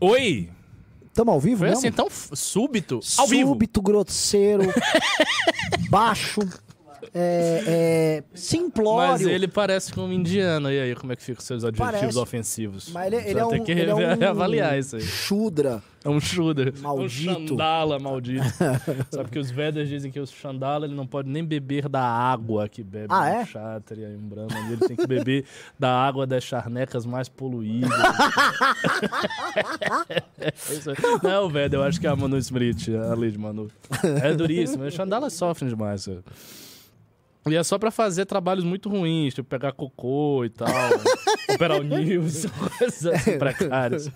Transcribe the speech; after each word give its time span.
Oi! 0.00 0.48
Tamo 1.12 1.30
ao 1.32 1.40
vivo 1.40 1.58
Foi 1.58 1.68
mesmo? 1.68 1.78
assim 1.80 1.92
tão 1.92 2.06
f- 2.08 2.34
súbito? 2.36 3.00
Ao 3.18 3.26
vivo. 3.26 3.50
Súbito, 3.50 3.82
grosseiro, 3.82 4.62
baixo, 5.90 6.40
é, 7.14 7.62
é, 7.66 8.22
simplório. 8.34 9.12
Mas 9.12 9.20
ele 9.22 9.48
parece 9.48 9.92
com 9.92 10.02
um 10.02 10.12
indiano. 10.12 10.70
E 10.70 10.80
aí, 10.80 10.94
como 10.94 11.12
é 11.12 11.16
que 11.16 11.22
ficam 11.22 11.42
seus 11.44 11.64
adjetivos 11.64 12.00
Parece. 12.00 12.18
ofensivos? 12.18 12.90
Mas 12.92 13.06
ele, 13.06 13.20
Você 13.22 13.28
ele 13.30 13.40
é 13.40 13.44
um, 13.46 13.64
que 13.64 13.72
ele 13.72 13.90
é 13.90 13.94
um 13.94 14.18
reavaliar 14.18 14.78
isso 14.78 14.96
aí. 14.96 15.02
Chudra. 15.02 15.82
É 16.02 16.08
um 16.08 16.18
shooter. 16.18 16.72
Maldito. 16.80 17.30
Um 17.30 17.46
chandala 17.48 17.98
maldito. 17.98 18.42
Sabe 19.12 19.28
que 19.28 19.38
os 19.38 19.50
Vedas 19.50 19.86
dizem 19.86 20.10
que 20.10 20.18
o 20.18 20.26
chandala 20.26 20.86
ele 20.86 20.94
não 20.94 21.06
pode 21.06 21.28
nem 21.28 21.44
beber 21.44 21.90
da 21.90 22.00
água 22.02 22.66
que 22.70 22.82
bebe 22.82 23.08
Ah, 23.10 23.20
um 23.20 23.24
é? 23.24 23.44
Kshatriya 23.44 24.08
e 24.08 24.16
um. 24.16 24.30
Ele 24.72 24.78
tem 24.78 24.96
que 24.96 25.06
beber 25.06 25.44
da 25.78 25.90
água 25.90 26.26
das 26.26 26.42
charnecas 26.42 27.04
mais 27.04 27.28
poluídas. 27.28 27.90
Não 31.22 31.30
é 31.30 31.40
o 31.40 31.48
Veda, 31.50 31.76
eu 31.76 31.82
acho 31.82 32.00
que 32.00 32.06
é 32.06 32.10
a 32.10 32.16
Manu 32.16 32.38
Smriti, 32.38 32.94
a 32.96 33.14
lei 33.14 33.30
de 33.30 33.38
Manu. 33.38 33.68
É 34.22 34.32
duríssimo. 34.32 34.84
Os 34.84 34.94
chandalas 34.94 35.34
sofrem 35.34 35.68
demais. 35.68 36.08
E 37.48 37.56
é 37.56 37.64
só 37.64 37.78
pra 37.78 37.90
fazer 37.90 38.26
trabalhos 38.26 38.64
muito 38.64 38.90
ruins, 38.90 39.32
tipo 39.32 39.48
pegar 39.48 39.72
cocô 39.72 40.44
e 40.44 40.50
tal, 40.50 40.68
operar 41.54 41.80
o 41.80 41.82
news, 41.82 42.44
coisas 42.78 43.06
assim 43.06 43.38
precárias. 43.38 44.10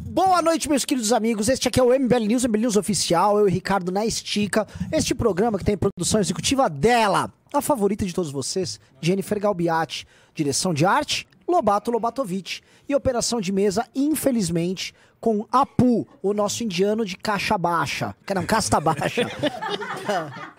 Boa 0.00 0.42
noite, 0.42 0.68
meus 0.68 0.84
queridos 0.84 1.12
amigos. 1.12 1.48
Este 1.48 1.68
aqui 1.68 1.78
é 1.78 1.82
o 1.82 1.96
MBL 1.96 2.26
News, 2.26 2.44
MBL 2.44 2.62
News 2.62 2.76
Oficial. 2.76 3.38
Eu 3.38 3.48
e 3.48 3.52
Ricardo 3.52 3.92
na 3.92 4.04
Estica. 4.04 4.66
Este 4.90 5.14
programa 5.14 5.58
que 5.58 5.64
tem 5.64 5.76
produção 5.76 6.20
executiva 6.20 6.68
dela, 6.68 7.32
a 7.52 7.60
favorita 7.62 8.04
de 8.04 8.12
todos 8.12 8.32
vocês, 8.32 8.80
Jennifer 9.00 9.38
Galbiati. 9.38 10.04
Direção 10.34 10.74
de 10.74 10.84
arte, 10.84 11.28
Lobato 11.46 11.92
Lobatovic. 11.92 12.62
E 12.88 12.94
operação 12.96 13.40
de 13.40 13.52
mesa, 13.52 13.86
infelizmente, 13.94 14.92
com 15.20 15.46
Apu, 15.52 16.08
o 16.22 16.32
nosso 16.32 16.64
indiano 16.64 17.04
de 17.04 17.16
caixa 17.16 17.58
baixa. 17.58 18.16
Não, 18.34 18.46
casta 18.46 18.80
baixa. 18.80 19.26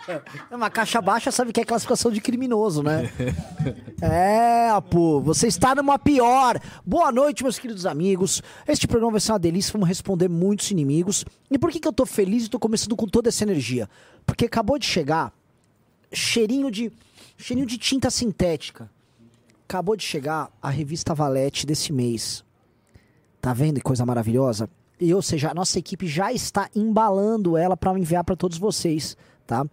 É 0.49 0.55
uma 0.55 0.69
caixa 0.71 0.99
baixa, 0.99 1.31
sabe 1.31 1.53
que 1.53 1.61
é 1.61 1.63
classificação 1.63 2.11
de 2.11 2.19
criminoso, 2.19 2.81
né? 2.81 3.11
É, 4.01 4.69
Apu, 4.69 5.21
você 5.21 5.47
está 5.47 5.75
numa 5.75 5.99
pior. 5.99 6.59
Boa 6.83 7.11
noite, 7.11 7.43
meus 7.43 7.59
queridos 7.59 7.85
amigos. 7.85 8.41
Este 8.67 8.87
programa 8.87 9.11
vai 9.11 9.21
ser 9.21 9.31
uma 9.31 9.37
delícia, 9.37 9.71
vamos 9.71 9.87
responder 9.87 10.27
muitos 10.27 10.71
inimigos. 10.71 11.23
E 11.51 11.57
por 11.59 11.69
que, 11.69 11.79
que 11.79 11.87
eu 11.87 11.93
tô 11.93 12.03
feliz 12.03 12.45
e 12.45 12.49
tô 12.49 12.57
começando 12.57 12.95
com 12.95 13.05
toda 13.05 13.29
essa 13.29 13.43
energia? 13.43 13.87
Porque 14.25 14.45
acabou 14.45 14.79
de 14.79 14.87
chegar 14.87 15.31
cheirinho 16.11 16.71
de 16.71 16.91
cheirinho 17.37 17.67
de 17.67 17.77
tinta 17.77 18.09
sintética. 18.09 18.89
Acabou 19.69 19.95
de 19.95 20.03
chegar 20.03 20.51
a 20.59 20.69
revista 20.69 21.13
Valete 21.13 21.65
desse 21.65 21.93
mês. 21.93 22.43
Tá 23.41 23.53
vendo 23.53 23.75
que 23.75 23.81
coisa 23.81 24.05
maravilhosa? 24.05 24.69
E, 24.99 25.13
ou 25.13 25.21
seja, 25.21 25.49
a 25.49 25.53
nossa 25.53 25.79
equipe 25.79 26.05
já 26.05 26.31
está 26.31 26.69
embalando 26.75 27.57
ela 27.57 27.75
para 27.75 27.97
enviar 27.97 28.23
para 28.23 28.35
todos 28.35 28.57
vocês, 28.57 29.17
tá? 29.47 29.65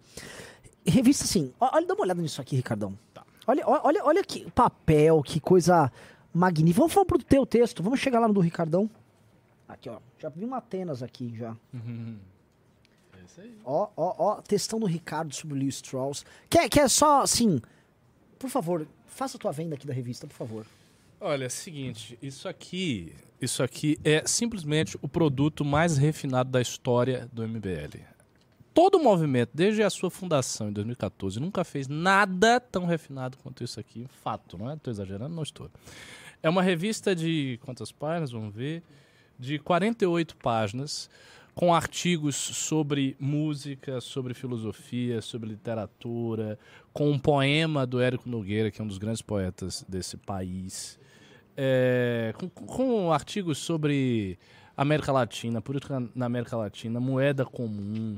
Revista 0.85 1.23
assim, 1.25 1.53
olha, 1.59 1.85
dá 1.85 1.93
uma 1.93 2.01
olhada 2.03 2.21
nisso 2.21 2.41
aqui, 2.41 2.55
Ricardão. 2.55 2.97
Olha, 3.45 3.63
ó- 3.67 3.81
olha, 3.83 4.03
olha 4.03 4.23
que 4.23 4.49
papel, 4.51 5.21
que 5.21 5.39
coisa 5.39 5.91
magnífica. 6.33 6.79
Vamos 6.81 6.93
falar 6.93 7.05
pro 7.05 7.19
teu 7.23 7.45
texto, 7.45 7.83
vamos 7.83 7.99
chegar 7.99 8.19
lá 8.19 8.27
no 8.27 8.33
do 8.33 8.39
Ricardão. 8.39 8.89
Aqui, 9.67 9.87
ó. 9.87 9.99
Já 10.17 10.29
vi 10.29 10.43
uma 10.45 10.57
Atenas 10.57 11.03
aqui 11.03 11.31
já. 11.37 11.55
É 11.75 13.23
isso 13.25 13.41
aí. 13.41 13.55
Ó, 13.63 13.87
ó, 13.95 14.15
ó, 14.17 14.35
textão 14.41 14.79
do 14.79 14.87
Ricardo 14.87 15.33
sobre 15.33 15.55
o 15.55 15.57
Leo 15.59 15.69
Strauss. 15.69 16.25
Quer, 16.49 16.67
quer 16.69 16.89
só, 16.89 17.21
assim, 17.21 17.61
por 18.39 18.49
favor, 18.49 18.87
faça 19.05 19.37
a 19.37 19.39
tua 19.39 19.51
venda 19.51 19.75
aqui 19.75 19.85
da 19.85 19.93
revista, 19.93 20.25
por 20.25 20.33
favor. 20.35 20.65
Olha, 21.21 21.43
é 21.43 21.47
o 21.47 21.51
seguinte, 21.51 22.17
isso 22.21 22.47
aqui, 22.47 23.13
isso 23.41 23.63
aqui 23.63 23.97
é 24.03 24.23
simplesmente 24.25 24.97
o 25.01 25.07
produto 25.07 25.63
mais 25.63 25.97
refinado 25.97 26.49
da 26.49 26.61
história 26.61 27.29
do 27.31 27.47
MBL. 27.47 27.99
Todo 28.73 28.95
o 28.95 29.03
movimento, 29.03 29.51
desde 29.53 29.81
a 29.81 29.89
sua 29.89 30.09
fundação 30.09 30.69
em 30.69 30.73
2014, 30.73 31.39
nunca 31.39 31.63
fez 31.63 31.87
nada 31.87 32.59
tão 32.59 32.85
refinado 32.85 33.37
quanto 33.37 33.63
isso 33.63 33.79
aqui. 33.79 34.05
Fato, 34.23 34.57
não 34.57 34.69
é? 34.69 34.75
Estou 34.75 34.91
exagerando? 34.91 35.35
Não 35.35 35.43
estou. 35.43 35.69
É 36.41 36.49
uma 36.49 36.61
revista 36.61 37.15
de 37.15 37.59
quantas 37.63 37.91
páginas? 37.91 38.31
Vamos 38.31 38.53
ver. 38.53 38.83
De 39.37 39.57
48 39.59 40.35
páginas, 40.37 41.09
com 41.55 41.73
artigos 41.73 42.35
sobre 42.35 43.15
música, 43.19 43.99
sobre 43.99 44.33
filosofia, 44.33 45.21
sobre 45.21 45.49
literatura, 45.49 46.59
com 46.93 47.09
um 47.09 47.19
poema 47.19 47.85
do 47.85 48.01
Érico 48.01 48.29
Nogueira, 48.29 48.69
que 48.69 48.81
é 48.81 48.83
um 48.83 48.87
dos 48.87 48.97
grandes 48.97 49.21
poetas 49.21 49.83
desse 49.87 50.15
país. 50.15 50.99
É, 51.61 52.33
com, 52.37 52.47
com 52.47 53.11
artigos 53.11 53.57
sobre 53.57 54.39
América 54.77 55.11
Latina, 55.11 55.61
política 55.61 56.01
na 56.15 56.25
América 56.25 56.55
Latina, 56.55 57.01
moeda 57.01 57.45
comum, 57.45 58.17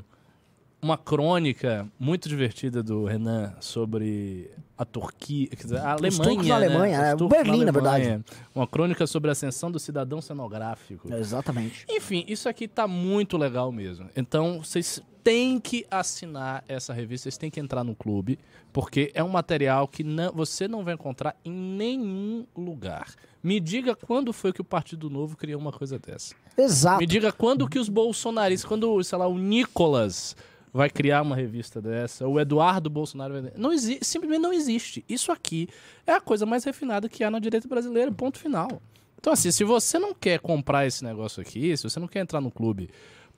uma 0.80 0.96
crônica 0.96 1.88
muito 2.00 2.30
divertida 2.30 2.84
do 2.84 3.06
Renan 3.06 3.54
sobre 3.60 4.52
a 4.78 4.86
Turquia, 4.86 5.48
quer 5.48 5.64
dizer, 5.64 5.78
a 5.78 5.96
Os 5.96 6.02
Alemanha. 6.02 6.24
turcos 6.24 6.48
na 6.48 6.60
né? 6.60 6.66
Alemanha, 6.66 7.00
Os 7.00 7.06
é, 7.06 7.16
turcos 7.16 7.38
Berlim, 7.38 7.66
na 7.66 7.72
verdade. 7.72 8.04
Alemanha. 8.04 8.26
Uma 8.54 8.68
crônica 8.68 9.08
sobre 9.08 9.30
a 9.30 9.32
ascensão 9.32 9.72
do 9.72 9.80
cidadão 9.80 10.22
cenográfico. 10.22 11.12
Exatamente. 11.12 11.86
Enfim, 11.90 12.24
isso 12.28 12.48
aqui 12.48 12.68
tá 12.68 12.88
muito 12.88 13.38
legal 13.38 13.72
mesmo. 13.72 14.08
Então, 14.16 14.64
vocês 14.64 15.02
têm 15.24 15.60
que 15.60 15.86
assinar 15.90 16.64
essa 16.68 16.94
revista, 16.94 17.24
vocês 17.26 17.38
têm 17.38 17.50
que 17.50 17.60
entrar 17.60 17.84
no 17.84 17.96
clube, 17.96 18.40
porque 18.74 19.12
é 19.14 19.24
um 19.24 19.30
material 19.30 19.88
que 19.88 20.04
não- 20.04 20.32
você 20.32 20.68
não 20.68 20.84
vai 20.84 20.94
encontrar 20.94 21.36
em 21.46 21.52
nenhum 21.52 22.46
lugar. 22.56 23.14
Me 23.44 23.60
diga 23.60 23.96
quando 23.96 24.32
foi 24.32 24.54
que 24.54 24.62
o 24.62 24.64
Partido 24.64 25.10
Novo 25.10 25.36
criou 25.36 25.60
uma 25.60 25.72
coisa 25.72 25.98
dessa. 26.00 26.36
Exato. 26.58 27.00
Me 27.00 27.06
diga 27.08 27.32
quando 27.32 27.68
que 27.68 27.80
os 27.80 27.90
bolsonaristas, 27.90 28.68
quando, 28.68 29.04
sei 29.04 29.18
lá, 29.18 29.28
o 29.28 29.38
Nicolas 29.38 30.36
vai 30.74 30.90
criar 30.90 31.22
uma 31.22 31.36
revista 31.36 31.82
dessa, 31.82 32.28
o 32.28 32.40
Eduardo 32.40 32.90
Bolsonaro 32.90 33.42
vai... 33.42 33.52
Não 33.58 33.74
existe, 33.74 34.06
simplesmente 34.06 34.42
não 34.42 34.54
existe. 34.54 35.04
Isso 35.10 35.32
aqui 35.32 35.68
é 36.08 36.14
a 36.14 36.22
coisa 36.22 36.46
mais 36.46 36.64
refinada 36.64 37.10
que 37.10 37.24
há 37.24 37.32
na 37.32 37.40
direita 37.40 37.68
brasileira, 37.68 38.12
ponto 38.12 38.38
final. 38.40 38.82
Então, 39.20 39.34
assim, 39.34 39.52
se 39.52 39.64
você 39.64 40.00
não 40.00 40.14
quer 40.16 40.40
comprar 40.40 40.88
esse 40.88 41.04
negócio 41.04 41.42
aqui, 41.42 41.76
se 41.78 41.84
você 41.84 42.00
não 42.00 42.08
quer 42.08 42.22
entrar 42.22 42.42
no 42.42 42.50
clube 42.50 42.90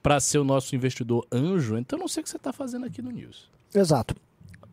para 0.04 0.20
ser 0.20 0.36
o 0.36 0.44
nosso 0.44 0.76
investidor 0.76 1.26
anjo, 1.32 1.78
então 1.78 1.98
eu 1.98 2.00
não 2.02 2.08
sei 2.08 2.20
o 2.20 2.24
que 2.24 2.28
você 2.28 2.36
está 2.36 2.52
fazendo 2.52 2.84
aqui 2.84 3.00
no 3.00 3.10
News. 3.10 3.48
Exato. 3.74 4.14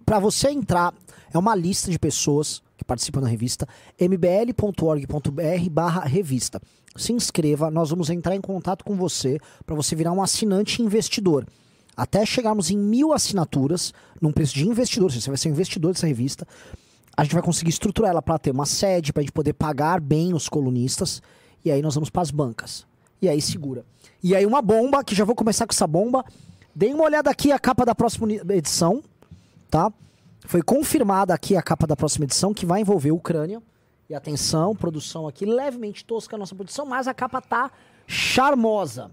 Para 0.06 0.20
você 0.20 0.50
entrar, 0.50 0.94
é 1.34 1.38
uma 1.38 1.56
lista 1.56 1.90
de 1.90 1.98
pessoas 1.98 2.62
que 2.78 2.84
participam 2.84 3.22
da 3.22 3.30
revista, 3.30 3.66
mbl.org.br 3.98 5.70
barra 5.72 6.02
revista. 6.02 6.62
Se 6.98 7.14
inscreva, 7.14 7.72
nós 7.72 7.92
vamos 7.92 8.10
entrar 8.10 8.36
em 8.36 8.42
contato 8.42 8.84
com 8.84 8.98
você 8.98 9.40
para 9.66 9.74
você 9.74 9.96
virar 9.96 10.12
um 10.12 10.22
assinante 10.22 10.82
investidor. 10.82 11.48
Até 11.96 12.26
chegarmos 12.26 12.70
em 12.70 12.78
mil 12.78 13.14
assinaturas, 13.14 13.94
num 14.22 14.34
preço 14.34 14.56
de 14.56 14.68
investidor, 14.68 15.14
você 15.14 15.30
vai 15.30 15.38
ser 15.38 15.48
um 15.48 15.54
investidor 15.54 15.94
dessa 15.94 16.08
revista, 16.08 16.46
a 17.16 17.24
gente 17.24 17.34
vai 17.34 17.42
conseguir 17.42 17.70
estruturar 17.70 18.12
ela 18.12 18.22
para 18.22 18.38
ter 18.38 18.52
uma 18.52 18.66
sede, 18.66 19.14
para 19.14 19.22
a 19.22 19.24
gente 19.24 19.32
poder 19.32 19.54
pagar 19.54 20.02
bem 20.02 20.34
os 20.34 20.50
colunistas, 20.50 21.22
e 21.64 21.72
aí 21.72 21.82
nós 21.82 21.96
vamos 21.96 22.10
para 22.10 22.22
as 22.22 22.32
bancas. 22.32 22.91
E 23.22 23.30
aí 23.30 23.42
segura. 23.42 23.86
E 24.24 24.36
aí 24.36 24.46
uma 24.46 24.62
bomba, 24.62 25.04
que 25.04 25.14
já 25.14 25.24
vou 25.24 25.36
começar 25.36 25.68
com 25.68 25.74
essa 25.74 25.88
bomba. 25.88 26.26
Deem 26.74 26.94
uma 26.94 27.04
olhada 27.04 27.30
aqui 27.30 27.52
a 27.52 27.60
capa 27.60 27.86
da 27.86 27.94
próxima 27.94 28.32
edição, 28.32 29.04
tá? 29.70 29.92
Foi 30.46 30.62
confirmada 30.62 31.34
aqui 31.34 31.56
a 31.56 31.62
capa 31.62 31.86
da 31.86 31.96
próxima 31.96 32.26
edição, 32.26 32.54
que 32.54 32.66
vai 32.66 32.82
envolver 32.82 33.12
Ucrânia. 33.12 33.62
E 34.10 34.16
atenção, 34.16 34.76
produção 34.76 35.28
aqui 35.28 35.46
levemente 35.46 36.04
tosca 36.04 36.36
a 36.36 36.40
nossa 36.40 36.56
produção, 36.56 36.86
mas 36.86 37.08
a 37.08 37.14
capa 37.14 37.42
tá 37.42 37.72
charmosa. 38.08 39.12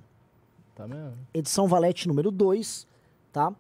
Tá 0.75 0.87
mesmo? 0.87 1.15
Edição 1.35 1.69
Valete 1.69 2.09
número 2.09 2.31
2, 2.31 2.87
tá? 3.33 3.53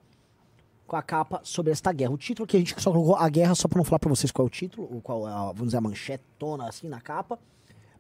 Com 0.87 0.97
a 0.97 1.03
capa 1.03 1.41
sobre 1.45 1.73
esta 1.73 1.93
guerra. 1.93 2.13
O 2.13 2.19
título 2.19 2.47
que 2.47 2.57
a 2.57 2.61
gente 2.61 2.81
só 2.81 2.91
colocou 2.91 3.17
a 3.17 3.29
guerra 3.29 3.55
só 3.55 3.69
pra 3.69 3.77
não 3.77 3.85
falar 3.85 3.99
pra 3.99 4.09
vocês 4.09 4.33
qual 4.33 4.47
é 4.47 4.49
o 4.49 4.51
título, 4.51 4.89
ou 4.93 5.01
qual 5.01 5.29
é, 5.29 5.31
a, 5.31 5.47
vamos 5.47 5.67
dizer, 5.67 5.77
a 5.77 5.81
manchetona 5.81 6.69
assim 6.69 6.89
na 6.89 7.01
capa. 7.01 7.39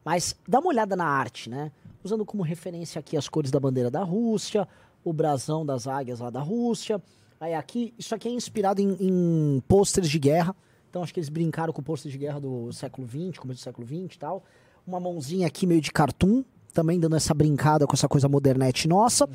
Mas 0.04 0.34
dá 0.46 0.58
uma 0.60 0.68
olhada 0.68 0.96
na 0.96 1.04
arte, 1.06 1.50
né? 1.50 1.70
Usando 2.02 2.24
como 2.24 2.42
referência 2.42 2.98
aqui 2.98 3.16
as 3.16 3.28
cores 3.28 3.50
da 3.50 3.60
bandeira 3.60 3.90
da 3.90 4.02
Rússia, 4.02 4.66
o 5.04 5.12
brasão 5.12 5.64
das 5.66 5.86
águias 5.86 6.20
lá 6.20 6.30
da 6.30 6.40
Rússia. 6.40 7.02
Aí 7.40 7.54
aqui, 7.54 7.92
isso 7.98 8.14
aqui 8.14 8.28
é 8.28 8.32
inspirado 8.32 8.80
em, 8.80 8.96
em 9.00 9.62
pôsteres 9.68 10.08
de 10.10 10.18
guerra. 10.18 10.54
Então 10.88 11.02
acho 11.02 11.12
que 11.12 11.20
eles 11.20 11.28
brincaram 11.28 11.72
com 11.72 11.82
pôsteres 11.82 12.12
de 12.12 12.18
guerra 12.18 12.40
do 12.40 12.72
século 12.72 13.06
XX, 13.06 13.38
começo 13.38 13.60
do 13.60 13.64
século 13.64 13.86
XX 13.86 14.14
e 14.14 14.18
tal. 14.18 14.42
Uma 14.86 14.98
mãozinha 14.98 15.46
aqui 15.46 15.66
meio 15.66 15.80
de 15.80 15.92
cartoon, 15.92 16.42
também 16.72 16.98
dando 16.98 17.16
essa 17.16 17.34
brincada 17.34 17.86
com 17.86 17.94
essa 17.94 18.08
coisa 18.08 18.28
modernete 18.28 18.88
nossa. 18.88 19.28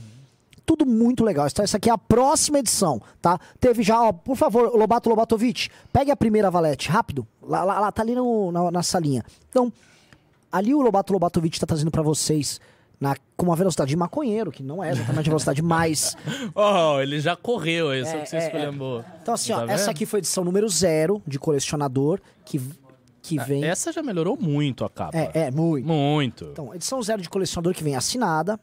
Tudo 0.65 0.85
muito 0.85 1.23
legal. 1.25 1.45
Então, 1.45 1.63
essa 1.63 1.75
aqui 1.77 1.89
é 1.89 1.93
a 1.93 1.97
próxima 1.97 2.57
edição, 2.59 3.01
tá? 3.21 3.37
Teve 3.59 3.83
já, 3.83 4.01
ó, 4.01 4.13
por 4.13 4.37
favor, 4.37 4.73
Lobato 4.75 5.09
Lobatovic, 5.09 5.69
pegue 5.91 6.09
a 6.09 6.15
primeira 6.15 6.49
valete, 6.49 6.89
rápido. 6.89 7.27
Lá, 7.41 7.63
lá, 7.65 7.79
lá, 7.81 7.91
tá 7.91 8.01
ali 8.01 8.15
no- 8.15 8.49
na, 8.51 8.71
na 8.71 8.81
salinha. 8.81 9.23
Então, 9.49 9.71
ali 10.53 10.73
o 10.73 10.81
Lobato 10.81 11.11
Lobatovic 11.11 11.59
tá 11.59 11.65
trazendo 11.65 11.91
pra 11.91 12.01
vocês 12.01 12.61
na, 12.99 13.15
com 13.35 13.47
uma 13.47 13.55
velocidade 13.55 13.89
de 13.89 13.97
maconheiro, 13.97 14.51
que 14.51 14.63
não 14.63 14.81
é 14.81 14.91
exatamente 14.91 15.27
a 15.27 15.31
velocidade 15.31 15.61
mais. 15.61 16.15
Oh, 16.55 16.99
ele 17.01 17.19
já 17.19 17.35
correu, 17.35 17.91
é 17.91 18.05
só 18.05 18.15
É, 18.17 18.21
que 18.21 18.29
você 18.29 18.35
é, 18.37 18.45
escolheu. 18.45 19.03
Então, 19.21 19.33
assim, 19.33 19.51
ó, 19.51 19.65
Tá 19.65 19.73
essa 19.73 19.85
vendo? 19.85 19.89
aqui 19.95 20.05
foi 20.05 20.19
a 20.19 20.21
edição 20.21 20.43
número 20.45 20.69
zero 20.69 21.21
de 21.27 21.37
colecionador, 21.39 22.21
que 22.45 22.61
que 23.21 23.39
Ah, 23.39 23.43
vem. 23.45 23.63
Essa 23.63 23.91
já 23.93 24.03
melhorou 24.03 24.37
muito 24.37 24.83
a 24.83 24.89
capa. 24.89 25.17
É, 25.17 25.31
é, 25.33 25.51
muito. 25.51 25.87
Muito. 25.87 26.45
Então, 26.51 26.75
edição 26.75 27.01
zero 27.01 27.21
de 27.21 27.29
colecionador 27.29 27.73
que 27.73 27.81
vem 27.83 27.95
assinada. 27.95 28.59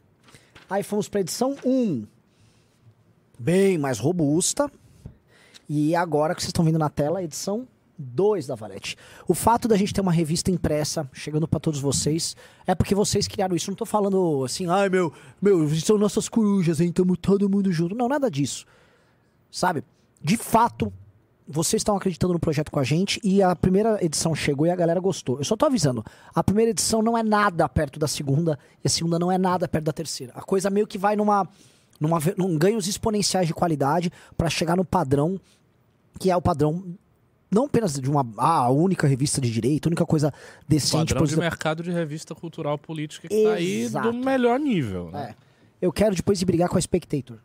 Aí 0.69 0.83
fomos 0.83 1.09
pra 1.09 1.21
edição 1.21 1.57
1. 1.65 2.05
Bem 3.39 3.79
mais 3.79 3.99
robusta. 3.99 4.71
E 5.69 5.97
agora 5.97 6.35
que 6.35 6.43
vocês 6.43 6.51
estão 6.51 6.63
vendo 6.65 6.79
na 6.79 6.91
tela, 6.91 7.23
edição 7.23 7.67
2 8.01 8.47
da 8.47 8.55
Valete. 8.55 8.97
O 9.29 9.35
fato 9.35 9.69
da 9.69 9.77
gente 9.77 9.93
ter 9.93 10.01
uma 10.01 10.13
revista 10.13 10.51
impressa 10.51 11.09
chegando 11.13 11.47
pra 11.47 11.61
todos 11.61 11.81
vocês 11.81 12.35
é 12.67 12.75
porque 12.75 12.95
vocês 12.95 13.29
criaram 13.29 13.55
isso. 13.55 13.71
Não 13.71 13.77
tô 13.77 13.87
falando 13.87 14.45
assim, 14.45 14.67
ai 14.67 14.89
meu, 14.89 15.13
meu, 15.41 15.69
são 15.77 15.99
nossas 15.99 16.29
corujas, 16.29 16.81
hein? 16.81 16.91
Tamo 16.91 17.17
todo 17.17 17.49
mundo 17.49 17.71
junto. 17.73 17.95
Não, 17.95 18.09
nada 18.09 18.31
disso. 18.31 18.67
Sabe? 19.51 19.85
De 20.23 20.37
fato, 20.37 20.93
vocês 21.47 21.81
estão 21.81 21.97
acreditando 21.97 22.33
no 22.33 22.39
projeto 22.39 22.71
com 22.71 22.79
a 22.79 22.85
gente 22.85 23.21
e 23.25 23.43
a 23.43 23.55
primeira 23.57 24.03
edição 24.05 24.35
chegou 24.35 24.67
e 24.67 24.71
a 24.71 24.77
galera 24.77 25.01
gostou. 25.01 25.39
Eu 25.39 25.45
só 25.45 25.57
tô 25.57 25.67
avisando, 25.67 26.05
a 26.35 26.45
primeira 26.45 26.71
edição 26.71 27.03
não 27.03 27.19
é 27.19 27.23
nada 27.23 27.69
perto 27.69 27.99
da 27.99 28.07
segunda 28.07 28.59
e 28.85 28.87
a 28.87 28.91
segunda 28.91 29.19
não 29.19 29.33
é 29.33 29.37
nada 29.37 29.67
perto 29.67 29.85
da 29.85 29.93
terceira. 29.93 30.33
A 30.37 30.43
coisa 30.43 30.71
meio 30.71 30.87
que 30.87 30.97
vai 30.97 31.17
numa, 31.17 31.49
numa 31.99 32.19
num 32.37 32.57
ganhos 32.57 32.87
exponenciais 32.87 33.49
de 33.49 33.55
qualidade 33.55 34.13
pra 34.37 34.49
chegar 34.49 34.77
no 34.77 34.85
padrão 34.85 35.41
que 36.21 36.31
é 36.31 36.37
o 36.37 36.43
padrão 36.43 36.85
não 37.51 37.65
apenas 37.65 37.99
de 37.99 38.09
uma 38.09 38.27
ah, 38.39 38.65
a 38.65 38.71
única 38.71 39.07
revista 39.07 39.41
de 39.41 39.51
direito, 39.51 39.87
a 39.87 39.91
única 39.91 40.07
coisa 40.07 40.33
decente 40.69 41.13
Padrão 41.13 41.27
de 41.27 41.37
mercado 41.37 41.83
de 41.83 41.91
revista 41.91 42.35
cultural 42.35 42.79
política 42.79 43.29
que 43.29 43.45
tá 43.45 43.53
aí 43.55 43.83
Exato. 43.83 44.13
do 44.13 44.19
melhor 44.19 44.61
nível. 44.61 45.11
Né? 45.11 45.35
É. 45.35 45.51
Eu 45.81 45.93
quero 45.93 46.15
depois 46.15 46.41
ir 46.41 46.45
brigar 46.45 46.69
com 46.69 46.79
a 46.79 46.81
Spectator. 46.81 47.39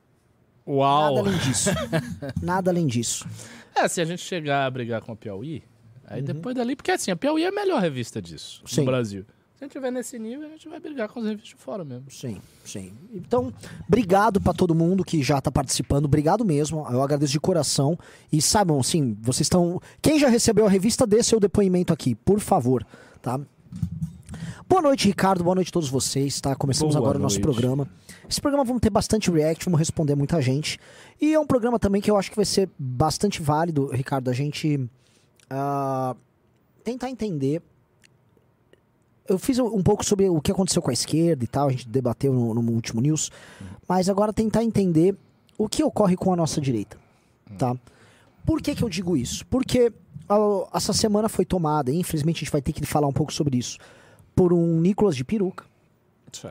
Uau! 0.67 1.15
Nada 1.15 1.29
além 1.29 1.39
disso. 1.39 1.69
Nada 2.41 2.71
além 2.71 2.87
disso. 2.87 3.27
É, 3.73 3.87
se 3.87 4.01
a 4.01 4.05
gente 4.05 4.21
chegar 4.21 4.65
a 4.65 4.71
brigar 4.71 5.01
com 5.01 5.11
a 5.11 5.15
Piauí, 5.15 5.63
aí 6.05 6.21
depois 6.21 6.55
dali, 6.55 6.75
porque 6.75 6.91
assim, 6.91 7.11
a 7.11 7.15
Piauí 7.15 7.43
é 7.43 7.47
a 7.47 7.51
melhor 7.51 7.81
revista 7.81 8.21
disso 8.21 8.61
Sim. 8.65 8.81
no 8.81 8.87
Brasil. 8.87 9.25
Se 9.55 9.63
a 9.63 9.65
gente 9.65 9.71
tiver 9.71 9.89
nesse 9.89 10.19
nível, 10.19 10.47
a 10.47 10.51
gente 10.51 10.67
vai 10.67 10.81
brigar 10.81 11.07
com 11.07 11.19
as 11.19 11.25
revistas 11.25 11.49
de 11.49 11.55
fora 11.55 11.85
mesmo. 11.85 12.11
Sim, 12.11 12.41
sim. 12.65 12.91
Então, 13.13 13.53
obrigado 13.87 14.41
pra 14.41 14.51
todo 14.51 14.75
mundo 14.75 15.01
que 15.01 15.23
já 15.23 15.39
tá 15.39 15.49
participando. 15.49 16.05
Obrigado 16.05 16.43
mesmo. 16.43 16.85
Eu 16.91 17.01
agradeço 17.01 17.31
de 17.31 17.39
coração. 17.39 17.97
E 18.29 18.41
saibam, 18.41 18.77
assim, 18.77 19.17
vocês 19.21 19.45
estão. 19.45 19.81
Quem 20.01 20.19
já 20.19 20.27
recebeu 20.27 20.65
a 20.65 20.69
revista, 20.69 21.07
dê 21.07 21.23
seu 21.23 21.39
depoimento 21.39 21.93
aqui, 21.93 22.15
por 22.15 22.41
favor, 22.41 22.85
tá? 23.21 23.39
Boa 24.67 24.81
noite, 24.81 25.07
Ricardo. 25.07 25.41
Boa 25.41 25.55
noite 25.55 25.69
a 25.69 25.71
todos 25.71 25.87
vocês, 25.87 26.41
tá? 26.41 26.53
Começamos 26.53 26.93
Boa 26.93 27.05
agora 27.05 27.17
o 27.17 27.21
nosso 27.21 27.39
noite. 27.39 27.43
programa. 27.43 27.87
Esse 28.29 28.41
programa 28.41 28.65
vamos 28.65 28.81
ter 28.81 28.89
bastante 28.89 29.31
react, 29.31 29.63
vamos 29.63 29.79
responder 29.79 30.15
muita 30.15 30.41
gente. 30.41 30.77
E 31.21 31.33
é 31.33 31.39
um 31.39 31.47
programa 31.47 31.79
também 31.79 32.01
que 32.01 32.11
eu 32.11 32.17
acho 32.17 32.29
que 32.29 32.35
vai 32.35 32.45
ser 32.45 32.69
bastante 32.77 33.41
válido, 33.41 33.87
Ricardo, 33.87 34.29
a 34.29 34.33
gente 34.33 34.89
ah, 35.49 36.13
tentar 36.83 37.09
entender. 37.09 37.61
Eu 39.27 39.39
fiz 39.39 39.57
um 39.57 39.81
pouco 39.81 40.05
sobre 40.05 40.29
o 40.29 40.39
que 40.39 40.51
aconteceu 40.51 40.81
com 40.81 40.89
a 40.91 40.93
esquerda 40.93 41.43
e 41.43 41.47
tal, 41.47 41.67
a 41.67 41.71
gente 41.71 41.87
debateu 41.87 42.31
no, 42.31 42.53
no 42.53 42.71
último 42.71 43.01
news, 43.01 43.31
mas 43.87 44.07
agora 44.07 44.31
tentar 44.31 44.63
entender 44.63 45.15
o 45.57 45.67
que 45.67 45.83
ocorre 45.83 46.15
com 46.15 46.31
a 46.31 46.35
nossa 46.35 46.61
direita, 46.61 46.97
tá? 47.57 47.75
Por 48.45 48.61
que, 48.61 48.75
que 48.75 48.83
eu 48.83 48.89
digo 48.89 49.17
isso? 49.17 49.43
Porque 49.47 49.91
ó, 50.29 50.67
essa 50.73 50.93
semana 50.93 51.27
foi 51.27 51.43
tomada, 51.43 51.91
e 51.91 51.99
infelizmente 51.99 52.37
a 52.37 52.39
gente 52.41 52.51
vai 52.51 52.61
ter 52.61 52.71
que 52.71 52.85
falar 52.85 53.07
um 53.07 53.13
pouco 53.13 53.33
sobre 53.33 53.57
isso, 53.57 53.79
por 54.35 54.53
um 54.53 54.79
Nicolas 54.79 55.15
de 55.15 55.23
peruca. 55.23 55.65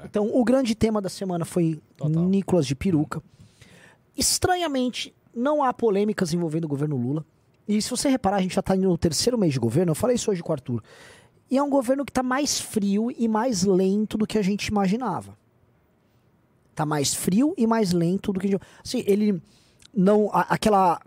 Então, 0.05 0.31
o 0.32 0.43
grande 0.44 0.75
tema 0.75 1.00
da 1.00 1.09
semana 1.09 1.44
foi 1.44 1.81
Total. 1.97 2.25
Nicolas 2.25 2.67
de 2.67 2.75
peruca. 2.75 3.23
Estranhamente, 4.17 5.15
não 5.35 5.62
há 5.62 5.73
polêmicas 5.73 6.32
envolvendo 6.32 6.65
o 6.65 6.69
governo 6.69 6.97
Lula. 6.97 7.25
E 7.67 7.81
se 7.81 7.91
você 7.91 8.09
reparar, 8.09 8.37
a 8.37 8.41
gente 8.41 8.55
já 8.55 8.61
está 8.61 8.75
no 8.76 8.97
terceiro 8.97 9.37
mês 9.37 9.53
de 9.53 9.59
governo. 9.59 9.91
Eu 9.91 9.94
falei 9.94 10.17
isso 10.17 10.31
hoje 10.31 10.43
com 10.43 10.50
o 10.50 10.53
Arthur. 10.53 10.82
E 11.50 11.58
é 11.58 11.62
um 11.62 11.70
governo 11.70 12.05
que 12.05 12.11
está 12.11 12.23
mais 12.23 12.58
frio 12.58 13.11
e 13.17 13.29
mais 13.29 13.64
lento 13.64 14.17
do 14.17 14.26
que 14.26 14.38
a 14.38 14.43
gente 14.43 14.67
imaginava. 14.67 15.37
Tá 16.75 16.85
mais 16.85 17.14
frio 17.14 17.55
e 17.56 17.67
mais 17.67 17.93
lento 17.93 18.32
do 18.32 18.41
que 18.41 18.46
a 18.46 18.50
gente... 18.50 18.62
Assim, 18.85 19.05
ele 19.06 19.41
não... 19.94 20.31
aquela 20.32 21.00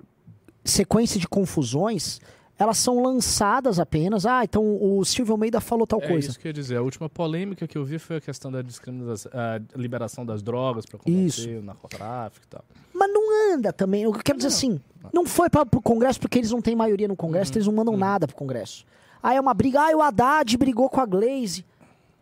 sequência 0.64 1.20
de 1.20 1.28
confusões, 1.28 2.20
elas 2.58 2.78
são 2.78 3.02
lançadas 3.02 3.80
apenas. 3.80 4.26
Ah, 4.26 4.44
então 4.44 4.64
o 4.82 5.04
Silvio 5.04 5.34
Almeida 5.34 5.60
falou 5.60 5.86
tal 5.86 6.02
É 6.02 6.08
coisa. 6.08 6.30
isso 6.30 6.40
que 6.40 6.48
eu 6.48 6.50
ia 6.50 6.54
dizer. 6.54 6.78
A 6.78 6.82
última 6.82 7.10
polêmica 7.10 7.68
que 7.68 7.78
eu 7.78 7.84
vi 7.84 8.00
foi 8.00 8.18
a 8.18 8.22
questão 8.22 8.52
da 8.52 8.62
discriminação, 8.62 9.32
a 9.34 9.60
liberação 9.78 10.26
das 10.26 10.42
drogas 10.42 10.86
para 10.86 11.00
combater 11.00 11.26
Isso. 11.26 11.50
o 11.50 11.62
narcotráfico 11.62 12.46
e 12.46 12.50
tal. 12.50 12.64
Mas 12.94 13.12
não 13.12 13.54
anda 13.54 13.72
também. 13.72 14.04
Eu 14.04 14.12
quero 14.14 14.38
dizer 14.38 14.50
assim, 14.50 14.80
não 15.14 15.26
foi 15.26 15.50
para 15.50 15.66
pro 15.66 15.82
Congresso 15.82 16.20
porque 16.20 16.40
eles 16.40 16.52
não 16.52 16.62
têm 16.62 16.76
maioria 16.76 17.08
no 17.08 17.16
Congresso, 17.16 17.54
eles 17.54 17.68
não 17.68 17.74
mandam 17.74 17.96
nada 17.96 18.28
pro 18.28 18.36
Congresso. 18.36 18.86
Aí 19.22 19.38
é 19.38 19.42
uma 19.42 19.54
briga, 19.54 19.82
ah, 19.82 19.96
o 19.96 20.02
Haddad 20.02 20.58
brigou 20.58 20.90
com 20.90 21.02
a 21.02 21.06
Glaze. 21.06 21.66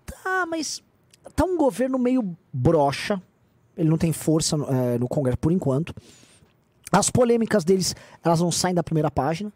Tá, 0.05 0.45
mas 0.45 0.81
tá 1.35 1.43
um 1.43 1.57
governo 1.57 1.97
meio 1.97 2.35
broxa. 2.51 3.21
Ele 3.77 3.89
não 3.89 3.97
tem 3.97 4.13
força 4.13 4.55
no, 4.55 4.65
eh, 4.65 4.97
no 4.97 5.07
Congresso 5.07 5.37
por 5.37 5.51
enquanto. 5.51 5.93
As 6.91 7.09
polêmicas 7.09 7.63
deles, 7.63 7.95
elas 8.23 8.39
não 8.39 8.51
saem 8.51 8.73
da 8.73 8.83
primeira 8.83 9.11
página. 9.11 9.51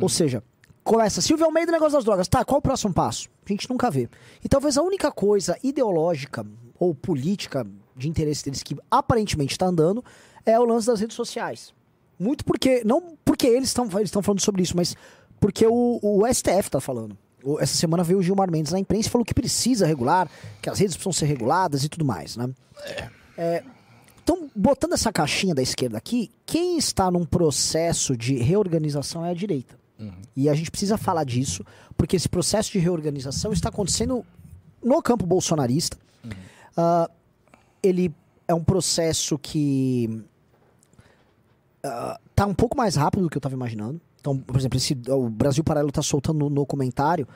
Ou 0.00 0.08
seja, 0.08 0.42
começa 0.82 1.20
Silvio 1.20 1.46
Almeida 1.46 1.70
negócio 1.72 1.94
das 1.94 2.04
drogas. 2.04 2.28
Tá, 2.28 2.44
qual 2.44 2.58
o 2.58 2.62
próximo 2.62 2.92
passo? 2.92 3.28
A 3.44 3.48
gente 3.48 3.68
nunca 3.68 3.90
vê. 3.90 4.08
E 4.44 4.48
talvez 4.48 4.76
a 4.78 4.82
única 4.82 5.10
coisa 5.10 5.58
ideológica 5.62 6.46
ou 6.78 6.94
política 6.94 7.66
de 7.96 8.08
interesse 8.08 8.44
deles 8.44 8.62
que 8.62 8.76
aparentemente 8.90 9.52
está 9.52 9.66
andando 9.66 10.04
é 10.44 10.58
o 10.58 10.64
lance 10.64 10.86
das 10.86 11.00
redes 11.00 11.16
sociais. 11.16 11.74
Muito 12.18 12.44
porque, 12.44 12.82
não 12.84 13.16
porque 13.24 13.46
eles 13.46 13.68
estão 13.68 13.86
eles 13.86 14.08
estão 14.08 14.22
falando 14.22 14.40
sobre 14.40 14.62
isso, 14.62 14.76
mas 14.76 14.94
porque 15.42 15.66
o, 15.66 15.98
o 16.00 16.26
STF 16.32 16.60
está 16.68 16.80
falando. 16.80 17.18
O- 17.44 17.58
Essa 17.60 17.74
semana 17.74 18.04
veio 18.04 18.20
o 18.20 18.22
Gilmar 18.22 18.50
Mendes 18.50 18.70
na 18.72 18.78
imprensa 18.78 19.08
e 19.08 19.10
falou 19.10 19.24
que 19.24 19.34
precisa 19.34 19.84
regular, 19.86 20.30
que 20.62 20.70
as 20.70 20.78
redes 20.78 20.94
precisam 20.94 21.12
ser 21.12 21.26
reguladas 21.26 21.82
e 21.84 21.88
tudo 21.88 22.04
mais, 22.04 22.36
né? 22.36 22.48
É, 23.36 23.62
então, 24.22 24.48
botando 24.54 24.92
essa 24.92 25.12
caixinha 25.12 25.52
da 25.54 25.60
esquerda 25.62 25.98
aqui, 25.98 26.30
quem 26.46 26.78
está 26.78 27.10
num 27.10 27.24
processo 27.26 28.16
de 28.16 28.36
reorganização 28.36 29.26
é 29.26 29.30
a 29.30 29.34
direita. 29.34 29.76
E 30.36 30.48
a 30.48 30.54
gente 30.54 30.70
precisa 30.70 30.96
falar 30.96 31.22
disso, 31.24 31.64
porque 31.96 32.16
esse 32.16 32.28
processo 32.28 32.72
de 32.72 32.78
reorganização 32.78 33.52
está 33.52 33.68
acontecendo 33.68 34.24
no 34.82 35.00
campo 35.02 35.24
bolsonarista. 35.26 35.96
Ah, 36.76 37.08
ele 37.82 38.12
é 38.48 38.54
um 38.54 38.62
processo 38.64 39.36
que 39.38 40.22
está 41.82 42.46
um 42.46 42.54
pouco 42.54 42.76
mais 42.76 42.94
rápido 42.96 43.22
do 43.22 43.30
que 43.30 43.36
eu 43.36 43.40
estava 43.40 43.54
imaginando. 43.54 44.00
Então, 44.22 44.38
por 44.38 44.56
exemplo, 44.56 44.76
esse, 44.76 44.96
o 45.08 45.28
Brasil 45.28 45.64
Paralelo 45.64 45.88
está 45.88 46.00
soltando 46.00 46.46
um 46.46 46.50
documentário. 46.50 47.26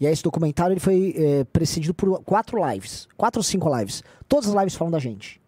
E 0.00 0.06
aí 0.06 0.12
esse 0.12 0.24
documentário 0.24 0.72
ele 0.72 0.80
foi 0.80 1.14
eh, 1.16 1.44
precedido 1.44 1.94
por 1.94 2.20
quatro 2.24 2.58
lives. 2.68 3.06
Quatro 3.16 3.38
ou 3.38 3.44
cinco 3.44 3.74
lives. 3.78 4.02
Todas 4.28 4.48
as 4.48 4.54
lives 4.54 4.74
falam 4.74 4.90
da 4.90 4.98
gente. 4.98 5.40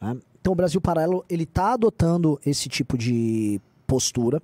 né? 0.00 0.16
Então 0.40 0.54
o 0.54 0.56
Brasil 0.56 0.80
Paralelo 0.80 1.22
ele 1.28 1.42
está 1.42 1.74
adotando 1.74 2.40
esse 2.44 2.66
tipo 2.66 2.96
de 2.96 3.60
postura. 3.86 4.42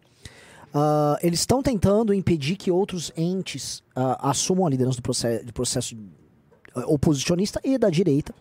Ah, 0.75 1.19
eles 1.23 1.41
estão 1.41 1.63
tentando 1.63 2.13
impedir 2.13 2.55
que 2.57 2.71
outros 2.71 3.11
entes 3.17 3.83
ah, 3.95 4.29
assumam 4.31 4.67
a 4.67 4.71
liderança 4.71 4.99
do 4.99 5.03
processo, 5.03 5.47
do 5.47 5.53
processo 5.55 5.97
ah, 6.75 6.85
oposicionista 6.87 7.59
e 7.65 7.79
da 7.79 7.89
direita. 7.89 8.35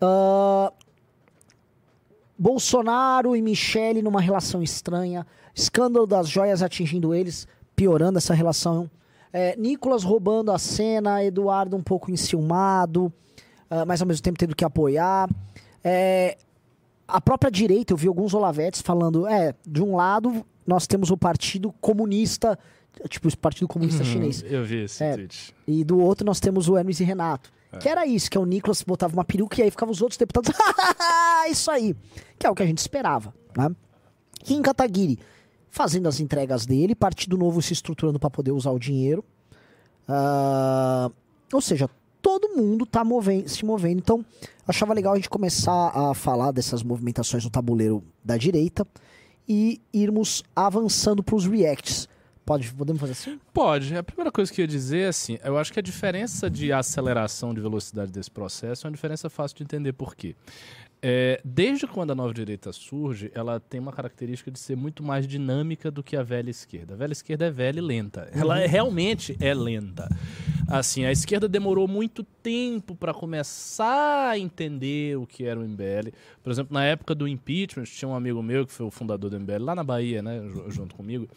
Ah, 0.00 0.72
Bolsonaro 2.38 3.34
e 3.34 3.42
Michele 3.42 4.02
numa 4.02 4.20
relação 4.20 4.62
estranha. 4.62 5.26
Escândalo 5.54 6.06
das 6.06 6.28
joias 6.28 6.62
atingindo 6.62 7.14
eles, 7.14 7.46
piorando 7.76 8.18
essa 8.18 8.34
relação. 8.34 8.90
É, 9.32 9.56
Nicolas 9.56 10.04
roubando 10.04 10.50
a 10.50 10.58
cena, 10.58 11.24
Eduardo 11.24 11.76
um 11.76 11.82
pouco 11.82 12.10
enciumado, 12.10 13.12
ah, 13.70 13.84
mas 13.86 14.00
ao 14.00 14.06
mesmo 14.06 14.22
tempo 14.22 14.38
tendo 14.38 14.54
que 14.54 14.64
apoiar. 14.64 15.28
É, 15.82 16.36
a 17.08 17.20
própria 17.20 17.50
direita, 17.50 17.92
eu 17.92 17.96
vi 17.96 18.08
alguns 18.08 18.34
olavetes 18.34 18.80
falando, 18.82 19.26
é, 19.26 19.54
de 19.66 19.82
um 19.82 19.96
lado 19.96 20.44
nós 20.66 20.86
temos 20.86 21.10
o 21.10 21.16
Partido 21.16 21.72
Comunista, 21.80 22.58
tipo 23.08 23.26
o 23.28 23.36
Partido 23.38 23.66
Comunista 23.68 24.04
Chinês, 24.04 24.44
Eu 24.46 24.64
vi 24.64 24.84
esse 24.84 25.02
É. 25.02 25.14
tweet. 25.14 25.54
e 25.66 25.82
do 25.82 25.98
outro 25.98 26.24
nós 26.24 26.38
temos 26.38 26.68
o 26.68 26.76
Hermes 26.76 27.00
e 27.00 27.04
Renato. 27.04 27.50
Que 27.80 27.88
era 27.88 28.06
isso, 28.06 28.30
que 28.30 28.36
é 28.36 28.40
o 28.40 28.44
Nicolas 28.44 28.82
botava 28.82 29.14
uma 29.14 29.24
peruca 29.24 29.58
e 29.58 29.64
aí 29.64 29.70
ficavam 29.70 29.92
os 29.92 30.02
outros 30.02 30.18
deputados, 30.18 30.50
isso 31.50 31.70
aí, 31.70 31.96
que 32.38 32.46
é 32.46 32.50
o 32.50 32.54
que 32.54 32.62
a 32.62 32.66
gente 32.66 32.78
esperava, 32.78 33.32
né? 33.56 33.70
Kim 34.44 34.60
Kataguiri 34.60 35.18
fazendo 35.72 36.06
as 36.06 36.20
entregas 36.20 36.66
dele, 36.66 36.94
Partido 36.94 37.38
Novo 37.38 37.62
se 37.62 37.72
estruturando 37.72 38.20
para 38.20 38.28
poder 38.28 38.52
usar 38.52 38.70
o 38.70 38.78
dinheiro. 38.78 39.24
Ah, 40.06 41.10
ou 41.50 41.60
seja, 41.62 41.88
todo 42.20 42.50
mundo 42.50 42.84
tá 42.84 43.02
moven- 43.02 43.48
se 43.48 43.64
movendo. 43.64 43.98
Então, 43.98 44.24
achava 44.68 44.92
legal 44.92 45.14
a 45.14 45.16
gente 45.16 45.30
começar 45.30 45.88
a 45.94 46.12
falar 46.14 46.52
dessas 46.52 46.82
movimentações 46.82 47.42
no 47.42 47.50
tabuleiro 47.50 48.04
da 48.22 48.36
direita 48.36 48.86
e 49.48 49.80
irmos 49.92 50.44
avançando 50.54 51.22
para 51.22 51.34
os 51.34 51.46
reacts. 51.46 52.06
Pode, 52.44 52.72
podemos 52.74 53.00
fazer 53.00 53.12
assim? 53.12 53.40
Pode. 53.52 53.96
A 53.96 54.02
primeira 54.02 54.32
coisa 54.32 54.52
que 54.52 54.60
eu 54.60 54.64
ia 54.64 54.68
dizer 54.68 55.00
é 55.00 55.08
assim, 55.08 55.38
eu 55.44 55.56
acho 55.56 55.72
que 55.72 55.78
a 55.78 55.82
diferença 55.82 56.50
de 56.50 56.72
aceleração 56.72 57.54
de 57.54 57.60
velocidade 57.60 58.10
desse 58.10 58.30
processo 58.30 58.86
é 58.86 58.88
uma 58.88 58.94
diferença 58.94 59.30
fácil 59.30 59.56
de 59.58 59.62
entender 59.62 59.92
por 59.92 60.16
quê. 60.16 60.34
É, 61.04 61.40
desde 61.44 61.86
quando 61.86 62.12
a 62.12 62.14
nova 62.14 62.32
direita 62.32 62.72
surge, 62.72 63.30
ela 63.34 63.58
tem 63.58 63.80
uma 63.80 63.92
característica 63.92 64.50
de 64.50 64.58
ser 64.58 64.76
muito 64.76 65.02
mais 65.02 65.26
dinâmica 65.26 65.90
do 65.90 66.02
que 66.02 66.16
a 66.16 66.22
velha 66.22 66.50
esquerda. 66.50 66.94
A 66.94 66.96
velha 66.96 67.12
esquerda 67.12 67.46
é 67.46 67.50
velha 67.50 67.78
e 67.78 67.82
lenta. 67.82 68.28
Ela 68.32 68.60
é, 68.60 68.66
realmente 68.66 69.36
é 69.40 69.52
lenta. 69.52 70.08
Assim, 70.68 71.04
a 71.04 71.12
esquerda 71.12 71.48
demorou 71.48 71.86
muito 71.86 72.24
tempo 72.42 72.94
para 72.94 73.12
começar 73.12 74.30
a 74.30 74.38
entender 74.38 75.16
o 75.18 75.26
que 75.26 75.44
era 75.44 75.58
o 75.58 75.62
MBL. 75.62 76.12
Por 76.42 76.50
exemplo, 76.50 76.72
na 76.72 76.84
época 76.84 77.14
do 77.14 77.28
impeachment, 77.28 77.84
tinha 77.84 78.08
um 78.08 78.14
amigo 78.14 78.42
meu 78.42 78.66
que 78.66 78.72
foi 78.72 78.86
o 78.86 78.90
fundador 78.90 79.30
do 79.30 79.38
MBL 79.38 79.64
lá 79.64 79.74
na 79.74 79.84
Bahia, 79.84 80.22
né, 80.22 80.40
junto 80.68 80.94
comigo, 80.94 81.28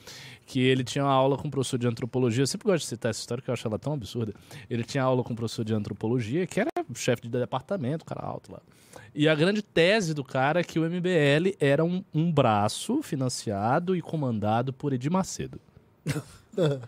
que 0.45 0.59
ele 0.59 0.83
tinha 0.83 1.03
uma 1.03 1.13
aula 1.13 1.37
com 1.37 1.47
um 1.47 1.51
professor 1.51 1.77
de 1.77 1.87
antropologia. 1.87 2.43
Eu 2.43 2.47
sempre 2.47 2.65
gosto 2.65 2.83
de 2.83 2.87
citar 2.87 3.09
essa 3.09 3.19
história 3.19 3.43
que 3.43 3.49
eu 3.49 3.53
acho 3.53 3.67
ela 3.67 3.79
tão 3.79 3.93
absurda. 3.93 4.33
Ele 4.69 4.83
tinha 4.83 5.03
aula 5.03 5.23
com 5.23 5.33
um 5.33 5.35
professor 5.35 5.65
de 5.65 5.73
antropologia, 5.73 6.45
que 6.47 6.59
era 6.59 6.69
chefe 6.93 7.23
de 7.23 7.29
departamento, 7.29 8.05
cara 8.05 8.25
alto 8.25 8.51
lá. 8.51 8.61
E 9.13 9.27
a 9.27 9.35
grande 9.35 9.61
tese 9.61 10.13
do 10.13 10.23
cara 10.23 10.59
é 10.59 10.63
que 10.63 10.77
o 10.77 10.83
MBL 10.83 11.55
era 11.59 11.83
um, 11.83 12.03
um 12.13 12.31
braço 12.31 13.01
financiado 13.01 13.95
e 13.95 14.01
comandado 14.01 14.71
por 14.73 14.93
Edir 14.93 15.11
Macedo. 15.11 15.59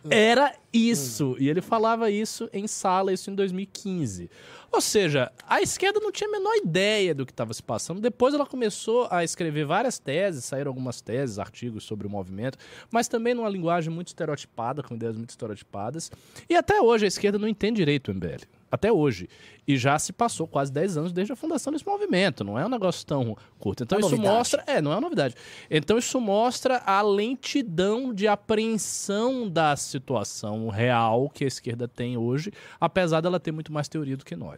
Era 0.09 0.53
isso. 0.71 1.35
E 1.39 1.49
ele 1.49 1.61
falava 1.61 2.09
isso 2.09 2.49
em 2.53 2.67
sala, 2.67 3.11
isso 3.13 3.29
em 3.29 3.35
2015. 3.35 4.29
Ou 4.71 4.81
seja, 4.81 5.31
a 5.47 5.61
esquerda 5.61 5.99
não 5.99 6.11
tinha 6.11 6.29
a 6.29 6.31
menor 6.31 6.55
ideia 6.55 7.15
do 7.15 7.25
que 7.25 7.31
estava 7.31 7.53
se 7.53 7.63
passando. 7.63 8.01
Depois 8.01 8.33
ela 8.33 8.45
começou 8.45 9.07
a 9.09 9.23
escrever 9.23 9.65
várias 9.65 9.97
teses, 9.97 10.45
saíram 10.45 10.69
algumas 10.69 11.01
teses, 11.01 11.39
artigos 11.39 11.83
sobre 11.83 12.05
o 12.05 12.09
movimento, 12.09 12.57
mas 12.91 13.07
também 13.07 13.33
numa 13.33 13.49
linguagem 13.49 13.91
muito 13.91 14.07
estereotipada, 14.07 14.83
com 14.83 14.95
ideias 14.95 15.15
muito 15.15 15.29
estereotipadas. 15.29 16.11
E 16.49 16.55
até 16.55 16.81
hoje 16.81 17.05
a 17.05 17.07
esquerda 17.07 17.39
não 17.39 17.47
entende 17.47 17.77
direito 17.77 18.11
o 18.11 18.13
MBL 18.13 18.45
até 18.71 18.91
hoje. 18.91 19.29
E 19.67 19.77
já 19.77 19.99
se 19.99 20.13
passou 20.13 20.47
quase 20.47 20.71
10 20.71 20.97
anos 20.97 21.11
desde 21.11 21.33
a 21.33 21.35
fundação 21.35 21.73
desse 21.73 21.85
movimento. 21.85 22.43
Não 22.43 22.57
é 22.57 22.65
um 22.65 22.69
negócio 22.69 23.05
tão 23.05 23.35
curto. 23.59 23.83
Então, 23.83 23.97
é 23.97 24.01
isso 24.01 24.11
novidade. 24.11 24.35
mostra. 24.35 24.63
É, 24.65 24.81
não 24.81 24.91
é 24.91 24.95
uma 24.95 25.01
novidade. 25.01 25.35
Então, 25.69 25.97
isso 25.97 26.21
mostra 26.21 26.81
a 26.85 27.01
lentidão 27.01 28.13
de 28.13 28.27
apreensão 28.27 29.49
da 29.49 29.75
situação 29.75 30.69
real 30.69 31.29
que 31.29 31.43
a 31.43 31.47
esquerda 31.47 31.87
tem 31.87 32.17
hoje, 32.17 32.51
apesar 32.79 33.19
dela 33.21 33.39
ter 33.39 33.51
muito 33.51 33.73
mais 33.73 33.89
teoria 33.89 34.15
do 34.15 34.23
que 34.23 34.35
nós. 34.35 34.56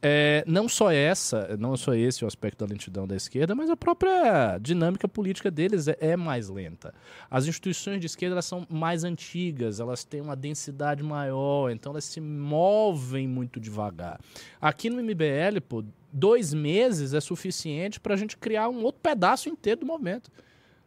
É, 0.00 0.44
não 0.46 0.68
só 0.68 0.92
essa, 0.92 1.56
não 1.56 1.76
só 1.76 1.94
esse 1.94 2.24
o 2.24 2.28
aspecto 2.28 2.64
da 2.64 2.70
lentidão 2.70 3.06
da 3.06 3.16
esquerda, 3.16 3.54
mas 3.54 3.68
a 3.68 3.76
própria 3.76 4.58
dinâmica 4.58 5.08
política 5.08 5.50
deles 5.50 5.88
é, 5.88 5.96
é 6.00 6.16
mais 6.16 6.48
lenta. 6.48 6.94
As 7.30 7.46
instituições 7.46 8.00
de 8.00 8.06
esquerda 8.06 8.40
são 8.40 8.66
mais 8.70 9.02
antigas, 9.02 9.80
elas 9.80 10.04
têm 10.04 10.20
uma 10.20 10.36
densidade 10.36 11.02
maior, 11.02 11.70
então 11.70 11.92
elas 11.92 12.04
se 12.04 12.20
movem 12.20 13.26
muito 13.26 13.58
devagar. 13.58 14.20
Aqui 14.60 14.88
no 14.88 15.02
MBL, 15.02 15.60
pô, 15.68 15.84
dois 16.12 16.54
meses 16.54 17.12
é 17.12 17.20
suficiente 17.20 17.98
para 17.98 18.14
a 18.14 18.16
gente 18.16 18.36
criar 18.36 18.68
um 18.68 18.84
outro 18.84 19.00
pedaço 19.00 19.48
inteiro 19.48 19.80
do 19.80 19.86
movimento. 19.86 20.30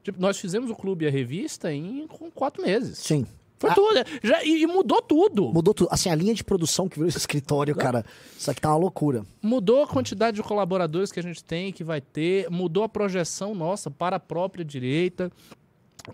Tipo, 0.03 0.19
nós 0.19 0.39
fizemos 0.39 0.69
o 0.71 0.75
clube 0.75 1.05
e 1.05 1.07
a 1.07 1.11
revista 1.11 1.71
em 1.71 2.07
com 2.07 2.31
quatro 2.31 2.63
meses. 2.63 2.97
Sim. 2.97 3.25
Foi 3.61 3.69
ah, 3.69 3.75
tudo. 3.75 4.03
Já, 4.23 4.43
e, 4.43 4.63
e, 4.63 4.65
mudou 4.65 5.03
tudo. 5.03 5.53
Mudou 5.53 5.71
tudo. 5.71 5.87
Assim, 5.91 6.09
a 6.09 6.15
linha 6.15 6.33
de 6.33 6.43
produção 6.43 6.89
que 6.89 6.95
virou 6.95 7.07
esse 7.07 7.19
escritório, 7.19 7.75
cara, 7.75 8.03
isso 8.35 8.49
aqui 8.49 8.59
tá 8.59 8.69
uma 8.69 8.77
loucura. 8.77 9.23
Mudou 9.39 9.83
a 9.83 9.87
quantidade 9.87 10.37
de 10.37 10.41
colaboradores 10.41 11.11
que 11.11 11.19
a 11.19 11.23
gente 11.23 11.43
tem, 11.43 11.71
que 11.71 11.83
vai 11.83 12.01
ter, 12.01 12.49
mudou 12.49 12.83
a 12.83 12.89
projeção 12.89 13.53
nossa 13.53 13.91
para 13.91 14.15
a 14.15 14.19
própria 14.19 14.65
direita. 14.65 15.31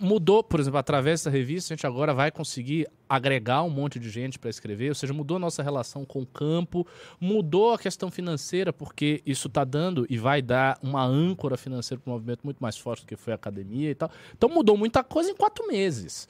Mudou, 0.02 0.44
por 0.44 0.60
exemplo, 0.60 0.78
através 0.78 1.22
dessa 1.22 1.30
revista, 1.30 1.74
a 1.74 1.78
gente 1.78 1.88
agora 1.88 2.14
vai 2.14 2.30
conseguir 2.30 2.86
agregar 3.08 3.64
um 3.64 3.70
monte 3.70 3.98
de 3.98 4.10
gente 4.10 4.38
para 4.38 4.50
escrever, 4.50 4.90
ou 4.90 4.96
seja, 4.96 5.14
mudou 5.14 5.38
a 5.38 5.40
nossa 5.40 5.64
relação 5.64 6.04
com 6.04 6.22
o 6.22 6.26
campo, 6.26 6.86
mudou 7.18 7.72
a 7.72 7.80
questão 7.80 8.12
financeira, 8.12 8.74
porque 8.74 9.22
isso 9.26 9.48
está 9.48 9.64
dando 9.64 10.06
e 10.10 10.18
vai 10.18 10.42
dar 10.42 10.78
uma 10.84 11.06
âncora 11.06 11.56
financeira 11.56 12.02
para 12.04 12.10
o 12.10 12.14
movimento 12.14 12.42
muito 12.44 12.60
mais 12.60 12.78
forte 12.78 13.06
do 13.06 13.08
que 13.08 13.16
foi 13.16 13.32
a 13.32 13.38
academia 13.38 13.90
e 13.90 13.96
tal. 13.96 14.12
Então 14.38 14.50
mudou 14.50 14.76
muita 14.76 15.02
coisa 15.02 15.32
em 15.32 15.36
quatro 15.36 15.66
meses. 15.66 16.28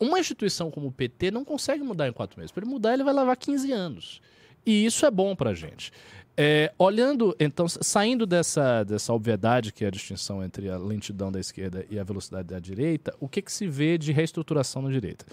Uma 0.00 0.18
instituição 0.18 0.70
como 0.70 0.88
o 0.88 0.92
PT 0.92 1.30
não 1.30 1.44
consegue 1.44 1.82
mudar 1.82 2.08
em 2.08 2.12
quatro 2.12 2.38
meses. 2.38 2.50
Para 2.50 2.64
ele 2.64 2.70
mudar, 2.72 2.94
ele 2.94 3.04
vai 3.04 3.14
levar 3.14 3.36
15 3.36 3.70
anos. 3.70 4.20
E 4.64 4.84
isso 4.84 5.04
é 5.06 5.10
bom 5.10 5.36
para 5.36 5.50
a 5.50 5.54
gente. 5.54 5.92
É, 6.36 6.72
olhando, 6.78 7.36
então, 7.38 7.68
saindo 7.68 8.24
dessa, 8.24 8.82
dessa 8.84 9.12
obviedade 9.12 9.72
que 9.72 9.84
é 9.84 9.88
a 9.88 9.90
distinção 9.90 10.42
entre 10.42 10.70
a 10.70 10.78
lentidão 10.78 11.30
da 11.30 11.38
esquerda 11.38 11.84
e 11.90 11.98
a 11.98 12.04
velocidade 12.04 12.48
da 12.48 12.58
direita, 12.58 13.14
o 13.20 13.28
que, 13.28 13.42
que 13.42 13.52
se 13.52 13.66
vê 13.66 13.98
de 13.98 14.10
reestruturação 14.10 14.80
na 14.80 14.90
direita? 14.90 15.26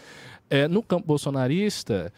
É, 0.50 0.68
no 0.68 0.84
campo 0.84 1.08
bolsonarista, 1.08 2.12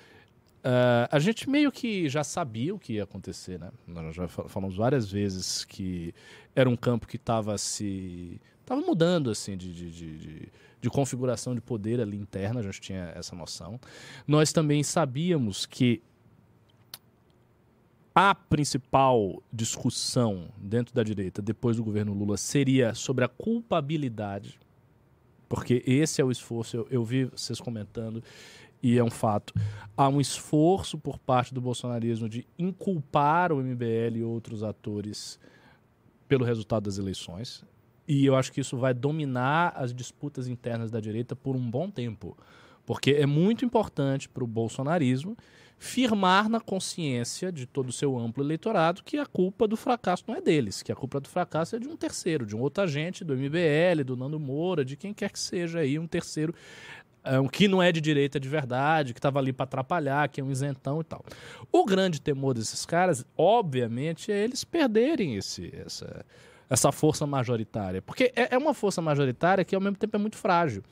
uh, 0.59 1.07
a 1.11 1.19
gente 1.19 1.49
meio 1.49 1.71
que 1.71 2.09
já 2.09 2.23
sabia 2.23 2.73
o 2.73 2.79
que 2.79 2.93
ia 2.93 3.03
acontecer, 3.03 3.59
né? 3.59 3.69
Nós 3.85 4.15
já 4.15 4.27
falamos 4.27 4.75
várias 4.75 5.11
vezes 5.11 5.63
que 5.65 6.13
era 6.55 6.69
um 6.69 6.75
campo 6.75 7.07
que 7.07 7.17
estava 7.17 7.57
se. 7.57 8.39
Estava 8.69 8.81
mudando, 8.81 9.31
assim, 9.31 9.57
de, 9.57 9.73
de, 9.73 9.91
de, 9.91 10.51
de 10.79 10.89
configuração 10.89 11.55
de 11.55 11.61
poder 11.61 11.99
ali 11.99 12.15
interna, 12.15 12.59
a 12.59 12.63
gente 12.63 12.79
tinha 12.79 13.11
essa 13.15 13.35
noção. 13.35 13.79
Nós 14.27 14.53
também 14.53 14.83
sabíamos 14.83 15.65
que 15.65 16.03
a 18.13 18.35
principal 18.35 19.41
discussão 19.51 20.49
dentro 20.57 20.93
da 20.93 21.03
direita 21.03 21.41
depois 21.41 21.77
do 21.77 21.83
governo 21.83 22.13
Lula 22.13 22.37
seria 22.37 22.93
sobre 22.93 23.25
a 23.25 23.27
culpabilidade, 23.27 24.59
porque 25.47 25.83
esse 25.87 26.21
é 26.21 26.23
o 26.23 26.29
esforço, 26.29 26.77
eu, 26.77 26.87
eu 26.91 27.03
vi 27.03 27.25
vocês 27.25 27.59
comentando, 27.59 28.23
e 28.83 28.97
é 28.97 29.03
um 29.03 29.09
fato. 29.09 29.53
Há 29.97 30.07
um 30.07 30.21
esforço 30.21 30.97
por 30.97 31.17
parte 31.17 31.53
do 31.53 31.59
bolsonarismo 31.59 32.29
de 32.29 32.45
inculpar 32.57 33.51
o 33.51 33.61
MBL 33.61 34.17
e 34.17 34.23
outros 34.23 34.63
atores 34.63 35.39
pelo 36.27 36.45
resultado 36.45 36.83
das 36.83 36.97
eleições. 36.97 37.65
E 38.09 38.25
eu 38.25 38.35
acho 38.35 38.51
que 38.51 38.59
isso 38.59 38.75
vai 38.75 38.91
dominar 38.91 39.71
as 39.75 39.93
disputas 39.93 40.47
internas 40.47 40.89
da 40.89 40.99
direita 40.99 41.35
por 41.35 41.55
um 41.55 41.69
bom 41.69 41.91
tempo. 41.91 42.35
Porque 42.83 43.11
é 43.11 43.27
muito 43.27 43.63
importante 43.63 44.27
para 44.27 44.43
o 44.43 44.47
bolsonarismo 44.47 45.37
firmar 45.77 46.49
na 46.49 46.59
consciência 46.59 47.51
de 47.51 47.67
todo 47.67 47.89
o 47.89 47.93
seu 47.93 48.17
amplo 48.17 48.43
eleitorado 48.43 49.03
que 49.03 49.17
a 49.17 49.27
culpa 49.27 49.67
do 49.67 49.77
fracasso 49.77 50.23
não 50.27 50.35
é 50.35 50.41
deles, 50.41 50.81
que 50.81 50.91
a 50.91 50.95
culpa 50.95 51.19
do 51.19 51.29
fracasso 51.29 51.75
é 51.75 51.79
de 51.79 51.87
um 51.87 51.95
terceiro, 51.95 52.47
de 52.47 52.55
um 52.55 52.59
outro 52.59 52.83
agente, 52.83 53.23
do 53.23 53.35
MBL, 53.37 54.03
do 54.03 54.17
Nando 54.17 54.39
Moura, 54.39 54.83
de 54.83 54.97
quem 54.97 55.13
quer 55.13 55.31
que 55.31 55.39
seja 55.39 55.79
aí, 55.79 55.99
um 55.99 56.07
terceiro 56.07 56.53
um, 57.25 57.47
que 57.47 57.67
não 57.67 57.81
é 57.81 57.91
de 57.91 58.01
direita 58.01 58.39
de 58.39 58.49
verdade, 58.49 59.13
que 59.13 59.19
estava 59.19 59.37
ali 59.37 59.53
para 59.53 59.65
atrapalhar, 59.65 60.27
que 60.29 60.41
é 60.41 60.43
um 60.43 60.49
isentão 60.49 60.99
e 60.99 61.03
tal. 61.03 61.23
O 61.71 61.85
grande 61.85 62.19
temor 62.19 62.55
desses 62.55 62.85
caras, 62.87 63.23
obviamente, 63.37 64.31
é 64.31 64.43
eles 64.43 64.63
perderem 64.63 65.35
esse, 65.35 65.71
essa, 65.75 66.25
essa 66.69 66.91
força 66.91 67.25
majoritária. 67.25 68.01
Porque 68.01 68.31
é, 68.35 68.53
é, 68.53 68.57
uma 68.57 68.73
força 68.73 69.01
majoritária 69.01 69.65
que, 69.65 69.73
ao 69.73 69.81
mesmo 69.81 69.97
tempo, 69.97 70.15
é 70.15 70.19
muito 70.19 70.37
frágil. 70.37 70.83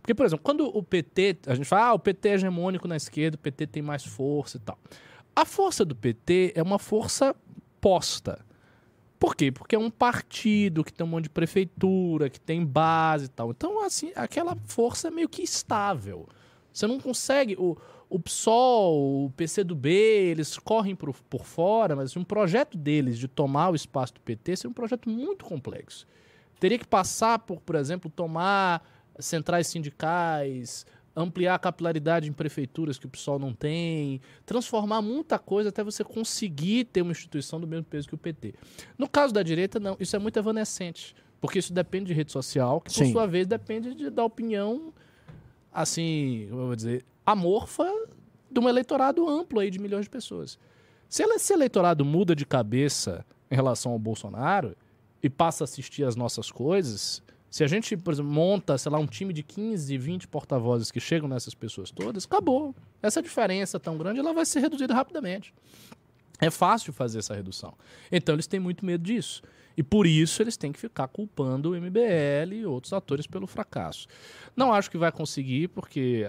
Porque, 0.00 0.14
por 0.14 0.24
exemplo, 0.24 0.42
quando 0.42 0.66
o 0.66 0.82
PT, 0.82 1.38
a 1.46 1.54
gente 1.54 1.66
fala, 1.66 1.88
ah, 1.88 1.94
o 1.94 1.98
PT 1.98 2.28
é 2.28 2.34
hegemônico 2.34 2.88
na 2.88 2.96
esquerda, 2.96 3.36
o 3.36 3.38
PT 3.38 3.66
tem 3.66 3.82
mais 3.82 4.04
força 4.04 4.56
e 4.56 4.60
tal. 4.60 4.78
A 5.34 5.44
força 5.44 5.84
do 5.84 5.94
PT 5.94 6.52
é 6.54 6.62
uma 6.62 6.78
força 6.78 7.36
posta. 7.80 8.44
Por 9.18 9.34
quê? 9.34 9.52
Porque 9.52 9.74
é 9.74 9.78
um 9.78 9.90
partido 9.90 10.82
que 10.82 10.92
tem 10.92 11.04
um 11.04 11.08
monte 11.08 11.24
de 11.24 11.30
prefeitura, 11.30 12.30
que 12.30 12.40
tem 12.40 12.64
base 12.64 13.26
e 13.26 13.28
tal. 13.28 13.50
Então, 13.50 13.84
assim, 13.84 14.12
aquela 14.14 14.56
força 14.64 15.08
é 15.08 15.10
meio 15.10 15.28
que 15.28 15.42
estável. 15.42 16.26
Você 16.72 16.86
não 16.86 17.00
consegue. 17.00 17.56
O, 17.58 17.76
o 18.08 18.18
PSOL, 18.20 19.26
o 19.26 19.30
PCdoB, 19.30 19.88
eles 19.88 20.56
correm 20.58 20.94
por, 20.94 21.12
por 21.24 21.44
fora, 21.44 21.96
mas 21.96 22.16
um 22.16 22.24
projeto 22.24 22.78
deles 22.78 23.18
de 23.18 23.26
tomar 23.26 23.70
o 23.70 23.74
espaço 23.74 24.14
do 24.14 24.20
PT 24.20 24.56
seria 24.56 24.70
um 24.70 24.74
projeto 24.74 25.08
muito 25.08 25.44
complexo. 25.44 26.06
Teria 26.60 26.78
que 26.78 26.86
passar 26.86 27.40
por, 27.40 27.60
por 27.60 27.74
exemplo, 27.74 28.10
tomar 28.10 28.82
centrais 29.18 29.66
sindicais, 29.66 30.86
ampliar 31.16 31.54
a 31.54 31.58
capilaridade 31.58 32.28
em 32.28 32.32
prefeituras 32.32 32.98
que 32.98 33.06
o 33.06 33.08
PSOL 33.08 33.38
não 33.38 33.52
tem, 33.52 34.20
transformar 34.44 35.00
muita 35.02 35.38
coisa 35.38 35.70
até 35.70 35.82
você 35.82 36.04
conseguir 36.04 36.84
ter 36.84 37.02
uma 37.02 37.12
instituição 37.12 37.58
do 37.58 37.66
mesmo 37.66 37.84
peso 37.84 38.06
que 38.06 38.14
o 38.14 38.18
PT. 38.18 38.54
No 38.98 39.08
caso 39.08 39.32
da 39.32 39.42
direita, 39.42 39.80
não. 39.80 39.96
Isso 39.98 40.14
é 40.14 40.18
muito 40.18 40.38
evanescente, 40.38 41.16
porque 41.40 41.58
isso 41.58 41.72
depende 41.72 42.06
de 42.06 42.12
rede 42.12 42.30
social, 42.30 42.80
que 42.80 42.92
por 42.92 43.04
Sim. 43.04 43.12
sua 43.12 43.26
vez 43.26 43.46
depende 43.46 43.94
de, 43.94 44.10
da 44.10 44.24
opinião, 44.24 44.92
assim, 45.72 46.46
como 46.50 46.62
eu 46.62 46.66
vou 46.66 46.76
dizer, 46.76 47.04
amorfa 47.26 47.84
de 48.50 48.60
um 48.60 48.68
eleitorado 48.68 49.28
amplo 49.28 49.60
aí 49.60 49.70
de 49.70 49.78
milhões 49.78 50.04
de 50.04 50.10
pessoas. 50.10 50.58
Se 51.08 51.22
esse 51.22 51.52
eleitorado 51.52 52.04
muda 52.04 52.34
de 52.34 52.46
cabeça 52.46 53.26
em 53.50 53.54
relação 53.54 53.92
ao 53.92 53.98
Bolsonaro 53.98 54.76
e 55.22 55.28
passa 55.28 55.64
a 55.64 55.66
assistir 55.66 56.04
às 56.04 56.16
nossas 56.16 56.50
coisas, 56.50 57.22
se 57.50 57.64
a 57.64 57.66
gente, 57.66 57.96
por 57.96 58.12
exemplo, 58.12 58.30
monta, 58.30 58.76
sei 58.76 58.90
lá, 58.92 58.98
um 58.98 59.06
time 59.06 59.32
de 59.32 59.42
15, 59.42 59.96
20 59.96 60.28
porta-vozes 60.28 60.90
que 60.90 61.00
chegam 61.00 61.28
nessas 61.28 61.54
pessoas 61.54 61.90
todas, 61.90 62.24
acabou. 62.24 62.74
Essa 63.02 63.22
diferença 63.22 63.78
tão 63.78 63.96
grande 63.96 64.20
ela 64.20 64.32
vai 64.32 64.44
ser 64.44 64.60
reduzida 64.60 64.94
rapidamente. 64.94 65.54
É 66.40 66.50
fácil 66.50 66.92
fazer 66.92 67.20
essa 67.20 67.34
redução. 67.34 67.72
Então 68.12 68.34
eles 68.34 68.46
têm 68.46 68.60
muito 68.60 68.84
medo 68.84 69.02
disso. 69.02 69.42
E 69.76 69.82
por 69.82 70.06
isso 70.06 70.42
eles 70.42 70.56
têm 70.56 70.72
que 70.72 70.80
ficar 70.80 71.06
culpando 71.08 71.72
o 71.72 71.74
MBL 71.74 72.54
e 72.54 72.66
outros 72.66 72.92
atores 72.92 73.26
pelo 73.26 73.46
fracasso. 73.46 74.06
Não 74.56 74.72
acho 74.72 74.90
que 74.90 74.96
vai 74.96 75.12
conseguir, 75.12 75.68
porque 75.68 76.26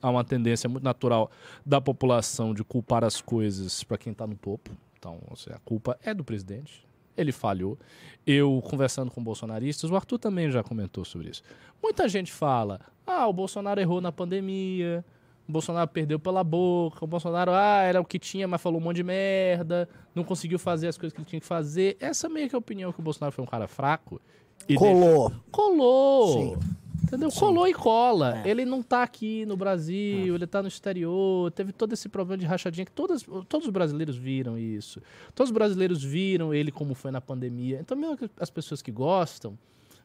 há 0.00 0.10
uma 0.10 0.22
tendência 0.22 0.68
muito 0.68 0.84
natural 0.84 1.30
da 1.64 1.80
população 1.80 2.52
de 2.52 2.62
culpar 2.62 3.02
as 3.02 3.20
coisas 3.20 3.82
para 3.82 3.96
quem 3.96 4.12
está 4.12 4.26
no 4.26 4.36
topo. 4.36 4.70
Então, 4.98 5.18
a 5.50 5.58
culpa 5.60 5.98
é 6.02 6.12
do 6.12 6.22
presidente. 6.22 6.86
ele 7.16 7.32
falhou. 7.32 7.78
Eu, 8.26 8.62
conversando 8.62 9.10
com 9.10 9.22
bolsonaristas, 9.22 9.90
o 9.90 9.96
Arthur 9.96 10.18
também 10.18 10.50
já 10.50 10.62
comentou 10.62 11.04
sobre 11.04 11.30
isso. 11.30 11.42
Muita 11.82 12.08
gente 12.08 12.32
fala: 12.32 12.80
ah, 13.06 13.26
o 13.26 13.32
Bolsonaro 13.32 13.80
errou 13.80 14.00
na 14.00 14.12
pandemia, 14.12 15.04
o 15.48 15.52
Bolsonaro 15.52 15.88
perdeu 15.88 16.18
pela 16.18 16.42
boca, 16.44 17.04
o 17.04 17.06
Bolsonaro, 17.08 17.52
ah, 17.52 17.82
era 17.82 18.00
o 18.00 18.04
que 18.04 18.18
tinha, 18.18 18.46
mas 18.46 18.60
falou 18.60 18.80
um 18.80 18.84
monte 18.84 18.96
de 18.96 19.02
merda, 19.04 19.88
não 20.14 20.24
conseguiu 20.24 20.58
fazer 20.58 20.88
as 20.88 20.96
coisas 20.96 21.12
que 21.14 21.20
ele 21.20 21.28
tinha 21.28 21.40
que 21.40 21.46
fazer. 21.46 21.96
Essa 22.00 22.28
meio 22.28 22.48
que 22.48 22.54
é 22.54 22.56
a 22.56 22.58
opinião 22.58 22.92
que 22.92 23.00
o 23.00 23.02
Bolsonaro 23.02 23.32
foi 23.32 23.42
um 23.44 23.46
cara 23.46 23.66
fraco. 23.66 24.20
E 24.68 24.74
Colou. 24.76 25.28
deixou- 25.30 25.44
Colou! 25.50 26.32
Sim. 26.32 26.56
Entendeu? 27.04 27.30
Colou 27.32 27.66
e 27.66 27.74
cola. 27.74 28.40
Ele 28.46 28.64
não 28.64 28.80
tá 28.82 29.02
aqui 29.02 29.44
no 29.44 29.56
Brasil, 29.56 30.34
ele 30.34 30.46
tá 30.46 30.62
no 30.62 30.68
exterior. 30.68 31.50
Teve 31.50 31.72
todo 31.72 31.92
esse 31.92 32.08
problema 32.08 32.38
de 32.38 32.46
rachadinha 32.46 32.86
que 32.86 32.92
todas, 32.92 33.22
todos 33.48 33.66
os 33.66 33.72
brasileiros 33.72 34.16
viram 34.16 34.56
isso. 34.56 35.02
Todos 35.34 35.50
os 35.50 35.52
brasileiros 35.54 36.02
viram 36.02 36.54
ele 36.54 36.70
como 36.70 36.94
foi 36.94 37.10
na 37.10 37.20
pandemia. 37.20 37.78
Então, 37.80 37.96
mesmo 37.98 38.16
que 38.16 38.30
as 38.38 38.48
pessoas 38.48 38.80
que 38.80 38.92
gostam, 38.92 39.58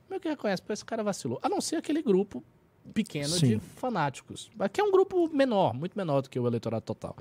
meio 0.10 0.20
que 0.20 0.28
reconhecem, 0.28 0.66
esse 0.70 0.84
cara 0.84 1.04
vacilou. 1.04 1.40
A 1.44 1.48
não 1.48 1.62
ser 1.62 1.76
aquele 1.78 2.02
grupo 2.02 2.44
pequeno 2.94 3.34
de 3.34 3.54
Sim. 3.54 3.60
fanáticos. 3.60 4.50
Que 4.72 4.82
é 4.82 4.84
um 4.84 4.92
grupo 4.92 5.30
menor, 5.34 5.74
muito 5.74 5.98
menor 5.98 6.22
do 6.22 6.30
que 6.30 6.40
o 6.40 6.48
eleitorado 6.48 6.84
total. 6.84 7.16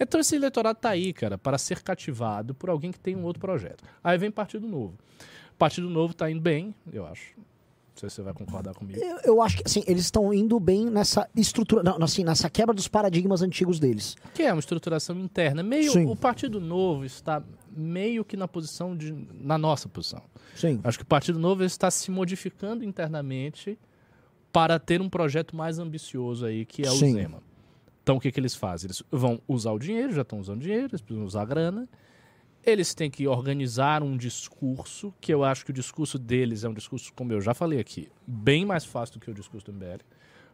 Então 0.00 0.20
esse 0.20 0.36
eleitorado 0.36 0.78
tá 0.78 0.90
aí, 0.90 1.12
cara, 1.12 1.36
para 1.36 1.58
ser 1.58 1.82
cativado 1.82 2.54
por 2.54 2.70
alguém 2.70 2.92
que 2.92 3.00
tem 3.00 3.16
um 3.16 3.24
outro 3.24 3.40
projeto. 3.40 3.82
Aí 4.02 4.16
vem 4.16 4.30
Partido 4.30 4.66
Novo. 4.66 4.96
Partido 5.58 5.90
Novo 5.90 6.14
tá 6.14 6.30
indo 6.30 6.40
bem, 6.40 6.74
eu 6.92 7.04
acho. 7.04 7.34
Não 7.36 8.00
sei 8.00 8.10
se 8.10 8.16
você 8.16 8.22
vai 8.22 8.32
concordar 8.32 8.74
comigo. 8.74 9.00
Eu, 9.00 9.18
eu 9.24 9.42
acho 9.42 9.56
que 9.56 9.64
assim, 9.66 9.82
eles 9.84 10.04
estão 10.04 10.32
indo 10.32 10.60
bem 10.60 10.88
nessa 10.88 11.28
estrutura, 11.34 11.82
não, 11.82 12.00
assim, 12.00 12.22
nessa 12.22 12.48
quebra 12.48 12.72
dos 12.72 12.86
paradigmas 12.86 13.42
antigos 13.42 13.80
deles. 13.80 14.16
Que 14.34 14.44
é 14.44 14.52
uma 14.52 14.60
estruturação 14.60 15.18
interna. 15.18 15.64
Meio, 15.64 15.90
Sim. 15.90 16.06
o 16.06 16.14
Partido 16.14 16.60
Novo 16.60 17.04
está 17.04 17.42
meio 17.68 18.24
que 18.24 18.36
na 18.36 18.46
posição 18.46 18.96
de. 18.96 19.12
na 19.32 19.58
nossa 19.58 19.88
posição. 19.88 20.22
Sim. 20.54 20.80
Acho 20.84 20.98
que 20.98 21.02
o 21.02 21.08
Partido 21.08 21.40
Novo 21.40 21.64
está 21.64 21.90
se 21.90 22.08
modificando 22.08 22.84
internamente 22.84 23.76
para 24.52 24.78
ter 24.78 25.00
um 25.00 25.08
projeto 25.08 25.54
mais 25.54 25.78
ambicioso 25.78 26.46
aí, 26.46 26.64
que 26.64 26.86
é 26.86 26.90
o 26.90 26.94
Sim. 26.94 27.12
Zema. 27.12 27.42
Então 28.02 28.16
o 28.16 28.20
que, 28.20 28.32
que 28.32 28.40
eles 28.40 28.54
fazem? 28.54 28.86
Eles 28.86 29.02
vão 29.10 29.40
usar 29.46 29.72
o 29.72 29.78
dinheiro, 29.78 30.12
já 30.12 30.22
estão 30.22 30.40
usando 30.40 30.60
dinheiro, 30.60 30.88
eles 30.90 31.02
precisam 31.02 31.26
usar 31.26 31.42
a 31.42 31.44
grana. 31.44 31.88
Eles 32.64 32.94
têm 32.94 33.10
que 33.10 33.26
organizar 33.26 34.02
um 34.02 34.16
discurso, 34.16 35.14
que 35.20 35.32
eu 35.32 35.44
acho 35.44 35.64
que 35.64 35.70
o 35.70 35.74
discurso 35.74 36.18
deles 36.18 36.64
é 36.64 36.68
um 36.68 36.74
discurso, 36.74 37.12
como 37.14 37.32
eu 37.32 37.40
já 37.40 37.54
falei 37.54 37.78
aqui, 37.78 38.08
bem 38.26 38.64
mais 38.64 38.84
fácil 38.84 39.14
do 39.14 39.20
que 39.20 39.30
o 39.30 39.34
discurso 39.34 39.66
do 39.66 39.72
MBL, 39.72 40.02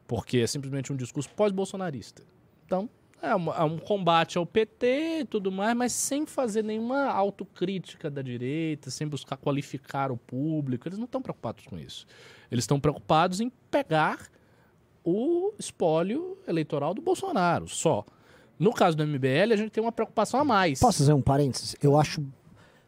porque 0.06 0.38
é 0.38 0.46
simplesmente 0.46 0.92
um 0.92 0.96
discurso 0.96 1.30
pós-bolsonarista. 1.30 2.22
Então, 2.66 2.88
é, 3.30 3.34
uma- 3.34 3.54
é 3.56 3.62
um 3.64 3.78
combate 3.78 4.38
ao 4.38 4.44
PT 4.46 5.20
e 5.20 5.24
tudo 5.24 5.50
mais, 5.50 5.76
mas 5.76 5.92
sem 5.92 6.26
fazer 6.26 6.62
nenhuma 6.62 7.06
autocrítica 7.06 8.10
da 8.10 8.22
direita, 8.22 8.90
sem 8.90 9.06
buscar 9.08 9.36
qualificar 9.36 10.10
o 10.12 10.16
público. 10.16 10.86
Eles 10.88 10.98
não 10.98 11.06
estão 11.06 11.20
preocupados 11.22 11.66
com 11.66 11.78
isso. 11.78 12.06
Eles 12.50 12.62
estão 12.64 12.78
preocupados 12.78 13.40
em 13.40 13.50
pegar 13.70 14.18
o 15.04 15.52
espólio 15.58 16.38
eleitoral 16.46 16.94
do 16.94 17.02
Bolsonaro, 17.02 17.68
só. 17.68 18.04
No 18.58 18.72
caso 18.72 18.96
do 18.96 19.02
MBL, 19.04 19.52
a 19.52 19.56
gente 19.56 19.70
tem 19.70 19.82
uma 19.82 19.92
preocupação 19.92 20.40
a 20.40 20.44
mais. 20.44 20.80
Posso 20.80 20.98
fazer 20.98 21.12
um 21.12 21.20
parênteses? 21.20 21.74
Eu 21.82 21.98
acho 21.98 22.24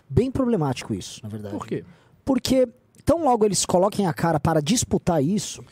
bem 0.08 0.30
problemático 0.30 0.94
isso, 0.94 1.20
na 1.22 1.28
verdade. 1.28 1.54
Por 1.54 1.66
quê? 1.66 1.84
Porque 2.24 2.68
tão 3.04 3.24
logo 3.24 3.44
eles 3.44 3.66
coloquem 3.66 4.06
a 4.06 4.14
cara 4.14 4.38
para 4.40 4.60
disputar 4.62 5.22
isso, 5.22 5.62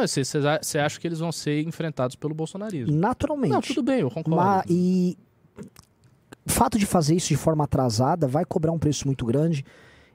Não, 0.00 0.06
você, 0.62 0.78
acha 0.78 1.00
que 1.00 1.06
eles 1.06 1.18
vão 1.18 1.32
ser 1.32 1.62
enfrentados 1.66 2.16
pelo 2.16 2.34
bolsonarismo. 2.34 2.94
naturalmente. 2.94 3.52
Não, 3.52 3.60
tudo 3.60 3.82
bem, 3.82 4.00
eu 4.00 4.10
concordo. 4.10 4.36
Ma- 4.36 4.64
e 4.68 5.16
o 6.44 6.50
fato 6.50 6.78
de 6.78 6.86
fazer 6.86 7.14
isso 7.14 7.28
de 7.28 7.36
forma 7.36 7.64
atrasada 7.64 8.26
vai 8.26 8.44
cobrar 8.44 8.72
um 8.72 8.78
preço 8.78 9.06
muito 9.06 9.24
grande 9.24 9.64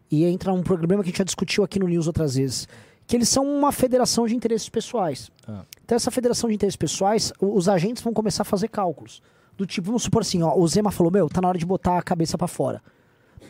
e 0.10 0.24
entra 0.26 0.54
um 0.54 0.62
problema 0.64 1.04
que 1.04 1.10
a 1.10 1.12
gente 1.12 1.18
já 1.18 1.24
discutiu 1.24 1.64
aqui 1.64 1.80
no 1.80 1.88
News 1.88 2.08
outras 2.08 2.36
vezes, 2.36 2.68
que 3.08 3.16
eles 3.16 3.28
são 3.30 3.46
uma 3.46 3.72
federação 3.72 4.26
de 4.28 4.36
interesses 4.36 4.70
pessoais. 4.70 5.30
Ah. 5.48 5.64
Então 5.84 5.96
essa 5.96 6.12
federação 6.12 6.50
de 6.50 6.56
interesses 6.56 6.76
pessoais, 6.78 7.34
os 7.40 7.68
agentes 7.68 8.02
vão 8.04 8.14
começar 8.14 8.44
a 8.44 8.46
fazer 8.46 8.68
cálculos. 8.68 9.22
Do 9.58 9.66
tipo, 9.66 9.88
vamos 9.88 10.04
supor 10.04 10.22
assim, 10.22 10.42
ó, 10.42 10.56
o 10.58 10.68
Zema 10.68 10.92
falou, 10.92 11.12
meu, 11.12 11.28
tá 11.30 11.42
na 11.42 11.48
hora 11.50 11.58
de 11.58 11.66
botar 11.66 11.98
a 11.98 12.02
cabeça 12.02 12.38
pra 12.38 12.48
fora. 12.48 12.82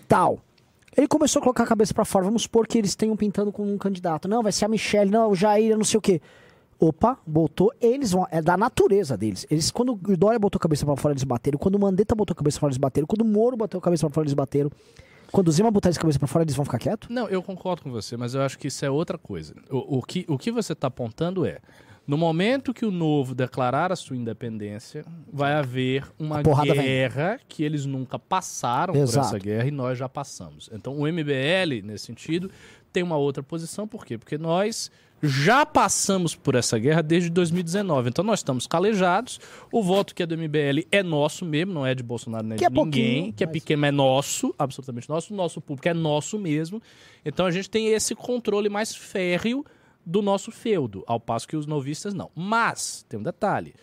Tal. 0.08 0.40
Ele 0.96 1.08
começou 1.08 1.40
a 1.40 1.44
colocar 1.44 1.64
a 1.64 1.68
cabeça 1.68 1.94
pra 1.94 2.04
fora. 2.04 2.26
Vamos 2.26 2.44
supor 2.44 2.68
que 2.68 2.78
eles 2.78 2.96
tenham 2.96 3.16
pintando 3.16 3.52
com 3.52 3.64
um 3.64 3.78
candidato. 3.78 4.28
Não, 4.28 4.44
vai 4.44 4.52
ser 4.52 4.66
a 4.66 4.68
Michelle, 4.68 5.10
não, 5.10 5.32
o 5.32 5.36
Jair, 5.36 5.78
não 5.78 5.86
sei 5.86 5.98
o 5.98 6.02
quê. 6.02 6.22
Opa, 6.80 7.18
botou. 7.26 7.72
Eles 7.80 8.12
vão. 8.12 8.28
É 8.32 8.42
da 8.42 8.58
natureza 8.58 9.16
deles. 9.16 9.46
Eles, 9.50 9.70
quando 9.70 9.94
o 9.94 10.18
Dória 10.18 10.40
botou 10.40 10.58
a 10.58 10.62
cabeça 10.62 10.86
pra 10.86 10.96
fora, 10.96 11.14
eles 11.14 11.24
bateram. 11.24 11.58
Quando 11.58 11.76
o 11.76 11.80
Mandetta 11.80 12.16
botou 12.16 12.34
a 12.34 12.36
cabeça 12.36 12.56
pra 12.56 12.62
fora, 12.62 12.72
eles 12.72 12.80
bateram. 12.80 13.08
Quando 13.08 13.22
o 13.22 13.26
Moro 13.26 13.56
botou 13.56 13.78
a 13.78 13.82
cabeça 13.82 14.06
pra 14.08 14.14
fora, 14.14 14.26
eles 14.26 14.34
bateram. 14.34 14.72
Quando 15.32 15.48
o 15.48 15.52
Zema 15.52 15.72
botar 15.72 15.90
a 15.90 15.94
cabeça 15.94 16.20
pra 16.20 16.28
fora, 16.28 16.44
eles 16.44 16.56
vão 16.56 16.66
ficar 16.66 16.78
quietos? 16.78 17.08
Não, 17.10 17.30
eu 17.30 17.42
concordo 17.42 17.84
com 17.84 17.92
você, 17.92 18.18
mas 18.18 18.34
eu 18.34 18.42
acho 18.42 18.60
que 18.60 18.68
isso 18.68 18.84
é 18.84 18.90
outra 18.90 19.18
coisa. 19.18 19.56
O, 19.70 20.00
o 20.00 20.02
que, 20.02 20.26
o 20.28 20.38
que 20.38 20.52
você 20.52 20.74
está 20.74 20.88
apontando 20.88 21.46
é, 21.46 21.60
no 22.08 22.18
momento 22.18 22.74
que 22.74 22.86
o 22.86 22.92
novo 22.92 23.34
declarar 23.36 23.92
a 23.92 23.96
sua 23.96 24.18
independência, 24.18 25.06
vai 25.32 25.54
haver 25.54 26.06
uma 26.20 26.40
A 26.40 26.44
porrada 26.44 26.74
vem. 26.74 26.84
guerra 26.84 27.40
que 27.48 27.64
eles 27.64 27.86
nunca 27.86 28.18
passaram 28.20 28.96
Exato. 28.96 29.30
por 29.30 29.36
essa 29.36 29.44
guerra 29.44 29.68
e 29.68 29.72
nós 29.72 29.98
já 29.98 30.10
passamos. 30.10 30.70
Então 30.74 30.98
o 30.98 31.08
MBL, 31.08 31.82
nesse 31.84 32.06
sentido, 32.06 32.50
tem 32.92 33.04
uma 33.04 33.16
outra 33.18 33.42
posição. 33.44 33.88
Por 33.88 34.06
quê? 34.06 34.18
Porque 34.18 34.38
nós 34.38 34.92
já 35.24 35.64
passamos 35.68 36.36
por 36.36 36.56
essa 36.56 36.80
guerra 36.80 37.04
desde 37.04 37.30
2019. 37.30 38.10
Então 38.10 38.26
nós 38.26 38.40
estamos 38.40 38.66
calejados. 38.66 39.40
O 39.72 39.84
voto 39.84 40.16
que 40.16 40.24
é 40.24 40.26
do 40.26 40.36
MBL 40.36 40.88
é 40.92 41.04
nosso 41.04 41.46
mesmo, 41.46 41.72
não 41.72 41.86
é 41.86 41.94
de 41.94 42.02
Bolsonaro 42.02 42.46
nem 42.48 42.58
Que 42.58 42.66
é 42.66 42.70
de 42.70 42.76
ninguém, 42.76 43.14
pouquinho, 43.14 43.34
que 43.34 43.44
é 43.44 43.48
mas- 43.48 43.54
pequeno, 43.54 43.86
é 43.86 43.92
nosso, 43.92 44.54
absolutamente 44.58 45.08
nosso. 45.08 45.32
O 45.32 45.38
nosso 45.38 45.62
público 45.62 45.88
é 45.88 45.94
nosso 45.94 46.40
mesmo. 46.40 46.82
Então 47.24 47.46
a 47.46 47.52
gente 47.52 47.70
tem 47.70 47.90
esse 47.94 48.16
controle 48.16 48.68
mais 48.68 48.96
férreo 48.96 49.64
do 50.06 50.22
nosso 50.22 50.52
feudo, 50.52 51.04
ao 51.08 51.20
passo 51.20 51.48
que 51.48 51.56
os 51.56 51.66
novistas 51.66 52.14
não. 52.14 52.30
Mas, 52.36 53.06
tem 53.08 53.20
um 53.20 53.24
detalhe. 53.24 53.74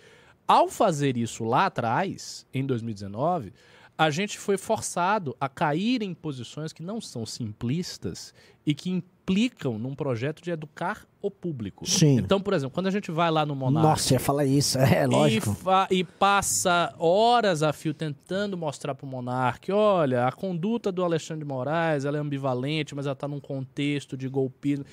Ao 0.46 0.68
fazer 0.68 1.16
isso 1.16 1.44
lá 1.44 1.66
atrás, 1.66 2.46
em 2.52 2.64
2019, 2.64 3.52
a 3.98 4.10
gente 4.10 4.38
foi 4.38 4.56
forçado 4.56 5.36
a 5.40 5.48
cair 5.48 6.02
em 6.02 6.14
posições 6.14 6.72
que 6.72 6.82
não 6.82 7.00
são 7.00 7.26
simplistas 7.26 8.32
e 8.64 8.72
que 8.72 8.90
implicam 8.90 9.76
num 9.76 9.94
projeto 9.94 10.40
de 10.40 10.52
educar 10.52 11.04
o 11.20 11.30
público. 11.30 11.84
Sim. 11.84 12.16
Então, 12.16 12.40
por 12.40 12.54
exemplo, 12.54 12.72
quando 12.72 12.86
a 12.86 12.90
gente 12.90 13.10
vai 13.10 13.28
lá 13.28 13.44
no 13.44 13.56
Monarca 13.56 13.88
Nossa, 13.88 14.14
ia 14.14 14.20
falar 14.20 14.44
isso. 14.46 14.78
É, 14.78 15.04
lógico. 15.04 15.56
e, 15.90 15.96
e 15.96 16.04
passa 16.04 16.94
horas 16.96 17.62
a 17.62 17.72
fio 17.72 17.92
tentando 17.92 18.56
mostrar 18.56 18.94
pro 18.94 19.06
monarca, 19.06 19.74
olha, 19.74 20.26
a 20.26 20.32
conduta 20.32 20.92
do 20.92 21.02
Alexandre 21.02 21.44
de 21.44 21.48
Moraes, 21.48 22.04
ela 22.04 22.16
é 22.16 22.20
ambivalente, 22.20 22.94
mas 22.94 23.04
ela 23.04 23.16
tá 23.16 23.26
num 23.26 23.40
contexto 23.40 24.16
de 24.16 24.28
golpismo. 24.28 24.84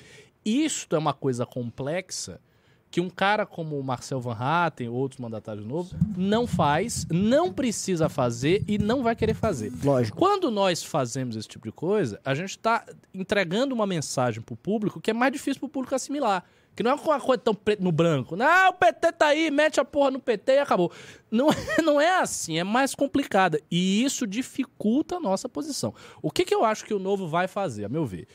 Isto 0.46 0.94
é 0.94 0.98
uma 0.98 1.12
coisa 1.12 1.44
complexa 1.44 2.40
que 2.88 3.00
um 3.00 3.10
cara 3.10 3.44
como 3.44 3.78
o 3.78 3.82
Marcel 3.82 4.20
Van 4.20 4.36
Hatten 4.38 4.88
ou 4.88 4.94
outros 4.94 5.20
mandatários 5.20 5.66
novos 5.66 5.92
não 6.16 6.46
faz, 6.46 7.04
não 7.10 7.52
precisa 7.52 8.08
fazer 8.08 8.64
e 8.66 8.78
não 8.78 9.02
vai 9.02 9.16
querer 9.16 9.34
fazer. 9.34 9.72
Lógico. 9.82 10.16
Quando 10.16 10.50
nós 10.50 10.84
fazemos 10.84 11.36
esse 11.36 11.48
tipo 11.48 11.66
de 11.66 11.72
coisa, 11.72 12.20
a 12.24 12.34
gente 12.34 12.50
está 12.50 12.84
entregando 13.12 13.74
uma 13.74 13.86
mensagem 13.86 14.40
para 14.40 14.54
o 14.54 14.56
público 14.56 15.00
que 15.00 15.10
é 15.10 15.14
mais 15.14 15.32
difícil 15.32 15.58
para 15.60 15.66
o 15.66 15.70
público 15.70 15.94
assimilar. 15.94 16.44
Que 16.76 16.82
não 16.82 16.90
é 16.90 16.94
uma 16.94 17.20
coisa 17.20 17.38
tão 17.42 17.54
preto 17.54 17.82
no 17.82 17.90
branco. 17.90 18.36
Não, 18.36 18.68
o 18.68 18.72
PT 18.74 19.12
tá 19.12 19.28
aí, 19.28 19.50
mete 19.50 19.80
a 19.80 19.84
porra 19.84 20.10
no 20.10 20.20
PT 20.20 20.52
e 20.52 20.58
acabou. 20.58 20.92
Não, 21.30 21.48
não 21.82 21.98
é 21.98 22.20
assim, 22.20 22.58
é 22.58 22.64
mais 22.64 22.94
complicada. 22.94 23.58
E 23.70 24.04
isso 24.04 24.26
dificulta 24.26 25.16
a 25.16 25.20
nossa 25.20 25.48
posição. 25.48 25.94
O 26.20 26.30
que, 26.30 26.44
que 26.44 26.54
eu 26.54 26.66
acho 26.66 26.84
que 26.84 26.92
o 26.92 26.98
Novo 26.98 27.26
vai 27.26 27.48
fazer, 27.48 27.86
a 27.86 27.88
meu 27.88 28.04
ver? 28.04 28.28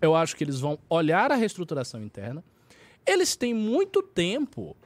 Eu 0.00 0.14
acho 0.14 0.36
que 0.36 0.44
eles 0.44 0.60
vão 0.60 0.78
olhar 0.88 1.32
a 1.32 1.34
reestruturação 1.34 2.02
interna. 2.02 2.44
Eles 3.06 3.36
têm 3.36 3.54
muito 3.54 4.02
tempo 4.02 4.76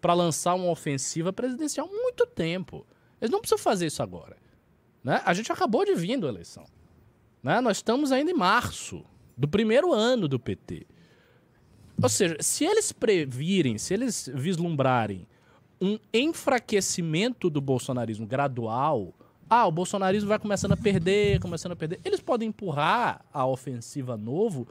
para 0.00 0.14
lançar 0.14 0.54
uma 0.54 0.70
ofensiva 0.70 1.32
presidencial. 1.32 1.88
Muito 1.88 2.26
tempo. 2.26 2.86
Eles 3.20 3.30
não 3.30 3.40
precisam 3.40 3.58
fazer 3.58 3.86
isso 3.86 4.02
agora. 4.02 4.36
Né? 5.02 5.20
A 5.24 5.34
gente 5.34 5.50
acabou 5.52 5.84
de 5.84 5.94
vir 5.94 6.18
da 6.18 6.28
eleição. 6.28 6.64
Né? 7.42 7.60
Nós 7.60 7.78
estamos 7.78 8.12
ainda 8.12 8.30
em 8.30 8.34
março 8.34 9.04
do 9.36 9.48
primeiro 9.48 9.92
ano 9.92 10.28
do 10.28 10.38
PT. 10.38 10.86
Ou 12.02 12.08
seja, 12.08 12.36
se 12.40 12.64
eles 12.64 12.92
previrem, 12.92 13.78
se 13.78 13.94
eles 13.94 14.30
vislumbrarem 14.32 15.26
um 15.80 15.98
enfraquecimento 16.12 17.50
do 17.50 17.60
bolsonarismo 17.60 18.26
gradual, 18.26 19.12
ah, 19.54 19.66
o 19.66 19.70
bolsonarismo 19.70 20.30
vai 20.30 20.38
começando 20.38 20.72
a 20.72 20.76
perder, 20.78 21.38
começando 21.38 21.72
a 21.72 21.76
perder, 21.76 22.00
eles 22.06 22.20
podem 22.20 22.48
empurrar 22.48 23.22
a 23.30 23.46
ofensiva 23.46 24.16
novo 24.16 24.66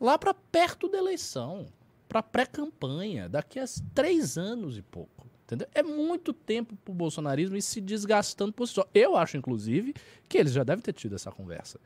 lá 0.00 0.16
para 0.16 0.32
perto 0.32 0.88
da 0.88 0.98
eleição, 0.98 1.66
para 2.08 2.22
pré-campanha, 2.22 3.28
daqui 3.28 3.58
a 3.58 3.64
três 3.92 4.38
anos 4.38 4.78
e 4.78 4.82
pouco. 4.82 5.26
Entendeu? 5.42 5.66
É 5.74 5.82
muito 5.82 6.32
tempo 6.32 6.76
para 6.76 6.92
o 6.92 6.94
bolsonarismo 6.94 7.56
ir 7.56 7.62
se 7.62 7.80
desgastando 7.80 8.52
por 8.52 8.68
si 8.68 8.74
só. 8.74 8.86
Eu 8.94 9.16
acho, 9.16 9.36
inclusive, 9.36 9.92
que 10.28 10.38
eles 10.38 10.52
já 10.52 10.62
devem 10.62 10.80
ter 10.80 10.92
tido 10.92 11.16
essa 11.16 11.32
conversa. 11.32 11.80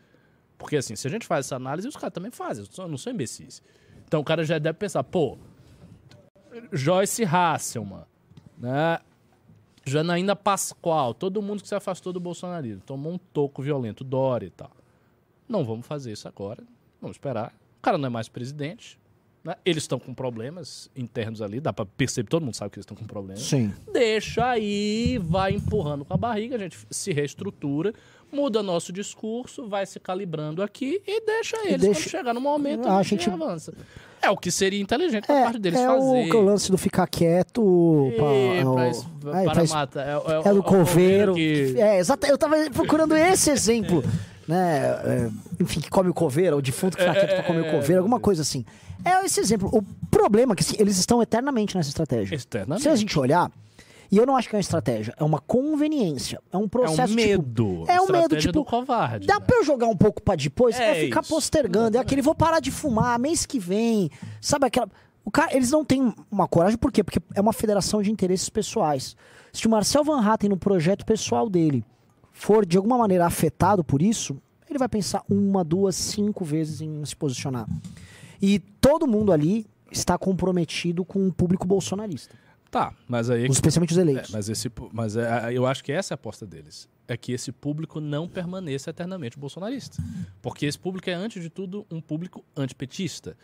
Porque, 0.59 0.77
assim, 0.77 0.95
se 0.95 1.09
a 1.09 1.11
gente 1.11 1.27
faz 1.27 1.47
essa 1.47 1.57
análise, 1.57 1.89
os 1.89 1.97
caras 1.97 2.13
também 2.13 2.31
fazem, 2.31 2.67
não 2.87 2.99
são 2.99 3.15
imbecis. 3.15 3.63
Então 4.07 4.21
o 4.21 4.25
cara 4.25 4.45
já 4.45 4.59
deve 4.59 4.79
pensar, 4.79 5.03
pô, 5.03 5.39
Joyce 6.71 7.25
Hasselman, 7.25 8.05
né? 8.59 9.01
Janaína 9.89 10.35
Pascoal, 10.35 11.15
todo 11.15 11.41
mundo 11.41 11.63
que 11.63 11.69
se 11.69 11.75
afastou 11.75 12.13
do 12.13 12.19
bolsonarismo, 12.19 12.83
tomou 12.85 13.13
um 13.13 13.19
toco 13.19 13.63
violento, 13.63 14.03
Dória 14.03 14.47
e 14.47 14.51
tal. 14.51 14.73
Não 15.49 15.65
vamos 15.65 15.87
fazer 15.87 16.11
isso 16.11 16.27
agora. 16.27 16.65
Vamos 17.01 17.17
esperar. 17.17 17.55
O 17.79 17.83
cara 17.83 17.97
não 17.97 18.07
é 18.07 18.11
mais 18.11 18.29
presidente. 18.29 18.99
Né? 19.47 19.55
Eles 19.65 19.85
estão 19.85 19.99
com 19.99 20.13
problemas 20.13 20.91
internos 20.97 21.41
ali, 21.41 21.61
dá 21.61 21.73
para 21.73 21.87
perceber, 21.87 22.29
todo 22.29 22.43
mundo 22.45 22.55
sabe 22.57 22.71
que 22.73 22.79
eles 22.79 22.83
estão 22.85 22.97
com 22.97 23.05
problemas. 23.07 23.43
Sim. 23.45 23.73
Deixa 23.93 24.45
aí, 24.45 25.19
vai 25.23 25.53
empurrando 25.53 26.05
com 26.05 26.13
a 26.13 26.17
barriga, 26.17 26.57
a 26.57 26.59
gente 26.59 26.77
se 26.91 27.13
reestrutura, 27.13 27.95
muda 28.33 28.61
nosso 28.63 28.93
discurso, 28.93 29.69
vai 29.69 29.87
se 29.87 30.01
calibrando 30.01 30.63
aqui 30.65 31.01
e 31.07 31.25
deixa 31.25 31.57
eles 31.65 31.81
deixa- 31.81 32.01
quando 32.01 32.11
chegar 32.11 32.35
no 32.35 32.41
momento 32.41 32.89
a 32.89 32.99
a 32.99 33.03
gente 33.05 33.31
avança. 33.31 33.73
É 34.21 34.29
o 34.31 34.37
que 34.37 34.51
seria 34.51 34.81
inteligente 34.81 35.31
É, 35.31 35.43
parte 35.45 35.61
deles 35.61 35.79
é 35.79 35.87
fazer. 35.87 36.35
o, 36.35 36.37
o 36.37 36.43
lance 36.43 36.69
do 36.73 36.77
ficar 36.77 37.07
quieto 37.07 38.13
pra, 38.17 38.27
É, 38.27 38.59
é 38.61 38.67
o- 38.67 38.75
pra, 38.75 38.89
es- 38.89 38.99
é, 39.01 39.45
para 39.45 39.51
pra 39.53 39.63
es- 39.63 39.71
matar. 39.71 40.07
É, 40.09 40.49
é 40.49 40.53
do 40.53 40.59
o 40.59 40.63
coveiro. 40.65 41.35
que- 41.35 41.75
É, 41.79 41.99
exato. 41.99 42.27
Eu 42.27 42.37
tava 42.37 42.57
procurando 42.73 43.15
esse 43.17 43.49
exemplo. 43.51 44.03
Né? 44.49 44.79
é, 44.79 45.31
enfim, 45.61 45.81
que 45.81 45.91
come 45.91 46.09
o 46.09 46.15
coveiro, 46.15 46.57
o 46.57 46.63
defunto 46.63 46.97
que 46.97 47.03
fica 47.03 47.15
quieto 47.15 47.35
pra 47.35 47.43
comer 47.43 47.63
o 47.63 47.67
é, 47.67 47.71
coveiro, 47.73 48.03
alguma 48.03 48.19
é. 48.19 48.21
coisa 48.21 48.43
assim. 48.43 48.65
É 49.05 49.25
esse 49.25 49.41
exemplo. 49.41 49.69
O 49.73 49.83
problema 50.11 50.53
é 50.53 50.57
que 50.57 50.63
assim, 50.63 50.77
eles 50.79 50.97
estão 50.99 51.21
eternamente 51.21 51.77
nessa 51.77 51.89
estratégia. 51.89 52.35
Externamente. 52.35 52.83
Se 52.83 52.89
a 52.89 52.97
gente 52.97 53.19
olhar, 53.19 53.51
e 54.11 54.17
eu 54.17 54.27
não 54.27 54.37
acho 54.37 54.49
que 54.49 54.55
é 54.55 54.59
uma 54.59 54.61
estratégia, 54.61 55.15
é 55.19 55.25
uma 55.25 55.41
conveniência. 55.41 56.41
É 56.53 56.57
um 56.57 56.63
É 56.63 56.65
um 56.65 56.69
processo. 56.69 57.17
tipo, 57.17 57.29
medo. 57.29 57.85
é 57.89 58.01
um 58.01 58.07
medo, 58.07 58.37
tipo, 58.37 58.53
do 58.53 58.65
covarde. 58.65 59.27
Dá 59.27 59.39
né? 59.39 59.41
pra 59.41 59.57
eu 59.57 59.65
jogar 59.65 59.87
um 59.87 59.97
pouco 59.97 60.23
pra 60.23 60.37
depois? 60.37 60.79
É, 60.79 60.93
É 60.93 61.05
ficar 61.07 61.21
isso. 61.21 61.35
postergando. 61.35 61.97
É 61.97 62.01
aquele, 62.01 62.23
vou 62.23 62.35
parar 62.35 62.61
de 62.61 62.71
fumar 62.71 63.19
mês 63.19 63.45
que 63.45 63.59
vem. 63.59 64.11
Sabe 64.41 64.67
aquela. 64.67 64.89
O 65.25 65.31
cara, 65.31 65.55
eles 65.57 65.73
não 65.73 65.85
têm 65.85 66.15
uma 66.31 66.47
coragem, 66.47 66.79
por 66.79 66.93
quê? 66.93 67.03
Porque 67.03 67.19
é 67.35 67.41
uma 67.41 67.53
federação 67.53 68.01
de 68.01 68.13
interesses 68.13 68.49
pessoais. 68.49 69.17
Se 69.53 69.67
o 69.67 69.71
Marcel 69.71 70.05
Van 70.05 70.25
Hatten, 70.25 70.51
no 70.51 70.57
projeto 70.57 71.05
pessoal 71.05 71.51
dele, 71.51 71.85
for 72.39 72.65
de 72.67 72.77
alguma 72.77 72.99
maneira 72.99 73.25
afetado 73.27 73.83
por 73.83 74.03
isso, 74.03 74.37
ele 74.69 74.79
vai 74.79 74.89
pensar 74.89 75.23
uma, 75.29 75.65
duas, 75.65 75.97
cinco 75.97 76.45
vezes 76.45 76.81
em 76.81 77.05
se 77.05 77.17
posicionar. 77.17 77.67
E 78.41 78.59
todo 78.81 79.07
mundo 79.07 79.33
ali 79.33 79.67
está 79.91 80.19
comprometido 80.19 81.05
com 81.05 81.27
o 81.27 81.33
público 81.33 81.67
bolsonarista, 81.67 82.35
Tá, 82.71 82.93
mas 83.09 83.31
aí. 83.31 83.47
especialmente 83.47 83.93
os 83.93 83.99
É, 83.99 84.01
eleitos. 84.03 84.31
mas 84.31 84.49
esse, 84.51 84.71
mas 84.93 85.17
é, 85.17 85.53
eu 85.53 85.67
acho 85.67 85.83
que 85.83 85.91
essa 85.93 86.13
é 86.13 86.15
a 86.15 86.17
aposta 86.17 86.45
deles. 86.45 86.89
É 87.09 87.17
que 87.17 87.33
esse 87.33 87.51
público 87.53 88.01
não 88.01 88.29
permaneça 88.29 88.91
eternamente 88.91 89.39
bolsonarista. 89.39 90.03
Porque 90.43 90.67
esse 90.67 90.79
público 90.79 91.09
é, 91.09 91.15
antes 91.15 91.41
de 91.43 91.49
tudo, 91.49 91.87
um 91.91 92.01
público 92.01 92.45
antipetista. 92.57 93.37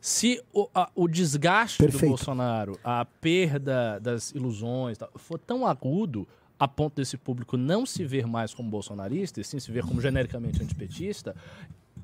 Se 0.00 0.40
o, 0.52 0.68
a- 0.74 0.90
o 0.94 1.08
desgaste 1.08 1.78
do 1.82 1.86
Perfeito. 1.86 2.10
Bolsonaro, 2.10 2.78
a 2.84 3.04
perda 3.04 3.98
das 3.98 4.30
ilusões, 4.32 4.96
for 5.16 5.38
tão 5.40 5.66
agudo 5.66 6.28
a 6.58 6.66
ponto 6.66 6.96
desse 6.96 7.16
público 7.16 7.56
não 7.56 7.86
se 7.86 8.04
ver 8.04 8.26
mais 8.26 8.52
como 8.52 8.68
bolsonarista, 8.68 9.40
e 9.40 9.44
sim 9.44 9.60
se 9.60 9.70
ver 9.70 9.84
como 9.84 10.00
genericamente 10.00 10.62
antipetista, 10.62 11.34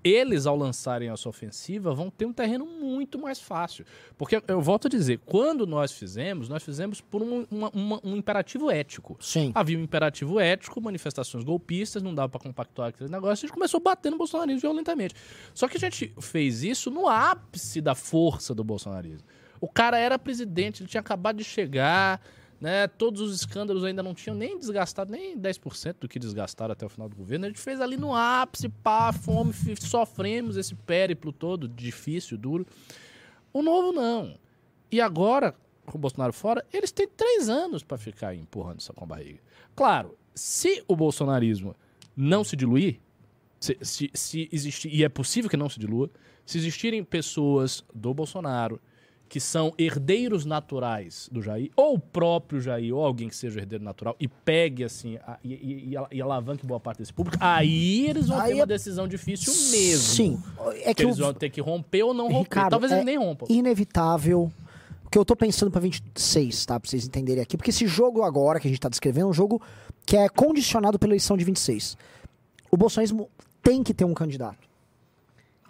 eles, 0.03 0.45
ao 0.45 0.55
lançarem 0.55 1.09
essa 1.09 1.27
ofensiva, 1.31 1.95
vão 1.95 2.11
ter 2.11 2.27
um 2.27 2.33
terreno 2.33 2.67
muito 2.67 3.19
mais 3.19 3.41
fácil. 3.41 3.87
Porque, 4.19 4.43
eu 4.47 4.61
volto 4.61 4.87
a 4.87 4.91
dizer, 4.91 5.19
quando 5.25 5.67
nós 5.67 5.93
fizemos, 5.93 6.47
nós 6.47 6.63
fizemos 6.63 7.01
por 7.01 7.23
um, 7.23 7.47
uma- 7.51 7.71
uma- 7.71 8.01
um 8.05 8.15
imperativo 8.15 8.71
ético. 8.71 9.17
Sim. 9.19 9.51
Havia 9.55 9.79
um 9.79 9.83
imperativo 9.83 10.39
ético, 10.39 10.79
manifestações 10.79 11.43
golpistas, 11.43 12.03
não 12.03 12.15
dava 12.15 12.29
pra 12.29 12.39
compactuar 12.41 12.89
aquele 12.91 13.09
negócio, 13.09 13.45
a 13.45 13.47
gente 13.47 13.55
começou 13.55 13.79
a 13.79 13.83
bater 13.83 14.11
no 14.11 14.19
bolsonarismo 14.19 14.61
violentamente. 14.61 15.15
Só 15.55 15.67
que 15.67 15.79
a 15.79 15.81
gente 15.81 16.13
fez 16.21 16.63
isso 16.63 16.91
no 16.91 17.09
ápice 17.09 17.81
da 17.81 17.95
força 17.95 18.55
do 18.55 18.63
bolsonarismo. 18.63 19.27
O 19.59 19.69
cara 19.69 19.99
era 19.99 20.19
presidente, 20.19 20.83
ele 20.83 20.91
tinha 20.91 21.01
acabado 21.01 21.37
de 21.39 21.45
chegar, 21.45 22.21
né? 22.65 22.89
Todos 22.89 23.21
os 23.21 23.35
escândalos 23.35 23.85
ainda 23.85 24.03
não 24.03 24.15
tinham 24.15 24.35
nem 24.35 24.59
desgastado 24.59 25.13
nem 25.13 25.39
10% 25.39 25.97
do 26.01 26.09
que 26.09 26.19
desgastaram 26.19 26.73
até 26.73 26.87
o 26.87 26.89
final 26.89 27.11
do 27.11 27.15
governo. 27.15 27.45
A 27.45 27.49
gente 27.49 27.61
fez 27.61 27.79
ali 27.79 27.99
no 27.99 28.15
ápice, 28.15 28.71
pá, 28.71 29.13
fome, 29.13 29.53
sofremos 29.79 30.57
esse 30.57 30.75
périplo 30.75 31.31
todo 31.31 31.69
difícil, 31.69 32.39
duro. 32.39 32.67
O 33.53 33.61
novo 33.61 33.93
não. 33.93 34.39
E 34.91 34.99
agora, 34.99 35.55
com 35.85 35.99
o 35.99 36.01
Bolsonaro 36.01 36.33
fora, 36.33 36.65
eles 36.73 36.91
têm 36.91 37.07
três 37.07 37.51
anos 37.51 37.83
para 37.83 37.99
ficar 37.99 38.35
empurrando 38.35 38.81
isso 38.81 38.95
com 38.95 39.05
a 39.05 39.09
barriga. 39.09 39.41
Claro, 39.77 40.17
se 40.35 40.83
o 40.89 40.97
bolsonarismo 40.97 41.77
não 42.17 42.43
se 42.43 42.57
diluir, 42.57 42.99
se, 43.61 43.77
se, 43.83 44.11
se 44.15 44.49
existir, 44.51 44.89
e 44.89 45.05
é 45.05 45.09
possível 45.11 45.51
que 45.51 45.57
não 45.59 45.69
se 45.69 45.79
dilua, 45.79 46.11
se 46.47 46.57
existirem 46.57 47.05
pessoas 47.05 47.85
do 47.95 48.15
Bolsonaro 48.15 48.81
que 49.29 49.41
são 49.41 49.73
herdeiros 49.77 50.45
naturais 50.45 51.29
do 51.33 51.43
Jair, 51.43 51.71
ou 51.75 51.95
o 51.95 51.99
próprio 51.99 52.61
Jair, 52.61 52.95
ou 52.95 53.05
alguém 53.05 53.29
que 53.29 53.35
seja 53.35 53.61
herdeiro 53.61 53.83
natural, 53.83 54.15
e 54.21 54.29
pegue 54.29 54.85
assim, 54.85 55.17
a- 55.27 55.39
e, 55.43 55.55
e, 55.55 55.95
e, 56.13 56.23
alavanque 56.23 56.65
boa 56.65 56.79
parte 56.79 56.99
desse 56.99 57.13
público, 57.13 57.37
aí 57.41 58.07
eles 58.07 58.29
vão 58.29 58.39
Aí 58.39 58.49
ter 58.51 58.55
uma 58.55 58.63
é- 58.63 58.67
decisão 58.67 59.09
difícil 59.09 59.53
mesmo. 59.73 60.15
Sim. 60.15 60.43
É 60.85 60.95
Que 60.95 61.03
eles 61.03 61.19
o- 61.19 61.23
vão 61.23 61.35
ter 61.35 61.51
que 61.51 61.61
romper 61.61 62.05
ou 62.05 62.15
não 62.15 62.27
romper. 62.27 62.39
Ricardo, 62.45 62.71
Talvez 62.71 62.93
é 62.93 62.97
eles 62.97 63.07
nem 63.07 63.19
rompam. 63.19 63.47
inevitável. 63.51 64.53
O 65.05 65.11
que 65.11 65.19
eu 65.19 65.25
tô 65.25 65.35
pensando 65.35 65.71
pra 65.71 65.81
26, 65.81 66.65
tá? 66.67 66.79
Pra 66.79 66.89
vocês 66.89 67.07
entenderem 67.07 67.43
aqui. 67.43 67.57
Porque 67.57 67.71
esse 67.71 67.87
jogo 67.87 68.23
agora 68.23 68.61
que 68.61 68.67
a 68.67 68.71
gente 68.71 68.81
tá 68.81 68.89
descrevendo 68.89 69.27
é 69.27 69.31
um 69.31 69.33
jogo 69.35 69.61
que 70.07 70.17
é 70.17 70.29
condicionado 70.29 70.99
pela 70.99 71.11
eleição 71.13 71.37
de 71.37 71.45
26. 71.45 71.97
O 72.71 72.77
bolsonarismo 72.77 73.29
tem 73.63 73.83
que 73.83 73.95
ter 73.95 74.05
um 74.05 74.15
candidato. 74.15 74.59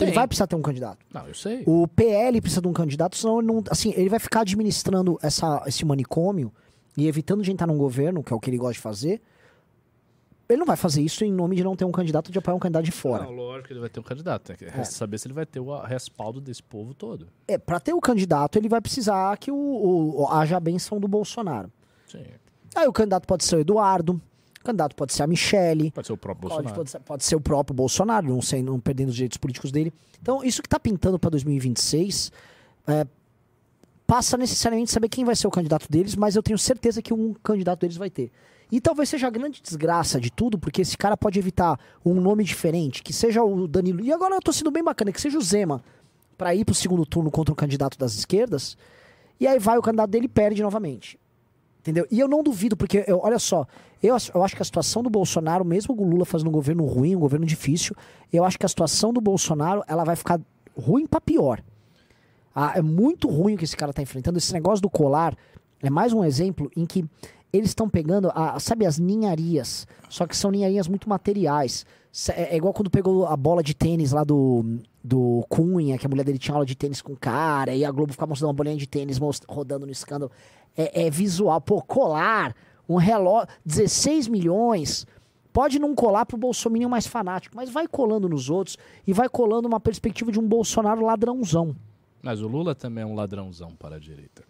Ele 0.00 0.10
Tem. 0.10 0.14
vai 0.14 0.26
precisar 0.26 0.46
ter 0.48 0.56
um 0.56 0.62
candidato. 0.62 0.98
Não, 1.12 1.26
eu 1.28 1.34
sei. 1.34 1.62
O 1.66 1.86
PL 1.86 2.40
precisa 2.40 2.60
de 2.60 2.66
um 2.66 2.72
candidato, 2.72 3.16
senão 3.16 3.38
ele 3.38 3.46
não. 3.46 3.62
Assim, 3.70 3.92
ele 3.96 4.08
vai 4.08 4.18
ficar 4.18 4.40
administrando 4.40 5.18
essa, 5.22 5.62
esse 5.66 5.84
manicômio 5.84 6.52
e 6.96 7.06
evitando 7.06 7.42
de 7.42 7.52
entrar 7.52 7.66
num 7.66 7.78
governo, 7.78 8.22
que 8.22 8.32
é 8.32 8.36
o 8.36 8.40
que 8.40 8.50
ele 8.50 8.58
gosta 8.58 8.72
de 8.74 8.80
fazer. 8.80 9.22
Ele 10.48 10.58
não 10.58 10.66
vai 10.66 10.76
fazer 10.76 11.00
isso 11.00 11.24
em 11.24 11.32
nome 11.32 11.56
de 11.56 11.64
não 11.64 11.74
ter 11.74 11.84
um 11.86 11.92
candidato 11.92 12.30
de 12.30 12.38
apoiar 12.38 12.54
um 12.54 12.58
candidato 12.58 12.84
de 12.84 12.90
fora. 12.92 13.24
Não, 13.24 13.30
lógico 13.32 13.68
que 13.68 13.72
ele 13.72 13.80
vai 13.80 13.88
ter 13.88 13.98
um 13.98 14.02
candidato. 14.02 14.52
Que 14.54 14.64
É. 14.66 14.84
saber 14.84 15.16
se 15.18 15.26
ele 15.26 15.32
vai 15.34 15.46
ter 15.46 15.58
o 15.60 15.74
respaldo 15.82 16.38
desse 16.40 16.62
povo 16.62 16.92
todo. 16.92 17.28
É, 17.48 17.56
para 17.56 17.80
ter 17.80 17.94
o 17.94 18.00
candidato, 18.00 18.58
ele 18.58 18.68
vai 18.68 18.80
precisar 18.80 19.36
que 19.38 19.50
o, 19.50 19.56
o- 19.56 20.28
haja 20.28 20.56
a 20.56 20.60
benção 20.60 21.00
do 21.00 21.08
Bolsonaro. 21.08 21.72
Sim. 22.06 22.24
Aí 22.74 22.86
o 22.86 22.92
candidato 22.92 23.26
pode 23.26 23.44
ser 23.44 23.56
o 23.56 23.60
Eduardo, 23.60 24.20
candidato 24.64 24.96
pode 24.96 25.12
ser 25.12 25.22
a 25.22 25.26
Michele, 25.26 25.90
Pode 25.90 26.06
ser 26.06 26.12
o 26.12 26.16
próprio 26.16 26.48
pode, 26.48 26.54
Bolsonaro. 26.54 26.76
pode 26.76 26.90
ser, 26.90 27.00
pode 27.00 27.24
ser 27.24 27.36
o 27.36 27.40
próprio 27.40 27.74
Bolsonaro, 27.74 28.26
não 28.26 28.42
sei, 28.42 28.62
não 28.62 28.80
perdendo 28.80 29.10
os 29.10 29.14
direitos 29.14 29.38
políticos 29.38 29.70
dele. 29.70 29.92
Então, 30.20 30.42
isso 30.42 30.62
que 30.62 30.68
tá 30.68 30.80
pintando 30.80 31.18
para 31.18 31.30
2026 31.30 32.32
é, 32.86 33.06
passa 34.06 34.36
necessariamente 34.36 34.90
saber 34.90 35.08
quem 35.08 35.24
vai 35.24 35.36
ser 35.36 35.46
o 35.46 35.50
candidato 35.50 35.90
deles, 35.90 36.14
mas 36.14 36.36
eu 36.36 36.42
tenho 36.42 36.58
certeza 36.58 37.00
que 37.00 37.12
um 37.12 37.34
candidato 37.34 37.80
deles 37.80 37.96
vai 37.96 38.10
ter. 38.10 38.30
E 38.72 38.80
talvez 38.80 39.08
seja 39.08 39.26
a 39.26 39.30
grande 39.30 39.62
desgraça 39.62 40.20
de 40.20 40.30
tudo, 40.30 40.58
porque 40.58 40.82
esse 40.82 40.96
cara 40.96 41.16
pode 41.16 41.38
evitar 41.38 41.78
um 42.04 42.14
nome 42.14 42.42
diferente, 42.44 43.02
que 43.02 43.12
seja 43.12 43.42
o 43.42 43.68
Danilo. 43.68 44.00
E 44.02 44.12
agora 44.12 44.34
eu 44.34 44.40
tô 44.40 44.52
sendo 44.52 44.70
bem 44.70 44.82
bacana, 44.82 45.12
que 45.12 45.20
seja 45.20 45.38
o 45.38 45.42
Zema, 45.42 45.82
para 46.36 46.54
ir 46.54 46.64
pro 46.64 46.74
segundo 46.74 47.06
turno 47.06 47.30
contra 47.30 47.52
o 47.52 47.56
candidato 47.56 47.98
das 47.98 48.14
esquerdas, 48.14 48.76
e 49.38 49.46
aí 49.46 49.58
vai 49.58 49.78
o 49.78 49.82
candidato 49.82 50.10
dele 50.10 50.26
e 50.26 50.28
perde 50.28 50.62
novamente. 50.62 51.18
Entendeu? 51.84 52.06
E 52.10 52.18
eu 52.18 52.26
não 52.26 52.42
duvido, 52.42 52.74
porque, 52.78 53.04
eu- 53.06 53.20
olha 53.22 53.38
só, 53.38 53.66
eu, 54.02 54.16
eu 54.34 54.42
acho 54.42 54.56
que 54.56 54.62
a 54.62 54.64
situação 54.64 55.02
do 55.02 55.10
Bolsonaro, 55.10 55.66
mesmo 55.66 55.94
o 55.94 56.02
Lula 56.08 56.24
fazendo 56.24 56.48
um 56.48 56.52
governo 56.52 56.86
ruim, 56.86 57.14
um 57.14 57.20
governo 57.20 57.44
difícil, 57.44 57.94
eu 58.32 58.42
acho 58.42 58.58
que 58.58 58.64
a 58.64 58.68
situação 58.68 59.12
do 59.12 59.20
Bolsonaro 59.20 59.82
ela 59.86 60.02
vai 60.02 60.16
ficar 60.16 60.40
ruim 60.74 61.06
pra 61.06 61.20
pior. 61.20 61.62
Ah, 62.54 62.72
é 62.74 62.80
muito 62.80 63.28
ruim 63.28 63.54
o 63.54 63.58
que 63.58 63.64
esse 63.64 63.76
cara 63.76 63.92
tá 63.92 64.00
enfrentando. 64.00 64.38
Esse 64.38 64.54
negócio 64.54 64.80
do 64.80 64.88
colar 64.88 65.36
é 65.82 65.90
mais 65.90 66.14
um 66.14 66.24
exemplo 66.24 66.70
em 66.74 66.86
que 66.86 67.04
eles 67.52 67.68
estão 67.68 67.86
pegando, 67.86 68.32
a, 68.34 68.58
sabe, 68.58 68.86
as 68.86 68.98
ninharias, 68.98 69.86
só 70.08 70.26
que 70.26 70.34
são 70.34 70.50
ninharias 70.50 70.88
muito 70.88 71.06
materiais. 71.06 71.84
É, 72.30 72.54
é 72.54 72.56
igual 72.56 72.72
quando 72.72 72.88
pegou 72.90 73.26
a 73.26 73.36
bola 73.36 73.62
de 73.62 73.74
tênis 73.74 74.10
lá 74.10 74.24
do, 74.24 74.78
do 75.06 75.44
Cunha, 75.50 75.98
que 75.98 76.06
a 76.06 76.08
mulher 76.08 76.24
dele 76.24 76.38
tinha 76.38 76.54
aula 76.54 76.64
de 76.64 76.74
tênis 76.74 77.02
com 77.02 77.12
o 77.12 77.16
cara, 77.16 77.74
e 77.74 77.84
a 77.84 77.90
Globo 77.90 78.10
ficava 78.12 78.30
mostrando 78.30 78.48
uma 78.48 78.54
bolinha 78.54 78.76
de 78.76 78.86
tênis 78.86 79.18
rodando 79.46 79.84
no 79.84 79.92
escândalo. 79.92 80.32
É, 80.74 81.06
é 81.06 81.10
visual. 81.10 81.60
Pô, 81.60 81.82
colar, 81.82 82.56
um 82.88 82.96
relógio, 82.96 83.48
16 83.66 84.28
milhões. 84.28 85.06
Pode 85.52 85.78
não 85.78 85.94
colar 85.94 86.24
pro 86.24 86.36
Bolsonaro 86.38 86.88
mais 86.88 87.06
fanático, 87.06 87.54
mas 87.54 87.68
vai 87.70 87.86
colando 87.86 88.28
nos 88.28 88.48
outros 88.48 88.76
e 89.06 89.12
vai 89.12 89.28
colando 89.28 89.68
uma 89.68 89.78
perspectiva 89.78 90.32
de 90.32 90.40
um 90.40 90.48
Bolsonaro 90.48 91.04
ladrãozão. 91.04 91.76
Mas 92.22 92.40
o 92.40 92.48
Lula 92.48 92.74
também 92.74 93.04
é 93.04 93.06
um 93.06 93.14
ladrãozão 93.14 93.72
para 93.78 93.96
a 93.96 93.98
direita. 93.98 94.42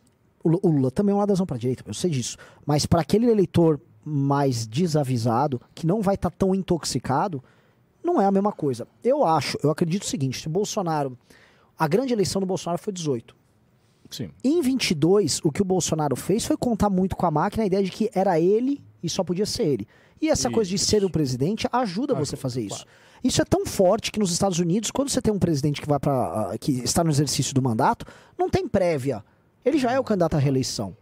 O 0.42 0.48
Lu- 0.50 0.60
o 0.62 0.68
Lula 0.70 0.90
também 0.90 1.12
é 1.12 1.16
uma 1.16 1.24
adesão 1.24 1.44
para 1.44 1.58
direita, 1.58 1.82
eu 1.86 1.92
sei 1.92 2.10
disso. 2.10 2.36
Mas 2.64 2.86
para 2.86 3.00
aquele 3.00 3.26
eleitor 3.28 3.80
mais 4.04 4.66
desavisado, 4.66 5.60
que 5.74 5.86
não 5.86 6.00
vai 6.00 6.14
estar 6.14 6.30
tão 6.30 6.54
intoxicado, 6.54 7.42
não 8.04 8.20
é 8.20 8.26
a 8.26 8.30
mesma 8.30 8.52
coisa. 8.52 8.86
Eu 9.02 9.24
acho, 9.24 9.58
eu 9.62 9.70
acredito 9.70 10.02
o 10.02 10.06
seguinte: 10.06 10.40
se 10.40 10.46
o 10.46 10.50
Bolsonaro. 10.50 11.16
A 11.76 11.88
grande 11.88 12.12
eleição 12.12 12.40
do 12.40 12.46
Bolsonaro 12.46 12.80
foi 12.80 12.92
18. 12.92 13.34
Sim. 14.08 14.30
Em 14.44 14.62
22, 14.62 15.40
o 15.42 15.50
que 15.50 15.60
o 15.60 15.64
Bolsonaro 15.64 16.14
fez 16.14 16.44
foi 16.44 16.56
contar 16.56 16.88
muito 16.88 17.16
com 17.16 17.26
a 17.26 17.32
máquina 17.32 17.64
a 17.64 17.66
ideia 17.66 17.82
de 17.82 17.90
que 17.90 18.08
era 18.14 18.38
ele 18.38 18.80
e 19.02 19.08
só 19.08 19.24
podia 19.24 19.44
ser 19.44 19.64
ele. 19.64 19.88
E 20.20 20.28
essa 20.28 20.48
coisa 20.48 20.70
de 20.70 20.76
Isso. 20.76 20.86
ser 20.86 21.04
o 21.04 21.10
presidente 21.10 21.66
ajuda 21.72 22.14
você 22.14 22.36
a 22.36 22.38
fazer 22.38 22.60
isso. 22.62 22.84
claro. 22.84 22.90
Isso 23.24 23.42
é 23.42 23.44
tão 23.44 23.66
forte 23.66 24.12
que 24.12 24.20
nos 24.20 24.30
Estados 24.30 24.58
Unidos, 24.60 24.90
quando 24.90 25.08
você 25.08 25.20
tem 25.20 25.32
um 25.32 25.38
presidente 25.38 25.80
que 25.80 25.88
vai 25.88 25.98
para 25.98 26.56
que 26.60 26.72
está 26.72 27.02
no 27.02 27.10
exercício 27.10 27.52
do 27.54 27.60
mandato, 27.60 28.06
não 28.38 28.48
tem 28.48 28.68
prévia. 28.68 29.24
Ele 29.64 29.78
já 29.78 29.90
é 29.90 29.98
o 29.98 30.04
candidato 30.04 30.36
à 30.36 30.38
reeleição. 30.38 30.96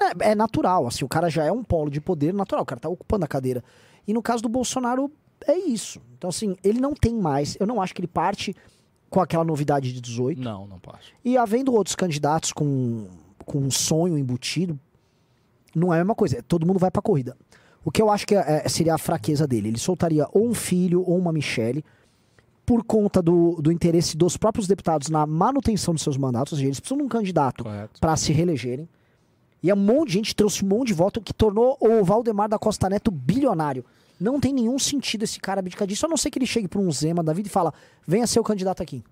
É, 0.00 0.30
é 0.30 0.34
natural, 0.34 0.86
assim, 0.86 1.04
o 1.04 1.08
cara 1.08 1.28
já 1.28 1.44
é 1.44 1.52
um 1.52 1.62
polo 1.62 1.90
de 1.90 2.00
poder 2.00 2.32
natural, 2.32 2.62
o 2.62 2.66
cara 2.66 2.80
tá 2.80 2.88
ocupando 2.88 3.24
a 3.24 3.28
cadeira. 3.28 3.62
E 4.06 4.14
no 4.14 4.22
caso 4.22 4.42
do 4.42 4.48
Bolsonaro, 4.48 5.10
É 5.46 5.56
isso. 5.56 6.00
Então, 6.18 6.28
assim, 6.28 6.56
ele 6.62 6.80
não 6.80 6.92
tem 6.94 7.14
mais. 7.14 7.56
Eu 7.60 7.66
não 7.66 7.80
acho 7.80 7.94
que 7.94 8.00
ele 8.00 8.08
parte 8.08 8.54
com 9.08 9.20
aquela 9.20 9.44
novidade 9.44 9.92
de 9.92 10.00
18. 10.00 10.40
Não, 10.40 10.66
não 10.66 10.78
passa. 10.78 10.98
E 11.24 11.38
havendo 11.38 11.72
outros 11.72 11.94
candidatos 11.96 12.52
com, 12.52 13.06
com 13.46 13.58
um 13.60 13.70
sonho 13.70 14.18
embutido, 14.18 14.78
não 15.74 15.92
é 15.94 15.96
a 15.96 16.00
mesma 16.00 16.14
coisa. 16.14 16.42
Todo 16.46 16.66
mundo 16.66 16.78
vai 16.78 16.90
pra 16.90 17.00
corrida. 17.00 17.36
O 17.84 17.90
que 17.90 18.02
eu 18.02 18.10
acho 18.10 18.26
que 18.26 18.34
é- 18.34 18.62
é- 18.64 18.68
seria 18.68 18.94
a 18.94 18.98
fraqueza 18.98 19.46
dele. 19.46 19.68
Ele 19.68 19.78
soltaria 19.78 20.26
ou 20.32 20.46
um 20.48 20.52
filho 20.54 21.02
ou 21.06 21.16
uma 21.16 21.32
Michelle 21.32 21.84
por 22.66 22.84
conta 22.84 23.22
do, 23.22 23.56
do 23.62 23.72
interesse 23.72 24.14
dos 24.16 24.36
próprios 24.36 24.66
deputados 24.66 25.08
na 25.08 25.24
manutenção 25.24 25.94
dos 25.94 26.02
seus 26.02 26.18
mandatos. 26.18 26.52
Ou 26.52 26.56
seja, 26.58 26.68
eles 26.68 26.80
precisam 26.80 26.98
de 26.98 27.04
um 27.04 27.08
candidato 27.08 27.64
para 28.00 28.14
se 28.16 28.32
reelegerem. 28.32 28.86
E 29.62 29.70
é 29.70 29.74
um 29.74 29.78
monte 29.78 30.08
de 30.08 30.14
gente 30.14 30.36
trouxe 30.36 30.64
um 30.64 30.68
monte 30.68 30.88
de 30.88 30.94
voto 30.94 31.20
que 31.20 31.32
tornou 31.32 31.78
o 31.80 32.04
Valdemar 32.04 32.48
da 32.48 32.58
Costa 32.58 32.90
Neto 32.90 33.10
bilionário. 33.10 33.84
Não 34.20 34.40
tem 34.40 34.52
nenhum 34.52 34.78
sentido 34.78 35.22
esse 35.22 35.38
cara 35.38 35.60
abdicar 35.60 35.86
disso, 35.86 36.04
a 36.06 36.08
não 36.08 36.16
ser 36.16 36.30
que 36.30 36.38
ele 36.38 36.46
chegue 36.46 36.66
para 36.68 36.80
um 36.80 36.90
Zema 36.90 37.22
da 37.22 37.32
vida 37.32 37.48
e 37.48 37.50
fala: 37.50 37.72
venha 38.06 38.26
ser 38.26 38.40
o 38.40 38.44
candidato 38.44 38.82
aqui. 38.82 39.02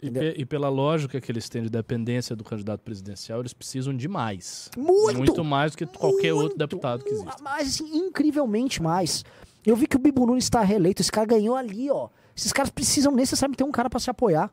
E, 0.00 0.06
Entendeu? 0.06 0.32
pe- 0.32 0.40
e 0.40 0.44
pela 0.46 0.68
lógica 0.68 1.20
que 1.20 1.30
eles 1.32 1.48
têm 1.48 1.62
de 1.64 1.68
dependência 1.70 2.36
do 2.36 2.44
candidato 2.44 2.80
presidencial, 2.82 3.40
eles 3.40 3.52
precisam 3.52 3.92
de 3.96 4.06
mais. 4.06 4.70
Muito! 4.76 5.42
mais 5.44 5.72
do 5.72 5.78
que 5.78 5.86
qualquer 5.86 6.32
outro 6.32 6.50
Muito, 6.50 6.58
deputado 6.58 7.02
que 7.02 7.10
existe. 7.10 7.42
Mas, 7.42 7.68
assim, 7.68 7.96
incrivelmente 7.96 8.80
mais. 8.80 9.24
Eu 9.66 9.74
vi 9.74 9.88
que 9.88 9.96
o 9.96 9.98
Bibo 9.98 10.24
Nunes 10.24 10.44
está 10.44 10.60
reeleito. 10.62 11.02
Esse 11.02 11.10
cara 11.10 11.26
ganhou 11.26 11.56
ali, 11.56 11.90
ó. 11.90 12.08
Esses 12.36 12.52
caras 12.52 12.70
precisam 12.70 13.12
necessariamente 13.12 13.58
ter 13.58 13.64
um 13.64 13.72
cara 13.72 13.90
para 13.90 13.98
se 13.98 14.08
apoiar. 14.08 14.52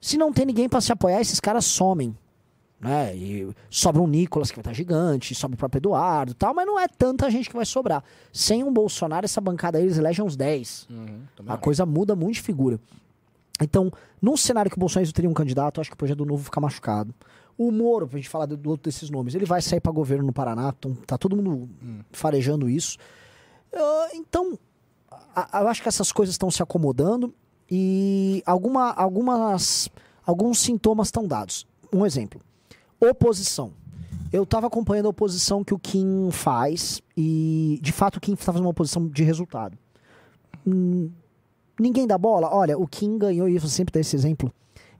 Se 0.00 0.18
não 0.18 0.32
tem 0.32 0.44
ninguém 0.44 0.68
para 0.68 0.80
se 0.80 0.90
apoiar, 0.90 1.20
esses 1.20 1.38
caras 1.38 1.64
somem. 1.64 2.16
Né? 2.86 3.16
E 3.16 3.48
sobra 3.68 4.00
um 4.00 4.06
Nicolas, 4.06 4.50
que 4.50 4.56
vai 4.56 4.60
estar 4.60 4.72
gigante, 4.72 5.34
sobra 5.34 5.56
o 5.56 5.58
próprio 5.58 5.80
Eduardo 5.80 6.34
tal, 6.34 6.54
mas 6.54 6.64
não 6.66 6.78
é 6.78 6.86
tanta 6.86 7.28
gente 7.30 7.48
que 7.50 7.56
vai 7.56 7.66
sobrar. 7.66 8.04
Sem 8.32 8.62
um 8.62 8.72
Bolsonaro, 8.72 9.24
essa 9.24 9.40
bancada 9.40 9.76
aí, 9.78 9.84
eles 9.84 9.98
elegem 9.98 10.24
uns 10.24 10.36
10. 10.36 10.86
Uhum, 10.88 11.20
A 11.48 11.56
coisa 11.58 11.84
muda 11.84 12.14
muito 12.14 12.34
de 12.34 12.42
figura. 12.42 12.78
Então, 13.60 13.90
num 14.22 14.36
cenário 14.36 14.70
que 14.70 14.76
o 14.76 14.80
Bolsonaro 14.80 15.10
teria 15.12 15.28
um 15.28 15.34
candidato, 15.34 15.80
acho 15.80 15.90
que 15.90 15.94
o 15.94 15.96
projeto 15.96 16.24
novo 16.24 16.44
fica 16.44 16.60
machucado. 16.60 17.12
O 17.58 17.72
Moro, 17.72 18.06
pra 18.06 18.18
gente 18.18 18.28
falar 18.28 18.46
do, 18.46 18.56
do 18.56 18.70
outro 18.70 18.84
desses 18.84 19.08
nomes, 19.10 19.34
ele 19.34 19.46
vai 19.46 19.60
sair 19.62 19.80
pra 19.80 19.90
governo 19.90 20.24
no 20.26 20.32
Paraná, 20.32 20.72
então 20.78 20.94
tá 21.06 21.16
todo 21.18 21.34
mundo 21.34 21.68
farejando 22.12 22.68
isso. 22.68 22.98
Ah, 23.74 24.08
então, 24.14 24.56
a- 25.34 25.58
a- 25.58 25.62
eu 25.62 25.68
acho 25.68 25.82
que 25.82 25.88
essas 25.88 26.12
coisas 26.12 26.34
estão 26.34 26.50
se 26.50 26.62
acomodando 26.62 27.34
e 27.68 28.42
alguma, 28.46 28.92
algumas, 28.92 29.88
alguns 30.24 30.58
sintomas 30.60 31.08
estão 31.08 31.26
dados. 31.26 31.66
Um 31.92 32.04
exemplo: 32.04 32.40
oposição. 33.00 33.72
Eu 34.32 34.42
estava 34.42 34.66
acompanhando 34.66 35.06
a 35.06 35.10
oposição 35.10 35.62
que 35.62 35.72
o 35.72 35.78
Kim 35.78 36.30
faz 36.30 37.00
e, 37.16 37.78
de 37.82 37.92
fato, 37.92 38.16
o 38.16 38.20
Kim 38.20 38.32
está 38.32 38.46
fazendo 38.46 38.62
uma 38.62 38.70
oposição 38.70 39.06
de 39.08 39.22
resultado. 39.22 39.78
Hum, 40.66 41.10
ninguém 41.78 42.06
dá 42.06 42.18
bola? 42.18 42.48
Olha, 42.52 42.76
o 42.78 42.86
Kim 42.86 43.18
ganhou, 43.18 43.48
e 43.48 43.54
eu 43.54 43.60
sempre 43.62 43.92
dou 43.92 44.00
esse 44.00 44.16
exemplo, 44.16 44.52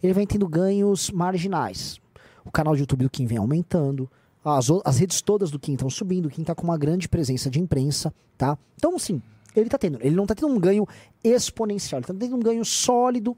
ele 0.02 0.12
vem 0.12 0.26
tendo 0.26 0.46
ganhos 0.46 1.10
marginais. 1.10 2.00
O 2.44 2.50
canal 2.50 2.74
de 2.74 2.82
YouTube 2.82 3.02
do 3.02 3.10
Kim 3.10 3.26
vem 3.26 3.38
aumentando, 3.38 4.08
as, 4.44 4.68
as 4.84 4.98
redes 4.98 5.20
todas 5.20 5.50
do 5.50 5.58
Kim 5.58 5.72
estão 5.72 5.90
subindo, 5.90 6.26
o 6.26 6.30
Kim 6.30 6.42
está 6.42 6.54
com 6.54 6.62
uma 6.62 6.78
grande 6.78 7.08
presença 7.08 7.50
de 7.50 7.60
imprensa, 7.60 8.14
tá? 8.38 8.56
Então, 8.76 8.96
sim, 8.98 9.20
ele 9.56 9.68
tá 9.68 9.76
tendo. 9.76 9.98
Ele 10.00 10.14
não 10.14 10.26
tá 10.26 10.34
tendo 10.34 10.48
um 10.48 10.60
ganho 10.60 10.86
exponencial, 11.24 11.98
ele 11.98 12.06
tá 12.06 12.14
tendo 12.14 12.36
um 12.36 12.40
ganho 12.40 12.64
sólido, 12.64 13.36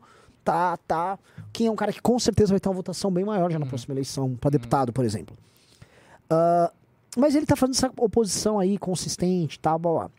tá, 0.53 0.77
tá. 0.79 1.19
Kim 1.53 1.67
é 1.67 1.71
um 1.71 1.77
cara 1.77 1.93
que 1.93 2.01
com 2.01 2.19
certeza 2.19 2.53
vai 2.53 2.61
ter 2.61 2.69
uma 2.69 2.75
votação 2.75 3.11
bem 3.11 3.25
maior 3.25 3.51
já 3.51 3.59
na 3.59 3.67
próxima 3.67 3.93
eleição, 3.95 4.35
para 4.37 4.51
deputado, 4.51 4.93
por 4.93 5.05
exemplo. 5.05 5.37
Ah, 6.31 6.71
mas 7.17 7.35
ele 7.35 7.47
tá 7.47 7.57
fazendo 7.57 7.75
essa 7.75 7.91
oposição 7.97 8.59
aí 8.59 8.79
consistente, 8.79 9.59
tá, 9.59 9.77
blá, 9.77 9.93
blá. 9.93 10.11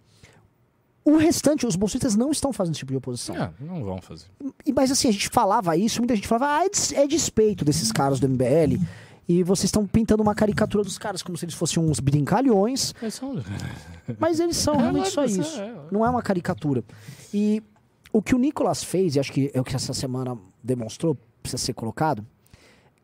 O 1.05 1.17
restante, 1.17 1.65
os 1.65 1.75
bolsistas 1.75 2.15
não 2.15 2.29
estão 2.29 2.51
fazendo 2.53 2.73
esse 2.73 2.79
tipo 2.79 2.91
de 2.91 2.97
oposição. 2.97 3.35
É, 3.35 3.51
não 3.59 3.83
vão 3.83 4.01
fazer. 4.01 4.25
E, 4.65 4.71
mas 4.73 4.91
assim, 4.91 5.07
a 5.07 5.11
gente 5.11 5.29
falava 5.29 5.75
isso, 5.75 5.99
muita 5.99 6.15
gente 6.15 6.27
falava, 6.27 6.59
ah, 6.59 6.65
é, 6.65 6.69
des- 6.69 6.91
é 6.93 7.07
despeito 7.07 7.65
desses 7.65 7.91
caras 7.91 8.19
do 8.19 8.27
MBL. 8.29 8.77
E 9.27 9.43
vocês 9.43 9.65
estão 9.65 9.85
pintando 9.87 10.21
uma 10.23 10.35
caricatura 10.35 10.83
dos 10.83 10.97
caras 10.97 11.21
como 11.23 11.37
se 11.37 11.45
eles 11.45 11.55
fossem 11.55 11.81
uns 11.81 11.99
brincalhões, 11.99 12.93
Eles 13.01 13.13
são... 13.13 13.35
mas 14.19 14.39
eles 14.39 14.57
são 14.57 14.73
É, 14.75 14.77
realmente 14.79 15.09
só 15.09 15.21
lógico, 15.21 15.41
isso. 15.41 15.59
é, 15.61 15.67
é. 15.67 15.75
Não 15.91 16.05
é 16.05 16.09
uma 16.09 16.21
caricatura. 16.21 16.83
E 17.33 17.61
o 18.11 18.21
que 18.21 18.35
o 18.35 18.37
Nicolas 18.37 18.83
fez, 18.83 19.15
e 19.15 19.19
acho 19.19 19.31
que 19.31 19.51
é 19.53 19.61
o 19.61 19.63
que 19.63 19.75
essa 19.75 19.93
semana 19.93 20.37
demonstrou, 20.63 21.17
precisa 21.41 21.63
ser 21.63 21.73
colocado, 21.73 22.25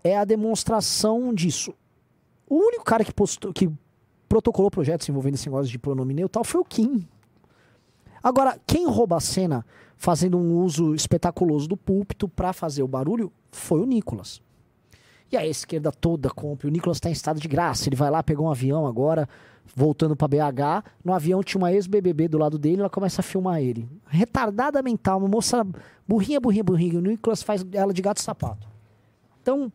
é 0.03 0.17
a 0.17 0.25
demonstração 0.25 1.33
disso. 1.33 1.73
O 2.47 2.55
único 2.55 2.83
cara 2.83 3.03
que 3.03 3.13
postou, 3.13 3.51
que 3.53 3.69
protocolou 4.27 4.69
projetos 4.69 5.07
envolvendo 5.09 5.35
esse 5.35 5.47
negócio 5.47 5.71
de 5.71 5.79
pronome 5.79 6.13
neutral 6.13 6.43
foi 6.43 6.61
o 6.61 6.65
Kim. 6.65 7.07
Agora, 8.21 8.59
quem 8.65 8.87
rouba 8.87 9.17
a 9.17 9.19
cena 9.19 9.65
fazendo 9.97 10.37
um 10.37 10.57
uso 10.57 10.93
espetaculoso 10.95 11.67
do 11.67 11.77
púlpito 11.77 12.27
pra 12.27 12.53
fazer 12.53 12.83
o 12.83 12.87
barulho 12.87 13.31
foi 13.51 13.79
o 13.79 13.85
Nicolas. 13.85 14.41
E 15.31 15.37
a 15.37 15.45
esquerda 15.45 15.91
toda 15.91 16.29
compra. 16.29 16.67
O 16.67 16.71
Nicolas 16.71 16.99
tá 16.99 17.09
em 17.09 17.13
estado 17.13 17.39
de 17.39 17.47
graça. 17.47 17.87
Ele 17.89 17.95
vai 17.95 18.11
lá, 18.11 18.21
pegou 18.21 18.47
um 18.47 18.51
avião 18.51 18.85
agora, 18.85 19.27
voltando 19.73 20.15
pra 20.15 20.27
BH. 20.27 20.83
No 21.03 21.13
avião 21.13 21.41
tinha 21.41 21.59
uma 21.59 21.71
ex-BBB 21.71 22.27
do 22.27 22.37
lado 22.37 22.57
dele, 22.57 22.81
ela 22.81 22.89
começa 22.89 23.21
a 23.21 23.23
filmar 23.23 23.61
ele. 23.61 23.87
Retardada 24.07 24.81
mental, 24.81 25.19
uma 25.19 25.27
moça 25.27 25.65
burrinha, 26.07 26.39
burrinha, 26.39 26.63
burrinha. 26.63 26.97
O 26.99 27.01
Nicolas 27.01 27.41
faz 27.41 27.65
ela 27.71 27.93
de 27.93 28.01
gato 28.01 28.21
sapato. 28.21 28.67
Então, 29.41 29.71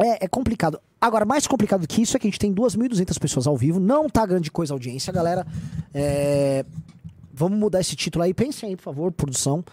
é, 0.00 0.24
é 0.24 0.28
complicado. 0.28 0.80
Agora, 1.00 1.24
mais 1.24 1.46
complicado 1.46 1.86
que 1.88 2.02
isso 2.02 2.16
é 2.16 2.20
que 2.20 2.26
a 2.26 2.30
gente 2.30 2.38
tem 2.38 2.54
2.200 2.54 3.18
pessoas 3.18 3.46
ao 3.46 3.56
vivo. 3.56 3.80
Não 3.80 4.08
tá 4.08 4.24
grande 4.26 4.50
coisa 4.50 4.72
a 4.72 4.76
audiência, 4.76 5.12
galera. 5.12 5.46
É, 5.94 6.64
Vamos 7.40 7.58
mudar 7.58 7.80
esse 7.80 7.96
título 7.96 8.22
aí. 8.22 8.34
Pensem 8.34 8.68
aí, 8.68 8.76
por 8.76 8.82
favor, 8.82 9.10
produção. 9.10 9.64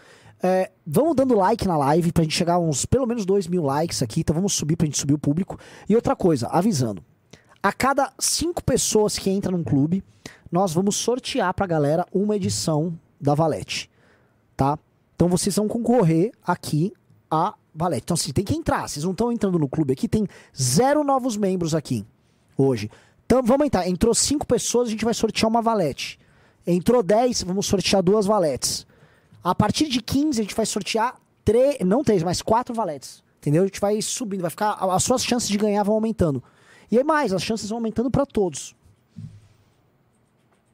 É, 0.41 0.71
vamos 0.85 1.15
dando 1.15 1.35
like 1.35 1.67
na 1.67 1.75
live 1.75 2.13
pra 2.13 2.23
gente 2.23 2.33
chegar 2.33 2.53
a 2.53 2.59
uns 2.59 2.85
pelo 2.85 3.05
menos 3.05 3.25
2 3.25 3.47
mil 3.47 3.61
likes 3.61 4.01
aqui. 4.01 4.21
Então 4.21 4.33
vamos 4.33 4.53
subir 4.53 4.77
pra 4.77 4.85
gente 4.85 4.97
subir 4.97 5.13
o 5.13 5.19
público. 5.19 5.59
E 5.89 5.93
outra 5.93 6.15
coisa, 6.15 6.47
avisando. 6.47 7.03
A 7.67 7.73
cada 7.73 8.13
cinco 8.17 8.63
pessoas 8.63 9.19
que 9.19 9.29
entram 9.29 9.57
num 9.57 9.61
clube, 9.61 10.01
nós 10.49 10.71
vamos 10.71 10.95
sortear 10.95 11.53
pra 11.53 11.67
galera 11.67 12.07
uma 12.13 12.33
edição 12.33 12.97
da 13.19 13.35
Valete. 13.35 13.89
Tá? 14.55 14.79
Então 15.13 15.27
vocês 15.27 15.53
vão 15.57 15.67
concorrer 15.67 16.31
aqui 16.45 16.93
a 17.29 17.55
Valete. 17.75 18.03
Então, 18.05 18.15
assim, 18.15 18.31
tem 18.31 18.45
que 18.45 18.55
entrar. 18.55 18.87
Vocês 18.87 19.03
não 19.03 19.11
estão 19.11 19.33
entrando 19.33 19.59
no 19.59 19.67
clube 19.67 19.91
aqui, 19.91 20.07
tem 20.07 20.25
zero 20.57 21.03
novos 21.03 21.35
membros 21.35 21.75
aqui 21.75 22.05
hoje. 22.57 22.89
Então 23.25 23.43
vamos 23.43 23.67
entrar. 23.67 23.85
Entrou 23.85 24.15
cinco 24.15 24.47
pessoas, 24.47 24.87
a 24.87 24.91
gente 24.91 25.03
vai 25.03 25.13
sortear 25.13 25.49
uma 25.49 25.61
Valete. 25.61 26.17
Entrou 26.65 27.03
10, 27.03 27.43
vamos 27.43 27.65
sortear 27.65 28.01
duas 28.01 28.25
valetes. 28.25 28.87
A 29.43 29.53
partir 29.53 29.89
de 29.89 30.01
15, 30.01 30.39
a 30.39 30.43
gente 30.43 30.55
vai 30.55 30.65
sortear 30.65 31.19
três, 31.43 31.79
não 31.81 32.01
três, 32.01 32.23
mas 32.23 32.41
quatro 32.41 32.73
valetes. 32.73 33.21
Entendeu? 33.41 33.63
A 33.63 33.65
gente 33.65 33.81
vai 33.81 34.01
subindo, 34.01 34.39
vai 34.39 34.51
ficar. 34.51 34.71
As 34.71 35.03
suas 35.03 35.21
chances 35.21 35.49
de 35.49 35.57
ganhar 35.57 35.83
vão 35.83 35.95
aumentando. 35.95 36.41
E 36.89 36.97
aí 36.97 37.03
mais, 37.03 37.33
as 37.33 37.43
chances 37.43 37.69
vão 37.69 37.77
aumentando 37.77 38.09
para 38.09 38.25
todos. 38.25 38.75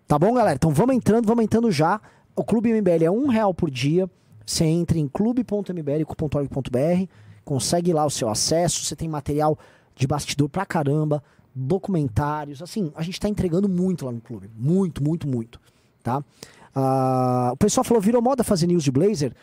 Tá 0.07 0.19
bom, 0.19 0.33
galera? 0.33 0.55
Então 0.55 0.71
vamos 0.71 0.95
entrando, 0.95 1.25
vamos 1.25 1.43
entrando 1.43 1.71
já. 1.71 1.99
O 2.35 2.43
Clube 2.43 2.73
MBL 2.73 3.05
é 3.05 3.11
um 3.11 3.27
real 3.27 3.53
por 3.53 3.71
dia. 3.71 4.09
Você 4.45 4.65
entra 4.65 4.97
em 4.97 5.07
clube.mbl.org.br, 5.07 7.07
consegue 7.45 7.93
lá 7.93 8.05
o 8.05 8.09
seu 8.09 8.29
acesso, 8.29 8.83
você 8.83 8.95
tem 8.95 9.07
material 9.07 9.57
de 9.95 10.05
bastidor 10.05 10.49
pra 10.49 10.65
caramba, 10.65 11.23
documentários, 11.55 12.61
assim, 12.61 12.91
a 12.95 13.03
gente 13.03 13.19
tá 13.19 13.29
entregando 13.29 13.69
muito 13.69 14.05
lá 14.05 14.11
no 14.11 14.19
clube. 14.19 14.49
Muito, 14.55 15.03
muito, 15.03 15.27
muito. 15.27 15.61
Tá? 16.01 16.23
Ah, 16.75 17.51
o 17.53 17.57
pessoal 17.57 17.83
falou, 17.83 18.01
virou 18.01 18.21
moda 18.21 18.43
fazer 18.43 18.67
news 18.67 18.83
de 18.83 18.91
Blazer. 18.91 19.33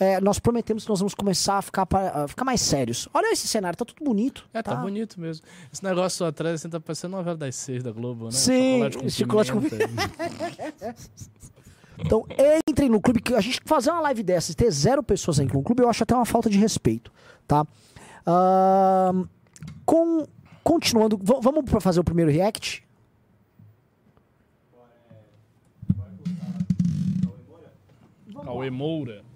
É, 0.00 0.18
nós 0.18 0.38
prometemos 0.38 0.84
que 0.84 0.88
nós 0.88 0.98
vamos 0.98 1.14
começar 1.14 1.58
a 1.58 1.62
ficar, 1.62 1.86
a 1.92 2.26
ficar 2.26 2.42
mais 2.42 2.62
sérios. 2.62 3.06
Olha 3.12 3.30
esse 3.34 3.46
cenário, 3.46 3.76
tá 3.76 3.84
tudo 3.84 4.02
bonito. 4.02 4.48
É, 4.54 4.62
tá, 4.62 4.74
bonito 4.76 5.20
mesmo. 5.20 5.44
Esse 5.70 5.84
negócio 5.84 6.24
atrás 6.24 6.54
assim, 6.54 6.70
tá 6.70 6.80
parecendo 6.80 7.12
uma 7.12 7.18
novela 7.18 7.36
das 7.36 7.54
seis 7.54 7.82
da 7.82 7.92
Globo, 7.92 8.24
né? 8.24 8.30
Sim, 8.30 8.80
chocolate 9.10 9.52
com 9.52 9.60
pimenta. 9.60 9.86
Então, 11.98 12.24
entrem 12.66 12.88
no 12.88 12.98
clube, 12.98 13.20
que 13.20 13.34
a 13.34 13.42
gente 13.42 13.60
fazer 13.66 13.90
uma 13.90 14.00
live 14.00 14.22
dessa 14.22 14.52
e 14.52 14.54
ter 14.54 14.70
zero 14.70 15.02
pessoas 15.02 15.38
aí 15.38 15.46
no 15.46 15.62
clube, 15.62 15.82
eu 15.82 15.90
acho 15.90 16.02
até 16.02 16.14
uma 16.14 16.24
falta 16.24 16.48
de 16.48 16.56
respeito, 16.56 17.12
tá? 17.46 17.66
Ahn, 18.26 19.26
com, 19.84 20.26
continuando, 20.64 21.20
vamos 21.22 21.62
pra 21.70 21.78
fazer 21.78 22.00
o 22.00 22.04
primeiro 22.04 22.30
react? 22.30 22.82
Cauê 28.42 28.70
Moura. 28.70 29.29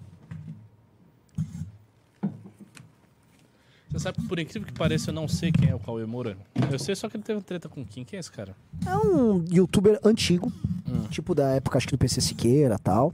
Você 3.95 4.03
sabe 4.03 4.17
que, 4.21 4.27
por 4.27 4.37
incrível 4.37 4.67
que 4.67 4.73
pareça, 4.73 5.09
eu 5.09 5.13
não 5.13 5.25
sei 5.25 5.53
quem 5.53 5.69
é 5.69 5.73
o 5.73 5.79
Cauê 5.79 6.05
Moura. 6.05 6.35
Eu 6.69 6.77
sei 6.77 6.93
só 6.95 7.07
que 7.07 7.15
ele 7.15 7.23
teve 7.23 7.39
treta 7.39 7.69
com 7.69 7.85
quem. 7.85 8.03
Quem 8.03 8.17
é 8.17 8.19
esse 8.19 8.29
cara? 8.29 8.53
É 8.85 8.93
um 8.97 9.45
youtuber 9.49 9.97
antigo, 10.03 10.51
tipo 11.09 11.33
da 11.33 11.51
época, 11.51 11.77
acho 11.77 11.87
que 11.87 11.93
do 11.93 11.97
PC 11.97 12.19
Siqueira 12.19 12.75
e 12.75 12.79
tal. 12.79 13.13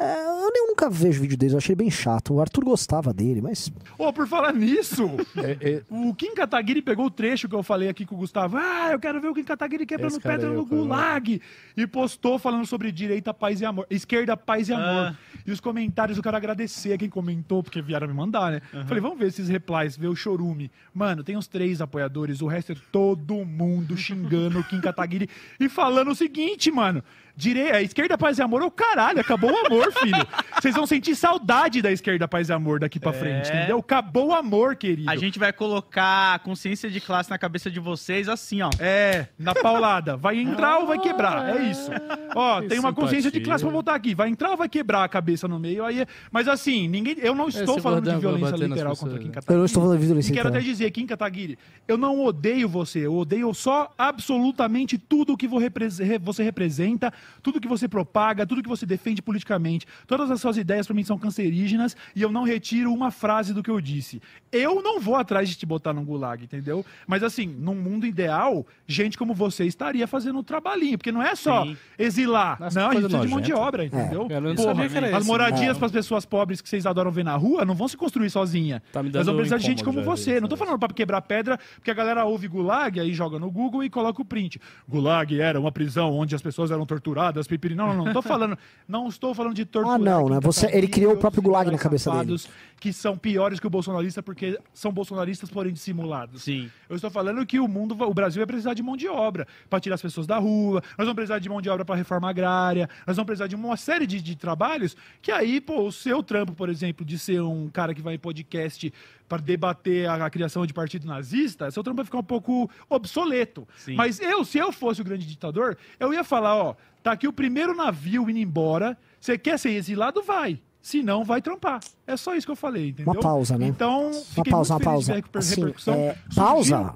É, 0.00 0.24
eu 0.24 0.40
eu 0.56 0.66
nunca 0.68 0.90
vejo 0.90 1.20
vídeo 1.20 1.36
deles, 1.36 1.52
eu 1.52 1.58
achei 1.58 1.74
ele 1.74 1.82
bem 1.82 1.90
chato. 1.90 2.34
O 2.34 2.40
Arthur 2.40 2.64
gostava 2.64 3.12
dele, 3.12 3.40
mas. 3.40 3.70
Ô, 3.98 4.12
por 4.12 4.26
falar 4.26 4.52
nisso, 4.52 5.08
É, 5.36 5.56
é, 5.60 5.82
o 5.88 6.14
Kim 6.14 6.34
Kataguiri 6.34 6.82
pegou 6.82 7.06
o 7.06 7.10
trecho 7.10 7.48
que 7.48 7.54
eu 7.54 7.62
falei 7.62 7.88
aqui 7.88 8.04
com 8.04 8.14
o 8.14 8.18
Gustavo. 8.18 8.56
Ah, 8.56 8.90
eu 8.92 8.98
quero 8.98 9.20
ver 9.20 9.28
o 9.28 9.34
Kim 9.34 9.44
Kataguiri 9.44 9.86
quebrando 9.86 10.12
Esse 10.12 10.20
pedra 10.20 10.50
no. 10.50 10.64
Gulag. 10.64 11.40
E 11.76 11.86
postou 11.86 12.38
falando 12.38 12.66
sobre 12.66 12.90
direita, 12.92 13.32
paz 13.32 13.60
e 13.60 13.64
amor. 13.64 13.86
Esquerda, 13.90 14.36
paz 14.36 14.68
e 14.68 14.72
amor. 14.72 15.12
Ah. 15.12 15.16
E 15.46 15.50
os 15.50 15.60
comentários, 15.60 16.16
eu 16.16 16.22
quero 16.22 16.36
agradecer 16.36 16.92
a 16.92 16.98
quem 16.98 17.08
comentou, 17.08 17.62
porque 17.62 17.80
vieram 17.80 18.06
me 18.06 18.14
mandar, 18.14 18.52
né? 18.52 18.60
Falei, 18.86 19.00
vamos 19.00 19.18
ver 19.18 19.28
esses 19.28 19.48
replies, 19.48 19.96
ver 19.96 20.08
o 20.08 20.16
chorume. 20.16 20.70
Mano, 20.92 21.22
tem 21.22 21.36
uns 21.36 21.46
três 21.46 21.80
apoiadores, 21.80 22.42
o 22.42 22.46
resto 22.46 22.72
é 22.72 22.76
todo 22.92 23.44
mundo 23.44 23.96
xingando 23.96 24.58
o 24.58 24.64
Kim 24.64 24.80
Kataguiri 24.80 25.28
e 25.58 25.68
falando 25.68 26.10
o 26.10 26.14
seguinte, 26.14 26.70
mano. 26.70 27.02
Direi, 27.36 27.70
a 27.70 27.82
esquerda, 27.82 28.18
paz 28.18 28.38
e 28.38 28.42
amor 28.42 28.62
é 28.62 28.64
o 28.64 28.70
caralho, 28.70 29.20
acabou 29.20 29.50
o 29.50 29.66
amor, 29.66 29.92
filho. 30.00 30.26
Vocês 30.60 30.74
vão 30.74 30.86
sentir 30.86 31.14
saudade 31.14 31.80
da 31.80 31.90
esquerda, 31.90 32.28
paz 32.28 32.48
e 32.48 32.52
amor 32.52 32.80
daqui 32.80 32.98
pra 33.00 33.12
frente, 33.12 33.48
entendeu? 33.48 33.78
Acabou 33.78 34.28
o 34.28 34.34
amor, 34.34 34.76
querido. 34.76 35.08
A 35.10 35.16
gente 35.16 35.38
vai 35.38 35.52
colocar 35.52 36.34
a 36.34 36.38
consciência 36.38 36.90
de 36.90 37.00
classe 37.00 37.30
na 37.30 37.38
cabeça 37.38 37.70
de 37.70 37.80
vocês 37.80 38.28
assim, 38.28 38.60
ó. 38.62 38.70
É, 38.78 39.26
na 39.38 39.54
paulada. 39.54 40.16
Vai 40.16 40.38
entrar 40.38 40.78
ou 40.78 40.86
vai 40.86 40.98
quebrar? 40.98 41.56
É 41.56 41.62
isso. 41.70 41.90
Ó, 42.34 42.60
Que 42.60 42.68
tem 42.68 42.78
uma 42.78 42.92
consciência 42.92 43.30
de 43.30 43.36
simpatia. 43.38 43.44
classe 43.44 43.64
pra 43.64 43.72
voltar 43.72 43.94
aqui. 43.94 44.14
Vai 44.14 44.28
entrar 44.28 44.50
ou 44.50 44.56
vai 44.56 44.68
quebrar 44.68 45.04
a 45.04 45.08
cabeça 45.08 45.46
no 45.48 45.58
meio? 45.58 45.84
Aí, 45.84 46.00
é- 46.02 46.06
mas 46.30 46.48
assim, 46.48 46.88
ninguém. 46.88 47.16
Eu 47.18 47.34
não 47.34 47.48
estou 47.48 47.74
Esse 47.76 47.80
falando 47.82 48.10
de 48.10 48.16
violência 48.18 48.56
literal 48.56 48.92
pessoas, 48.92 48.98
contra 49.00 49.18
Kim 49.18 49.26
né? 49.28 49.32
Kataguiri. 49.34 49.54
Eu 49.54 49.58
não 49.58 49.64
estou 49.64 49.82
falando 49.82 49.98
de 50.00 50.06
violência 50.06 50.32
E 50.32 50.34
quero 50.34 50.48
até 50.48 50.58
literal. 50.58 50.72
dizer, 50.74 50.90
Kim 50.90 51.06
Kataguiri, 51.06 51.58
eu 51.88 51.96
não 51.96 52.24
odeio 52.24 52.68
você. 52.68 53.06
Eu 53.06 53.14
odeio 53.16 53.52
só 53.54 53.92
absolutamente 53.96 54.98
tudo 54.98 55.36
que 55.36 55.46
repres- 55.46 55.98
re- 55.98 56.18
você 56.18 56.42
representa, 56.42 57.12
tudo 57.42 57.60
que 57.60 57.68
você 57.68 57.88
propaga, 57.88 58.46
tudo 58.46 58.62
que 58.62 58.68
você 58.68 58.84
defende 58.86 59.22
politicamente. 59.22 59.86
Todas 60.06 60.30
as 60.30 60.40
suas 60.40 60.56
ideias 60.56 60.86
pra 60.86 60.94
mim 60.94 61.04
são 61.04 61.18
cancerígenas 61.18 61.96
e 62.14 62.22
eu 62.22 62.30
não 62.30 62.44
retiro 62.44 62.92
uma 62.92 63.10
frase 63.10 63.52
do 63.54 63.62
que 63.62 63.70
eu 63.70 63.80
disse. 63.80 64.20
Eu 64.52 64.82
não 64.82 65.00
vou 65.00 65.16
atrás 65.16 65.48
de 65.48 65.54
te 65.56 65.64
botar 65.66 65.92
num 65.92 66.04
gulag, 66.04 66.42
entendeu? 66.44 66.84
Mas 67.06 67.22
assim, 67.22 67.46
num 67.46 67.74
mundo 67.74 68.06
ideal, 68.06 68.66
gente 68.86 69.16
como 69.16 69.34
você 69.34 69.64
estaria 69.64 70.06
fazendo 70.06 70.38
um 70.38 70.42
trabalhinho, 70.42 70.98
porque 70.98 71.12
não 71.12 71.22
é 71.22 71.34
só 71.34 71.64
Sim. 71.64 71.76
exilar. 71.98 72.58
Nossa, 72.60 72.80
não, 72.80 72.88
a 72.90 72.92
gente 72.94 73.02
precisa 73.04 73.22
de 73.22 73.28
mão 73.28 73.40
de 73.40 73.52
obra, 73.52 73.84
entendeu? 73.84 74.26
Eu 74.30 74.40
não 74.40 74.54
Porra, 74.54 74.68
sabia 74.74 74.88
que 74.88 74.96
era 74.96 75.06
as 75.08 75.18
esse. 75.18 75.26
moradias 75.26 75.76
É. 75.76 75.78
para 75.78 75.86
as 75.86 75.92
pessoas 75.92 76.24
pobres 76.24 76.60
que 76.60 76.68
vocês 76.68 76.86
adoram 76.86 77.10
ver 77.10 77.24
na 77.24 77.36
rua 77.36 77.64
não 77.64 77.74
vão 77.74 77.88
se 77.88 77.96
construir 77.96 78.30
sozinha. 78.30 78.82
Tá 78.92 79.02
me 79.02 79.10
Mas 79.12 79.26
vão 79.26 79.34
precisar 79.36 79.58
de 79.58 79.64
gente 79.64 79.84
como 79.84 80.02
você. 80.02 80.40
Não 80.40 80.48
tô 80.48 80.56
falando 80.56 80.78
pra 80.78 80.88
quebrar 80.88 81.20
pedra, 81.22 81.58
porque 81.76 81.90
a 81.90 81.94
galera 81.94 82.24
ouve 82.24 82.48
gulag, 82.48 82.98
aí 82.98 83.12
joga 83.12 83.38
no 83.38 83.50
Google 83.50 83.84
e 83.84 83.90
coloca 83.90 84.20
o 84.22 84.24
print. 84.24 84.60
Gulag 84.88 85.38
era 85.40 85.58
uma 85.60 85.70
prisão 85.72 86.12
onde 86.12 86.34
as 86.34 86.42
pessoas 86.42 86.70
eram 86.70 86.84
torturadas, 86.86 87.09
pipiri. 87.48 87.74
Não, 87.74 87.94
não, 87.94 88.04
não. 88.06 88.12
Tô 88.12 88.22
falando, 88.22 88.56
não 88.88 89.08
estou 89.08 89.34
falando 89.34 89.54
de 89.54 89.64
tortura. 89.64 89.94
Ah, 89.94 89.98
não, 89.98 90.24
Kim 90.24 90.30
né? 90.34 90.40
Você- 90.40 90.60
Kataguiri 90.62 90.78
ele 90.84 90.92
criou 90.92 91.14
o 91.14 91.16
próprio 91.16 91.42
gulag 91.42 91.70
na 91.70 91.78
cabeça 91.78 92.10
dele. 92.10 92.36
Que 92.78 92.92
são 92.92 93.16
piores 93.16 93.60
que 93.60 93.66
o 93.66 93.70
bolsonarista 93.70 94.22
porque 94.22 94.58
são 94.72 94.90
bolsonaristas, 94.90 95.50
porém 95.50 95.72
dissimulados. 95.72 96.42
Sim. 96.44 96.70
Eu 96.88 96.96
estou 96.96 97.10
falando 97.10 97.44
que 97.44 97.60
o 97.60 97.68
mundo, 97.68 97.94
o 98.02 98.14
Brasil 98.14 98.40
vai 98.40 98.46
precisar 98.46 98.72
de 98.72 98.82
mão 98.82 98.96
de 98.96 99.06
obra 99.06 99.46
para 99.68 99.80
tirar 99.80 99.96
as 99.96 100.02
pessoas 100.02 100.26
da 100.26 100.38
rua. 100.38 100.82
Nós 100.96 101.06
vamos 101.06 101.14
precisar 101.14 101.38
de 101.38 101.48
mão 101.48 101.60
de 101.60 101.68
obra 101.68 101.84
para 101.84 101.94
reforma 101.94 102.30
agrária. 102.30 102.88
Nós 103.06 103.16
vamos 103.16 103.26
precisar 103.26 103.46
de 103.48 103.54
uma 103.54 103.76
série 103.76 104.06
de, 104.06 104.20
de 104.22 104.34
trabalhos 104.34 104.96
que 105.20 105.30
aí, 105.30 105.60
pô, 105.60 105.82
o 105.86 105.92
seu 105.92 106.22
trampo, 106.22 106.52
por 106.54 106.68
exemplo, 106.70 107.04
de 107.04 107.18
ser 107.18 107.42
um 107.42 107.68
cara 107.68 107.92
que 107.94 108.00
vai 108.00 108.14
em 108.14 108.18
podcast 108.18 108.90
para 109.30 109.40
debater 109.40 110.08
a, 110.08 110.26
a 110.26 110.28
criação 110.28 110.66
de 110.66 110.74
partido 110.74 111.06
nazista, 111.06 111.70
seu 111.70 111.84
trampo 111.84 111.98
vai 111.98 112.04
ficar 112.04 112.18
um 112.18 112.22
pouco 112.24 112.68
obsoleto. 112.88 113.66
Sim. 113.78 113.94
Mas 113.94 114.18
eu, 114.18 114.44
se 114.44 114.58
eu 114.58 114.72
fosse 114.72 115.00
o 115.00 115.04
grande 115.04 115.24
ditador, 115.24 115.78
eu 116.00 116.12
ia 116.12 116.24
falar, 116.24 116.56
ó, 116.56 116.74
tá 117.00 117.12
aqui 117.12 117.28
o 117.28 117.32
primeiro 117.32 117.72
navio 117.74 118.28
indo 118.28 118.40
embora. 118.40 118.98
Você 119.20 119.38
quer 119.38 119.56
ser 119.56 119.70
exilado? 119.70 120.20
Vai. 120.20 120.60
Se 120.82 121.00
não, 121.00 121.22
vai 121.24 121.40
trampar. 121.40 121.78
É 122.06 122.16
só 122.16 122.34
isso 122.34 122.44
que 122.44 122.50
eu 122.50 122.56
falei, 122.56 122.88
entendeu? 122.88 123.12
Uma 123.12 123.20
pausa, 123.20 123.56
né? 123.56 123.68
Então, 123.68 124.10
Uma 124.36 124.44
pausa, 124.44 124.74
uma 124.74 124.80
pausa. 124.80 125.12
Assim, 125.34 125.60
repercussão. 125.60 125.94
é, 125.94 126.16
pausa. 126.34 126.94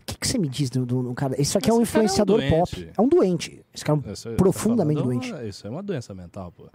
O 0.00 0.04
que, 0.04 0.16
que 0.18 0.28
você 0.28 0.36
me 0.36 0.48
diz 0.48 0.68
do, 0.68 0.84
do- 0.84 1.02
do 1.04 1.14
cara? 1.14 1.40
Isso 1.40 1.56
aqui 1.56 1.70
é 1.70 1.72
um 1.72 1.80
Esse 1.80 1.96
é 1.96 2.00
um 2.00 2.02
influenciador 2.04 2.38
doente. 2.40 2.50
pop. 2.50 2.90
É 2.98 3.00
um 3.00 3.08
doente. 3.08 3.64
Esse 3.72 3.84
cara 3.84 3.98
é 3.98 4.28
um 4.30 4.36
profundamente 4.36 5.00
tá 5.00 5.04
doente. 5.06 5.32
uma- 5.32 5.44
Isso 5.44 5.66
é 5.66 5.70
uma 5.70 5.82
doença 5.82 6.14
mental, 6.14 6.52
pô. 6.52 6.68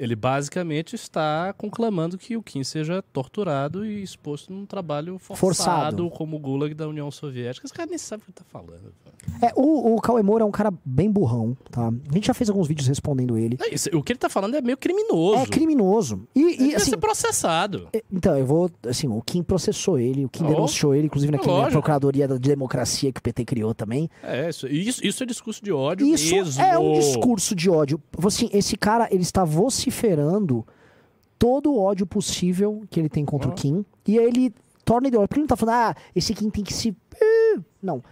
Ele 0.00 0.16
basicamente 0.16 0.94
está 0.96 1.52
conclamando 1.52 2.16
que 2.16 2.34
o 2.34 2.42
Kim 2.42 2.64
seja 2.64 3.02
torturado 3.12 3.84
e 3.84 4.02
exposto 4.02 4.50
num 4.50 4.64
trabalho 4.64 5.18
forçado, 5.18 5.38
Forçado. 5.38 6.10
como 6.10 6.36
o 6.36 6.40
Gulag 6.40 6.72
da 6.72 6.88
União 6.88 7.10
Soviética. 7.10 7.66
Esse 7.66 7.74
cara 7.74 7.86
nem 7.86 7.98
sabe 7.98 8.22
o 8.22 8.26
que 8.26 8.32
tá 8.32 8.42
falando. 8.50 8.94
É, 9.42 9.52
o, 9.54 9.94
o 9.94 10.00
Cauê 10.00 10.22
Moura 10.22 10.42
é 10.42 10.46
um 10.46 10.50
cara 10.50 10.72
bem 10.82 11.10
burrão, 11.10 11.54
tá? 11.70 11.88
A 11.88 12.14
gente 12.14 12.26
já 12.28 12.32
fez 12.32 12.48
alguns 12.48 12.66
vídeos 12.66 12.88
respondendo 12.88 13.36
ele. 13.36 13.58
Não, 13.60 13.68
isso- 13.68 13.90
o 13.92 14.02
que 14.02 14.12
ele 14.12 14.18
tá 14.18 14.30
falando 14.30 14.54
é 14.56 14.62
meio 14.62 14.78
criminoso. 14.78 15.42
É 15.42 15.46
criminoso. 15.46 16.26
E, 16.34 16.68
e 16.70 16.74
assim, 16.74 16.92
ser 16.92 16.96
processado. 16.96 17.88
É, 17.92 18.02
Então, 18.10 18.38
eu 18.38 18.46
vou. 18.46 18.70
Assim, 18.88 19.06
o 19.06 19.20
Kim 19.20 19.42
processou 19.42 19.98
ele, 19.98 20.24
o 20.24 20.30
Kim 20.30 20.44
Oh. 20.44 20.48
denunciou 20.48 20.94
ele, 20.94 21.04
inclusive 21.08 21.30
naquela 21.30 21.52
Lógico. 21.52 21.72
Procuradoria 21.72 22.26
da 22.26 22.38
Democracia 22.38 23.12
que 23.12 23.20
o 23.20 23.22
PT 23.22 23.44
criou 23.44 23.74
também. 23.74 24.08
É, 24.22 24.48
isso, 24.48 24.66
isso, 24.66 25.06
isso 25.06 25.22
é 25.22 25.26
discurso 25.26 25.62
de 25.62 25.70
ódio 25.70 26.06
Isso 26.06 26.34
mesmo. 26.34 26.62
é 26.62 26.78
um 26.78 26.94
discurso 26.94 27.54
de 27.54 27.68
ódio. 27.68 28.00
Assim, 28.24 28.48
esse 28.54 28.74
cara, 28.78 29.06
ele 29.10 29.22
está 29.22 29.44
vociferando 29.44 29.89
todo 31.38 31.72
o 31.72 31.78
ódio 31.80 32.06
possível 32.06 32.82
que 32.90 33.00
ele 33.00 33.08
tem 33.08 33.24
contra 33.24 33.48
Ah. 33.48 33.52
o 33.52 33.54
Kim. 33.54 33.84
E 34.06 34.18
aí 34.18 34.24
ele 34.26 34.54
torna 34.84 35.08
ideológico. 35.08 35.28
Porque 35.28 35.40
ele 35.40 35.44
não 35.44 35.48
tá 35.48 35.56
falando, 35.56 35.74
ah, 35.76 35.94
esse 36.14 36.34
Kim 36.34 36.50
tem 36.50 36.62
que 36.64 36.72
se. 36.74 36.94
eh", 37.20 37.58
Não. 37.82 38.02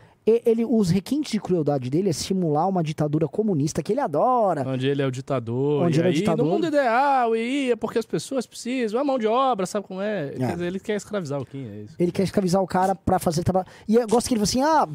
Ele, 0.45 0.62
os 0.62 0.91
requintes 0.91 1.31
de 1.33 1.41
crueldade 1.41 1.88
dele 1.88 2.11
é 2.11 2.12
simular 2.12 2.69
uma 2.69 2.83
ditadura 2.83 3.27
comunista 3.27 3.83
que 3.83 3.95
ele 3.95 4.01
adora. 4.01 4.62
Onde 4.69 4.87
ele 4.87 5.01
é 5.01 5.07
o 5.07 5.11
ditador. 5.11 5.85
Onde 5.85 5.97
e 5.99 6.01
ele 6.03 6.07
é 6.09 6.11
o 6.11 6.12
aí, 6.12 6.19
ditador. 6.19 6.45
No 6.45 6.53
mundo 6.53 6.67
ideal, 6.67 7.35
e 7.35 7.71
é 7.71 7.77
porque 7.77 7.99
as 7.99 8.05
pessoas 8.05 8.47
precisam, 8.47 9.01
a 9.01 9.05
mão 9.05 9.19
de 9.19 9.27
obra, 9.27 9.64
sabe 9.64 9.87
como 9.87 10.03
é? 10.03 10.27
É. 10.27 10.31
Quer 10.37 10.53
dizer, 10.53 10.67
ele 10.67 10.81
quer 10.81 10.97
escravizar 10.97 11.41
o 11.41 11.47
Kim, 11.47 11.67
é 11.67 11.77
isso. 11.81 11.95
Ele 11.99 12.12
quer 12.12 12.25
escravizar 12.25 12.62
o 12.62 12.67
cara 12.67 12.95
pra 12.95 13.19
fazer 13.19 13.43
trabalho. 13.43 13.67
E 13.88 13.95
eu 13.95 14.07
gosto 14.07 14.29
que 14.29 14.35
ele 14.35 14.45
fala 14.45 14.45
assim: 14.45 14.61
ah, 14.61 14.87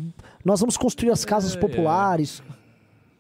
nós 0.45 0.59
vamos 0.59 0.77
construir 0.77 1.09
as 1.09 1.25
casas 1.25 1.55
É, 1.55 1.59
populares. 1.59 2.43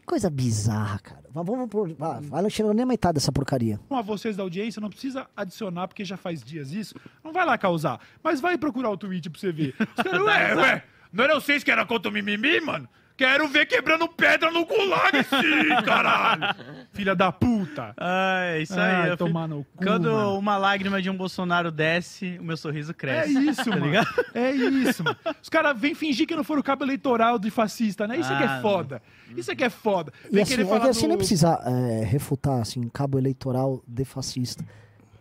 Coisa 0.05 0.29
bizarra, 0.29 0.99
cara. 0.99 1.22
Vamos, 1.33 1.51
vamos 1.51 1.69
por. 1.69 1.91
Vai, 1.93 2.21
vai 2.21 2.41
não 2.43 2.49
chega 2.49 2.73
nem 2.73 2.83
a 2.83 2.85
metade 2.85 3.15
dessa 3.15 3.31
porcaria. 3.31 3.79
a 3.89 4.01
vocês 4.01 4.37
da 4.37 4.43
audiência, 4.43 4.79
não 4.79 4.89
precisa 4.89 5.27
adicionar, 5.35 5.87
porque 5.87 6.05
já 6.05 6.15
faz 6.15 6.43
dias 6.43 6.71
isso. 6.71 6.95
Não 7.23 7.33
vai 7.33 7.45
lá 7.45 7.57
causar. 7.57 7.99
Mas 8.23 8.39
vai 8.39 8.57
procurar 8.57 8.91
o 8.91 8.97
tweet 8.97 9.29
pra 9.29 9.39
você 9.39 9.51
ver. 9.51 9.75
Os 9.79 10.03
caras, 10.03 10.21
ué, 10.25 10.55
ué, 10.55 10.83
não 11.11 11.23
era 11.23 11.33
vocês 11.35 11.63
que 11.63 11.71
era 11.71 11.85
contra 11.85 12.09
o 12.09 12.13
mimimi, 12.13 12.61
mano? 12.61 12.87
Quero 13.15 13.47
ver 13.47 13.67
quebrando 13.67 14.07
pedra 14.07 14.49
no 14.51 14.65
gulag, 14.65 15.17
sim, 15.23 15.83
caralho. 15.85 16.55
Filha 16.93 17.15
da 17.15 17.31
puta. 17.31 17.93
Ah, 17.95 18.41
é 18.45 18.61
isso 18.63 18.73
aí. 18.73 19.11
Ai, 19.11 19.17
tomar 19.17 19.47
no 19.47 19.63
cu, 19.63 19.83
Quando 19.83 20.11
mano. 20.11 20.37
uma 20.39 20.57
lágrima 20.57 20.99
de 20.99 21.09
um 21.11 21.15
Bolsonaro 21.15 21.71
desce, 21.71 22.37
o 22.39 22.43
meu 22.43 22.57
sorriso 22.57 22.89
É 22.91 22.93
cresce. 22.95 23.37
isso, 23.37 23.69
mano. 23.69 23.85
ligado? 23.85 24.07
É 24.33 24.51
isso, 24.51 25.03
mano. 25.03 25.15
Os 25.41 25.47
caras 25.47 25.79
vêm 25.79 25.93
fingir 25.93 26.25
que 26.27 26.35
não 26.35 26.43
foram 26.43 26.63
cabo 26.63 26.83
eleitoral 26.83 27.37
de 27.37 27.51
fascista, 27.51 28.07
né? 28.07 28.17
Isso 28.17 28.33
é 28.33 28.37
que 28.37 28.43
Ah, 28.43 28.57
é 28.57 28.61
foda. 28.61 29.01
Isso 29.37 29.51
é 29.51 29.55
que 29.55 29.63
é 29.63 29.69
foda. 29.69 30.11
E 30.29 30.33
Vem 30.33 30.41
assim, 30.43 30.51
querer 30.55 30.63
é 30.63 30.79
que 30.79 30.87
assim 30.89 31.01
do- 31.03 31.07
nem 31.09 31.17
precisa 31.17 31.59
é, 31.65 32.03
refutar 32.05 32.61
assim, 32.61 32.89
cabo 32.89 33.19
eleitoral 33.19 33.83
de 33.87 34.03
fascista. 34.05 34.65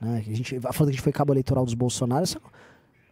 Né? 0.01 0.23
Que 0.25 0.33
A 0.33 0.37
gente 0.37 0.61
falando 0.61 0.75
que 0.77 0.83
a 0.83 0.87
gente 0.93 1.03
foi 1.03 1.13
cabo 1.13 1.33
eleitoral 1.35 1.65
dos 1.67 1.75
Bolsonaro, 1.75 2.25
isso 2.25 2.41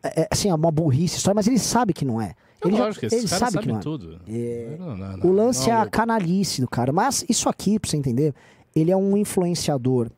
é, 0.02 0.22
é, 0.22 0.28
assim, 0.30 0.48
é 0.48 0.54
uma 0.54 0.70
burrice 0.70 1.18
história, 1.18 1.34
mas 1.34 1.46
ele 1.46 1.58
sabe 1.58 1.92
que 1.92 2.04
não 2.06 2.18
é. 2.20 2.34
Ele, 2.64 2.76
já- 2.76 2.84
Lógico, 2.84 3.04
ele 3.06 3.10
caras 3.28 3.30
sabe 3.30 3.58
que 3.58 3.68
não 3.68 3.76
é. 3.76 3.80
tudo. 3.80 4.20
É, 4.28 4.76
Não, 4.78 4.96
não, 4.96 5.16
não, 5.16 5.30
O 5.30 5.32
lance 5.32 5.70
é 5.70 5.72
a 5.72 5.86
canalice 5.86 6.60
do 6.60 6.68
cara. 6.68 6.92
Mas 6.92 7.24
isso 7.28 7.48
aqui, 7.48 7.78
pra 7.78 7.88
você 7.90 7.96
entender, 7.96 8.34
ele 8.76 8.90
é 8.90 8.96
um 8.96 9.16
influenciador 9.16 10.10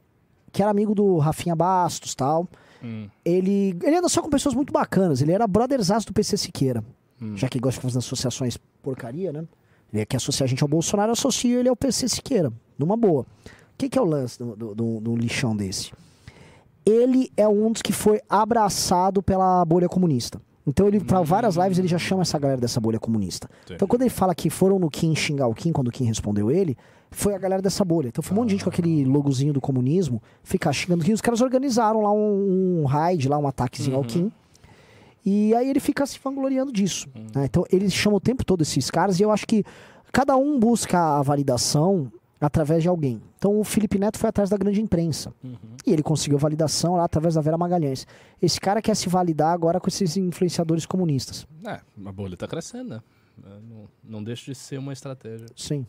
que 0.50 0.60
era 0.60 0.70
amigo 0.70 0.94
do 0.94 1.18
Rafinha 1.18 1.54
Bastos 1.56 2.14
tal. 2.14 2.48
Hum. 2.82 3.08
Ele, 3.24 3.76
ele 3.82 3.96
anda 3.96 4.08
só 4.08 4.20
com 4.20 4.28
pessoas 4.28 4.54
muito 4.54 4.72
bacanas. 4.72 5.22
Ele 5.22 5.30
era 5.32 5.46
brotherzaço 5.46 6.06
do 6.08 6.12
PC 6.12 6.36
Siqueira. 6.36 6.84
Hum. 7.20 7.36
Já 7.36 7.48
que 7.48 7.58
gosta 7.60 7.78
de 7.80 7.82
fazer 7.86 7.98
associações 7.98 8.56
porcaria, 8.82 9.32
né? 9.32 9.44
Ele 9.92 10.04
quer 10.04 10.16
associar 10.16 10.46
a 10.46 10.48
gente 10.48 10.62
ao 10.62 10.68
Bolsonaro, 10.68 11.10
eu 11.10 11.12
associo 11.12 11.58
ele 11.60 11.68
ao 11.68 11.76
PC 11.76 12.08
Siqueira. 12.08 12.52
Numa 12.78 12.96
boa. 12.96 13.22
O 13.22 13.26
que, 13.78 13.88
que 13.88 13.98
é 13.98 14.02
o 14.02 14.04
lance 14.04 14.38
do, 14.38 14.56
do, 14.56 14.74
do- 14.74 15.00
do 15.00 15.16
lixão 15.16 15.54
desse? 15.56 15.92
Ele 16.84 17.30
é 17.36 17.46
um 17.46 17.70
dos 17.70 17.80
que 17.82 17.92
foi 17.92 18.20
abraçado 18.28 19.22
pela 19.22 19.64
bolha 19.64 19.88
comunista. 19.88 20.40
Então 20.66 20.86
ele, 20.86 21.00
para 21.00 21.20
várias 21.22 21.56
lives, 21.56 21.78
ele 21.78 21.88
já 21.88 21.98
chama 21.98 22.22
essa 22.22 22.38
galera 22.38 22.60
dessa 22.60 22.80
bolha 22.80 22.98
comunista. 22.98 23.48
Sim. 23.66 23.74
Então 23.74 23.88
quando 23.88 24.02
ele 24.02 24.10
fala 24.10 24.34
que 24.34 24.48
foram 24.48 24.78
no 24.78 24.88
Kim 24.88 25.14
xingar 25.14 25.48
o 25.48 25.54
Kim, 25.54 25.72
quando 25.72 25.88
o 25.88 25.90
Kim 25.90 26.04
respondeu 26.04 26.50
ele, 26.50 26.76
foi 27.10 27.34
a 27.34 27.38
galera 27.38 27.60
dessa 27.60 27.84
bolha. 27.84 28.08
Então 28.08 28.22
foi 28.22 28.36
um 28.36 28.40
monte 28.40 28.48
de 28.50 28.52
gente 28.54 28.64
com 28.64 28.70
aquele 28.70 29.04
logozinho 29.04 29.52
do 29.52 29.60
comunismo, 29.60 30.22
ficar 30.42 30.72
xingando 30.72 31.02
o 31.02 31.04
Kim. 31.04 31.12
Os 31.12 31.20
caras 31.20 31.40
organizaram 31.40 32.00
lá 32.02 32.12
um, 32.12 32.82
um 32.82 32.84
raid, 32.86 33.28
lá 33.28 33.38
um 33.38 33.46
ataquezinho 33.46 33.96
ao 33.96 34.04
Kim. 34.04 34.30
E 35.24 35.54
aí 35.54 35.68
ele 35.68 35.78
fica 35.80 36.04
se 36.06 36.18
vangloriando 36.22 36.72
disso. 36.72 37.08
né? 37.34 37.44
Então 37.44 37.64
ele 37.70 37.88
chama 37.90 38.16
o 38.16 38.20
tempo 38.20 38.44
todo 38.44 38.62
esses 38.62 38.90
caras 38.90 39.20
e 39.20 39.22
eu 39.22 39.30
acho 39.30 39.46
que 39.46 39.64
cada 40.12 40.36
um 40.36 40.58
busca 40.58 41.18
a 41.18 41.22
validação 41.22 42.10
através 42.46 42.82
de 42.82 42.88
alguém. 42.88 43.20
Então 43.38 43.58
o 43.58 43.64
Felipe 43.64 43.98
Neto 43.98 44.18
foi 44.18 44.28
atrás 44.28 44.50
da 44.50 44.56
grande 44.56 44.80
imprensa. 44.80 45.32
E 45.86 45.92
ele 45.92 46.02
conseguiu 46.02 46.38
validação 46.38 46.96
lá 46.96 47.04
através 47.04 47.34
da 47.34 47.40
Vera 47.40 47.56
Magalhães. 47.58 48.06
Esse 48.40 48.60
cara 48.60 48.80
quer 48.82 48.94
se 48.96 49.08
validar 49.08 49.52
agora 49.52 49.80
com 49.80 49.88
esses 49.88 50.16
influenciadores 50.16 50.86
comunistas. 50.86 51.46
É, 51.64 51.80
a 52.04 52.12
bolha 52.12 52.36
tá 52.36 52.46
crescendo, 52.46 52.90
né? 52.90 53.02
É, 53.44 53.48
Não, 53.68 53.88
não 54.04 54.24
deixa 54.24 54.52
de 54.52 54.58
ser 54.58 54.78
uma 54.78 54.92
estratégia. 54.92 55.46
Sim. 55.56 55.86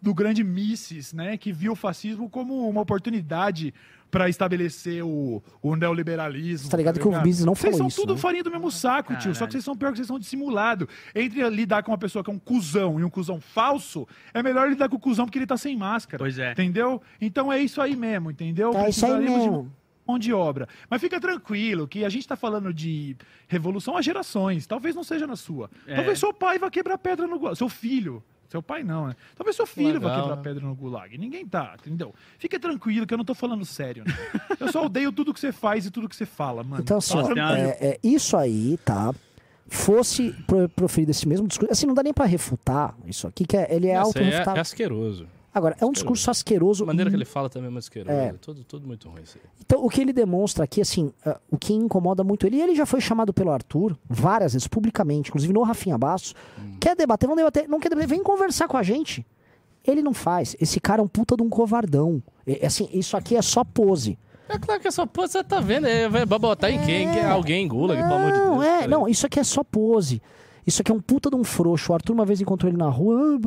do 0.00 0.12
grande 0.12 0.42
Mises, 0.42 1.12
né, 1.12 1.36
que 1.36 1.52
viu 1.52 1.72
o 1.72 1.76
fascismo 1.76 2.28
como 2.28 2.68
uma 2.68 2.80
oportunidade 2.80 3.72
para 4.12 4.28
estabelecer 4.28 5.02
o, 5.02 5.42
o 5.62 5.74
neoliberalismo. 5.74 6.66
Você 6.66 6.70
tá 6.70 6.76
ligado 6.76 7.00
que 7.00 7.08
o 7.08 7.22
Mises 7.22 7.46
não 7.46 7.54
Vocês 7.54 7.72
falou 7.74 7.78
são 7.78 7.86
isso, 7.88 8.00
tudo 8.02 8.14
né? 8.14 8.20
farinha 8.20 8.44
do 8.44 8.50
mesmo 8.50 8.70
saco, 8.70 9.14
tio. 9.14 9.34
Só 9.34 9.40
Caralho. 9.40 9.46
que 9.46 9.52
vocês 9.52 9.64
são 9.64 9.74
pior 9.74 9.90
que 9.90 9.96
vocês 9.96 10.06
são 10.06 10.18
dissimulados. 10.18 10.86
Entre 11.14 11.48
lidar 11.48 11.82
com 11.82 11.92
uma 11.92 11.98
pessoa 11.98 12.22
que 12.22 12.28
é 12.30 12.32
um 12.32 12.38
cuzão 12.38 13.00
e 13.00 13.04
um 13.04 13.08
cuzão 13.08 13.40
falso, 13.40 14.06
é 14.34 14.42
melhor 14.42 14.68
lidar 14.68 14.90
com 14.90 14.96
o 14.96 15.00
cuzão 15.00 15.24
porque 15.24 15.38
ele 15.38 15.46
tá 15.46 15.56
sem 15.56 15.74
máscara. 15.78 16.18
Pois 16.22 16.38
é. 16.38 16.52
Entendeu? 16.52 17.00
Então 17.18 17.50
é 17.50 17.58
isso 17.58 17.80
aí 17.80 17.96
mesmo, 17.96 18.30
entendeu? 18.30 18.68
É 18.76 18.90
isso 18.90 19.06
aí 19.06 19.12
Precisaremos 19.12 19.42
de 19.44 19.50
mesmo. 19.50 19.72
mão 20.06 20.18
de 20.18 20.32
obra. 20.34 20.68
Mas 20.90 21.00
fica 21.00 21.18
tranquilo 21.18 21.88
que 21.88 22.04
a 22.04 22.10
gente 22.10 22.28
tá 22.28 22.36
falando 22.36 22.72
de 22.72 23.16
revolução 23.48 23.96
há 23.96 24.02
gerações. 24.02 24.66
Talvez 24.66 24.94
não 24.94 25.02
seja 25.02 25.26
na 25.26 25.36
sua. 25.36 25.70
É. 25.86 25.94
Talvez 25.94 26.18
seu 26.18 26.34
pai 26.34 26.58
vá 26.58 26.70
quebrar 26.70 26.98
pedra 26.98 27.26
no. 27.26 27.56
Seu 27.56 27.70
filho. 27.70 28.22
Seu 28.52 28.62
pai 28.62 28.84
não, 28.84 29.06
né? 29.08 29.16
Talvez 29.34 29.56
seu 29.56 29.66
filho 29.66 29.98
vá 29.98 30.08
Legal, 30.08 30.20
quebrar 30.20 30.36
né? 30.36 30.42
pedra 30.42 30.66
no 30.66 30.74
gulag. 30.74 31.16
Ninguém 31.16 31.46
tá, 31.46 31.74
entendeu? 31.80 32.14
Fica 32.38 32.60
tranquilo 32.60 33.06
que 33.06 33.14
eu 33.14 33.16
não 33.16 33.24
tô 33.24 33.34
falando 33.34 33.64
sério. 33.64 34.04
Né? 34.04 34.12
Eu 34.60 34.70
só 34.70 34.84
odeio 34.84 35.10
tudo 35.10 35.32
que 35.32 35.40
você 35.40 35.50
faz 35.52 35.86
e 35.86 35.90
tudo 35.90 36.06
que 36.06 36.14
você 36.14 36.26
fala, 36.26 36.62
mano. 36.62 36.82
Então, 36.82 36.98
assim, 36.98 37.12
Só 37.14 37.22
ó, 37.22 37.56
é, 37.56 37.78
é, 37.80 37.98
isso 38.04 38.36
aí, 38.36 38.78
tá? 38.84 39.14
Fosse 39.68 40.32
pro- 40.46 40.68
proferido 40.68 41.10
esse 41.12 41.26
mesmo 41.26 41.48
discurso. 41.48 41.72
Assim, 41.72 41.86
não 41.86 41.94
dá 41.94 42.02
nem 42.02 42.12
pra 42.12 42.26
refutar 42.26 42.94
isso 43.06 43.26
aqui, 43.26 43.46
que 43.46 43.56
é, 43.56 43.74
ele 43.74 43.86
é 43.86 43.92
é, 43.92 43.96
auto-refutável. 43.96 44.56
é 44.56 44.60
asqueroso. 44.60 45.26
Agora, 45.54 45.76
é 45.78 45.84
um 45.84 45.92
discurso 45.92 46.30
asqueroso. 46.30 46.84
A 46.84 46.86
maneira 46.86 47.10
que 47.10 47.16
e- 47.16 47.18
ele 47.18 47.24
fala 47.26 47.50
também 47.50 47.68
é 47.68 47.70
muito 47.70 47.84
asqueroso. 47.84 48.10
É. 48.16 48.32
Tudo, 48.40 48.64
tudo 48.64 48.86
muito 48.86 49.08
ruim 49.08 49.22
isso 49.22 49.36
aí. 49.36 49.50
Então, 49.60 49.84
o 49.84 49.88
que 49.90 50.00
ele 50.00 50.12
demonstra 50.12 50.64
aqui, 50.64 50.80
assim, 50.80 51.12
ah, 51.26 51.38
o 51.50 51.58
que 51.58 51.74
incomoda 51.74 52.24
muito 52.24 52.46
ele, 52.46 52.56
e 52.56 52.62
ele 52.62 52.74
já 52.74 52.86
foi 52.86 53.00
chamado 53.00 53.34
pelo 53.34 53.50
Arthur 53.50 53.96
várias 54.08 54.54
vezes, 54.54 54.66
publicamente, 54.66 55.28
inclusive 55.28 55.52
no 55.52 55.62
Rafinha 55.62 55.98
Bastos. 55.98 56.34
Quer 56.80 56.96
debater? 56.96 57.28
Vamos 57.28 57.42
debater. 57.42 57.68
Não 57.68 57.78
quer 57.78 57.90
debater? 57.90 58.08
Vem 58.08 58.22
conversar 58.22 58.66
com 58.66 58.76
a 58.78 58.82
gente. 58.82 59.26
Ele 59.84 60.00
não 60.02 60.14
faz. 60.14 60.56
Esse 60.60 60.80
cara 60.80 61.02
é 61.02 61.04
um 61.04 61.08
puta 61.08 61.36
de 61.36 61.42
um 61.42 61.50
covardão. 61.50 62.22
É, 62.46 62.64
assim, 62.66 62.88
isso 62.92 63.16
aqui 63.16 63.36
é 63.36 63.42
só 63.42 63.62
pose. 63.62 64.18
É 64.48 64.58
claro 64.58 64.80
que 64.80 64.88
essa 64.88 65.06
porra 65.06 65.28
você 65.28 65.44
tá 65.44 65.60
vendo. 65.60 65.86
É, 65.86 66.08
vai 66.08 66.24
botar 66.24 66.70
em 66.70 66.80
quem? 66.84 67.06
É 67.08 67.26
alguém 67.26 67.64
em 67.64 67.68
Gulag, 67.68 68.00
pelo 68.00 68.14
amor 68.14 68.32
de 68.32 68.38
Deus. 68.38 68.50
Não, 68.50 68.62
é, 68.62 68.86
não, 68.88 69.08
isso 69.08 69.26
aqui 69.26 69.38
é 69.40 69.44
só 69.44 69.62
pose. 69.62 70.22
Isso 70.66 70.80
aqui 70.82 70.92
é 70.92 70.94
um 70.94 71.00
puta 71.00 71.28
de 71.28 71.36
um 71.36 71.42
frouxo. 71.44 71.92
O 71.92 71.94
Arthur 71.94 72.12
uma 72.12 72.24
vez 72.24 72.40
encontrou 72.40 72.70
ele 72.70 72.78
na 72.78 72.88
rua. 72.88 73.38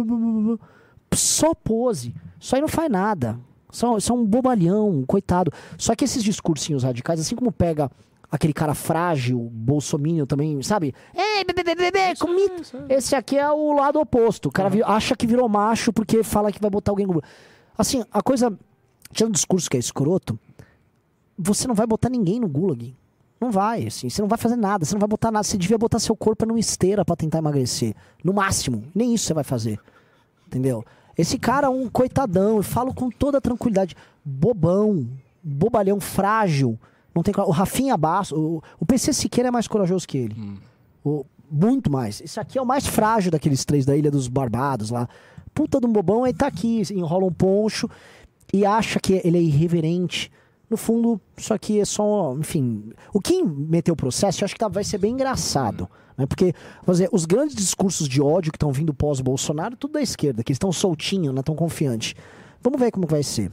ah. 0.62 0.66
Só 1.14 1.53
pose. 1.53 2.14
Isso 2.39 2.56
aí 2.56 2.62
não 2.62 2.68
faz 2.68 2.89
nada. 2.89 3.39
Só, 3.72 3.99
só 3.99 4.14
um 4.14 4.26
bobalhão, 4.26 4.89
um 4.89 5.06
coitado. 5.06 5.51
Só 5.78 5.95
que 5.95 6.06
esses 6.06 6.24
discursinhos 6.24 6.84
radicais, 6.84 7.20
assim 7.20 7.36
como 7.36 7.51
pega 7.51 7.91
aquele 8.32 8.53
cara 8.53 8.74
frágil, 8.74 9.39
bolsominion 9.51 10.26
também, 10.26 10.62
sabe? 10.62 10.93
Ei, 11.14 11.43
bebê, 11.45 11.64
bebê, 11.64 11.91
bebê, 11.91 12.16
comi... 12.20 12.41
Esse 12.89 13.16
aqui 13.16 13.38
é 13.38 13.49
o 13.49 13.74
lado 13.74 13.99
oposto. 13.99 14.47
O 14.49 14.51
cara 14.51 14.70
vi- 14.70 14.84
acha 14.84 15.16
que 15.16 15.28
virou 15.28 15.47
macho 15.47 15.93
porque 15.93 16.24
fala 16.24 16.51
que 16.51 16.60
vai 16.60 16.70
botar 16.70 16.91
alguém 16.91 17.06
no... 17.06 17.22
Assim, 17.78 18.03
a 18.12 18.22
coisa... 18.22 18.58
Tirando 19.14 19.32
o 19.32 19.36
discurso 19.36 19.70
que 19.70 19.78
é 19.78 19.80
escroto, 19.80 20.38
você 21.38 21.68
não 21.68 21.76
vai 21.76 21.88
botar 21.88 22.10
ninguém 22.10 22.39
no 22.39 22.47
gulag. 22.49 22.93
Não 23.39 23.51
vai, 23.51 23.86
assim, 23.88 24.10
você 24.10 24.22
não 24.22 24.28
vai 24.28 24.38
fazer 24.38 24.56
nada, 24.56 24.84
você 24.84 24.93
não 24.95 24.99
vai 24.99 25.08
botar 25.08 25.32
nada, 25.32 25.43
você 25.43 25.58
devia 25.58 25.78
botar 25.78 25.99
seu 25.99 26.16
corpo 26.16 26.45
numa 26.45 26.60
esteira 26.60 27.06
pra 27.06 27.16
tentar 27.16 27.38
emagrecer. 27.38 27.93
No 28.24 28.34
máximo, 28.34 28.84
nem 28.93 29.14
isso 29.14 29.26
você 29.26 29.34
vai 29.34 29.43
fazer. 29.43 29.80
Entendeu? 30.56 30.86
Esse 31.18 31.38
cara 31.38 31.68
é 31.68 31.70
um 31.70 31.89
coitadão, 31.89 32.56
eu 32.58 32.64
falo 32.64 32.93
com 32.93 33.10
toda 33.10 33.41
tranquilidade, 33.41 33.93
bobão, 34.24 35.06
bobalhão, 35.43 35.99
frágil. 35.99 36.80
Não 37.14 37.22
tem 37.22 37.34
o 37.38 37.51
Rafinha 37.51 37.97
Basso, 37.97 38.38
o, 38.38 38.64
o 38.80 38.86
PC 38.86 39.12
Siqueira 39.12 39.49
é 39.49 39.51
mais 39.51 39.68
corajoso 39.68 40.08
que 40.08 40.18
ele. 40.18 40.60
O- 41.03 41.26
muito 41.51 41.91
mais. 41.91 42.22
Esse 42.22 42.39
aqui 42.39 42.58
é 42.58 42.62
o 42.62 42.66
mais 42.66 42.88
frágil 42.88 43.32
daqueles 43.32 43.64
três 43.66 43.86
da 43.86 43.95
Ilha 43.95 44.10
dos 44.10 44.28
Barbados 44.30 44.89
lá. 44.89 45.08
Puta 45.53 45.80
de 45.80 45.86
um 45.86 45.91
bobão, 45.91 46.24
aí 46.24 46.34
tá 46.34 46.47
aqui, 46.47 46.82
enrola 46.91 47.26
um 47.26 47.32
poncho 47.34 47.89
e 48.53 48.66
acha 48.66 48.99
que 48.99 49.22
ele 49.24 49.38
é 49.38 49.41
irreverente. 49.41 50.32
No 50.70 50.78
fundo, 50.78 51.20
isso 51.38 51.53
aqui 51.53 51.80
é 51.80 51.86
só, 51.86 52.36
enfim. 52.39 52.91
O 53.13 53.20
que 53.20 53.43
meteu 53.43 53.93
o 53.93 53.97
processo, 53.97 54.41
eu 54.41 54.45
acho 54.45 54.53
que 54.55 54.59
tá- 54.59 54.68
vai 54.68 54.84
ser 54.84 54.97
bem 54.97 55.13
engraçado. 55.13 55.88
Né? 56.18 56.26
Porque, 56.26 56.53
vamos 56.86 56.97
dizer, 56.99 57.09
os 57.11 57.26
grandes 57.26 57.55
discursos 57.55 58.07
de 58.07 58.22
ódio 58.22 58.51
que 58.51 58.55
estão 58.57 58.72
vindo 58.72 58.93
pós-Bolsonaro, 58.93 59.76
tudo 59.76 59.93
da 59.93 60.01
esquerda, 60.01 60.43
que 60.43 60.51
eles 60.51 60.55
estão 60.55 60.72
soltinhos, 60.72 61.34
não 61.34 61.43
tão 61.43 61.55
confiantes. 61.55 62.16
Vamos 62.61 62.80
ver 62.80 62.91
como 62.91 63.05
vai 63.05 63.22
ser. 63.22 63.51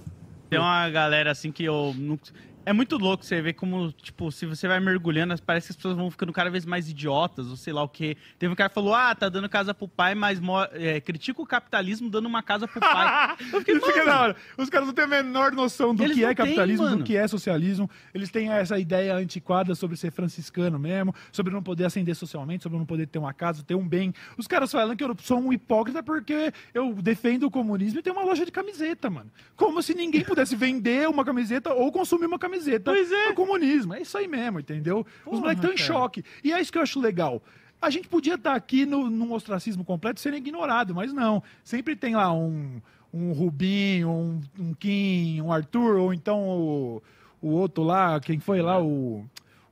Tem 0.48 0.58
uma 0.58 0.88
galera 0.90 1.30
assim 1.30 1.50
que 1.52 1.64
eu. 1.64 1.94
não- 1.96 2.18
É 2.64 2.72
muito 2.72 2.96
louco 2.96 3.24
você 3.24 3.42
ver 3.42 3.54
como, 3.54 3.90
tipo, 3.90 4.30
se 4.30 4.46
você 4.46 4.68
vai 4.68 4.78
mergulhando, 4.78 5.34
parece 5.42 5.66
que 5.66 5.72
as 5.72 5.76
pessoas 5.76 5.96
vão 5.96 6.10
ficando 6.10 6.32
cada 6.32 6.48
vez 6.48 6.64
mais 6.64 6.88
idiotas, 6.88 7.48
ou 7.48 7.56
sei 7.56 7.72
lá 7.72 7.82
o 7.82 7.88
quê. 7.88 8.16
Teve 8.38 8.52
um 8.52 8.56
cara 8.56 8.68
que 8.68 8.74
falou: 8.74 8.94
ah, 8.94 9.14
tá 9.14 9.28
dando 9.28 9.48
casa 9.48 9.74
pro 9.74 9.88
pai, 9.88 10.14
mas 10.14 10.40
é, 10.72 11.00
critica 11.00 11.42
o 11.42 11.46
capitalismo 11.46 12.08
dando 12.08 12.26
uma 12.26 12.42
casa 12.42 12.68
pro 12.68 12.80
pai. 12.80 13.36
Eu 13.52 13.58
fiquei, 13.60 13.74
mano, 13.74 14.04
da 14.04 14.20
hora. 14.20 14.36
Os 14.56 14.70
caras 14.70 14.86
não 14.86 14.94
têm 14.94 15.04
a 15.04 15.08
menor 15.08 15.52
noção 15.52 15.94
do 15.94 16.04
que 16.08 16.24
é 16.24 16.34
capitalismo, 16.34 16.88
têm, 16.88 16.98
do 16.98 17.04
que 17.04 17.16
é 17.16 17.26
socialismo. 17.26 17.90
Eles 18.14 18.30
têm 18.30 18.48
essa 18.48 18.78
ideia 18.78 19.16
antiquada 19.16 19.74
sobre 19.74 19.96
ser 19.96 20.12
franciscano 20.12 20.78
mesmo, 20.78 21.12
sobre 21.32 21.52
não 21.52 21.62
poder 21.62 21.86
ascender 21.86 22.14
socialmente, 22.14 22.62
sobre 22.62 22.78
não 22.78 22.86
poder 22.86 23.06
ter 23.08 23.18
uma 23.18 23.32
casa, 23.32 23.64
ter 23.64 23.74
um 23.74 23.86
bem. 23.86 24.14
Os 24.38 24.46
caras 24.46 24.70
falam 24.70 24.94
que 24.94 25.02
eu 25.02 25.16
sou 25.20 25.38
um 25.38 25.52
hipócrita 25.52 26.02
porque 26.02 26.52
eu 26.72 26.94
defendo 26.94 27.44
o 27.44 27.50
comunismo 27.50 27.98
e 27.98 28.02
tenho 28.02 28.14
uma 28.14 28.24
loja 28.24 28.44
de 28.44 28.52
camiseta, 28.52 29.10
mano. 29.10 29.30
Como 29.56 29.82
se 29.82 29.94
ninguém 29.94 30.24
pudesse 30.24 30.54
vender 30.54 31.08
uma 31.08 31.24
camiseta 31.24 31.72
ou 31.74 31.90
consumir 31.90 32.26
uma 32.26 32.38
camiseta 32.38 32.51
Pois 32.92 33.11
é. 33.11 33.28
do 33.28 33.34
comunismo. 33.34 33.94
É 33.94 34.03
isso 34.03 34.16
aí 34.16 34.28
mesmo, 34.28 34.61
entendeu? 34.61 35.00
Os 35.00 35.24
Porra, 35.24 35.40
moleques 35.40 35.64
estão 35.64 35.74
em 35.74 35.76
choque. 35.76 36.24
E 36.42 36.53
é 36.53 36.61
isso 36.61 36.72
que 36.72 36.78
eu 36.78 36.82
acho 36.82 37.00
legal. 37.00 37.42
A 37.80 37.90
gente 37.90 38.09
podia 38.09 38.34
estar 38.34 38.55
aqui 38.55 38.86
no, 38.86 39.11
num 39.11 39.32
ostracismo 39.32 39.84
completo 39.84 40.20
sendo 40.20 40.36
ignorado, 40.36 40.94
mas 40.94 41.12
não. 41.12 41.42
Sempre 41.64 41.96
tem 41.96 42.14
lá 42.14 42.32
um, 42.32 42.80
um 43.12 43.32
Rubinho, 43.32 44.09
um, 44.09 44.40
um 44.59 44.74
Kim, 44.74 45.40
um 45.40 45.53
Arthur, 45.53 45.96
ou 45.96 46.14
então 46.14 46.40
o, 46.48 47.03
o 47.40 47.48
outro 47.48 47.82
lá, 47.82 48.20
quem 48.20 48.38
foi 48.38 48.62
lá, 48.62 48.80
o, 48.80 49.24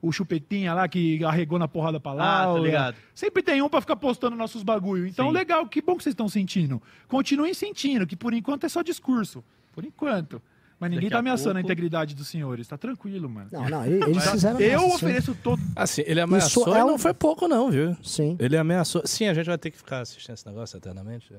o 0.02 0.10
Chupetinha 0.10 0.74
lá, 0.74 0.88
que 0.88 1.22
arregou 1.24 1.58
na 1.58 1.68
porrada 1.68 2.00
pra 2.00 2.12
lá. 2.12 2.42
Ah, 2.42 2.46
tô 2.46 2.58
ligado. 2.58 2.96
Sempre 3.14 3.42
tem 3.42 3.62
um 3.62 3.68
pra 3.68 3.80
ficar 3.80 3.96
postando 3.96 4.36
nossos 4.36 4.62
bagulho. 4.62 5.06
Então, 5.06 5.28
Sim. 5.28 5.32
legal, 5.32 5.66
que 5.66 5.80
bom 5.80 5.96
que 5.96 6.02
vocês 6.02 6.12
estão 6.12 6.28
sentindo. 6.28 6.82
Continuem 7.06 7.54
sentindo, 7.54 8.06
que 8.06 8.16
por 8.16 8.34
enquanto 8.34 8.64
é 8.64 8.68
só 8.68 8.82
discurso. 8.82 9.44
Por 9.72 9.84
enquanto. 9.84 10.42
Mas 10.80 10.90
ninguém 10.90 11.04
Daqui 11.08 11.10
tá 11.10 11.16
a 11.16 11.20
ameaçando 11.20 11.50
a 11.50 11.54
pouco- 11.54 11.66
integridade 11.66 12.14
dos 12.14 12.26
senhores. 12.26 12.66
Tá 12.66 12.78
tranquilo, 12.78 13.28
mano. 13.28 13.48
Não, 13.52 13.68
não, 13.68 13.84
ele- 13.84 14.02
eles 14.02 14.26
fizeram. 14.30 14.58
Eu 14.58 14.80
sim. 14.80 14.94
ofereço 14.94 15.34
todo. 15.42 15.60
Assim, 15.76 16.02
ele 16.06 16.20
ameaçou 16.22 16.62
Isso 16.62 16.74
é 16.74 16.80
e 16.80 16.82
um- 16.82 16.86
não 16.86 16.98
foi 16.98 17.12
pouco 17.12 17.46
não, 17.46 17.70
viu? 17.70 17.94
Sim. 18.02 18.34
Ele 18.40 18.56
ameaçou. 18.56 19.02
Sim, 19.06 19.28
a 19.28 19.34
gente 19.34 19.44
vai 19.46 19.58
ter 19.58 19.70
que 19.70 19.76
ficar 19.76 20.00
assistindo 20.00 20.32
esse 20.34 20.46
negócio 20.46 20.78
eternamente. 20.78 21.34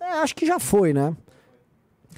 É, 0.00 0.04
acho 0.20 0.34
que 0.34 0.46
já 0.46 0.58
foi, 0.58 0.94
né? 0.94 1.14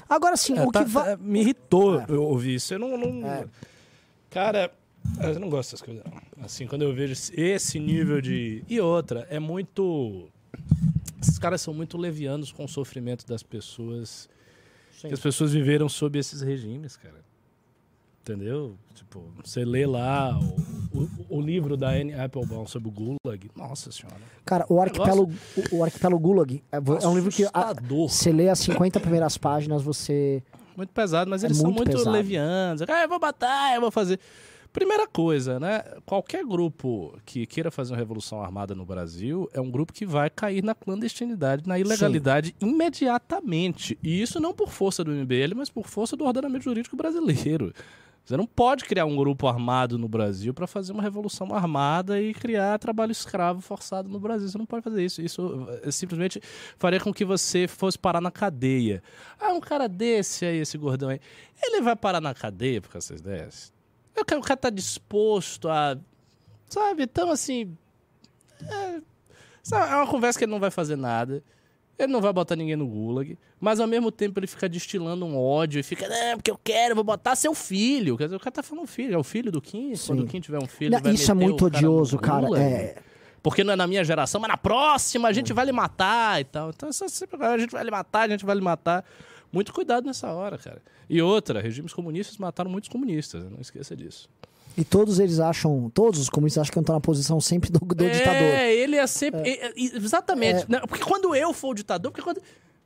Agora 0.07 0.37
sim, 0.37 0.57
É, 0.57 0.63
o 0.65 0.71
tá- 0.71 0.83
que 0.85 0.89
vai. 0.89 1.17
tá- 1.17 1.17
me 1.21 1.41
irritou 1.41 1.99
É. 1.99 2.05
eu 2.07 2.23
ouvir 2.23 2.55
isso. 2.55 2.73
Eu 2.73 2.79
não. 2.79 2.97
não- 2.97 3.27
É. 3.29 3.45
Cara, 4.29 4.71
eu 5.21 5.39
não 5.39 5.49
gosto 5.49 5.71
dessas 5.71 5.81
coisas. 5.81 6.03
não. 6.05 6.45
Assim, 6.45 6.65
quando 6.67 6.83
eu 6.83 6.93
vejo 6.93 7.13
esse- 7.13 7.37
esse 7.39 7.79
nível 7.79 8.21
de. 8.21 8.63
E 8.69 8.79
outra, 8.79 9.27
é 9.29 9.39
muito. 9.39 10.29
Esses 11.21 11.37
caras 11.37 11.59
são 11.61 11.73
muito 11.73 11.97
levianos 11.97 12.49
com 12.51 12.63
o 12.63 12.67
sofrimento 12.67 13.27
das 13.27 13.43
pessoas. 13.43 14.29
Sim. 14.99 15.07
Que 15.07 15.13
as 15.13 15.19
pessoas 15.19 15.53
viveram 15.53 15.87
sob 15.87 16.17
esses 16.19 16.41
regimes, 16.41 16.97
cara. 16.97 17.19
Entendeu? 18.21 18.75
Tipo, 18.93 19.23
você 19.43 19.63
lê 19.65 19.85
lá 19.87 20.37
o, 20.37 20.99
o, 20.99 21.37
o 21.37 21.41
livro 21.41 21.75
da 21.75 21.89
Anne 21.89 22.13
Applebaum 22.13 22.67
sobre 22.67 22.89
o 22.89 22.91
Gulag. 22.91 23.49
Nossa 23.55 23.91
senhora. 23.91 24.17
Cara, 24.45 24.65
o 24.69 24.79
arquipélago, 24.79 25.31
o, 25.71 25.77
o 25.77 25.83
arquipélago 25.83 26.19
Gulag 26.21 26.61
é, 26.71 26.77
é 26.77 27.07
um 27.07 27.15
livro 27.15 27.31
que 27.31 27.45
a- 27.45 27.73
você 28.07 28.31
lê 28.31 28.49
as 28.49 28.59
50 28.59 28.99
primeiras 28.99 29.37
páginas, 29.37 29.81
você. 29.81 30.43
Muito 30.77 30.91
pesado, 30.93 31.29
mas 31.29 31.43
É 31.43 31.47
eles 31.47 31.57
são 31.57 31.67
muito 31.67 31.77
muito 31.77 31.91
pesado. 31.91 32.11
levianos. 32.11 32.81
Ah, 32.87 33.03
eu 33.03 33.09
vou 33.09 33.19
matar, 33.19 33.73
eu 33.75 33.81
vou 33.81 33.89
fazer. 33.91 34.19
Primeira 34.71 35.07
coisa, 35.07 35.59
né? 35.59 35.83
Qualquer 36.05 36.45
grupo 36.45 37.17
que 37.25 37.47
queira 37.47 37.71
fazer 37.71 37.93
uma 37.93 37.97
revolução 37.97 38.41
armada 38.41 38.75
no 38.75 38.85
Brasil 38.85 39.49
é 39.51 39.59
um 39.59 39.71
grupo 39.71 39.91
que 39.91 40.05
vai 40.05 40.29
cair 40.29 40.63
na 40.63 40.75
clandestinidade, 40.75 41.67
na 41.67 41.79
ilegalidade 41.79 42.55
imediatamente. 42.61 43.97
E 44.03 44.21
isso 44.21 44.39
não 44.39 44.53
por 44.53 44.69
força 44.69 45.03
do 45.03 45.11
MBL, 45.11 45.55
mas 45.55 45.69
por 45.69 45.87
força 45.87 46.15
do 46.15 46.23
ordenamento 46.23 46.65
jurídico 46.65 46.95
brasileiro. 46.95 47.73
Você 48.23 48.37
não 48.37 48.45
pode 48.45 48.85
criar 48.85 49.05
um 49.05 49.15
grupo 49.15 49.47
armado 49.47 49.97
no 49.97 50.07
Brasil 50.07 50.53
para 50.53 50.67
fazer 50.67 50.91
uma 50.91 51.01
revolução 51.01 51.51
armada 51.51 52.21
e 52.21 52.31
criar 52.31 52.77
trabalho 52.77 53.11
escravo 53.11 53.59
forçado 53.59 54.07
no 54.07 54.19
Brasil. 54.19 54.47
Você 54.47 54.57
não 54.57 54.67
pode 54.67 54.83
fazer 54.83 55.03
isso. 55.03 55.19
Isso 55.19 55.67
eh, 55.81 55.89
simplesmente 55.89 56.39
faria 56.77 56.99
com 56.99 57.11
que 57.11 57.25
você 57.25 57.67
fosse 57.67 57.97
parar 57.97 58.21
na 58.21 58.29
cadeia. 58.29 59.01
Ah, 59.39 59.51
um 59.51 59.59
cara 59.59 59.89
desse 59.89 60.45
aí, 60.45 60.59
esse 60.59 60.77
gordão 60.77 61.09
aí, 61.09 61.19
ele 61.59 61.81
vai 61.81 61.95
parar 61.95 62.21
na 62.21 62.35
cadeia 62.35 62.79
por 62.79 62.95
essas 62.95 63.19
ideias? 63.19 63.78
O 64.17 64.25
cara, 64.25 64.39
o 64.39 64.43
cara 64.43 64.57
tá 64.57 64.69
disposto 64.69 65.69
a. 65.69 65.97
Sabe? 66.67 67.03
Então, 67.03 67.31
assim. 67.31 67.75
É, 68.61 69.01
sabe, 69.63 69.91
é 69.91 69.95
uma 69.95 70.07
conversa 70.07 70.37
que 70.37 70.45
ele 70.45 70.51
não 70.51 70.59
vai 70.59 70.71
fazer 70.71 70.95
nada. 70.95 71.43
Ele 71.97 72.13
não 72.13 72.21
vai 72.21 72.31
botar 72.31 72.55
ninguém 72.55 72.77
no 72.77 72.87
gulag, 72.87 73.37
mas 73.59 73.81
ao 73.81 73.87
mesmo 73.87 74.09
tempo 74.09 74.39
ele 74.39 74.47
fica 74.47 74.69
destilando 74.69 75.25
um 75.25 75.37
ódio 75.37 75.81
e 75.81 75.83
fica, 75.83 76.07
não, 76.07 76.37
porque 76.37 76.49
eu 76.49 76.57
quero, 76.63 76.91
eu 76.91 76.95
vou 76.95 77.03
botar 77.03 77.35
seu 77.35 77.53
filho. 77.53 78.17
Quer 78.17 78.25
dizer, 78.25 78.37
o 78.37 78.39
cara 78.39 78.53
tá 78.53 78.63
falando 78.63 78.87
filho, 78.87 79.15
é 79.15 79.17
o 79.17 79.23
filho 79.23 79.51
do 79.51 79.61
Kim. 79.61 79.93
Sim. 79.95 80.07
Quando 80.07 80.23
o 80.23 80.27
Kim 80.27 80.39
tiver 80.39 80.59
um 80.63 80.67
filho, 80.67 80.97
Não, 80.97 81.11
isso 81.11 81.29
é 81.29 81.33
muito 81.33 81.69
cara 81.69 81.77
odioso, 81.77 82.17
cara. 82.17 82.45
gulag. 82.45 82.63
É, 82.63 82.95
porque 83.43 83.65
não 83.65 83.73
é 83.73 83.75
na 83.75 83.85
minha 83.85 84.03
geração, 84.03 84.39
mas 84.39 84.49
na 84.49 84.57
próxima 84.57 85.27
a 85.27 85.33
gente 85.33 85.51
vai 85.51 85.65
lhe 85.65 85.73
matar 85.73 86.39
e 86.39 86.45
tal. 86.45 86.69
Então, 86.69 86.87
essa 86.87 87.09
sempre 87.09 87.43
a 87.43 87.57
gente 87.57 87.71
vai 87.71 87.83
lhe 87.83 87.91
matar, 87.91 88.21
a 88.21 88.27
gente 88.29 88.45
vai 88.45 88.55
lhe 88.55 88.61
matar. 88.61 89.03
Muito 89.51 89.73
cuidado 89.73 90.05
nessa 90.05 90.31
hora, 90.31 90.57
cara. 90.57 90.81
E 91.09 91.21
outra, 91.21 91.59
regimes 91.59 91.93
comunistas 91.93 92.37
mataram 92.37 92.69
muitos 92.69 92.89
comunistas, 92.89 93.43
não 93.49 93.59
esqueça 93.59 93.95
disso. 93.95 94.29
E 94.77 94.83
todos 94.83 95.19
eles 95.19 95.39
acham, 95.39 95.91
todos 95.93 96.19
os 96.19 96.29
comunistas 96.29 96.61
acham 96.61 96.73
que 96.73 96.79
estão 96.79 96.95
na 96.95 97.01
posição 97.01 97.41
sempre 97.41 97.71
do, 97.71 97.79
do 97.79 98.05
é, 98.05 98.09
ditador. 98.09 98.41
É, 98.41 98.73
ele 98.73 98.95
é 98.95 99.07
sempre. 99.07 99.41
é, 99.41 99.67
é, 99.67 99.73
exatamente. 99.75 100.65
né? 100.69 100.79
Porque 100.87 101.03
quando 101.03 101.35
eu 101.35 101.51
for 101.51 101.69
o 101.69 101.73
ditador, 101.73 102.11
porque 102.11 102.23
quando. 102.23 102.41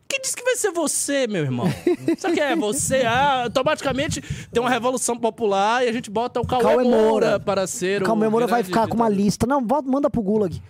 Quem 0.08 0.22
disse 0.22 0.36
que 0.36 0.44
vai 0.44 0.56
ser 0.56 0.72
você, 0.72 1.28
meu 1.28 1.44
irmão? 1.44 1.66
Sabe 2.20 2.36
que 2.36 2.40
é 2.40 2.56
você? 2.56 3.02
Ah, 3.02 3.44
automaticamente 3.44 4.22
tem 4.52 4.62
uma 4.62 4.70
revolução 4.70 5.18
popular 5.18 5.84
e 5.84 5.90
a 5.90 5.92
gente 5.92 6.10
bota 6.10 6.40
o 6.40 6.46
Cauê, 6.46 6.62
Cauê 6.62 6.84
Moura, 6.84 6.98
Moura. 6.98 7.40
para 7.40 7.66
ser 7.66 8.02
O. 8.02 8.06
Cauê 8.06 8.30
Moura 8.30 8.46
vai 8.46 8.64
ficar 8.64 8.88
com 8.88 8.96
uma 8.96 9.10
ditador. 9.10 9.26
lista. 9.26 9.48
Não, 9.48 9.62
manda 9.62 10.10
pro 10.10 10.22
Gulag. 10.22 10.62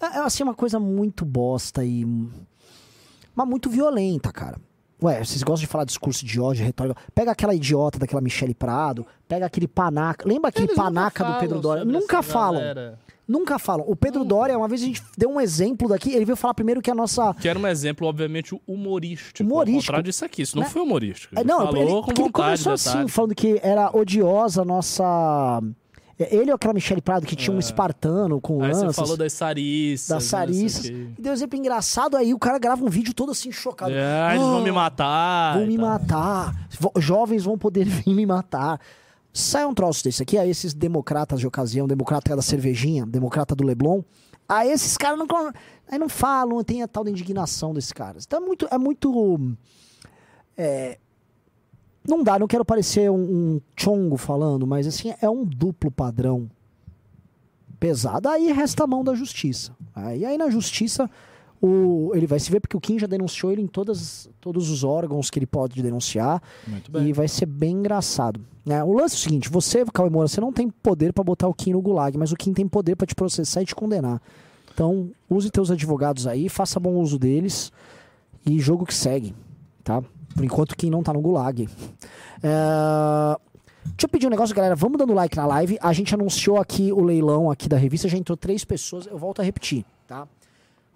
É, 0.00 0.06
é 0.06 0.18
assim 0.20 0.42
uma 0.42 0.54
coisa 0.54 0.78
muito 0.78 1.24
bosta 1.24 1.84
e. 1.84 2.04
Mas 3.34 3.48
muito 3.48 3.70
violenta, 3.70 4.32
cara. 4.32 4.58
Ué, 5.02 5.24
vocês 5.24 5.42
gostam 5.42 5.60
de 5.60 5.66
falar 5.68 5.84
discurso 5.84 6.24
de 6.26 6.40
ódio, 6.40 6.64
retórica. 6.64 7.00
Pega 7.14 7.30
aquela 7.30 7.54
idiota 7.54 7.98
daquela 7.98 8.20
Michele 8.20 8.52
Prado, 8.54 9.06
pega 9.28 9.46
aquele 9.46 9.68
panaca. 9.68 10.26
Lembra 10.28 10.48
aquele 10.48 10.66
Eles 10.68 10.76
panaca 10.76 11.24
do 11.24 11.38
Pedro 11.38 11.60
Dória? 11.60 11.84
Nunca 11.84 12.22
falam. 12.22 12.60
galera. 12.60 12.98
Nunca 13.26 13.58
falam. 13.58 13.84
O 13.86 13.94
Pedro 13.94 14.24
Dória, 14.24 14.56
uma 14.56 14.66
vez 14.66 14.82
a 14.82 14.86
gente 14.86 15.02
deu 15.16 15.28
um 15.30 15.38
exemplo 15.40 15.86
daqui, 15.86 16.14
ele 16.14 16.24
veio 16.24 16.34
falar 16.34 16.54
primeiro 16.54 16.80
que 16.80 16.90
a 16.90 16.94
nossa. 16.94 17.34
Que 17.34 17.46
era 17.46 17.58
um 17.58 17.66
exemplo, 17.66 18.06
obviamente, 18.08 18.58
humorístico. 18.66 19.46
Humorístico. 19.46 19.76
Ao 19.76 19.82
contrário 19.82 20.04
disso 20.04 20.24
aqui. 20.24 20.42
Isso 20.42 20.56
não 20.56 20.62
Né? 20.64 20.70
foi 20.70 20.80
humorístico. 20.82 21.34
É, 21.36 21.40
Ele 21.40 21.48
não, 21.48 21.58
falou 21.58 21.76
ele, 21.76 21.90
com 21.92 22.02
porque 22.02 22.22
ele 22.22 22.30
começou 22.30 22.72
assim, 22.72 22.88
detalhe. 22.90 23.08
falando 23.10 23.34
que 23.34 23.60
era 23.62 23.94
odiosa 23.94 24.62
a 24.62 24.64
nossa. 24.64 25.62
É, 26.18 26.34
Ele 26.34 26.50
ou 26.50 26.56
aquela 26.56 26.74
Michele 26.74 27.00
Prado 27.00 27.26
que 27.26 27.36
tinha 27.36 27.54
um 27.54 27.58
espartano 27.58 28.40
com 28.40 28.62
É. 28.64 28.68
Aí 28.68 28.74
você 28.74 28.80
lanças. 28.84 28.96
falou 28.96 29.16
das 29.16 29.32
sarissas. 29.32 30.08
das 30.08 30.24
quê. 30.24 31.08
E 31.18 31.22
deu 31.22 31.30
um 31.30 31.34
exemplo 31.34 31.58
engraçado 31.58 32.16
aí, 32.16 32.34
o 32.34 32.38
cara 32.38 32.58
grava 32.58 32.84
um 32.84 32.88
vídeo 32.88 33.14
todo 33.14 33.32
assim, 33.32 33.52
chocado. 33.52 33.92
É, 33.92 34.30
eles 34.34 34.42
vão 34.42 34.58
Ah, 34.58 34.60
me 34.62 34.72
matar. 34.72 35.56
Vão 35.58 35.66
me 35.66 35.76
tal. 35.76 35.86
matar. 35.86 36.68
Jovens 36.98 37.44
vão 37.44 37.56
poder 37.56 37.84
vir 37.86 38.14
me 38.14 38.26
matar. 38.26 38.80
Sai 39.32 39.64
um 39.66 39.74
troço 39.74 40.02
desse 40.02 40.22
aqui, 40.22 40.36
a 40.36 40.46
esses 40.46 40.74
democratas 40.74 41.38
de 41.38 41.46
ocasião, 41.46 41.86
democrata 41.86 42.34
da 42.34 42.42
cervejinha, 42.42 43.06
democrata 43.06 43.54
do 43.54 43.64
Leblon. 43.64 44.02
A 44.48 44.66
esses 44.66 44.96
caras 44.96 45.18
não, 45.18 45.26
aí 45.90 45.98
não 45.98 46.08
falam, 46.08 46.64
tem 46.64 46.82
a 46.82 46.88
tal 46.88 47.04
da 47.04 47.10
indignação 47.10 47.72
desses 47.74 47.92
caras. 47.92 48.24
Então 48.26 48.42
é 48.42 48.44
muito. 48.44 48.66
É 48.70 48.78
muito 48.78 49.56
é, 50.56 50.98
não 52.08 52.24
dá, 52.24 52.38
não 52.38 52.46
quero 52.48 52.64
parecer 52.64 53.10
um, 53.10 53.20
um 53.20 53.60
chongo 53.76 54.16
falando, 54.16 54.66
mas 54.66 54.86
assim, 54.86 55.12
é 55.20 55.28
um 55.28 55.44
duplo 55.44 55.90
padrão 55.90 56.50
pesado. 57.78 58.28
Aí 58.28 58.50
resta 58.52 58.84
a 58.84 58.86
mão 58.86 59.04
da 59.04 59.14
justiça. 59.14 59.76
Aí, 59.94 60.24
aí 60.24 60.38
na 60.38 60.48
justiça 60.50 61.08
o, 61.60 62.12
ele 62.14 62.26
vai 62.26 62.38
se 62.38 62.50
ver, 62.50 62.60
porque 62.60 62.76
o 62.76 62.80
Kim 62.80 62.98
já 62.98 63.06
denunciou 63.06 63.52
ele 63.52 63.60
em 63.62 63.66
todas, 63.66 64.28
todos 64.40 64.70
os 64.70 64.84
órgãos 64.84 65.28
que 65.30 65.38
ele 65.38 65.46
pode 65.46 65.82
denunciar. 65.82 66.42
Muito 66.66 66.98
E 66.98 67.12
vai 67.12 67.28
ser 67.28 67.46
bem 67.46 67.76
engraçado. 67.76 68.40
né? 68.64 68.82
o 68.82 68.92
lance 68.92 69.14
é 69.14 69.18
o 69.18 69.20
seguinte: 69.20 69.48
você, 69.48 69.84
Cauê 69.92 70.08
Moura, 70.08 70.28
você 70.28 70.40
não 70.40 70.52
tem 70.52 70.70
poder 70.70 71.12
pra 71.12 71.22
botar 71.24 71.48
o 71.48 71.54
Kim 71.54 71.72
no 71.72 71.82
gulag, 71.82 72.16
mas 72.16 72.32
o 72.32 72.36
Kim 72.36 72.52
tem 72.52 72.66
poder 72.66 72.96
pra 72.96 73.06
te 73.06 73.14
processar 73.14 73.62
e 73.62 73.66
te 73.66 73.74
condenar. 73.74 74.20
Então, 74.72 75.10
use 75.28 75.50
teus 75.50 75.70
advogados 75.70 76.26
aí, 76.26 76.48
faça 76.48 76.78
bom 76.78 76.94
uso 76.94 77.18
deles 77.18 77.72
e 78.46 78.60
jogo 78.60 78.86
que 78.86 78.94
segue, 78.94 79.34
tá? 79.82 80.02
Por 80.38 80.44
enquanto, 80.44 80.76
Kim 80.76 80.88
não 80.88 81.02
tá 81.02 81.12
no 81.12 81.20
gulag. 81.20 81.68
É, 82.40 83.36
Deixa 83.84 84.04
eu 84.04 84.08
pedir 84.08 84.28
um 84.28 84.30
negócio, 84.30 84.54
galera. 84.54 84.76
Vamos 84.76 84.96
dando 84.98 85.12
like 85.12 85.36
na 85.36 85.44
live. 85.46 85.76
A 85.80 85.92
gente 85.92 86.14
anunciou 86.14 86.60
aqui 86.60 86.92
o 86.92 87.02
leilão 87.02 87.50
aqui 87.50 87.68
da 87.68 87.76
revista, 87.76 88.06
já 88.08 88.16
entrou 88.16 88.36
três 88.36 88.64
pessoas. 88.64 89.06
Eu 89.06 89.18
volto 89.18 89.40
a 89.40 89.42
repetir, 89.42 89.84
tá? 90.06 90.28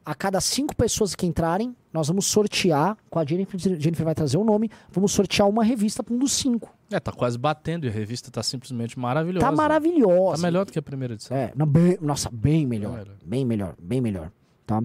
A 0.04 0.14
cada 0.14 0.40
cinco 0.40 0.76
pessoas 0.76 1.14
que 1.16 1.26
entrarem, 1.26 1.74
nós 1.92 2.06
vamos 2.06 2.26
sortear, 2.26 2.96
com 3.10 3.18
a 3.18 3.24
Jennifer, 3.24 3.58
Jennifer 3.58 4.04
vai 4.04 4.14
trazer 4.14 4.36
o 4.36 4.44
nome, 4.44 4.70
vamos 4.92 5.10
sortear 5.10 5.48
uma 5.48 5.64
revista 5.64 6.04
para 6.04 6.14
um 6.14 6.18
dos 6.18 6.32
cinco. 6.32 6.72
É, 6.90 7.00
tá 7.00 7.10
quase 7.10 7.36
batendo 7.36 7.86
e 7.86 7.88
a 7.88 7.92
revista 7.92 8.30
tá 8.30 8.42
simplesmente 8.44 8.96
maravilhosa. 8.96 9.46
Tá 9.46 9.50
maravilhosa. 9.52 10.36
Tá 10.42 10.46
melhor 10.46 10.64
do 10.64 10.72
que 10.72 10.78
a 10.78 10.82
primeira 10.82 11.14
edição. 11.14 11.36
É, 11.36 11.52
não, 11.56 11.66
bem- 11.66 11.98
nossa, 12.00 12.30
bem 12.32 12.66
melhor. 12.66 12.92
melhor. 12.92 13.16
Bem 13.24 13.44
melhor, 13.44 13.74
bem 13.80 14.00
melhor. 14.00 14.30
Tá? 14.64 14.80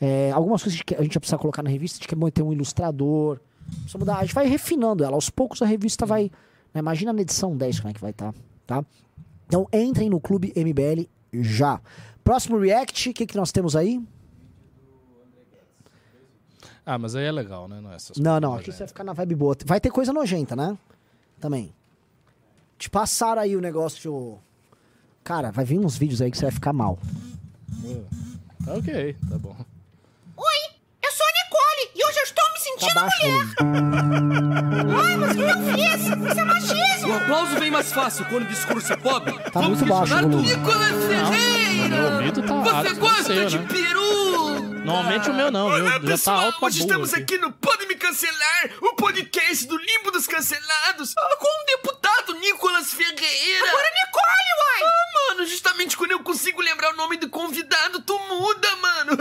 É, 0.00 0.30
algumas 0.32 0.62
coisas 0.62 0.80
que 0.82 0.94
a 0.94 1.02
gente 1.02 1.14
vai 1.14 1.20
precisar 1.20 1.38
colocar 1.38 1.62
na 1.62 1.70
revista, 1.70 1.96
a 1.96 2.00
gente 2.00 2.08
quer 2.08 2.30
ter 2.32 2.42
um 2.42 2.52
ilustrador. 2.52 3.38
Precisa 3.82 3.98
mudar. 3.98 4.18
A 4.18 4.22
gente 4.22 4.34
vai 4.34 4.46
refinando 4.46 5.04
ela. 5.04 5.14
Aos 5.14 5.30
poucos 5.30 5.62
a 5.62 5.66
revista 5.66 6.06
vai. 6.06 6.30
né, 6.72 6.80
imagina 6.80 7.12
na 7.12 7.20
edição 7.20 7.56
10 7.56 7.80
como 7.80 7.90
é 7.90 7.94
que 7.94 8.00
vai 8.00 8.10
estar. 8.10 8.34
Tá? 8.66 8.84
Então 9.46 9.68
entrem 9.72 10.08
no 10.08 10.20
Clube 10.20 10.52
MBL 10.56 11.08
já. 11.32 11.80
Próximo 12.22 12.58
React, 12.58 13.10
o 13.10 13.14
que, 13.14 13.26
que 13.26 13.36
nós 13.36 13.52
temos 13.52 13.76
aí? 13.76 14.00
Ah, 16.86 16.98
mas 16.98 17.14
aí 17.16 17.24
é 17.24 17.32
legal, 17.32 17.66
né? 17.66 17.80
Não, 17.80 17.92
é 17.92 17.96
essas 17.96 18.16
Não, 18.18 18.38
não, 18.38 18.54
aqui 18.54 18.70
você 18.70 18.78
vai 18.80 18.88
ficar 18.88 19.04
na 19.04 19.12
vibe 19.14 19.34
boa. 19.34 19.56
Vai 19.64 19.80
ter 19.80 19.90
coisa 19.90 20.12
nojenta, 20.12 20.54
né? 20.54 20.76
Também. 21.40 21.72
Te 22.78 22.90
passaram 22.90 23.40
aí 23.40 23.56
o 23.56 23.60
negócio. 23.60 24.38
Cara, 25.22 25.50
vai 25.50 25.64
vir 25.64 25.78
uns 25.78 25.96
vídeos 25.96 26.20
aí 26.20 26.30
que 26.30 26.36
você 26.36 26.44
vai 26.44 26.52
ficar 26.52 26.72
mal. 26.72 26.98
Tá 28.64 28.74
ok, 28.74 29.16
tá 29.30 29.38
bom. 29.38 29.56
Oi, 30.36 30.74
eu 31.02 31.10
sou 31.12 31.26
a 31.26 31.32
Nicole 31.44 31.92
e 31.94 32.04
hoje 32.06 32.18
eu 32.18 32.24
estou 32.24 32.43
Tá 32.64 32.70
sentindo 32.70 32.94
baixo, 32.94 33.26
mulher. 33.26 33.46
Ai, 35.04 35.16
mas 35.16 35.30
o 35.32 35.34
que 35.34 35.42
eu 35.42 35.74
fiz? 35.74 36.30
Isso 36.30 36.40
é 36.40 36.44
machismo. 36.44 37.08
O 37.12 37.16
aplauso 37.16 37.56
vem 37.58 37.70
mais 37.70 37.92
fácil 37.92 38.24
quando 38.26 38.44
o 38.44 38.46
discurso 38.46 38.92
é 38.92 38.96
pobre. 38.96 39.34
Tá 39.52 39.62
muito 39.62 39.84
baixo 39.84 40.14
o 40.14 40.20
volume. 40.22 40.42
Nicolas 40.48 40.90
Meu 40.90 41.08
Ferreira! 41.08 42.14
ouvido 42.16 42.42
tá 42.42 42.54
Você 42.62 42.88
alto, 42.88 43.00
gosta 43.00 43.22
seu, 43.24 43.46
de 43.46 43.58
né? 43.58 43.66
peru? 43.68 44.33
Normalmente 44.84 45.30
o 45.30 45.34
meu 45.34 45.50
não, 45.50 45.70
viu? 45.70 45.80
Olá, 45.82 45.92
Já 45.92 46.00
tá 46.00 46.06
pessoal, 46.06 46.40
alto 46.46 46.64
hoje 46.66 46.80
estamos 46.80 47.14
aqui. 47.14 47.22
aqui 47.22 47.38
no 47.38 47.50
Pode 47.52 47.86
Me 47.86 47.94
Cancelar, 47.94 48.70
o 48.82 48.94
podcast 48.94 49.66
do 49.66 49.76
Limbo 49.78 50.10
dos 50.10 50.26
Cancelados, 50.26 51.14
ah, 51.16 51.36
com 51.38 51.46
o 51.46 51.66
deputado 51.66 52.34
Nicolas 52.34 52.92
Ferreira. 52.92 53.68
Agora 53.68 53.86
Nicole, 54.04 54.50
uai. 54.60 54.82
Ah, 54.82 55.34
mano, 55.34 55.46
justamente 55.46 55.96
quando 55.96 56.10
eu 56.10 56.20
consigo 56.20 56.60
lembrar 56.60 56.92
o 56.92 56.96
nome 56.96 57.16
do 57.16 57.30
convidado, 57.30 58.00
tu 58.02 58.18
muda, 58.28 58.76
mano. 58.76 59.12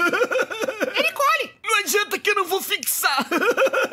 É 0.95 1.01
Nicole. 1.01 1.55
Não 1.63 1.79
adianta 1.79 2.19
que 2.19 2.29
eu 2.29 2.35
não 2.35 2.45
vou 2.45 2.61
fixar. 2.61 3.25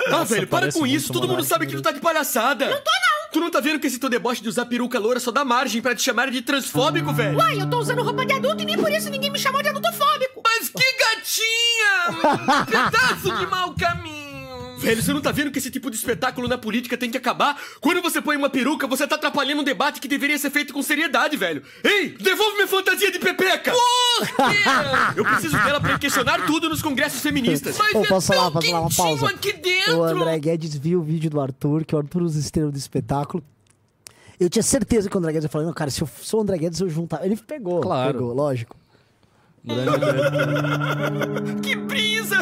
ah, 0.07 0.11
Nossa, 0.11 0.35
velho, 0.35 0.49
para 0.49 0.73
com 0.73 0.85
isso. 0.87 1.13
Todo 1.13 1.29
mundo 1.29 1.45
sabe 1.45 1.67
que 1.69 1.77
tu 1.77 1.83
tá 1.83 1.93
de 1.93 2.01
palhaçada. 2.01 2.67
Não 2.67 2.79
tô, 2.79 2.91
não. 2.91 3.31
Tu 3.33 3.39
não 3.39 3.49
tá 3.51 3.61
vendo 3.61 3.79
que 3.79 3.87
esse 3.87 3.99
teu 4.01 4.09
deboche 4.09 4.43
de 4.43 4.49
usar 4.49 4.67
peruca 4.67 4.99
loura 4.99 5.21
só 5.21 5.31
dá 5.31 5.45
margem 5.45 5.81
pra 5.81 5.95
te 5.95 6.03
chamar 6.03 6.33
de 6.33 6.43
transfóbico, 6.43 7.13
velho? 7.13 7.39
Uai, 7.39 7.61
eu 7.63 7.71
tô 7.71 7.79
usando 7.79 8.03
roupa 8.03 8.27
de 8.27 8.33
adulto 8.33 8.61
e 8.63 8.67
nem 8.67 8.77
por 8.77 8.91
isso 8.91 9.09
ninguém 9.09 9.31
me 9.31 9.39
chamou 9.39 9.63
de 9.63 9.69
adultofóbico. 9.69 10.30
Gatinha! 11.31 12.23
mano. 12.23 12.67
Pedaço 12.67 13.39
de 13.39 13.47
mau 13.47 13.75
caminho! 13.75 14.21
Velho, 14.79 15.03
você 15.03 15.13
não 15.13 15.21
tá 15.21 15.31
vendo 15.31 15.51
que 15.51 15.59
esse 15.59 15.71
tipo 15.71 15.91
de 15.91 15.97
espetáculo 15.97 16.49
na 16.49 16.57
política 16.57 16.97
tem 16.97 17.11
que 17.11 17.17
acabar? 17.19 17.61
Quando 17.83 18.01
você 18.01 18.21
põe 18.21 18.35
uma 18.35 18.49
peruca, 18.49 18.87
você 18.87 19.07
tá 19.07 19.17
atrapalhando 19.17 19.61
um 19.61 19.65
debate 19.65 20.01
que 20.01 20.09
deveria 20.09 20.39
ser 20.39 20.49
feito 20.51 20.73
com 20.73 20.83
seriedade, 20.83 21.37
velho. 21.37 21.63
Ei, 21.85 22.17
devolve 22.19 22.55
minha 22.55 22.67
fantasia 22.67 23.11
de 23.13 23.19
pepeca! 23.19 23.73
Por 23.73 24.27
quê? 24.27 24.59
Eu 25.17 25.25
preciso 25.25 25.57
dela 25.59 25.81
pra 25.81 25.99
questionar 25.99 26.47
tudo 26.47 26.71
nos 26.71 26.81
congressos 26.81 27.21
feministas. 27.21 27.77
Mas 27.77 27.95
Ô, 27.95 28.05
é 28.05 28.09
posso 28.09 28.29
falar, 28.29 28.45
tão 28.45 28.53
posso 28.53 28.69
falar 28.71 28.81
uma 28.81 28.91
pausa? 28.91 29.29
aqui 29.29 29.53
dentro! 29.53 29.99
O 29.99 30.03
André 30.03 30.39
Guedes 30.39 30.75
viu 30.75 31.01
o 31.01 31.03
vídeo 31.03 31.29
do 31.29 31.39
Arthur, 31.41 31.85
que 31.85 31.95
o 31.95 31.99
Arthur 31.99 32.23
usa 32.23 32.41
estrela 32.41 32.71
do 32.73 32.79
espetáculo. 32.79 33.45
Eu 34.41 34.49
tinha 34.49 34.63
certeza 34.63 35.11
que 35.11 35.15
o 35.15 35.19
André 35.19 35.33
Guedes 35.33 35.45
ia 35.45 35.51
falar, 35.51 35.65
não, 35.65 35.75
cara, 35.75 35.91
se 35.91 36.01
eu 36.01 36.09
sou 36.23 36.41
o 36.41 36.43
André 36.43 36.57
Guedes, 36.57 36.81
eu 36.81 36.89
juntar. 36.89 37.23
Ele 37.23 37.37
pegou, 37.37 37.83
Claro. 37.83 38.15
pegou, 38.15 38.33
lógico. 38.33 38.80
Que 41.63 41.75
brisa! 41.77 42.37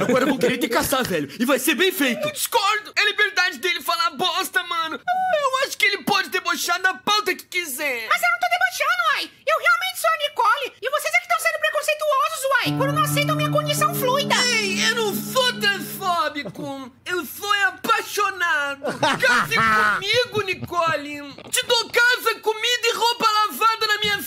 Agora 0.00 0.26
vão 0.26 0.36
querer 0.38 0.58
te 0.58 0.68
caçar, 0.68 1.06
velho. 1.06 1.28
E 1.38 1.44
vai 1.44 1.58
ser 1.58 1.74
bem 1.74 1.92
feito. 1.92 2.26
Eu 2.26 2.32
discordo. 2.32 2.92
É 2.96 3.04
liberdade 3.04 3.58
dele 3.58 3.80
falar 3.80 4.10
bosta, 4.10 4.62
mano. 4.64 4.96
Eu 4.96 5.66
acho 5.66 5.78
que 5.78 5.84
ele 5.86 5.98
pode 6.02 6.28
debochar 6.30 6.80
da 6.82 6.94
pauta 6.94 7.34
que 7.34 7.44
quiser. 7.44 8.08
Mas 8.08 8.22
eu 8.22 8.28
não 8.30 8.38
tô 8.40 8.46
debochando, 8.50 9.02
uai. 9.14 9.30
Eu 9.46 9.58
realmente 9.58 10.00
sou 10.00 10.10
a 10.10 10.16
Nicole. 10.28 10.72
E 10.82 10.90
vocês 10.90 11.14
é 11.14 11.18
que 11.18 11.22
estão 11.24 11.40
sendo 11.40 11.60
preconceituosos, 11.60 12.44
uai. 12.50 12.76
Quando 12.76 12.92
não 12.92 13.02
aceitam 13.04 13.36
minha 13.36 13.50
condição 13.50 13.94
fluida. 13.94 14.34
Ei, 14.46 14.90
eu 14.90 14.94
não 14.96 15.14
sou 15.14 15.52
transfóbico. 15.60 16.92
Eu 17.04 17.24
sou 17.24 17.52
apaixonado. 17.68 18.82
Case 18.98 19.54
comigo, 20.34 20.42
Nicole. 20.42 21.32
Te 21.50 21.66
dou 21.66 21.88
casa, 21.90 22.40
comida 22.40 22.88
e 22.88 22.94
roupa 22.96 23.26
lavada 23.30 23.86
na 23.86 23.98
minha 24.00 24.22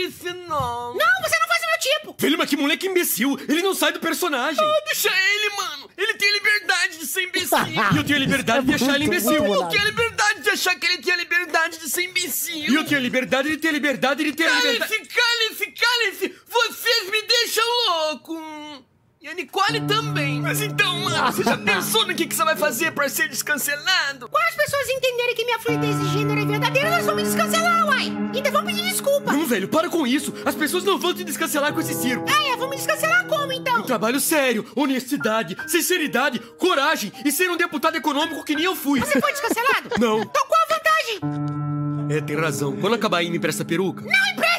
Iricinol. 0.00 0.94
Não, 0.94 1.22
você 1.22 1.38
não 1.38 1.48
faz 1.48 1.62
o 1.62 1.66
meu 1.66 1.78
tipo. 1.80 2.16
Velho, 2.18 2.38
mas 2.38 2.48
que 2.48 2.56
moleque 2.56 2.86
imbecil! 2.86 3.38
Ele 3.48 3.62
não 3.62 3.74
sai 3.74 3.92
do 3.92 4.00
personagem! 4.00 4.64
Ah, 4.64 4.82
deixa 4.86 5.08
ele, 5.08 5.56
mano! 5.56 5.90
Ele 5.96 6.14
tem 6.14 6.32
liberdade 6.32 6.98
de 6.98 7.06
ser 7.06 7.22
imbecil! 7.22 7.58
e 7.94 7.96
eu 7.96 8.04
tenho 8.04 8.16
a 8.16 8.20
liberdade 8.20 8.66
de 8.66 8.74
achar 8.74 8.94
ele 8.94 9.04
imbecil! 9.04 9.44
Eu 9.44 9.68
tenho 9.68 9.82
a 9.82 9.84
liberdade 9.84 10.40
de 10.42 10.50
achar 10.50 10.74
que 10.74 10.86
ele 10.86 10.98
tem 10.98 11.12
a 11.12 11.16
liberdade 11.16 11.78
de 11.78 11.88
ser 11.88 12.02
imbecil! 12.02 12.70
E 12.70 12.74
eu 12.74 12.84
tenho 12.84 12.98
a 12.98 13.02
liberdade 13.02 13.50
de 13.50 13.56
ter 13.56 13.68
a 13.68 13.72
liberdade 13.72 14.24
de 14.24 14.32
ter 14.32 14.46
a 14.46 14.54
liberdade... 14.54 14.90
Cale-se, 14.90 15.08
cale-se, 15.08 15.66
cale-se! 15.72 16.34
Vocês 16.48 17.10
me 17.10 17.22
deixam 17.22 17.64
louco! 17.88 18.89
E 19.22 19.28
a 19.28 19.34
Nicole 19.34 19.82
também! 19.82 20.40
Mas 20.40 20.62
então, 20.62 20.98
mano, 21.00 21.30
você 21.30 21.44
já 21.44 21.58
pensou 21.58 22.06
no 22.06 22.14
que, 22.14 22.26
que 22.26 22.34
você 22.34 22.42
vai 22.42 22.56
fazer 22.56 22.90
pra 22.92 23.06
ser 23.06 23.28
descancelado? 23.28 24.26
Quando 24.30 24.44
as 24.44 24.54
pessoas 24.54 24.88
entenderem 24.88 25.34
que 25.34 25.44
minha 25.44 25.58
fluidez 25.58 26.00
de 26.00 26.08
gênero 26.08 26.40
é 26.40 26.44
verdadeira, 26.46 26.88
elas 26.88 27.04
vão 27.04 27.14
me 27.14 27.22
descancelar, 27.22 27.86
uai. 27.86 28.06
Então 28.34 28.50
vão 28.50 28.64
pedir 28.64 28.82
desculpa. 28.82 29.30
Não, 29.30 29.44
velho, 29.44 29.68
para 29.68 29.90
com 29.90 30.06
isso. 30.06 30.32
As 30.42 30.54
pessoas 30.54 30.84
não 30.84 30.98
vão 30.98 31.12
te 31.12 31.22
descancelar 31.22 31.74
com 31.74 31.80
esse 31.80 31.92
circo. 31.92 32.24
Ah, 32.30 32.46
é, 32.46 32.56
vão 32.56 32.70
me 32.70 32.76
descancelar 32.76 33.26
como, 33.26 33.52
então? 33.52 33.80
Um 33.80 33.82
trabalho 33.82 34.18
sério, 34.18 34.66
honestidade, 34.74 35.54
sinceridade, 35.66 36.38
coragem 36.56 37.12
e 37.22 37.30
ser 37.30 37.50
um 37.50 37.58
deputado 37.58 37.96
econômico 37.96 38.42
que 38.42 38.56
nem 38.56 38.64
eu 38.64 38.74
fui. 38.74 39.00
Você 39.00 39.20
foi 39.20 39.32
descancelado? 39.32 39.90
Não. 40.00 40.22
Então 40.22 40.46
qual 40.48 40.62
a 40.62 40.74
vantagem? 40.74 42.16
É, 42.16 42.22
tem 42.22 42.36
razão. 42.36 42.74
Quando 42.74 42.94
acabar 42.94 43.18
aí, 43.18 43.28
me 43.30 43.36
empresta 43.36 43.64
a 43.64 43.66
peruca? 43.66 44.00
Não 44.00 44.32
empresto! 44.32 44.49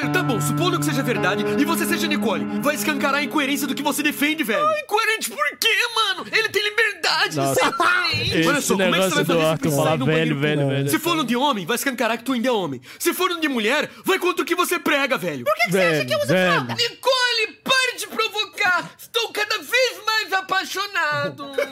Velho, 0.00 0.12
tá 0.14 0.22
bom, 0.22 0.40
supondo 0.40 0.78
que 0.78 0.86
seja 0.86 1.02
verdade 1.02 1.44
e 1.60 1.64
você 1.64 1.84
seja 1.84 2.06
Nicole, 2.06 2.42
vai 2.62 2.74
escancarar 2.74 3.20
a 3.20 3.22
incoerência 3.22 3.66
do 3.66 3.74
que 3.74 3.82
você 3.82 4.02
defende, 4.02 4.42
velho. 4.42 4.64
incoerente 4.82 5.28
por 5.28 5.58
quê, 5.58 5.68
mano? 5.94 6.26
Ele 6.32 6.48
tem 6.48 6.62
liberdade 6.62 6.99
Nossa. 7.36 7.54
de 7.54 7.60
ser 7.60 7.66
incoerente. 7.66 8.48
Olha 8.48 8.60
só, 8.60 8.74
como 8.76 8.94
é 8.94 8.98
que 8.98 9.08
você 9.08 9.14
vai 9.14 9.24
fazer 9.24 9.98
no 9.98 10.06
velho, 10.06 10.38
velho, 10.38 10.68
velho. 10.68 10.90
Se 10.90 10.98
for 10.98 11.16
no 11.16 11.24
de 11.24 11.36
homem, 11.36 11.66
vai 11.66 11.76
escancarar 11.76 12.18
que 12.18 12.24
tu 12.24 12.32
ainda 12.32 12.48
é 12.48 12.52
homem. 12.52 12.80
Se 12.98 13.12
for 13.12 13.30
no 13.30 13.40
de 13.40 13.48
mulher, 13.48 13.90
vai 14.04 14.18
contra 14.18 14.42
o 14.42 14.46
que 14.46 14.54
você 14.54 14.78
prega, 14.78 15.16
velho. 15.16 15.44
Por 15.44 15.54
que, 15.54 15.64
que 15.64 15.72
você 15.72 15.80
acha 15.80 16.04
que 16.04 16.14
eu 16.14 16.18
uso 16.18 16.28
Velho, 16.28 16.52
fralda? 16.52 16.74
Nicole, 16.74 17.46
pare 17.64 17.96
de 17.96 18.06
provocar! 18.06 18.90
Estou 18.98 19.32
cada 19.32 19.58
vez 19.58 20.04
mais 20.06 20.32
apaixonado! 20.32 21.46
Mano! 21.46 21.70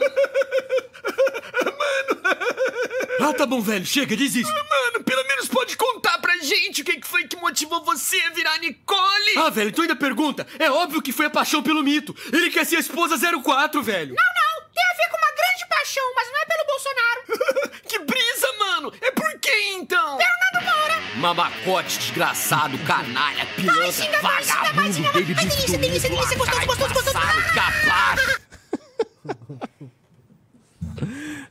Ah, 3.20 3.32
tá 3.32 3.44
bom, 3.46 3.60
velho, 3.60 3.84
chega, 3.84 4.16
desiste. 4.16 4.52
Mano, 4.52 5.04
pelo 5.04 5.26
menos 5.26 5.48
pode 5.48 5.76
contar 5.76 6.18
pra 6.18 6.36
gente 6.38 6.82
o 6.82 6.84
que 6.84 7.00
que 7.00 7.06
foi 7.06 7.26
que 7.26 7.36
motivou 7.36 7.84
você 7.84 8.16
a 8.22 8.30
virar 8.30 8.58
Nicole! 8.58 9.38
Ah, 9.38 9.50
velho, 9.50 9.72
tu 9.72 9.82
ainda 9.82 9.96
pergunta? 9.96 10.46
É 10.58 10.70
óbvio 10.70 11.02
que 11.02 11.12
foi 11.12 11.26
a 11.26 11.30
paixão 11.30 11.62
pelo 11.62 11.82
mito. 11.82 12.14
Ele 12.32 12.50
quer 12.50 12.64
ser 12.64 12.76
a 12.76 12.80
esposa 12.80 13.16
04, 13.18 13.82
velho. 13.82 14.14
Não, 14.14 14.24
não! 14.24 14.68
Tem 14.72 14.84
a 14.84 14.96
ver 14.96 15.10
com 15.10 15.16
uma 15.18 15.32
grande 15.34 15.47
paixão, 15.66 16.02
mas 16.14 16.28
não 16.28 16.38
é 16.40 16.44
pelo 16.46 16.66
Bolsonaro! 16.66 17.70
que 17.88 17.98
brisa, 18.00 18.52
mano! 18.58 18.92
É 19.00 19.10
por 19.10 19.38
quê, 19.40 19.72
então? 19.74 20.18
Fernando 20.18 20.64
Moura! 20.66 20.98
Mamacote, 21.16 21.98
desgraçado, 21.98 22.78
canalha, 22.80 23.44
Vai, 23.44 23.54
pilantra, 23.54 23.92
xinga 23.92 24.22
mais, 24.22 24.46
xinga 24.46 24.72
mais, 24.74 24.94
xinga 24.96 25.12
mais. 25.12 25.16
Ai, 25.16 25.22
delícia, 25.24 25.78
delícia, 25.78 26.08
delícia, 26.10 26.38
gostoso, 26.38 26.66
gostoso, 26.66 26.94
gostoso. 26.94 27.18
capaz! 27.54 28.38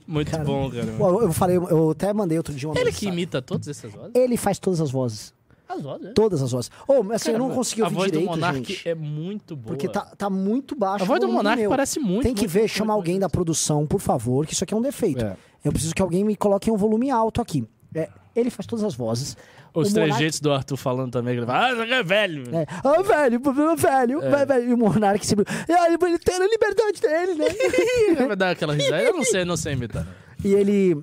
muito 0.08 0.38
bom, 0.40 0.72
cara. 0.72 0.86
Bom, 0.86 1.22
eu 1.22 1.34
falei, 1.34 1.58
eu 1.58 1.92
até 1.92 2.14
mandei 2.14 2.38
outro 2.38 2.54
dia 2.54 2.70
uma 2.70 2.76
Ele 2.80 2.92
que 2.92 3.06
mensagem. 3.06 3.14
imita 3.14 3.42
todas 3.42 3.68
essas 3.68 3.92
vozes? 3.92 4.12
Ele 4.16 4.38
faz 4.38 4.60
todas 4.60 4.80
as 4.82 4.92
vozes. 4.92 5.34
As 5.70 5.82
vozes, 5.82 6.08
é. 6.08 6.12
Todas 6.14 6.42
as 6.42 6.52
vozes. 6.52 6.72
Ô, 6.88 7.12
assim, 7.14 7.32
eu 7.32 7.40
não 7.40 7.50
consegui 7.52 7.82
A 7.82 7.86
ouvir 7.86 7.96
voz 7.96 8.12
do 8.12 8.20
direito, 8.20 8.30
Monark 8.32 8.58
gente. 8.74 8.88
é 8.90 8.96
muito 8.96 9.56
boa. 9.56 9.68
Porque 9.76 9.88
tá, 9.90 10.02
tá 10.18 10.30
muito 10.30 10.76
baixo. 10.76 11.04
A 11.04 11.08
voz 11.08 11.20
do 11.20 11.28
Monark 11.28 11.60
meu. 11.60 11.70
parece 11.70 12.00
muito, 12.00 12.24
Tem 12.24 12.34
que 12.34 12.42
muito, 12.42 12.52
ver, 12.52 12.60
muito, 12.62 12.72
chama 12.72 12.94
muito, 12.94 12.96
alguém 13.02 13.14
muito. 13.16 13.22
da 13.22 13.30
produção, 13.30 13.86
por 13.86 14.00
favor, 14.00 14.46
que 14.46 14.54
isso 14.54 14.64
aqui 14.64 14.74
é 14.74 14.78
um 14.78 14.82
defeito. 14.82 15.26
É. 15.26 15.36
Eu 15.66 15.72
preciso 15.72 15.94
que 15.94 16.02
alguém 16.02 16.24
me 16.24 16.36
coloque 16.36 16.70
em 16.70 16.74
um 16.74 16.78
volume 16.78 17.10
alto 17.12 17.42
aqui. 17.42 17.68
É, 17.94 18.10
ele 18.36 18.50
faz 18.50 18.66
todas 18.66 18.86
as 18.86 18.96
vozes. 18.96 19.36
Os 19.74 19.92
três 19.94 20.08
Monark- 20.08 20.20
jeitos 20.22 20.40
do 20.40 20.52
Arthur 20.52 20.78
falando 20.78 21.12
também, 21.12 21.34
que 21.36 21.40
ele 21.42 21.46
fala, 21.46 21.68
ah, 21.72 21.76
você 21.76 21.94
é 21.94 22.04
velho. 22.04 22.44
É. 22.56 22.66
Ah, 22.84 23.02
velho, 23.02 23.40
velho, 23.76 24.22
É. 24.24 24.46
velho. 24.46 24.70
E 24.70 24.74
o 24.74 24.78
Monark 24.78 25.26
sempre. 25.28 25.46
Ah, 25.50 25.88
ele 25.88 26.18
tem 26.20 26.36
a 26.36 26.48
liberdade 26.48 27.02
dele, 27.02 27.34
né? 27.36 27.46
Vai 28.28 28.36
dar 28.36 28.52
aquela 28.52 28.74
risada. 28.74 29.04
Eu 29.04 29.14
não 29.14 29.24
sei, 29.24 29.46
não 29.46 29.58
sei 29.58 29.74
imitar. 29.74 30.08
e 30.44 30.54
ele. 30.54 30.98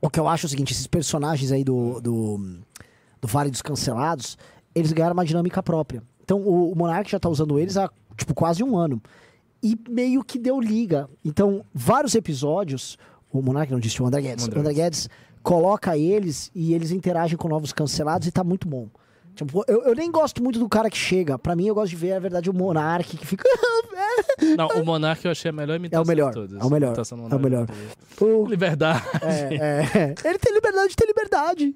O 0.00 0.10
que 0.10 0.18
eu 0.18 0.26
acho 0.26 0.46
é 0.46 0.48
o 0.48 0.50
seguinte: 0.50 0.72
esses 0.72 0.86
personagens 0.88 1.52
aí 1.52 1.62
do, 1.62 2.00
do, 2.00 2.58
do 3.22 3.28
Vale 3.28 3.50
dos 3.50 3.62
Cancelados, 3.62 4.36
eles 4.74 4.92
ganharam 4.92 5.14
uma 5.14 5.24
dinâmica 5.24 5.62
própria. 5.62 6.02
Então 6.24 6.40
o, 6.40 6.72
o 6.72 6.76
Monark 6.76 7.10
já 7.10 7.18
tá 7.18 7.28
usando 7.28 7.58
eles 7.58 7.76
há, 7.78 7.88
tipo, 8.16 8.34
quase 8.34 8.62
um 8.62 8.76
ano. 8.76 9.00
E 9.62 9.78
meio 9.88 10.22
que 10.24 10.38
deu 10.38 10.60
liga. 10.60 11.08
Então, 11.24 11.64
vários 11.72 12.14
episódios. 12.16 12.98
O 13.32 13.40
Monark 13.40 13.70
não 13.70 13.78
disse, 13.78 14.02
o 14.02 14.06
André 14.06 14.20
Guedes. 14.22 14.44
André 14.46 14.58
O 14.58 14.60
André 14.60 14.74
Guedes 14.74 15.08
coloca 15.42 15.96
eles 15.96 16.50
e 16.54 16.74
eles 16.74 16.90
interagem 16.90 17.36
com 17.38 17.48
novos 17.48 17.72
cancelados 17.72 18.26
e 18.26 18.32
tá 18.32 18.42
muito 18.42 18.66
bom. 18.68 18.88
Tipo, 19.34 19.64
eu, 19.66 19.82
eu 19.84 19.94
nem 19.94 20.10
gosto 20.10 20.42
muito 20.42 20.58
do 20.58 20.68
cara 20.68 20.90
que 20.90 20.96
chega. 20.98 21.38
Pra 21.38 21.54
mim, 21.56 21.66
eu 21.66 21.74
gosto 21.74 21.90
de 21.90 21.96
ver, 21.96 22.14
na 22.14 22.18
verdade, 22.20 22.50
o 22.50 22.52
Monark 22.54 23.16
que 23.16 23.26
fica. 23.26 23.44
Não, 24.58 24.68
o 24.68 24.84
Monark 24.84 25.24
eu 25.24 25.30
achei 25.30 25.48
a 25.48 25.52
melhor 25.52 25.74
É 25.74 25.76
imitação 25.76 26.02
o 26.04 26.06
melhor. 26.06 26.28
de 26.30 26.34
todas. 26.34 26.60
É 26.60 26.64
o 26.64 26.70
melhor. 26.70 26.94
É 27.30 27.34
o 27.36 27.38
melhor. 27.38 27.66
O- 28.20 28.46
Liberdade. 28.46 29.02
É, 29.22 29.54
é. 29.54 30.14
Ele 30.28 30.38
tem 30.38 30.52
liberdade 30.52 30.88
de 30.90 30.96
ter 30.96 31.06
liberdade. 31.06 31.74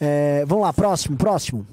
É, 0.00 0.44
vamos 0.46 0.64
lá, 0.64 0.72
próximo, 0.72 1.16
próximo. 1.16 1.66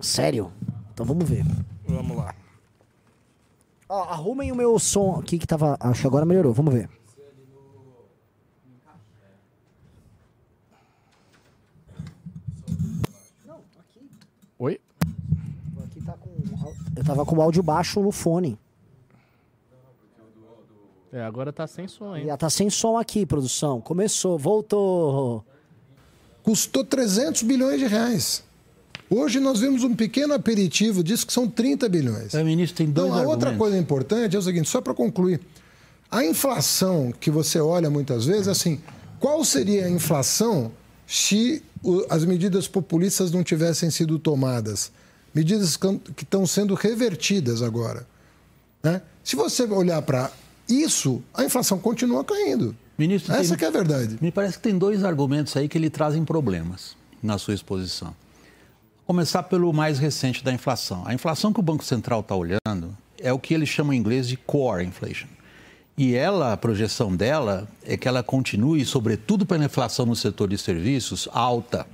Sério? 0.00 0.52
Então 0.92 1.06
vamos 1.06 1.28
ver. 1.28 1.44
Vamos 1.86 2.16
lá. 2.16 2.34
Ó, 3.88 4.02
arrumem 4.04 4.50
o 4.50 4.56
meu 4.56 4.78
som 4.78 5.20
aqui 5.20 5.38
que 5.38 5.46
tava. 5.46 5.76
Acho 5.78 6.00
que 6.00 6.06
agora 6.06 6.26
melhorou. 6.26 6.52
Vamos 6.52 6.74
ver. 6.74 6.90
Oi? 14.58 14.80
Aqui 15.84 16.00
tá 16.04 16.14
com. 16.14 16.30
Eu 16.96 17.04
tava 17.04 17.24
com 17.24 17.36
o 17.36 17.42
áudio 17.42 17.62
baixo 17.62 18.00
no 18.00 18.10
fone. 18.10 18.58
É, 21.12 21.22
agora 21.22 21.52
tá 21.52 21.66
sem 21.66 21.86
som, 21.86 22.16
hein? 22.16 22.26
E 22.32 22.36
tá 22.36 22.48
sem 22.48 22.70
som 22.70 22.96
aqui, 22.96 23.26
produção. 23.26 23.80
Começou, 23.80 24.38
voltou. 24.38 25.44
custou 26.42 26.84
300 26.84 27.42
bilhões 27.42 27.78
de 27.78 27.86
reais. 27.86 28.42
Hoje 29.10 29.38
nós 29.38 29.60
vimos 29.60 29.84
um 29.84 29.94
pequeno 29.94 30.32
aperitivo, 30.32 31.04
diz 31.04 31.22
que 31.22 31.32
são 31.32 31.46
30 31.46 31.86
bilhões. 31.90 32.34
É, 32.34 32.42
ministro, 32.42 32.78
tem 32.78 32.90
dois 32.90 33.08
Então, 33.08 33.18
a 33.18 33.22
outra 33.26 33.50
argumentos. 33.50 33.58
coisa 33.58 33.76
importante 33.78 34.34
é 34.34 34.38
o 34.38 34.42
seguinte, 34.42 34.68
só 34.70 34.80
para 34.80 34.94
concluir. 34.94 35.38
A 36.10 36.24
inflação 36.24 37.12
que 37.20 37.30
você 37.30 37.60
olha 37.60 37.90
muitas 37.90 38.24
vezes, 38.24 38.48
assim, 38.48 38.80
qual 39.20 39.44
seria 39.44 39.84
a 39.84 39.90
inflação 39.90 40.72
se 41.06 41.62
as 42.08 42.24
medidas 42.24 42.66
populistas 42.66 43.30
não 43.30 43.44
tivessem 43.44 43.90
sido 43.90 44.18
tomadas? 44.18 44.90
Medidas 45.34 45.76
que 45.76 45.98
que 46.16 46.24
estão 46.24 46.46
sendo 46.46 46.74
revertidas 46.74 47.60
agora. 47.60 48.06
né? 48.82 49.02
Se 49.22 49.36
você 49.36 49.64
olhar 49.64 50.00
para 50.02 50.30
isso, 50.68 51.22
a 51.34 51.44
inflação 51.44 51.78
continua 51.78 52.24
caindo. 52.24 52.74
Ministro, 52.98 53.32
Essa 53.34 53.50
tem- 53.50 53.58
que 53.58 53.64
é 53.64 53.68
a 53.68 53.70
verdade. 53.70 54.18
Me 54.20 54.30
parece 54.30 54.56
que 54.58 54.62
tem 54.62 54.76
dois 54.78 55.02
argumentos 55.04 55.56
aí 55.56 55.68
que 55.68 55.78
lhe 55.78 55.90
trazem 55.90 56.24
problemas 56.24 56.96
na 57.22 57.38
sua 57.38 57.54
exposição. 57.54 58.14
Começar 59.06 59.42
pelo 59.44 59.72
mais 59.72 59.98
recente 59.98 60.44
da 60.44 60.52
inflação. 60.52 61.02
A 61.06 61.12
inflação 61.12 61.52
que 61.52 61.60
o 61.60 61.62
Banco 61.62 61.84
Central 61.84 62.20
está 62.20 62.34
olhando 62.36 62.96
é 63.18 63.32
o 63.32 63.38
que 63.38 63.52
eles 63.54 63.68
chamam 63.68 63.92
em 63.92 63.96
inglês 63.98 64.28
de 64.28 64.36
core 64.36 64.84
inflation. 64.84 65.26
E 65.98 66.14
ela, 66.14 66.52
a 66.52 66.56
projeção 66.56 67.14
dela 67.14 67.68
é 67.84 67.96
que 67.96 68.08
ela 68.08 68.22
continue, 68.22 68.84
sobretudo 68.84 69.44
pela 69.44 69.64
inflação 69.64 70.06
no 70.06 70.16
setor 70.16 70.48
de 70.48 70.56
serviços, 70.56 71.28
alta. 71.32 71.86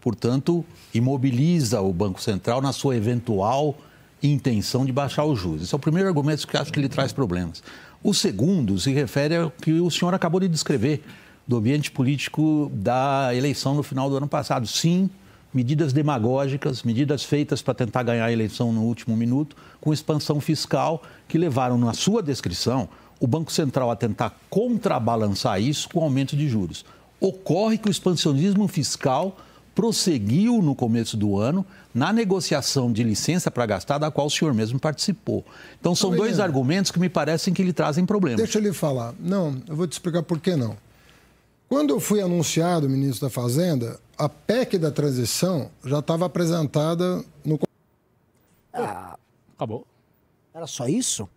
Portanto, 0.00 0.64
imobiliza 0.92 1.80
o 1.80 1.92
Banco 1.92 2.20
Central 2.20 2.60
na 2.60 2.72
sua 2.72 2.96
eventual 2.96 3.76
intenção 4.22 4.84
de 4.84 4.92
baixar 4.92 5.24
os 5.24 5.38
juros. 5.38 5.62
Esse 5.64 5.74
é 5.74 5.76
o 5.76 5.78
primeiro 5.78 6.08
argumento 6.08 6.46
que 6.48 6.56
eu 6.56 6.60
acho 6.60 6.72
que 6.72 6.80
lhe 6.80 6.88
traz 6.88 7.12
problemas. 7.12 7.62
O 8.04 8.12
segundo 8.12 8.78
se 8.78 8.92
refere 8.92 9.34
ao 9.34 9.50
que 9.50 9.80
o 9.80 9.90
senhor 9.90 10.12
acabou 10.12 10.38
de 10.38 10.46
descrever 10.46 11.02
do 11.48 11.56
ambiente 11.56 11.90
político 11.90 12.70
da 12.74 13.34
eleição 13.34 13.74
no 13.74 13.82
final 13.82 14.10
do 14.10 14.16
ano 14.18 14.28
passado. 14.28 14.66
Sim, 14.66 15.08
medidas 15.54 15.90
demagógicas, 15.90 16.82
medidas 16.82 17.24
feitas 17.24 17.62
para 17.62 17.72
tentar 17.72 18.02
ganhar 18.02 18.26
a 18.26 18.32
eleição 18.32 18.74
no 18.74 18.82
último 18.82 19.16
minuto, 19.16 19.56
com 19.80 19.90
expansão 19.90 20.38
fiscal, 20.38 21.02
que 21.26 21.38
levaram, 21.38 21.78
na 21.78 21.94
sua 21.94 22.22
descrição, 22.22 22.90
o 23.18 23.26
Banco 23.26 23.50
Central 23.50 23.90
a 23.90 23.96
tentar 23.96 24.38
contrabalançar 24.50 25.58
isso 25.58 25.88
com 25.88 26.04
aumento 26.04 26.36
de 26.36 26.46
juros. 26.46 26.84
Ocorre 27.18 27.78
que 27.78 27.88
o 27.88 27.90
expansionismo 27.90 28.68
fiscal 28.68 29.38
prosseguiu 29.74 30.60
no 30.60 30.74
começo 30.74 31.16
do 31.16 31.38
ano 31.38 31.64
na 31.94 32.12
negociação 32.12 32.92
de 32.92 33.04
licença 33.04 33.50
para 33.50 33.64
gastar, 33.66 33.98
da 33.98 34.10
qual 34.10 34.26
o 34.26 34.30
senhor 34.30 34.52
mesmo 34.52 34.80
participou. 34.80 35.44
Então, 35.80 35.94
são 35.94 36.10
dois 36.10 36.40
argumentos 36.40 36.90
que 36.90 36.98
me 36.98 37.08
parecem 37.08 37.54
que 37.54 37.62
lhe 37.62 37.72
trazem 37.72 38.04
problemas. 38.04 38.38
Deixa 38.40 38.58
eu 38.58 38.62
lhe 38.62 38.72
falar. 38.72 39.14
Não, 39.20 39.62
eu 39.68 39.76
vou 39.76 39.86
te 39.86 39.92
explicar 39.92 40.22
por 40.24 40.40
que 40.40 40.56
não. 40.56 40.76
Quando 41.68 41.90
eu 41.90 42.00
fui 42.00 42.20
anunciado 42.20 42.88
ministro 42.88 43.26
da 43.26 43.30
Fazenda, 43.30 43.98
a 44.18 44.28
PEC 44.28 44.76
da 44.76 44.90
transição 44.90 45.70
já 45.84 46.00
estava 46.00 46.26
apresentada 46.26 47.24
no. 47.44 47.58
Acabou. 49.56 49.86
Era 50.52 50.66
só 50.66 50.86
isso? 50.88 51.28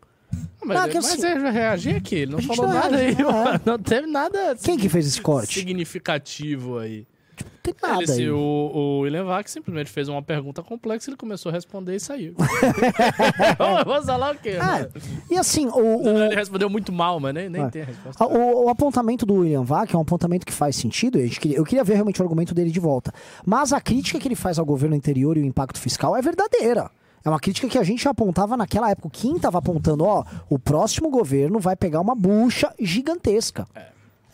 Mas, 0.64 0.78
Ah, 0.78 0.88
que 0.90 0.96
mas 0.96 1.06
assim- 1.06 1.26
ele 1.26 1.40
vai 1.40 1.52
reagir 1.52 1.96
aqui, 1.96 2.16
ele 2.16 2.32
não 2.34 2.42
falou 2.42 2.68
não 2.68 2.74
nada 2.74 2.98
aí, 2.98 3.06
reage, 3.14 3.24
não 3.24 3.48
é. 3.48 3.62
Não 3.66 3.80
teve 3.80 4.08
nada 4.08 4.56
Quem 4.62 4.78
que 4.78 4.90
fez 4.90 5.08
esse 5.08 5.22
corte? 5.22 5.54
significativo 5.60 6.78
aí. 6.80 7.08
Tipo, 7.38 7.50
não 7.50 7.60
tem 7.62 7.74
nada 7.82 8.04
Ele, 8.04 8.08
se 8.12 8.30
o, 8.30 8.38
o 8.38 9.00
William 9.02 9.24
Vac 9.26 9.48
simplesmente 9.48 9.90
fez 9.90 10.10
uma 10.10 10.22
pergunta 10.22 10.62
complexa, 10.64 11.10
ele 11.10 11.18
começou 11.18 11.50
a 11.50 11.54
responder 11.54 11.96
e 11.96 12.00
saiu. 12.00 12.34
Vamos 13.86 14.06
falar 14.06 14.36
o 14.36 14.38
quê? 14.40 14.58
Ah, 14.60 14.80
né? 14.80 14.90
e 15.30 15.38
assim, 15.38 15.68
o, 15.68 16.04
o, 16.04 16.08
Ele 16.26 16.36
respondeu 16.36 16.70
muito 16.70 16.92
mal, 16.92 17.20
mas 17.20 17.34
nem, 17.34 17.50
nem 17.50 17.64
Ah. 17.64 17.70
tem 17.70 17.82
a 17.84 17.86
resposta. 17.86 18.24
a- 18.24 18.28
o- 18.28 18.66
o 18.66 18.70
apontamento 18.70 19.26
do 19.26 19.36
William 19.36 19.64
Vac 19.64 19.94
é 19.94 19.98
um 19.98 20.02
apontamento 20.02 20.46
que 20.46 20.54
faz 20.54 20.76
sentido. 20.76 21.20
Eu 21.20 21.64
queria 21.64 21.84
ver 21.84 21.94
realmente 21.96 22.22
o 22.22 22.24
argumento 22.24 22.54
dele 22.54 22.72
de 22.72 22.80
volta. 22.80 23.14
Mas 23.46 23.74
a 23.74 23.80
crítica 23.82 24.20
que 24.20 24.28
ele 24.28 24.36
faz 24.36 24.60
ao 24.60 24.66
governo 24.66 24.96
anterior 24.96 25.38
e 25.38 25.42
o 25.42 25.46
impacto 25.46 25.80
fiscal 25.80 26.16
é 26.16 26.22
verdadeira. 26.22 26.90
É 27.26 27.30
uma 27.30 27.40
crítica 27.40 27.68
que 27.68 27.78
a 27.78 27.84
gente 27.84 28.08
apontava 28.08 28.56
naquela 28.56 28.90
época. 28.90 29.10
Quem 29.12 29.36
estava 29.36 29.58
apontando, 29.58 30.06
ó, 30.06 30.24
o 30.50 30.58
próximo 30.58 31.10
governo 31.10 31.60
vai 31.60 31.76
pegar 31.76 32.00
uma 32.00 32.16
bucha 32.16 32.74
gigantesca. 32.80 33.68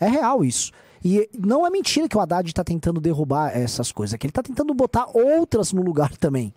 É 0.00 0.06
real 0.08 0.44
isso. 0.44 0.70
E 1.04 1.28
não 1.38 1.66
é 1.66 1.70
mentira 1.70 2.08
que 2.08 2.16
o 2.16 2.20
Haddad 2.20 2.48
está 2.48 2.64
tentando 2.64 2.98
derrubar 2.98 3.54
essas 3.54 3.92
coisas, 3.92 4.14
é 4.14 4.18
que 4.18 4.26
ele 4.26 4.30
está 4.30 4.42
tentando 4.42 4.72
botar 4.72 5.06
outras 5.12 5.70
no 5.70 5.82
lugar 5.82 6.16
também. 6.16 6.54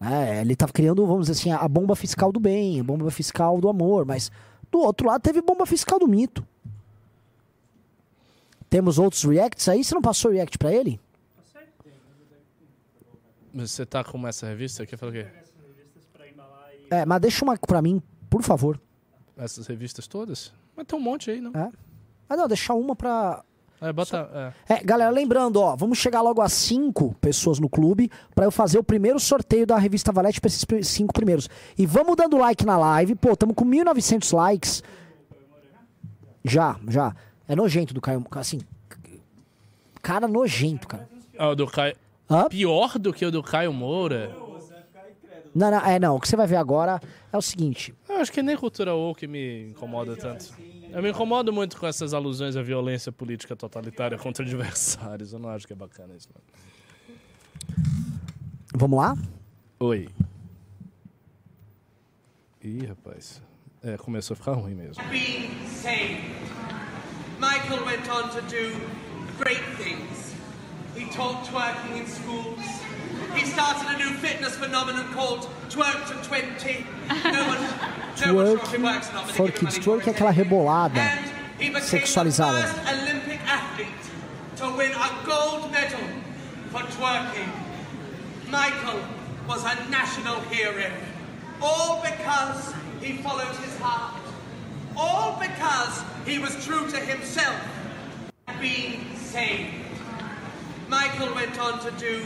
É, 0.00 0.40
ele 0.40 0.56
tá 0.56 0.66
criando, 0.66 1.06
vamos 1.06 1.28
dizer 1.28 1.40
assim, 1.40 1.52
a 1.52 1.68
bomba 1.68 1.94
fiscal 1.94 2.32
do 2.32 2.40
bem, 2.40 2.80
a 2.80 2.84
bomba 2.84 3.10
fiscal 3.10 3.60
do 3.60 3.68
amor, 3.68 4.04
mas 4.04 4.30
do 4.70 4.80
outro 4.80 5.06
lado 5.06 5.22
teve 5.22 5.40
bomba 5.40 5.64
fiscal 5.66 5.98
do 6.00 6.08
mito. 6.08 6.44
Temos 8.68 8.98
outros 8.98 9.22
reacts 9.22 9.68
aí, 9.68 9.82
você 9.82 9.94
não 9.94 10.02
passou 10.02 10.32
react 10.32 10.58
pra 10.58 10.72
ele? 10.72 11.00
Você 13.54 13.86
tá 13.86 14.04
com 14.04 14.26
essa 14.26 14.46
revista 14.46 14.82
aqui? 14.82 14.96
Fala 14.96 15.10
o 15.10 15.14
quê? 15.14 15.26
É, 16.90 17.04
mas 17.04 17.20
deixa 17.20 17.44
uma 17.44 17.56
pra 17.56 17.82
mim, 17.82 18.02
por 18.28 18.42
favor. 18.42 18.80
Essas 19.36 19.66
revistas 19.66 20.06
todas? 20.06 20.52
Mas 20.76 20.86
tem 20.86 20.98
um 20.98 21.02
monte 21.02 21.30
aí, 21.30 21.40
não? 21.40 21.52
É. 21.52 21.70
Ah, 22.28 22.36
não, 22.36 22.46
deixa 22.46 22.74
uma 22.74 22.94
pra. 22.94 23.42
É, 23.80 23.92
bota. 23.92 24.54
É. 24.68 24.74
É, 24.74 24.84
galera, 24.84 25.10
lembrando, 25.10 25.60
ó, 25.60 25.76
vamos 25.76 25.98
chegar 25.98 26.20
logo 26.20 26.42
a 26.42 26.48
cinco 26.48 27.14
pessoas 27.20 27.60
no 27.60 27.68
clube 27.68 28.10
pra 28.34 28.44
eu 28.44 28.50
fazer 28.50 28.78
o 28.78 28.84
primeiro 28.84 29.20
sorteio 29.20 29.66
da 29.66 29.78
revista 29.78 30.10
Valete 30.10 30.40
pra 30.40 30.48
esses 30.48 30.66
cinco 30.88 31.12
primeiros. 31.12 31.48
E 31.76 31.86
vamos 31.86 32.16
dando 32.16 32.36
like 32.36 32.66
na 32.66 32.76
live. 32.76 33.14
Pô, 33.14 33.36
tamo 33.36 33.54
com 33.54 33.64
1.900 33.64 34.36
likes. 34.36 34.82
Já, 36.44 36.76
já. 36.88 37.14
É 37.46 37.54
nojento 37.54 37.94
do 37.94 38.00
Caio. 38.00 38.24
Assim. 38.32 38.60
Cara 40.02 40.26
nojento, 40.26 40.88
cara. 40.88 41.08
Ah, 41.38 41.50
o 41.50 41.54
do 41.54 41.66
Caio. 41.66 41.94
Hã? 42.28 42.48
Pior 42.48 42.98
do 42.98 43.12
que 43.12 43.24
o 43.24 43.30
do 43.30 43.42
Caio 43.42 43.72
Moura? 43.72 44.34
Não, 45.54 45.70
não, 45.70 45.78
é, 45.78 45.98
não. 45.98 46.16
O 46.16 46.20
que 46.20 46.28
você 46.28 46.36
vai 46.36 46.46
ver 46.46 46.56
agora 46.56 47.00
é 47.32 47.36
o 47.36 47.42
seguinte. 47.42 47.94
Eu 48.08 48.16
acho 48.16 48.32
que 48.32 48.42
nem 48.42 48.56
cultura 48.56 48.94
woke 48.94 49.26
me 49.26 49.70
incomoda 49.70 50.16
tanto. 50.16 50.52
Eu 50.90 51.02
me 51.02 51.10
incomodo 51.10 51.52
muito 51.52 51.76
com 51.78 51.86
essas 51.86 52.14
alusões 52.14 52.56
à 52.56 52.62
violência 52.62 53.12
política 53.12 53.54
totalitária 53.54 54.16
contra 54.18 54.44
adversários. 54.44 55.32
Eu 55.32 55.38
não 55.38 55.50
acho 55.50 55.66
que 55.66 55.72
é 55.72 55.76
bacana 55.76 56.14
isso. 56.16 56.28
Não. 56.34 57.84
Vamos 58.74 58.98
lá? 58.98 59.16
Oi. 59.80 60.08
Ih, 62.62 62.86
rapaz. 62.86 63.42
É, 63.82 63.96
começou 63.96 64.34
a 64.34 64.36
ficar 64.36 64.52
ruim 64.52 64.74
mesmo. 64.74 65.02
being 65.10 65.50
saved. 65.66 66.20
Michael 67.38 67.84
went 67.86 68.08
on 68.10 68.28
to 68.30 68.40
do 68.42 68.74
great 69.38 69.62
things. 69.76 70.34
He 70.96 71.04
taught 71.14 71.44
twerking 71.44 72.00
in 72.00 72.06
schools. 72.06 72.58
He 73.34 73.46
started 73.46 73.88
a 73.94 73.98
new 73.98 74.10
fitness 74.16 74.56
phenomenon 74.56 75.12
called 75.12 75.48
Twerk 75.68 76.06
to 76.08 76.28
20. 76.28 76.86
No 77.32 77.46
one, 77.46 77.58
no 78.26 78.34
one's 78.34 78.70
sure 78.70 78.80
works 78.82 79.12
not, 79.12 79.30
for 79.30 79.48
kids 79.50 79.78
twerk 79.78 80.06
é 80.06 80.10
aquela 80.10 80.32
rebolada 80.32 81.00
And 81.60 81.74
sexualizada. 81.82 82.62
the 82.62 82.68
first 82.68 83.02
Olympic 83.02 83.40
athlete 83.46 84.04
to 84.56 84.64
win 84.76 84.92
a 84.92 85.26
gold 85.26 85.70
medal 85.70 86.00
for 86.70 86.80
twerking. 86.96 87.50
Michael 88.50 89.00
was 89.46 89.64
a 89.64 89.88
national 89.90 90.40
hero. 90.50 90.90
All 91.60 92.00
because 92.02 92.74
he 93.00 93.18
followed 93.18 93.54
his 93.56 93.76
heart. 93.78 94.20
All 94.96 95.38
because 95.40 96.02
he 96.26 96.38
was 96.38 96.64
true 96.64 96.88
to 96.90 96.96
himself. 96.98 97.56
Being 98.60 99.04
saved. 99.16 99.74
Michael 100.88 101.34
went 101.34 101.58
on 101.60 101.80
to 101.80 101.90
do 101.92 102.24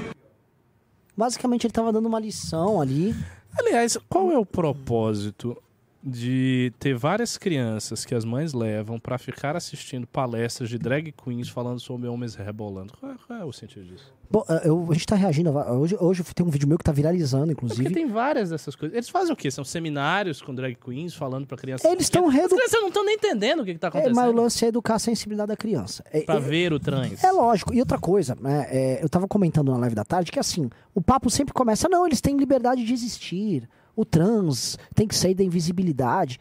Basicamente, 1.16 1.66
ele 1.66 1.72
tava 1.72 1.92
dando 1.92 2.06
uma 2.06 2.18
lição 2.20 2.80
ali. 2.80 3.14
Aliás, 3.58 3.98
qual 4.08 4.30
é 4.30 4.38
o 4.38 4.46
propósito 4.46 5.56
de 6.04 6.72
ter 6.80 6.94
várias 6.94 7.38
crianças 7.38 8.04
que 8.04 8.14
as 8.14 8.24
mães 8.24 8.52
levam 8.52 8.98
pra 8.98 9.18
ficar 9.18 9.54
assistindo 9.56 10.06
palestras 10.06 10.68
de 10.68 10.76
drag 10.76 11.12
queens 11.12 11.48
falando 11.48 11.78
sobre 11.80 12.08
homens 12.08 12.34
rebolando? 12.34 12.92
Qual 12.98 13.12
é, 13.12 13.14
qual 13.26 13.38
é 13.38 13.44
o 13.44 13.52
sentido 13.52 13.84
disso? 13.84 14.12
Bom, 14.28 14.44
eh, 14.48 14.62
eu- 14.64 14.86
a 14.90 14.94
gente 14.94 15.06
tá 15.06 15.14
reagindo. 15.14 15.50
Hoje, 15.50 15.96
hoje 16.00 16.24
tem 16.34 16.44
um 16.44 16.48
vídeo 16.50 16.66
meu 16.66 16.76
que 16.78 16.82
tá 16.84 16.90
viralizando, 16.90 17.46
Porque 17.54 17.66
inclusive. 17.66 17.94
tem 17.94 18.08
várias 18.08 18.50
dessas 18.50 18.74
coisas. 18.74 18.96
Eles 18.96 19.08
fazem 19.08 19.32
o 19.32 19.36
quê? 19.36 19.50
São 19.50 19.62
seminários 19.62 20.40
com 20.42 20.54
drag 20.54 20.74
queens 20.74 21.14
falando 21.14 21.46
pra 21.46 21.56
crianças. 21.56 21.88
Eles 21.90 22.04
estão 22.04 22.22
pequenas. 22.24 22.40
reedu... 22.50 22.54
As 22.54 22.60
crianças 22.60 22.80
não 22.80 22.88
estão 22.88 23.04
nem 23.04 23.14
entendendo 23.14 23.60
o 23.60 23.64
que, 23.64 23.74
que 23.74 23.78
tá 23.78 23.86
É, 23.86 23.90
acontecendo. 23.90 24.16
mas 24.16 24.28
o 24.28 24.32
lance 24.32 24.64
é 24.64 24.68
educar 24.68 24.94
a 24.94 24.98
sensibilidade 24.98 25.48
da 25.48 25.56
criança. 25.56 26.02
É, 26.10 26.22
Pra 26.22 26.36
é- 26.36 26.40
ver 26.40 26.72
o 26.72 26.80
trans. 26.80 27.22
É 27.22 27.30
lógico. 27.30 27.72
E 27.74 27.78
outra 27.80 27.98
coisa, 27.98 28.36
né, 28.40 28.66
é, 28.70 29.04
eu 29.04 29.08
tava 29.08 29.28
comentando 29.28 29.70
na 29.70 29.76
live 29.78 29.94
da 29.94 30.04
tarde 30.04 30.32
que 30.32 30.40
assim, 30.40 30.68
o 30.94 31.00
papo 31.00 31.28
sempre 31.30 31.52
começa, 31.52 31.88
não, 31.88 32.04
eles 32.06 32.20
têm 32.20 32.36
liberdade 32.36 32.84
de 32.84 32.92
existir. 32.92 33.68
O 33.94 34.04
trans 34.04 34.78
tem 34.94 35.06
que 35.06 35.14
sair 35.14 35.34
da 35.34 35.44
invisibilidade. 35.44 36.40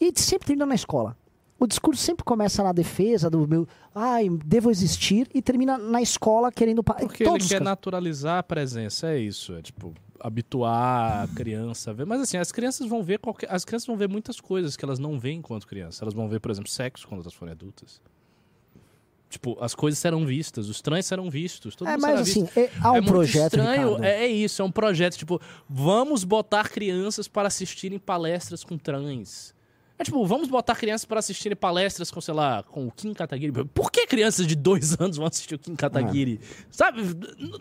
E 0.00 0.12
sempre 0.16 0.46
termina 0.46 0.66
na 0.66 0.74
escola. 0.74 1.16
O 1.58 1.66
discurso 1.66 2.02
sempre 2.02 2.24
começa 2.24 2.62
na 2.62 2.72
defesa 2.72 3.28
do 3.28 3.46
meu, 3.46 3.68
ai, 3.94 4.30
devo 4.46 4.70
existir, 4.70 5.28
e 5.34 5.42
termina 5.42 5.76
na 5.76 6.00
escola 6.00 6.50
querendo. 6.50 6.82
Porque 6.82 7.22
ele 7.22 7.46
quer 7.46 7.60
naturalizar 7.60 8.38
a 8.38 8.42
presença, 8.42 9.08
é 9.08 9.18
isso. 9.18 9.54
É 9.54 9.60
tipo, 9.60 9.92
habituar 10.18 11.24
a 11.24 11.28
criança 11.28 11.90
a 11.90 11.92
ver. 11.92 12.06
Mas 12.06 12.22
assim, 12.22 12.38
as 12.38 12.50
crianças 12.50 12.86
vão 12.88 13.02
ver 13.02 13.18
qualquer. 13.18 13.52
As 13.52 13.64
crianças 13.64 13.86
vão 13.86 13.96
ver 13.96 14.08
muitas 14.08 14.40
coisas 14.40 14.74
que 14.74 14.84
elas 14.84 14.98
não 14.98 15.18
veem 15.18 15.38
enquanto 15.38 15.66
crianças. 15.66 16.00
Elas 16.00 16.14
vão 16.14 16.28
ver, 16.28 16.40
por 16.40 16.50
exemplo, 16.50 16.70
sexo 16.70 17.06
quando 17.06 17.20
elas 17.20 17.34
forem 17.34 17.52
adultas. 17.52 18.00
Tipo, 19.30 19.56
as 19.60 19.74
coisas 19.76 19.96
serão 19.98 20.26
vistas, 20.26 20.68
os 20.68 20.82
trans 20.82 21.06
serão 21.06 21.30
vistos. 21.30 21.76
Todo 21.76 21.86
É, 21.88 21.92
mundo 21.92 22.02
mas 22.02 22.20
assim, 22.20 22.42
visto. 22.44 22.58
é- 22.58 22.68
há 22.80 22.90
um 22.90 22.94
muito 22.96 23.06
projeto, 23.12 23.54
estranho, 23.54 23.86
Ricardo. 23.94 24.04
é, 24.04 24.24
é 24.24 24.26
isso, 24.26 24.60
é 24.60 24.64
um 24.64 24.70
projeto, 24.72 25.16
tipo, 25.16 25.40
vamos 25.68 26.24
botar 26.24 26.68
crianças 26.68 27.28
para 27.28 27.46
assistirem 27.46 27.96
palestras 27.98 28.64
com 28.64 28.76
trans. 28.76 29.54
É 29.96 30.02
tipo, 30.02 30.26
vamos 30.26 30.48
botar 30.48 30.74
crianças 30.74 31.04
para 31.04 31.18
assistirem 31.20 31.54
palestras 31.54 32.10
com, 32.10 32.20
sei 32.22 32.32
lá, 32.34 32.62
com 32.64 32.86
o 32.88 32.90
Kim 32.90 33.12
Kataguiri. 33.14 33.52
Por 33.66 33.92
que 33.92 34.06
crianças 34.06 34.46
de 34.46 34.56
dois 34.56 34.96
anos 34.98 35.16
vão 35.18 35.26
assistir 35.26 35.54
o 35.54 35.58
Kim 35.58 35.76
Kataguiri? 35.76 36.40
É. 36.42 36.64
Sabe? 36.70 37.02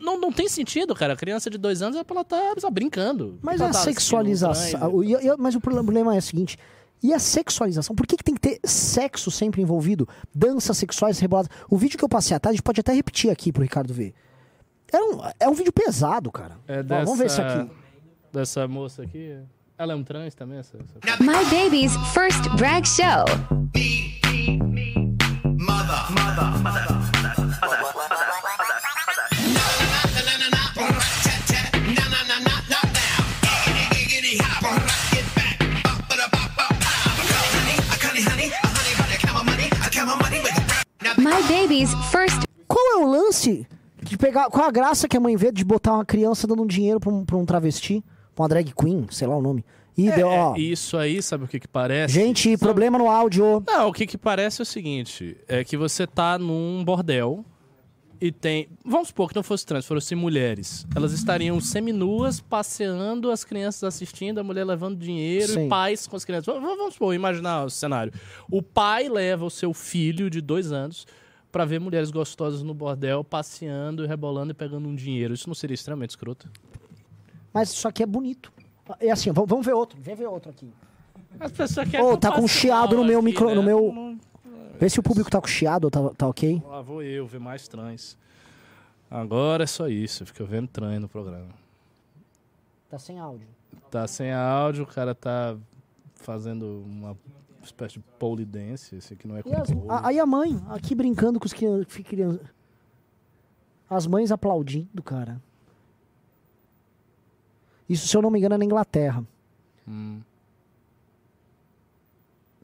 Não, 0.01 0.19
não 0.19 0.31
tem 0.31 0.47
sentido, 0.47 0.95
cara. 0.95 1.13
A 1.13 1.17
criança 1.17 1.49
de 1.49 1.57
dois 1.57 1.81
anos, 1.83 1.97
ela 1.97 2.23
tá, 2.23 2.53
sabe, 2.57 2.73
brincando. 2.75 3.37
Mas 3.43 3.59
Ela 3.59 3.69
a 3.69 3.73
tá 3.73 3.79
sexualização. 3.79 5.03
e- 5.03 5.17
mas 5.37 5.53
o 5.53 5.59
problema 5.59 6.15
é 6.15 6.19
o 6.19 6.21
seguinte. 6.21 6.57
E 7.01 7.13
a 7.13 7.19
sexualização? 7.19 7.95
Por 7.95 8.05
que, 8.05 8.17
que 8.17 8.23
tem 8.23 8.35
que 8.35 8.41
ter 8.41 8.59
sexo 8.63 9.31
sempre 9.31 9.61
envolvido? 9.61 10.07
Danças 10.35 10.77
sexuais 10.77 11.17
reboladas. 11.19 11.49
O 11.69 11.77
vídeo 11.77 11.97
que 11.97 12.03
eu 12.03 12.09
passei 12.09 12.35
à 12.35 12.39
tarde, 12.39 12.61
pode 12.61 12.79
até 12.81 12.91
repetir 12.93 13.29
aqui 13.31 13.51
pro 13.51 13.61
Ricardo 13.63 13.93
ver. 13.93 14.13
É 14.91 14.97
um, 15.01 15.19
é 15.39 15.47
um 15.49 15.53
vídeo 15.53 15.71
pesado, 15.71 16.31
cara. 16.31 16.57
É 16.67 16.79
Ó, 16.79 16.83
dessa, 16.83 17.05
vamos 17.05 17.19
ver 17.19 17.25
isso 17.27 17.41
aqui. 17.41 17.71
Dessa 18.33 18.67
moça 18.67 19.03
aqui. 19.03 19.37
Ela 19.77 19.93
é 19.93 19.95
um 19.95 20.03
trans 20.03 20.35
também, 20.35 20.57
essa? 20.57 20.77
essa- 20.77 21.23
My 21.23 21.45
baby's 21.49 21.93
first 22.13 22.43
drag 22.57 22.85
show. 22.85 23.23
My 41.29 41.43
baby's 41.47 41.93
first 42.11 42.43
Qual 42.67 42.83
é 42.93 43.03
o 43.03 43.07
lance 43.07 43.67
de 44.01 44.17
pegar. 44.17 44.49
Qual 44.49 44.65
a 44.67 44.71
graça 44.71 45.07
que 45.07 45.15
a 45.15 45.19
mãe 45.19 45.35
vê 45.35 45.51
de 45.51 45.63
botar 45.63 45.93
uma 45.93 46.05
criança 46.05 46.47
dando 46.47 46.63
um 46.63 46.67
dinheiro 46.67 46.99
pra 46.99 47.11
um, 47.11 47.23
pra 47.25 47.35
um 47.37 47.45
travesti? 47.45 48.03
Pra 48.35 48.43
uma 48.43 48.49
drag 48.49 48.73
queen, 48.73 49.05
sei 49.11 49.27
lá 49.27 49.37
o 49.37 49.41
nome. 49.41 49.63
E 49.97 50.09
deu, 50.11 50.27
ó. 50.27 50.55
É, 50.55 50.59
isso 50.59 50.97
aí, 50.97 51.21
sabe 51.21 51.43
o 51.43 51.47
que 51.47 51.59
que 51.59 51.67
parece? 51.67 52.13
Gente, 52.13 52.43
Sabe- 52.51 52.57
problema 52.57 52.97
no 52.97 53.09
áudio. 53.09 53.61
Não, 53.67 53.89
o 53.89 53.93
que 53.93 54.07
que 54.07 54.17
parece 54.17 54.61
é 54.61 54.63
o 54.63 54.65
seguinte, 54.65 55.35
é 55.47 55.63
que 55.63 55.75
você 55.75 56.07
tá 56.07 56.37
num 56.39 56.83
bordel 56.85 57.43
e 58.21 58.31
tem, 58.31 58.67
vamos 58.83 59.07
supor 59.09 59.29
que 59.29 59.35
não 59.35 59.43
fosse 59.43 59.65
trans, 59.65 59.85
fossem 59.85 60.17
mulheres. 60.17 60.85
Elas 60.95 61.13
estariam 61.13 61.59
seminuas 61.61 62.39
passeando, 62.41 63.31
as 63.31 63.43
crianças 63.43 63.83
assistindo, 63.83 64.39
a 64.39 64.43
mulher 64.43 64.65
levando 64.65 64.97
dinheiro 64.97 65.53
Sim. 65.53 65.65
e 65.65 65.69
pais 65.69 66.05
com 66.07 66.15
as 66.15 66.25
crianças. 66.25 66.53
Vamos 66.61 66.93
supor, 66.93 67.13
imaginar 67.15 67.65
o 67.65 67.69
cenário. 67.69 68.11
O 68.51 68.61
pai 68.61 69.07
leva 69.07 69.45
o 69.45 69.49
seu 69.49 69.73
filho 69.73 70.29
de 70.29 70.41
dois 70.41 70.71
anos 70.71 71.07
pra 71.51 71.65
ver 71.65 71.79
mulheres 71.79 72.11
gostosas 72.11 72.61
no 72.61 72.73
bordel 72.73 73.23
passeando, 73.23 74.05
rebolando 74.05 74.51
e 74.51 74.53
pegando 74.53 74.87
um 74.89 74.95
dinheiro. 74.95 75.33
Isso 75.33 75.47
não 75.47 75.55
seria 75.55 75.73
extremamente 75.73 76.11
escroto? 76.11 76.49
Mas 77.53 77.69
isso 77.71 77.87
aqui 77.87 78.03
é 78.03 78.05
bonito. 78.05 78.51
É 78.99 79.11
assim, 79.11 79.31
vamos 79.31 79.65
ver 79.65 79.73
outro. 79.73 79.97
Vem 80.01 80.15
ver 80.15 80.27
outro 80.27 80.49
aqui. 80.51 80.67
As 81.39 81.51
pessoas 81.51 81.87
querem 81.89 82.05
Ô, 82.05 82.11
eu 82.11 82.17
tá 82.17 82.31
com 82.31 82.41
passe 82.41 82.53
chiado 82.59 82.95
no 82.95 83.03
meu 83.05 83.19
aqui, 83.19 83.25
micro- 83.25 83.47
né? 83.49 83.55
no 83.55 83.63
meu- 83.63 83.91
Não- 83.93 84.19
Vê 84.79 84.89
se 84.89 84.99
o 84.99 85.03
público 85.03 85.29
tá 85.29 85.39
com 85.41 85.47
chiado 85.47 85.85
ou 85.85 85.91
tá, 85.91 86.09
tá 86.15 86.27
ok. 86.27 86.63
Lá 86.65 86.81
vou 86.81 87.03
eu 87.03 87.27
ver 87.27 87.39
mais 87.39 87.67
trans. 87.67 88.17
Agora 89.11 89.63
é 89.63 89.67
só 89.67 89.87
isso, 89.87 90.25
fica 90.25 90.43
vendo 90.45 90.67
trans 90.67 91.01
no 91.01 91.09
programa. 91.09 91.49
Tá 92.89 92.97
sem 92.97 93.19
áudio. 93.19 93.47
Tá 93.91 94.07
sem 94.07 94.31
áudio, 94.31 94.83
o 94.83 94.87
cara 94.87 95.13
tá 95.13 95.57
fazendo 96.15 96.83
uma 96.87 97.17
espécie 97.61 97.95
de 97.95 97.99
pole 98.17 98.45
dance, 98.45 98.95
esse 98.95 99.13
aqui 99.13 99.27
não 99.27 99.35
é 99.37 99.43
com 99.43 99.51
a- 99.91 100.07
aí 100.07 100.19
a 100.19 100.25
mãe, 100.25 100.59
aqui 100.69 100.95
brincando 100.95 101.39
com 101.39 101.45
os 101.45 101.53
crianças. 101.53 102.39
As 103.89 104.07
mães 104.07 104.31
aplaudindo, 104.31 105.01
cara. 105.03 105.41
Isso, 107.87 108.07
se 108.07 108.15
eu 108.15 108.21
não 108.21 108.29
me 108.29 108.37
engano, 108.39 108.55
é 108.55 108.57
na 108.57 108.65
Inglaterra. 108.65 109.23
Hum. 109.87 110.21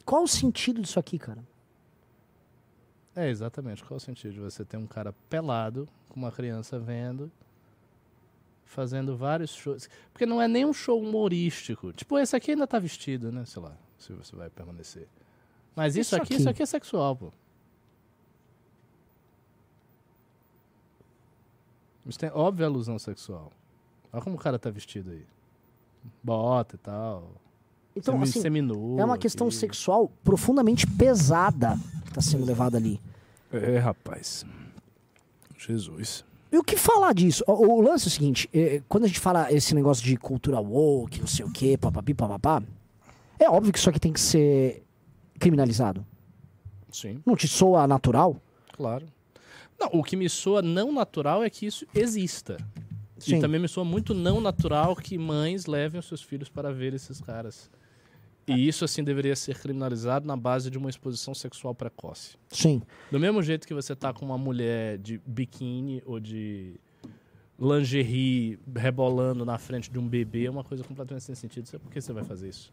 Qual 0.05 0.23
o 0.23 0.27
sentido 0.27 0.81
disso 0.81 0.99
aqui, 0.99 1.17
cara? 1.17 1.43
É, 3.15 3.29
exatamente. 3.29 3.83
Qual 3.83 3.97
o 3.97 3.99
sentido 3.99 4.33
de 4.33 4.39
você 4.39 4.65
ter 4.65 4.77
um 4.77 4.85
cara 4.87 5.13
pelado, 5.29 5.87
com 6.09 6.19
uma 6.19 6.31
criança 6.31 6.77
vendo, 6.77 7.31
fazendo 8.65 9.15
vários 9.15 9.51
shows? 9.51 9.87
Porque 10.11 10.25
não 10.25 10.41
é 10.41 10.47
nem 10.47 10.65
um 10.65 10.73
show 10.73 11.01
humorístico. 11.01 11.93
Tipo, 11.93 12.17
esse 12.19 12.35
aqui 12.35 12.51
ainda 12.51 12.67
tá 12.67 12.77
vestido, 12.77 13.31
né? 13.31 13.45
Sei 13.45 13.61
lá, 13.61 13.71
se 13.97 14.11
você 14.11 14.35
vai 14.35 14.49
permanecer. 14.49 15.07
Mas 15.75 15.95
isso, 15.95 16.09
Isso 16.09 16.15
aqui, 16.15 16.23
aqui. 16.33 16.35
isso 16.41 16.49
aqui 16.49 16.63
é 16.63 16.65
sexual, 16.65 17.15
pô. 17.15 17.31
Isso 22.05 22.19
tem 22.19 22.29
óbvia 22.31 22.65
alusão 22.67 22.99
sexual. 22.99 23.51
Olha 24.13 24.21
como 24.21 24.35
o 24.35 24.39
cara 24.39 24.59
tá 24.59 24.69
vestido 24.69 25.11
aí. 25.11 25.25
Bota 26.23 26.75
e 26.75 26.77
tal. 26.79 27.31
Então, 27.95 28.23
Semi- 28.25 28.59
assim, 28.59 28.99
é 28.99 29.05
uma 29.05 29.17
questão 29.17 29.47
aqui. 29.47 29.55
sexual 29.55 30.11
profundamente 30.23 30.85
pesada 30.85 31.77
que 32.15 32.21
tá 32.21 32.21
sendo 32.21 32.45
levada 32.45 32.77
ali. 32.77 33.01
É, 33.51 33.77
rapaz. 33.77 34.45
Jesus. 35.57 36.23
E 36.51 36.57
o 36.57 36.63
que 36.63 36.77
falar 36.77 37.13
disso? 37.13 37.43
O, 37.45 37.51
o 37.51 37.81
lance 37.81 38.05
é 38.05 38.07
o 38.07 38.11
seguinte, 38.11 38.49
é, 38.53 38.81
quando 38.87 39.03
a 39.03 39.07
gente 39.07 39.19
fala 39.19 39.51
esse 39.51 39.75
negócio 39.75 40.03
de 40.03 40.15
cultura 40.15 40.59
woke, 40.59 41.19
não 41.19 41.27
sei 41.27 41.45
o 41.45 41.51
quê, 41.51 41.77
papapi, 41.77 42.13
papapá, 42.13 42.63
é 43.37 43.49
óbvio 43.49 43.73
que 43.73 43.79
isso 43.79 43.89
aqui 43.89 43.99
tem 43.99 44.13
que 44.13 44.19
ser 44.19 44.83
criminalizado. 45.37 46.05
Sim. 46.91 47.21
Não 47.25 47.35
te 47.35 47.47
soa 47.47 47.85
natural? 47.85 48.37
Claro. 48.71 49.05
Não, 49.77 49.89
o 49.99 50.03
que 50.03 50.15
me 50.15 50.29
soa 50.29 50.61
não 50.61 50.93
natural 50.93 51.43
é 51.43 51.49
que 51.49 51.65
isso 51.65 51.85
exista. 51.93 52.55
Sim. 53.17 53.37
E 53.37 53.41
também 53.41 53.59
me 53.59 53.67
soa 53.67 53.83
muito 53.83 54.13
não 54.13 54.39
natural 54.39 54.95
que 54.95 55.17
mães 55.17 55.65
levem 55.65 55.99
os 55.99 56.05
seus 56.05 56.21
filhos 56.21 56.47
para 56.47 56.71
ver 56.71 56.93
esses 56.93 57.19
caras. 57.19 57.69
E 58.47 58.67
isso, 58.67 58.85
assim, 58.85 59.03
deveria 59.03 59.35
ser 59.35 59.57
criminalizado 59.57 60.27
na 60.27 60.37
base 60.37 60.69
de 60.69 60.77
uma 60.77 60.89
exposição 60.89 61.33
sexual 61.33 61.73
precoce. 61.73 62.37
Sim. 62.49 62.81
Do 63.11 63.19
mesmo 63.19 63.41
jeito 63.41 63.67
que 63.67 63.73
você 63.73 63.95
tá 63.95 64.13
com 64.13 64.23
uma 64.23 64.37
mulher 64.37 64.99
de 64.99 65.19
biquíni 65.25 66.03
ou 66.05 66.19
de 66.19 66.79
lingerie 67.59 68.59
rebolando 68.75 69.45
na 69.45 69.57
frente 69.57 69.89
de 69.89 69.97
um 69.97 70.07
bebê, 70.07 70.45
é 70.45 70.51
uma 70.51 70.63
coisa 70.63 70.83
completamente 70.83 71.23
sem 71.23 71.33
sentido. 71.33 71.79
Por 71.79 71.91
que 71.91 71.99
você 71.99 72.13
vai 72.13 72.23
fazer 72.23 72.49
isso? 72.49 72.71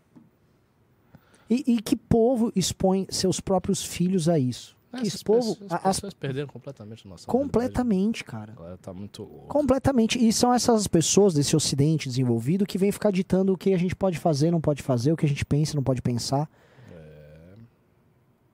E, 1.49 1.75
e 1.75 1.83
que 1.83 1.97
povo 1.97 2.53
expõe 2.55 3.07
seus 3.11 3.41
próprios 3.41 3.85
filhos 3.85 4.29
a 4.29 4.39
isso? 4.39 4.77
Que 5.01 5.07
Essas 5.07 5.15
esse 5.15 5.25
povo... 5.25 5.57
pessoas, 5.57 5.73
as 5.73 5.87
as- 5.87 5.97
pessoas 5.97 6.15
perderam 6.15 6.47
completamente 6.49 7.07
a 7.07 7.11
nossa 7.11 7.27
completamente, 7.27 8.23
cara. 8.25 8.55
Tá 8.81 8.93
muito 8.93 9.23
louca. 9.23 9.47
Completamente. 9.49 10.25
E 10.25 10.33
são 10.33 10.53
essas 10.55 10.87
pessoas 10.87 11.35
desse 11.35 11.57
ocidente 11.57 12.09
desenvolvido 12.09 12.65
que 12.67 12.77
vêm 12.79 12.93
ficar 12.93 13.11
ditando 13.11 13.53
o 13.53 13.57
que 13.59 13.73
a 13.75 13.79
gente 13.79 13.97
pode 13.97 14.19
fazer, 14.19 14.51
não 14.51 14.61
pode 14.61 14.83
fazer, 14.83 15.13
o 15.13 15.17
que 15.17 15.27
a 15.27 15.29
gente 15.29 15.45
pensa, 15.45 15.75
não 15.75 15.83
pode 15.83 16.01
pensar. 16.03 16.49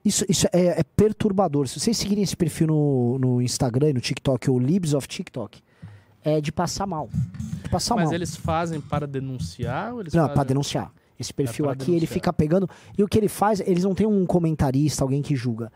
Isso, 0.03 0.25
isso 0.29 0.47
é, 0.53 0.79
é 0.79 0.83
perturbador. 0.95 1.67
Se 1.67 1.79
vocês 1.79 1.97
seguirem 1.97 2.23
esse 2.23 2.35
perfil 2.35 2.67
no, 2.67 3.19
no 3.19 3.41
Instagram 3.41 3.89
e 3.89 3.93
no 3.93 3.99
TikTok, 4.01 4.49
ou 4.49 4.57
Libs 4.57 4.93
of 4.93 5.07
TikTok, 5.07 5.61
é 6.23 6.39
de 6.39 6.51
passar 6.51 6.87
mal. 6.87 7.09
De 7.63 7.69
passar 7.69 7.95
Mas 7.95 8.05
mal. 8.05 8.13
eles 8.13 8.35
fazem 8.35 8.79
para 8.79 9.05
denunciar 9.05 9.93
ou 9.93 9.99
eles 10.01 10.13
Não, 10.13 10.21
é 10.21 10.23
fazem... 10.23 10.35
pra 10.35 10.43
denunciar. 10.45 10.91
Esse 11.19 11.33
perfil 11.33 11.65
pra 11.65 11.73
aqui, 11.73 11.83
ele 11.91 11.91
denunciar. 11.99 12.13
fica 12.13 12.31
pegando. 12.33 12.69
E 12.97 13.03
o 13.03 13.07
que 13.09 13.17
ele 13.17 13.27
faz, 13.27 13.59
eles 13.59 13.83
não 13.83 13.93
têm 13.93 14.07
um 14.07 14.25
comentarista, 14.25 15.03
alguém 15.03 15.21
que 15.21 15.35
julga. 15.35 15.69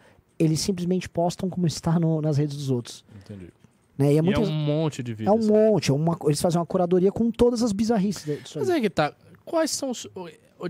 Eles 0.43 0.59
simplesmente 0.59 1.07
postam 1.09 1.49
como 1.49 1.65
está 1.67 1.99
no- 1.99 2.21
nas 2.21 2.37
redes 2.37 2.55
dos 2.57 2.69
outros. 2.69 3.03
Entendi. 3.15 3.49
Né? 3.97 4.13
E 4.13 4.15
é 4.15 4.19
E 4.19 4.21
muito. 4.21 4.39
é 4.41 4.43
um 4.43 4.51
monte 4.51 5.03
de 5.03 5.11
É 5.11 5.15
vídeos. 5.15 5.47
um 5.47 5.51
monte, 5.53 5.91
é 5.91 5.93
uma, 5.93 6.17
eles 6.25 6.41
fazem 6.41 6.59
uma 6.59 6.65
curadoria 6.65 7.11
com 7.11 7.29
todas 7.31 7.61
as 7.61 7.71
bizarrices 7.71 8.23
disso 8.25 8.59
aí. 8.59 8.65
Mas 8.65 8.69
é 8.75 8.81
que 8.81 8.89
tá. 8.89 9.13
Quais 9.45 9.71
são 9.71 9.91
os. 9.91 10.07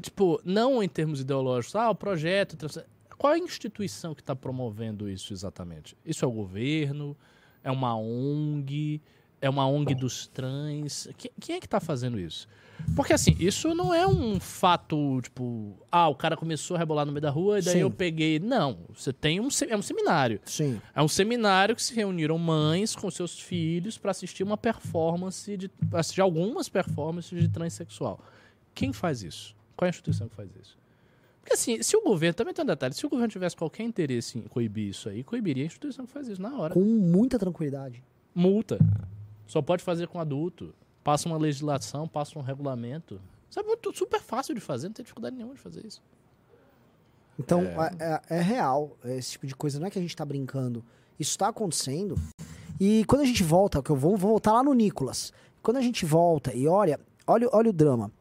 Tipo, 0.01 0.41
não 0.43 0.82
em 0.82 0.89
termos 0.89 1.21
ideológicos, 1.21 1.76
ah, 1.76 1.89
o 1.89 1.95
projeto. 1.95 2.57
Qual 3.17 3.32
é 3.32 3.36
a 3.36 3.39
instituição 3.39 4.13
que 4.15 4.21
está 4.21 4.36
promovendo 4.36 5.07
isso 5.09 5.32
exatamente? 5.32 5.95
Isso 6.05 6.26
é 6.26 6.28
o 6.28 6.32
governo? 6.32 7.15
É 7.63 7.71
uma 7.71 7.95
ONG? 7.95 8.99
É 9.44 9.50
uma 9.50 9.68
ONG 9.68 9.94
dos 9.94 10.26
trans? 10.28 11.10
Quem, 11.18 11.30
quem 11.38 11.56
é 11.58 11.60
que 11.60 11.66
está 11.66 11.82
fazendo 11.82 12.18
isso? 12.18 12.48
Porque 12.96 13.12
assim, 13.12 13.36
isso 13.38 13.76
não 13.76 13.94
é 13.94 14.08
um 14.08 14.39
fato, 14.39 15.20
tipo, 15.22 15.76
ah, 15.91 16.08
o 16.08 16.16
cara 16.16 16.38
começou 16.38 16.78
a 16.78 16.80
rebolar 16.80 17.06
no 17.06 17.12
meio 17.12 17.22
da 17.22 17.30
rua 17.30 17.60
e 17.60 17.62
daí 17.62 17.74
Sim. 17.74 17.80
eu 17.82 17.91
peguei. 17.91 18.39
Não, 18.39 18.78
você 18.94 19.12
tem 19.12 19.41
um, 19.41 19.50
é 19.68 19.76
um 19.76 19.82
seminário. 19.82 20.39
Sim. 20.46 20.80
É 20.96 21.02
um 21.02 21.10
seminário 21.10 21.76
que 21.76 21.84
se 21.84 21.94
reuniram 21.94 22.38
mães 22.38 22.96
com 22.96 23.12
seus 23.12 23.38
filhos 23.38 23.98
para 23.98 24.12
assistir 24.12 24.44
uma 24.44 24.56
performance, 24.56 25.58
de, 25.58 25.70
assistir 25.91 26.22
algumas 26.22 26.70
performances 26.70 27.38
de 27.41 27.50
transexual. 27.50 28.22
Quem 28.74 28.94
faz 28.94 29.24
isso? 29.24 29.54
Qual 29.76 29.86
é 29.86 29.89
a 29.89 29.91
instituição 29.91 30.30
que 30.30 30.36
faz 30.38 30.50
isso? 30.56 30.78
Porque 31.41 31.54
assim, 31.54 31.84
se 31.84 31.98
o 31.98 32.02
governo, 32.02 32.34
também 32.34 32.54
tem 32.54 32.64
um 32.64 32.68
detalhe, 32.68 32.94
se 32.94 33.06
o 33.06 33.10
governo 33.10 33.30
tivesse 33.30 33.58
qualquer 33.58 33.84
interesse 33.84 34.38
em 34.38 34.44
coibir 34.44 34.88
isso 34.88 35.10
aí, 35.10 35.22
coibiria 35.22 35.64
a 35.64 35.68
instituição 35.68 36.06
que 36.06 36.14
faz 36.14 36.30
isso 36.30 36.41
na 36.41 36.58
hora. 36.58 36.74
Com 36.74 36.80
muita 36.80 37.38
tranquilidade. 37.38 38.02
Multa. 38.34 38.80
Só 39.48 39.62
pode 39.62 39.84
fazer 39.84 40.08
com 40.08 40.20
adulto. 40.20 40.74
Passa 41.04 41.28
uma 41.28 41.38
legislação, 41.38 42.08
passa 42.08 42.38
um 42.39 42.41
regulamento. 42.41 43.20
Isso 43.50 43.60
é 43.60 43.64
muito, 43.64 43.96
super 43.96 44.22
fácil 44.22 44.56
de 44.56 44.62
fazer, 44.62 44.88
não 44.88 44.94
tem 44.94 45.04
dificuldade 45.04 45.36
nenhuma 45.36 45.54
de 45.54 45.60
fazer 45.60 45.86
isso. 45.86 46.02
Então, 47.38 47.62
é, 47.62 48.22
é- 48.30 48.38
é 48.38 48.41
real 48.41 48.96
esse 49.06 49.32
tipo 49.32 49.48
de 49.48 49.56
coisa. 49.56 49.80
Não 49.80 49.88
é 49.88 49.89
que 49.89 49.98
a 50.00 50.02
gente 50.02 50.16
tá 50.16 50.24
brincando. 50.26 50.84
Isso 51.20 51.32
está 51.32 51.48
acontecendo. 51.50 52.16
E 52.80 53.04
quando 53.06 53.22
a 53.22 53.26
gente 53.26 53.44
volta, 53.44 53.82
que 53.82 53.89
eu 53.89 53.96
vou, 53.96 54.16
vou 54.18 54.32
voltar 54.32 54.54
lá 54.54 54.64
no 54.64 54.74
Nicolas. 54.74 55.32
Quando 55.62 55.78
a 55.78 55.82
gente 55.82 56.06
volta 56.06 56.54
e 56.54 56.68
olha, 56.68 57.00
olha, 57.28 57.48
olha 57.52 57.70
o 57.70 57.74
drama. 57.74 58.12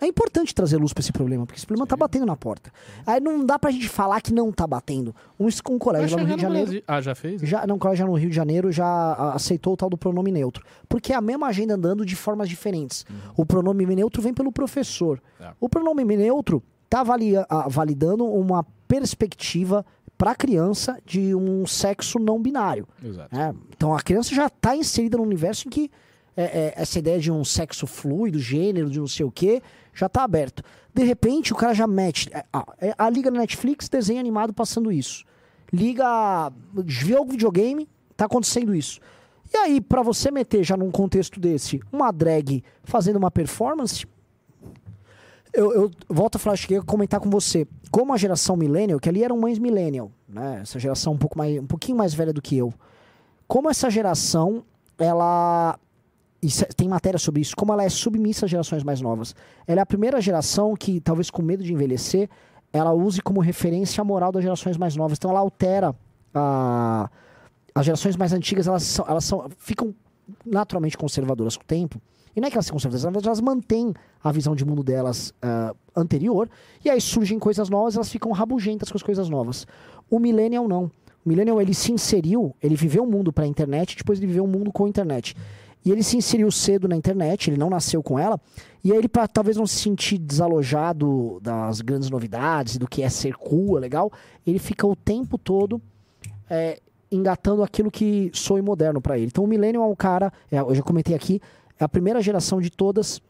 É 0.00 0.06
importante 0.06 0.54
trazer 0.54 0.76
luz 0.78 0.92
pra 0.92 1.00
esse 1.00 1.12
problema, 1.12 1.44
porque 1.44 1.58
esse 1.58 1.66
problema 1.66 1.86
tá 1.86 1.96
batendo 1.96 2.24
na 2.24 2.36
porta. 2.36 2.72
Aí 3.06 3.20
não 3.20 3.44
dá 3.44 3.58
pra 3.58 3.70
gente 3.70 3.88
falar 3.88 4.20
que 4.20 4.32
não 4.32 4.50
tá 4.50 4.66
batendo. 4.66 5.14
Um, 5.38 5.46
um 5.46 5.78
colégio 5.78 6.16
lá 6.16 6.22
no 6.22 6.28
Rio 6.28 6.36
de 6.36 6.42
Janeiro. 6.42 6.66
Brasil. 6.66 6.82
Ah, 6.88 7.00
já 7.00 7.14
fez? 7.14 7.42
Já, 7.42 7.66
não, 7.66 7.76
o 7.76 7.78
colégio 7.78 8.06
no 8.06 8.14
Rio 8.14 8.30
de 8.30 8.36
Janeiro 8.36 8.72
já 8.72 9.32
aceitou 9.34 9.74
o 9.74 9.76
tal 9.76 9.90
do 9.90 9.98
pronome 9.98 10.32
neutro. 10.32 10.64
Porque 10.88 11.12
é 11.12 11.16
a 11.16 11.20
mesma 11.20 11.48
agenda 11.48 11.74
andando 11.74 12.04
de 12.04 12.16
formas 12.16 12.48
diferentes. 12.48 13.04
O 13.36 13.44
pronome 13.44 13.84
neutro 13.86 14.22
vem 14.22 14.32
pelo 14.32 14.50
professor. 14.50 15.22
É. 15.38 15.50
O 15.60 15.68
pronome 15.68 16.04
neutro 16.04 16.62
está 16.84 17.04
validando 17.68 18.24
uma 18.24 18.64
perspectiva 18.88 19.84
para 20.18 20.32
a 20.32 20.34
criança 20.34 20.98
de 21.06 21.34
um 21.34 21.66
sexo 21.66 22.18
não 22.18 22.40
binário. 22.42 22.86
Exato. 23.02 23.34
né? 23.34 23.54
Então 23.74 23.94
a 23.94 24.02
criança 24.02 24.34
já 24.34 24.46
está 24.46 24.76
inserida 24.76 25.16
num 25.16 25.24
universo 25.24 25.66
em 25.66 25.70
que 25.70 25.90
é, 26.36 26.42
é, 26.44 26.74
essa 26.76 26.98
ideia 26.98 27.18
de 27.18 27.30
um 27.30 27.44
sexo 27.44 27.86
fluido, 27.86 28.38
gênero, 28.38 28.90
de 28.90 28.98
não 28.98 29.06
sei 29.06 29.24
o 29.26 29.30
quê, 29.30 29.62
já 29.92 30.06
está 30.06 30.22
aberto. 30.22 30.62
De 30.94 31.04
repente 31.04 31.52
o 31.52 31.56
cara 31.56 31.74
já 31.74 31.86
mete. 31.86 32.30
é, 32.32 32.44
ah, 32.52 32.66
é, 32.80 32.94
a 32.96 33.08
liga 33.08 33.30
na 33.30 33.40
Netflix, 33.40 33.88
desenho 33.88 34.20
animado 34.20 34.52
passando 34.52 34.90
isso. 34.90 35.24
Liga. 35.72 36.52
Vê 36.74 37.16
o 37.16 37.24
videogame, 37.24 37.88
tá 38.16 38.24
acontecendo 38.24 38.74
isso. 38.74 39.00
E 39.52 39.56
aí, 39.56 39.80
pra 39.80 40.02
você 40.02 40.30
meter 40.30 40.62
já 40.62 40.76
num 40.76 40.90
contexto 40.90 41.40
desse, 41.40 41.80
uma 41.92 42.12
drag 42.12 42.62
fazendo 42.84 43.16
uma 43.16 43.30
performance, 43.30 44.06
eu, 45.52 45.72
eu 45.72 45.90
volto 46.08 46.36
a 46.36 46.38
falar, 46.38 46.56
eu 46.68 46.76
ia 46.76 46.82
comentar 46.82 47.18
com 47.20 47.28
você. 47.28 47.66
Como 47.90 48.12
a 48.12 48.16
geração 48.16 48.56
millennial, 48.56 49.00
que 49.00 49.08
ali 49.08 49.24
eram 49.24 49.36
mães 49.36 49.58
millennial, 49.58 50.12
né? 50.28 50.60
Essa 50.62 50.78
geração 50.78 51.14
um, 51.14 51.18
pouco 51.18 51.36
mais, 51.36 51.58
um 51.58 51.66
pouquinho 51.66 51.98
mais 51.98 52.14
velha 52.14 52.32
do 52.32 52.40
que 52.40 52.56
eu. 52.56 52.72
Como 53.48 53.68
essa 53.68 53.90
geração, 53.90 54.64
ela. 54.96 55.78
Tem 56.76 56.88
matéria 56.88 57.18
sobre 57.18 57.42
isso, 57.42 57.54
como 57.54 57.72
ela 57.72 57.84
é 57.84 57.88
submissa 57.88 58.46
às 58.46 58.50
gerações 58.50 58.82
mais 58.82 59.00
novas. 59.00 59.34
Ela 59.66 59.80
é 59.80 59.82
a 59.82 59.86
primeira 59.86 60.20
geração 60.20 60.74
que, 60.74 61.00
talvez 61.00 61.30
com 61.30 61.42
medo 61.42 61.62
de 61.62 61.72
envelhecer, 61.72 62.28
ela 62.72 62.92
use 62.92 63.20
como 63.20 63.40
referência 63.40 64.00
a 64.00 64.04
moral 64.04 64.32
das 64.32 64.42
gerações 64.42 64.76
mais 64.76 64.96
novas. 64.96 65.18
Então 65.18 65.30
ela 65.30 65.40
altera 65.40 65.94
a. 66.34 67.10
As 67.72 67.86
gerações 67.86 68.16
mais 68.16 68.32
antigas, 68.32 68.66
elas, 68.66 68.82
são, 68.82 69.04
elas 69.08 69.24
são, 69.24 69.48
ficam 69.56 69.94
naturalmente 70.44 70.98
conservadoras 70.98 71.56
com 71.56 71.62
o 71.62 71.66
tempo. 71.66 72.00
E 72.34 72.40
não 72.40 72.48
é 72.48 72.50
que 72.50 72.56
elas 72.56 72.66
são 72.66 72.74
conservadoras, 72.74 73.04
na 73.04 73.10
verdade, 73.10 73.28
elas 73.28 73.40
mantêm 73.40 73.94
a 74.22 74.32
visão 74.32 74.56
de 74.56 74.64
mundo 74.64 74.82
delas 74.82 75.32
ah, 75.40 75.72
anterior. 75.96 76.48
E 76.84 76.90
aí 76.90 77.00
surgem 77.00 77.38
coisas 77.38 77.68
novas, 77.70 77.94
elas 77.94 78.10
ficam 78.10 78.32
rabugentas 78.32 78.90
com 78.90 78.96
as 78.96 79.02
coisas 79.02 79.28
novas. 79.28 79.66
O 80.10 80.18
Millennial 80.18 80.66
não. 80.66 80.90
O 81.24 81.28
Millennial, 81.28 81.60
ele 81.60 81.74
se 81.74 81.92
inseriu, 81.92 82.54
ele 82.62 82.74
viveu 82.74 83.02
um 83.02 83.10
mundo 83.10 83.32
para 83.32 83.44
a 83.44 83.46
internet, 83.46 83.96
depois 83.96 84.18
ele 84.18 84.26
viveu 84.26 84.44
um 84.44 84.48
mundo 84.48 84.72
com 84.72 84.86
a 84.86 84.88
internet. 84.88 85.36
E 85.84 85.90
ele 85.90 86.02
se 86.02 86.16
inseriu 86.16 86.50
cedo 86.50 86.86
na 86.86 86.94
internet, 86.94 87.48
ele 87.50 87.56
não 87.56 87.70
nasceu 87.70 88.02
com 88.02 88.18
ela. 88.18 88.38
E 88.84 88.92
aí 88.92 88.98
ele, 88.98 89.08
pra 89.08 89.26
talvez 89.26 89.56
não 89.56 89.66
se 89.66 89.76
sentir 89.76 90.18
desalojado 90.18 91.40
das 91.42 91.80
grandes 91.80 92.10
novidades, 92.10 92.76
do 92.76 92.86
que 92.86 93.02
é 93.02 93.08
ser 93.08 93.34
cool, 93.34 93.78
é 93.78 93.80
legal, 93.80 94.12
ele 94.46 94.58
fica 94.58 94.86
o 94.86 94.94
tempo 94.94 95.38
todo 95.38 95.80
é, 96.48 96.80
engatando 97.10 97.62
aquilo 97.62 97.90
que 97.90 98.30
soe 98.34 98.60
moderno 98.60 99.00
pra 99.00 99.16
ele. 99.16 99.28
Então 99.28 99.44
o 99.44 99.46
Millennial 99.46 99.84
é 99.84 99.86
um 99.86 99.96
cara, 99.96 100.32
é, 100.50 100.58
eu 100.60 100.74
já 100.74 100.82
comentei 100.82 101.14
aqui, 101.14 101.40
é 101.78 101.84
a 101.84 101.88
primeira 101.88 102.20
geração 102.20 102.60
de 102.60 102.70
todas 102.70 103.20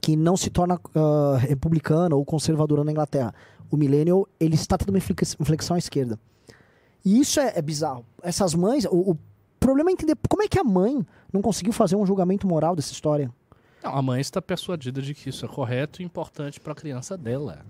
que 0.00 0.16
não 0.16 0.36
se 0.36 0.50
torna 0.50 0.80
ah, 0.94 1.36
republicana 1.38 2.14
ou 2.14 2.24
conservadora 2.24 2.84
na 2.84 2.92
Inglaterra. 2.92 3.34
O 3.70 3.76
Millennial, 3.76 4.26
ele 4.38 4.54
está 4.54 4.78
tendo 4.78 4.90
uma 4.90 4.98
inflex- 4.98 5.36
inflexão 5.40 5.74
à 5.74 5.78
esquerda. 5.78 6.18
E 7.04 7.20
isso 7.20 7.40
é, 7.40 7.52
é 7.56 7.62
bizarro. 7.62 8.04
Essas 8.22 8.54
mães, 8.54 8.84
o, 8.84 9.12
o 9.12 9.18
problema 9.58 9.90
é 9.90 9.92
entender 9.92 10.16
como 10.28 10.42
é 10.42 10.48
que 10.48 10.58
a 10.58 10.64
mãe 10.64 11.04
não 11.36 11.42
conseguiu 11.42 11.72
fazer 11.72 11.94
um 11.96 12.06
julgamento 12.06 12.46
moral 12.46 12.74
dessa 12.74 12.92
história. 12.92 13.30
Não, 13.82 13.94
a 13.94 14.02
mãe 14.02 14.20
está 14.20 14.42
persuadida 14.42 15.00
de 15.00 15.14
que 15.14 15.28
isso 15.28 15.44
é 15.44 15.48
correto 15.48 16.02
e 16.02 16.04
importante 16.04 16.58
para 16.58 16.72
a 16.72 16.74
criança 16.74 17.16
dela. 17.16 17.64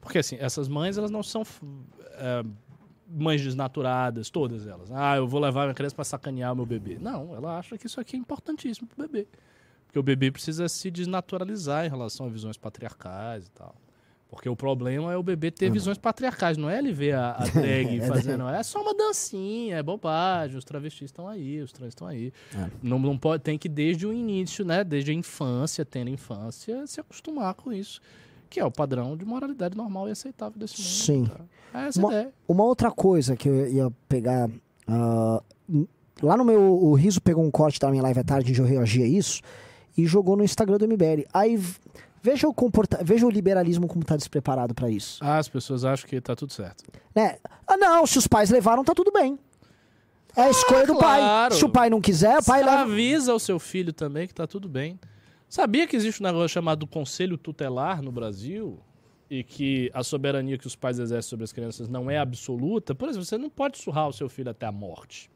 Porque 0.00 0.18
assim, 0.18 0.36
essas 0.38 0.68
mães 0.68 0.98
elas 0.98 1.10
não 1.10 1.22
são 1.22 1.42
é, 2.14 2.44
mães 3.08 3.42
desnaturadas, 3.42 4.28
todas 4.28 4.66
elas. 4.66 4.90
Ah, 4.90 5.16
eu 5.16 5.26
vou 5.26 5.40
levar 5.40 5.62
minha 5.62 5.74
criança 5.74 5.94
para 5.94 6.04
sacanear 6.04 6.52
o 6.52 6.56
meu 6.56 6.66
bebê. 6.66 6.98
Não, 7.00 7.34
ela 7.34 7.58
acha 7.58 7.78
que 7.78 7.86
isso 7.86 8.00
aqui 8.00 8.16
é 8.16 8.18
importantíssimo 8.18 8.88
para 8.88 9.04
o 9.04 9.08
bebê. 9.08 9.28
Porque 9.86 9.98
o 9.98 10.02
bebê 10.02 10.30
precisa 10.30 10.68
se 10.68 10.90
desnaturalizar 10.90 11.84
em 11.86 11.88
relação 11.88 12.26
a 12.26 12.28
visões 12.28 12.56
patriarcais 12.56 13.46
e 13.46 13.50
tal. 13.50 13.74
Porque 14.30 14.48
o 14.48 14.54
problema 14.54 15.12
é 15.12 15.16
o 15.16 15.22
bebê 15.24 15.50
ter 15.50 15.70
visões 15.72 15.98
patriarcais, 15.98 16.56
não 16.56 16.70
é 16.70 16.78
ele 16.78 16.92
ver 16.92 17.14
a, 17.16 17.32
a 17.32 17.44
drag 17.50 17.98
É 18.00 18.06
fazendo. 18.06 18.48
É 18.48 18.62
só 18.62 18.80
uma 18.80 18.94
dancinha, 18.94 19.76
é 19.76 19.82
bobagem, 19.82 20.56
os 20.56 20.64
travestis 20.64 21.06
estão 21.06 21.26
aí, 21.26 21.60
os 21.60 21.72
trans 21.72 21.88
estão 21.88 22.06
aí. 22.06 22.32
Não, 22.80 22.98
não 22.98 23.18
pode, 23.18 23.42
tem 23.42 23.58
que 23.58 23.68
desde 23.68 24.06
o 24.06 24.12
início, 24.12 24.64
né? 24.64 24.84
Desde 24.84 25.10
a 25.10 25.14
infância, 25.14 25.84
tendo 25.84 26.08
infância, 26.10 26.86
se 26.86 27.00
acostumar 27.00 27.54
com 27.54 27.72
isso. 27.72 28.00
Que 28.48 28.60
é 28.60 28.64
o 28.64 28.70
padrão 28.70 29.16
de 29.16 29.24
moralidade 29.24 29.76
normal 29.76 30.08
e 30.08 30.12
aceitável 30.12 30.58
desse 30.58 30.80
mundo. 30.80 30.90
Sim. 30.90 31.24
tá? 31.26 31.80
É 31.82 31.86
essa 31.88 31.98
Uma, 31.98 32.08
ideia. 32.12 32.32
uma 32.48 32.64
outra 32.64 32.90
coisa 32.90 33.36
que 33.36 33.48
eu 33.48 33.66
ia 33.68 33.90
pegar. 34.08 34.48
n- 35.68 35.88
lá 36.22 36.36
no 36.36 36.44
meu. 36.44 36.60
O 36.60 36.94
Riso 36.94 37.20
pegou 37.20 37.44
um 37.44 37.50
corte 37.50 37.78
da 37.78 37.90
minha 37.90 38.02
live 38.02 38.20
à 38.20 38.24
tarde 38.24 38.50
onde 38.50 38.60
eu 38.60 38.66
reagi 38.66 39.02
a 39.02 39.06
isso 39.06 39.40
e 39.96 40.06
jogou 40.06 40.36
no 40.36 40.44
Instagram 40.44 40.78
do 40.78 40.86
MBL. 40.88 41.26
Aí 41.32 41.60
veja 42.22 42.48
o, 42.48 42.54
comporta 42.54 43.00
veja 43.02 43.26
o 43.26 43.30
liberalismo 43.30 43.86
como 43.86 44.04
tá 44.04 44.16
despreparado 44.16 44.74
pra 44.74 44.90
isso. 44.90 45.18
Ah, 45.22 45.38
as 45.38 45.48
pessoas 45.48 45.84
acham 45.84 46.08
que 46.08 46.20
tá 46.20 46.34
tudo 46.36 46.52
certo. 46.52 46.84
Né? 47.14 47.38
Ah, 47.66 47.76
não, 47.76 48.06
se 48.06 48.18
os 48.18 48.26
pais 48.26 48.50
levaram, 48.50 48.84
tá 48.84 48.94
tudo 48.94 49.10
bem. 49.12 49.38
É 50.36 50.42
a 50.42 50.50
escolha 50.50 50.86
do 50.86 50.96
pai. 50.96 51.20
claro. 51.20 51.54
Se 51.54 51.64
o 51.64 51.68
pai 51.68 51.90
não 51.90 52.00
quiser, 52.00 52.38
o 52.38 52.44
pai 52.44 52.62
leva. 52.62 52.82
Avisa 52.82 53.34
o 53.34 53.38
seu 53.38 53.58
filho 53.58 53.92
também 53.92 54.26
que 54.28 54.34
tá 54.34 54.46
tudo 54.46 54.68
bem. 54.68 54.98
Sabia 55.48 55.86
que 55.86 55.96
existe 55.96 56.22
um 56.22 56.26
negócio 56.26 56.48
chamado 56.48 56.86
Conselho 56.86 57.36
Tutelar 57.36 58.00
no 58.02 58.12
Brasil? 58.12 58.78
E 59.28 59.44
que 59.44 59.90
a 59.94 60.02
soberania 60.02 60.58
que 60.58 60.66
os 60.66 60.74
pais 60.74 60.98
exercem 60.98 61.28
sobre 61.28 61.44
as 61.44 61.52
crianças 61.52 61.88
não 61.88 62.10
é 62.10 62.18
absoluta? 62.18 62.94
Por 62.94 63.08
exemplo, 63.08 63.24
você 63.24 63.38
não 63.38 63.50
pode 63.50 63.78
surrar 63.78 64.08
o 64.08 64.12
seu 64.12 64.28
filho 64.28 64.50
até 64.50 64.66
a 64.66 64.72
morte. 64.72 65.30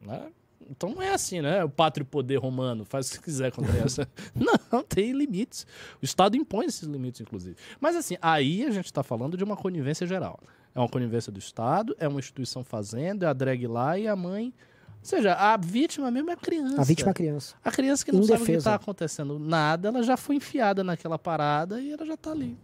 Né? 0.00 0.28
Então 0.70 0.94
não 0.94 1.02
é 1.02 1.12
assim, 1.12 1.40
né? 1.40 1.64
O 1.64 1.68
pátrio 1.68 2.04
poder 2.04 2.36
romano 2.36 2.84
faz 2.84 3.08
o 3.08 3.12
que 3.12 3.22
quiser 3.22 3.50
com 3.52 3.62
a 3.62 3.66
criança. 3.66 4.08
não, 4.34 4.82
tem 4.82 5.12
limites. 5.12 5.66
O 6.00 6.04
Estado 6.04 6.36
impõe 6.36 6.66
esses 6.66 6.82
limites, 6.82 7.20
inclusive. 7.20 7.56
Mas 7.80 7.96
assim, 7.96 8.16
aí 8.20 8.64
a 8.64 8.70
gente 8.70 8.86
está 8.86 9.02
falando 9.02 9.36
de 9.36 9.44
uma 9.44 9.56
conivência 9.56 10.06
geral. 10.06 10.38
É 10.74 10.78
uma 10.78 10.88
conivência 10.88 11.32
do 11.32 11.38
Estado, 11.38 11.96
é 11.98 12.06
uma 12.06 12.20
instituição 12.20 12.62
fazendo, 12.62 13.24
é 13.24 13.26
a 13.26 13.32
drag 13.32 13.66
lá 13.66 13.98
e 13.98 14.06
a 14.06 14.14
mãe. 14.14 14.52
Ou 15.00 15.04
seja, 15.04 15.34
a 15.34 15.56
vítima 15.56 16.10
mesmo 16.10 16.30
é 16.30 16.34
a 16.34 16.36
criança. 16.36 16.80
A 16.80 16.84
vítima 16.84 17.08
é 17.08 17.12
a 17.12 17.14
criança. 17.14 17.54
A 17.64 17.70
criança 17.70 18.04
que 18.04 18.12
não 18.12 18.22
sabe 18.22 18.34
o 18.34 18.36
que 18.36 18.42
Indefesa. 18.42 18.58
está 18.58 18.74
acontecendo 18.74 19.38
nada, 19.38 19.88
ela 19.88 20.02
já 20.02 20.16
foi 20.16 20.36
enfiada 20.36 20.84
naquela 20.84 21.18
parada 21.18 21.80
e 21.80 21.92
ela 21.92 22.04
já 22.04 22.16
tá 22.16 22.32
ali. 22.32 22.58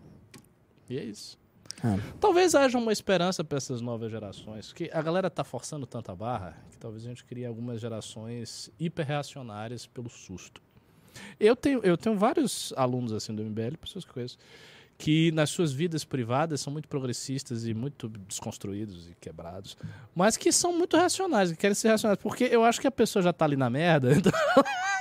E 0.88 0.98
é 0.98 1.04
isso. 1.04 1.38
É. 1.84 2.00
Talvez 2.18 2.54
haja 2.54 2.78
uma 2.78 2.92
esperança 2.92 3.44
para 3.44 3.58
essas 3.58 3.82
novas 3.82 4.10
gerações, 4.10 4.72
que 4.72 4.90
a 4.90 5.02
galera 5.02 5.28
tá 5.28 5.44
forçando 5.44 5.86
tanta 5.86 6.14
barra 6.16 6.56
que 6.70 6.78
talvez 6.78 7.04
a 7.04 7.08
gente 7.08 7.22
crie 7.24 7.44
algumas 7.44 7.78
gerações 7.78 8.70
hiperreacionárias 8.80 9.86
pelo 9.86 10.08
susto. 10.08 10.62
Eu 11.38 11.54
tenho, 11.54 11.80
eu 11.84 11.96
tenho 11.96 12.16
vários 12.16 12.72
alunos 12.76 13.12
assim 13.12 13.34
do 13.34 13.42
MBL, 13.44 13.76
pessoas 13.78 14.04
que 14.04 14.12
conheço, 14.12 14.38
que 14.96 15.32
nas 15.32 15.50
suas 15.50 15.72
vidas 15.72 16.04
privadas 16.04 16.60
são 16.60 16.72
muito 16.72 16.88
progressistas 16.88 17.66
e 17.66 17.74
muito 17.74 18.08
desconstruídos 18.08 19.08
e 19.08 19.14
quebrados, 19.20 19.76
mas 20.14 20.36
que 20.36 20.52
são 20.52 20.72
muito 20.72 20.96
racionais, 20.96 21.50
que 21.50 21.56
querem 21.56 21.74
ser 21.74 21.88
racionais, 21.88 22.18
porque 22.20 22.44
eu 22.44 22.64
acho 22.64 22.80
que 22.80 22.86
a 22.86 22.90
pessoa 22.90 23.22
já 23.22 23.32
tá 23.32 23.44
ali 23.44 23.56
na 23.56 23.68
merda, 23.68 24.12
então 24.14 24.32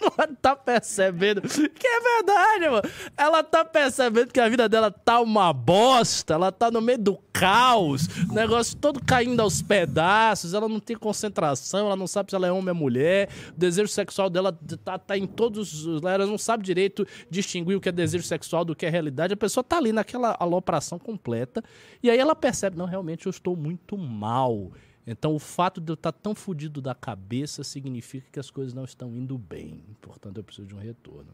ela 0.01 0.27
tá 0.41 0.55
percebendo 0.55 1.41
que 1.41 1.87
é 1.87 1.99
verdade, 2.01 2.69
mano. 2.69 2.93
Ela 3.17 3.43
tá 3.43 3.63
percebendo 3.63 4.31
que 4.31 4.39
a 4.39 4.49
vida 4.49 4.67
dela 4.67 4.91
tá 4.91 5.21
uma 5.21 5.53
bosta, 5.53 6.33
ela 6.33 6.51
tá 6.51 6.69
no 6.69 6.81
meio 6.81 6.99
do 6.99 7.17
caos, 7.31 8.07
o 8.29 8.33
negócio 8.33 8.77
todo 8.77 9.03
caindo 9.03 9.39
aos 9.41 9.61
pedaços, 9.61 10.53
ela 10.53 10.67
não 10.67 10.79
tem 10.79 10.95
concentração, 10.95 11.87
ela 11.87 11.95
não 11.95 12.07
sabe 12.07 12.29
se 12.29 12.35
ela 12.35 12.47
é 12.47 12.51
homem 12.51 12.69
ou 12.69 12.75
mulher, 12.75 13.29
o 13.49 13.59
desejo 13.59 13.87
sexual 13.87 14.29
dela 14.29 14.57
tá, 14.83 14.97
tá 14.97 15.17
em 15.17 15.25
todos 15.25 15.85
os. 15.85 16.03
Ela 16.03 16.25
não 16.25 16.37
sabe 16.37 16.63
direito 16.63 17.07
distinguir 17.29 17.77
o 17.77 17.81
que 17.81 17.89
é 17.89 17.91
desejo 17.91 18.23
sexual 18.23 18.63
do 18.63 18.75
que 18.75 18.85
é 18.85 18.89
realidade. 18.89 19.33
A 19.33 19.37
pessoa 19.37 19.63
tá 19.63 19.79
ali 19.83 19.91
naquela 19.93 20.35
alopração 20.39 20.97
completa, 20.97 21.63
e 22.01 22.09
aí 22.09 22.17
ela 22.17 22.35
percebe: 22.35 22.77
não, 22.77 22.85
realmente 22.85 23.25
eu 23.25 23.29
estou 23.29 23.55
muito 23.55 23.97
mal. 23.97 24.71
Então, 25.05 25.35
o 25.35 25.39
fato 25.39 25.81
de 25.81 25.91
eu 25.91 25.95
estar 25.95 26.13
tão 26.13 26.33
fudido 26.33 26.81
da 26.81 26.95
cabeça 26.95 27.61
significa 27.63 28.25
que 28.31 28.39
as 28.39 28.49
coisas 28.49 28.73
não 28.73 28.85
estão 28.85 29.13
indo 29.13 29.37
bem. 29.37 29.83
Portanto, 30.01 30.37
eu 30.37 30.43
preciso 30.43 30.65
de 30.67 30.73
um 30.75 30.79
retorno. 30.79 31.27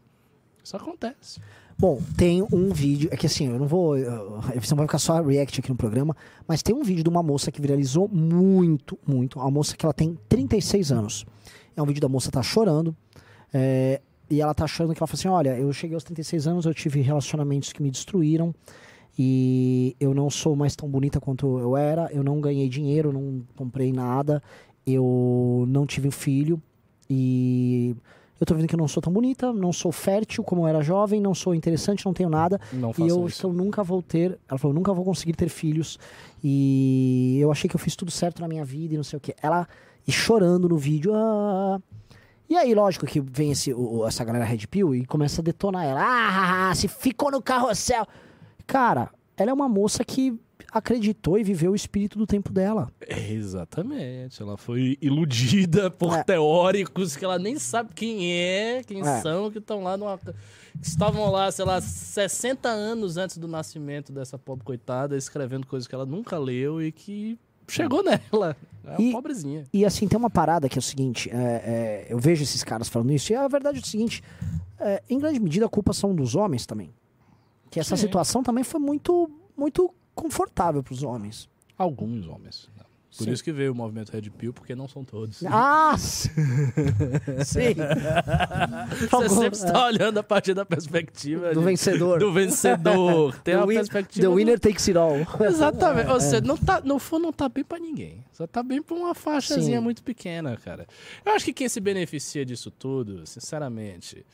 Isso 0.62 0.76
acontece. 0.76 1.40
Bom, 1.78 2.02
tem 2.18 2.42
um 2.52 2.72
vídeo. 2.72 3.08
É 3.12 3.16
que 3.16 3.26
assim, 3.26 3.46
eu 3.46 3.58
não 3.58 3.66
vou. 3.68 3.96
eu- 3.96 4.40
Você 4.60 4.70
não 4.72 4.76
vai 4.78 4.86
ficar 4.86 4.98
só 4.98 5.22
react 5.22 5.60
aqui 5.60 5.70
no 5.70 5.76
programa. 5.76 6.16
Mas 6.48 6.62
tem 6.62 6.74
um 6.74 6.82
vídeo 6.82 7.02
de 7.04 7.08
uma 7.08 7.22
moça 7.22 7.50
que 7.52 7.60
viralizou 7.62 8.08
muito, 8.08 8.98
muito. 9.06 9.38
Uma 9.38 9.50
moça 9.50 9.76
que 9.76 9.86
ela 9.86 9.94
tem 9.94 10.18
36 10.28 10.90
anos. 10.92 11.24
É 11.76 11.80
um 11.80 11.86
vídeo 11.86 12.00
da 12.00 12.08
moça 12.08 12.30
tá 12.30 12.42
chorando. 12.42 12.94
é, 13.54 14.00
e 14.30 14.40
ela 14.40 14.54
tá 14.54 14.64
achando 14.64 14.94
que 14.94 15.02
ela 15.02 15.06
fala 15.06 15.18
assim: 15.18 15.28
olha, 15.28 15.58
eu 15.58 15.72
cheguei 15.72 15.94
aos 15.94 16.04
36 16.04 16.46
anos, 16.46 16.64
eu 16.64 16.72
tive 16.72 17.00
relacionamentos 17.00 17.72
que 17.72 17.82
me 17.82 17.90
destruíram. 17.90 18.54
E 19.18 19.94
eu 20.00 20.14
não 20.14 20.30
sou 20.30 20.54
mais 20.56 20.74
tão 20.76 20.88
bonita 20.88 21.20
quanto 21.20 21.58
eu 21.58 21.76
era. 21.76 22.08
Eu 22.12 22.22
não 22.22 22.40
ganhei 22.40 22.68
dinheiro, 22.68 23.12
não 23.12 23.42
comprei 23.56 23.92
nada. 23.92 24.42
Eu 24.86 25.64
não 25.68 25.84
tive 25.84 26.08
um 26.08 26.12
filho. 26.12 26.62
E 27.08 27.94
eu 28.40 28.46
tô 28.46 28.54
vendo 28.54 28.66
que 28.68 28.74
eu 28.74 28.78
não 28.78 28.88
sou 28.88 29.02
tão 29.02 29.12
bonita, 29.12 29.52
não 29.52 29.72
sou 29.72 29.92
fértil 29.92 30.42
como 30.42 30.62
eu 30.62 30.68
era 30.68 30.80
jovem, 30.80 31.20
não 31.20 31.34
sou 31.34 31.54
interessante, 31.54 32.06
não 32.06 32.14
tenho 32.14 32.30
nada. 32.30 32.58
Não 32.72 32.92
e 32.96 33.08
eu, 33.08 33.26
isso. 33.26 33.46
eu 33.46 33.52
nunca 33.52 33.82
vou 33.82 34.00
ter. 34.00 34.38
Ela 34.48 34.58
falou, 34.58 34.72
nunca 34.74 34.94
vou 34.94 35.04
conseguir 35.04 35.34
ter 35.34 35.48
filhos. 35.48 35.98
E 36.42 37.36
eu 37.40 37.50
achei 37.50 37.68
que 37.68 37.76
eu 37.76 37.80
fiz 37.80 37.96
tudo 37.96 38.10
certo 38.10 38.40
na 38.40 38.48
minha 38.48 38.64
vida 38.64 38.94
e 38.94 38.96
não 38.96 39.04
sei 39.04 39.16
o 39.16 39.20
que. 39.20 39.34
Ela 39.42 39.68
e 40.06 40.12
chorando 40.12 40.68
no 40.68 40.78
vídeo. 40.78 41.12
"Ah". 41.14 41.80
E 42.50 42.56
aí, 42.56 42.74
lógico 42.74 43.06
que 43.06 43.20
vem 43.20 43.52
esse, 43.52 43.72
o- 43.72 44.04
essa 44.04 44.24
galera 44.24 44.44
Red 44.44 44.66
Pill 44.66 44.92
e 44.94 45.06
começa 45.06 45.40
a 45.40 45.44
detonar 45.44 45.84
ela. 45.84 46.00
Ah, 46.70 46.74
se 46.74 46.88
ficou 46.88 47.30
no 47.30 47.40
carrossel. 47.40 48.04
Cara, 48.66 49.08
ela 49.36 49.50
é 49.52 49.54
uma 49.54 49.68
moça 49.68 50.04
que 50.04 50.36
acreditou 50.72 51.38
e 51.38 51.44
viveu 51.44 51.72
o 51.72 51.74
espírito 51.76 52.18
do 52.18 52.26
tempo 52.26 52.52
dela. 52.52 52.90
Exatamente. 53.08 54.42
Ela 54.42 54.56
foi 54.56 54.98
iludida 55.00 55.90
por 55.90 56.12
É. 56.14 56.22
teóricos 56.24 57.16
que 57.16 57.24
ela 57.24 57.38
nem 57.38 57.58
sabe 57.58 57.90
quem 57.94 58.32
é, 58.32 58.82
quem 58.84 59.00
É. 59.00 59.20
são, 59.20 59.50
que 59.50 59.58
estão 59.58 59.82
lá 59.82 59.96
numa. 59.96 60.18
estavam 60.82 61.30
lá, 61.30 61.50
sei 61.50 61.64
lá, 61.64 61.80
60 61.80 62.68
anos 62.68 63.16
antes 63.16 63.38
do 63.38 63.48
nascimento 63.48 64.12
dessa 64.12 64.38
pobre 64.38 64.64
coitada, 64.64 65.16
escrevendo 65.16 65.66
coisas 65.66 65.86
que 65.88 65.94
ela 65.94 66.06
nunca 66.06 66.38
leu 66.38 66.80
e 66.82 66.92
que 66.92 67.36
chegou 67.70 68.02
nela. 68.02 68.56
É 68.84 68.90
uma 68.96 69.00
E- 69.02 69.12
pobrezinha. 69.12 69.64
E 69.72 69.84
assim, 69.84 70.08
tem 70.08 70.18
uma 70.18 70.30
parada 70.30 70.68
que 70.68 70.78
é 70.78 70.80
o 70.80 70.82
seguinte: 70.82 71.30
é, 71.30 71.34
é, 71.34 72.06
eu 72.08 72.18
vejo 72.18 72.42
esses 72.42 72.64
caras 72.64 72.88
falando 72.88 73.12
isso, 73.12 73.32
e 73.32 73.36
a 73.36 73.46
verdade 73.48 73.78
é 73.78 73.82
o 73.82 73.86
seguinte: 73.86 74.22
é, 74.78 75.02
em 75.08 75.18
grande 75.18 75.38
medida 75.40 75.66
a 75.66 75.68
culpa 75.68 75.92
são 75.92 76.14
dos 76.14 76.34
homens 76.34 76.66
também. 76.66 76.90
Que 77.70 77.78
essa 77.78 77.96
Sim. 77.96 78.06
situação 78.06 78.42
também 78.42 78.64
foi 78.64 78.80
muito, 78.80 79.30
muito 79.56 79.92
confortável 80.14 80.82
para 80.82 80.92
os 80.92 81.02
homens. 81.02 81.48
Alguns 81.78 82.26
homens. 82.26 82.68
Por 83.16 83.24
Sim. 83.24 83.32
isso 83.32 83.42
que 83.42 83.50
veio 83.50 83.72
o 83.72 83.74
movimento 83.74 84.10
Red 84.12 84.30
Pill, 84.30 84.52
porque 84.52 84.72
não 84.74 84.86
são 84.86 85.04
todos. 85.04 85.42
Ah! 85.44 85.96
Sim! 87.44 87.74
Você 89.10 89.28
sempre 89.28 89.58
está 89.58 89.86
olhando 89.86 90.18
a 90.18 90.22
partir 90.22 90.54
da 90.54 90.64
perspectiva 90.64 91.52
Do 91.52 91.60
de- 91.60 91.66
vencedor. 91.66 92.18
Do 92.20 92.32
vencedor. 92.32 93.34
Tem 93.42 93.54
The 93.56 93.60
a 93.60 93.66
win- 93.66 93.74
perspectiva. 93.74 94.22
The 94.22 94.28
do- 94.28 94.34
winner 94.34 94.60
takes 94.60 94.88
it 94.88 94.96
all. 94.96 95.16
Exatamente. 95.44 96.08
É, 96.08 96.12
Ou 96.12 96.20
seja, 96.20 96.40
não 96.40 96.56
tá, 96.56 96.80
no 96.82 96.98
fundo 96.98 97.22
não 97.24 97.32
tá 97.32 97.48
bem 97.48 97.64
pra 97.64 97.78
ninguém. 97.78 98.24
Só 98.32 98.46
tá 98.46 98.62
bem 98.62 98.80
pra 98.82 98.94
uma 98.94 99.14
faixazinha 99.14 99.78
Sim. 99.78 99.84
muito 99.84 100.02
pequena, 100.02 100.56
cara. 100.56 100.86
Eu 101.24 101.32
acho 101.32 101.44
que 101.44 101.52
quem 101.52 101.68
se 101.68 101.80
beneficia 101.80 102.44
disso 102.46 102.70
tudo, 102.70 103.26
sinceramente, 103.26 104.24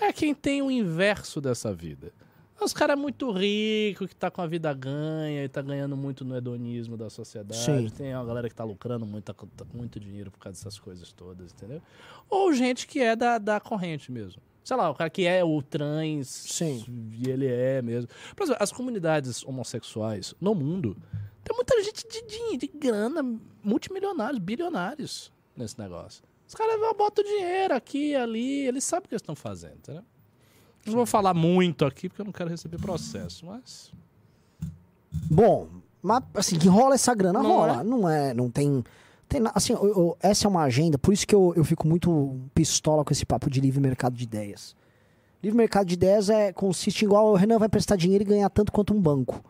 é 0.00 0.12
quem 0.12 0.34
tem 0.34 0.62
o 0.62 0.70
inverso 0.70 1.40
dessa 1.40 1.72
vida. 1.72 2.12
Os 2.60 2.72
caras 2.72 2.98
muito 2.98 3.30
ricos, 3.30 4.08
que 4.08 4.16
tá 4.16 4.30
com 4.30 4.40
a 4.40 4.46
vida 4.46 4.72
ganha 4.72 5.44
e 5.44 5.48
tá 5.48 5.60
ganhando 5.60 5.96
muito 5.96 6.24
no 6.24 6.34
hedonismo 6.36 6.96
da 6.96 7.10
sociedade. 7.10 7.60
Sim. 7.60 7.88
Tem 7.90 8.14
uma 8.14 8.24
galera 8.24 8.48
que 8.48 8.54
tá 8.54 8.64
lucrando 8.64 9.04
muito, 9.04 9.24
tá 9.24 9.34
com 9.34 9.46
muito 9.74 10.00
dinheiro 10.00 10.30
por 10.30 10.38
causa 10.38 10.58
dessas 10.58 10.78
coisas 10.78 11.12
todas, 11.12 11.52
entendeu? 11.52 11.82
Ou 12.30 12.52
gente 12.54 12.86
que 12.86 13.00
é 13.00 13.14
da, 13.14 13.38
da 13.38 13.60
corrente 13.60 14.10
mesmo. 14.10 14.40
Sei 14.64 14.76
lá, 14.76 14.90
o 14.90 14.94
cara 14.94 15.08
que 15.10 15.26
é 15.26 15.44
o 15.44 15.62
trans. 15.62 16.28
Sim. 16.28 16.84
E 17.12 17.30
ele 17.30 17.46
é 17.46 17.80
mesmo. 17.82 18.08
Por 18.34 18.44
exemplo, 18.44 18.62
as 18.62 18.72
comunidades 18.72 19.44
homossexuais 19.44 20.34
no 20.40 20.54
mundo, 20.54 20.96
tem 21.44 21.54
muita 21.54 21.80
gente 21.82 22.04
de, 22.08 22.22
de, 22.22 22.56
de 22.56 22.66
grana, 22.66 23.22
multimilionários, 23.62 24.40
bilionários 24.40 25.32
nesse 25.56 25.78
negócio. 25.78 26.24
Os 26.48 26.54
caras 26.54 26.80
botam 26.96 27.24
dinheiro 27.24 27.74
aqui 27.74 28.14
ali, 28.14 28.66
eles 28.66 28.82
sabem 28.82 29.04
o 29.04 29.08
que 29.08 29.14
eles 29.14 29.22
estão 29.22 29.36
fazendo, 29.36 29.76
entendeu? 29.76 30.04
Não 30.86 30.94
vou 30.96 31.06
falar 31.06 31.34
muito 31.34 31.84
aqui 31.84 32.08
porque 32.08 32.20
eu 32.22 32.24
não 32.26 32.32
quero 32.32 32.50
receber 32.50 32.78
processo, 32.78 33.44
mas. 33.46 33.90
Bom, 35.30 35.68
mas 36.02 36.22
assim, 36.34 36.58
que 36.58 36.68
rola 36.68 36.94
essa 36.94 37.14
grana, 37.14 37.42
Não 37.42 37.50
rola. 37.56 37.80
é? 37.80 37.84
Não 37.84 38.08
é, 38.08 38.34
não 38.34 38.50
tem. 38.50 38.84
tem 39.28 39.42
assim, 39.54 39.72
eu- 39.72 39.84
eu- 39.86 40.16
essa 40.20 40.46
é 40.46 40.48
uma 40.48 40.62
agenda, 40.62 40.98
por 40.98 41.12
isso 41.12 41.26
que 41.26 41.34
eu, 41.34 41.52
eu 41.56 41.64
fico 41.64 41.86
muito 41.88 42.36
pistola 42.54 43.04
com 43.04 43.12
esse 43.12 43.24
papo 43.26 43.50
de 43.50 43.60
livre 43.60 43.80
mercado 43.80 44.14
de 44.14 44.24
ideias. 44.24 44.76
Livre 45.42 45.56
mercado 45.56 45.86
de 45.86 45.94
ideias 45.94 46.28
é, 46.30 46.52
consiste 46.52 47.04
igual 47.04 47.32
o 47.32 47.34
Renan 47.34 47.58
vai 47.58 47.68
prestar 47.68 47.96
dinheiro 47.96 48.22
e 48.24 48.26
ganhar 48.26 48.48
tanto 48.50 48.72
quanto 48.72 48.94
um 48.94 49.00
banco. 49.00 49.42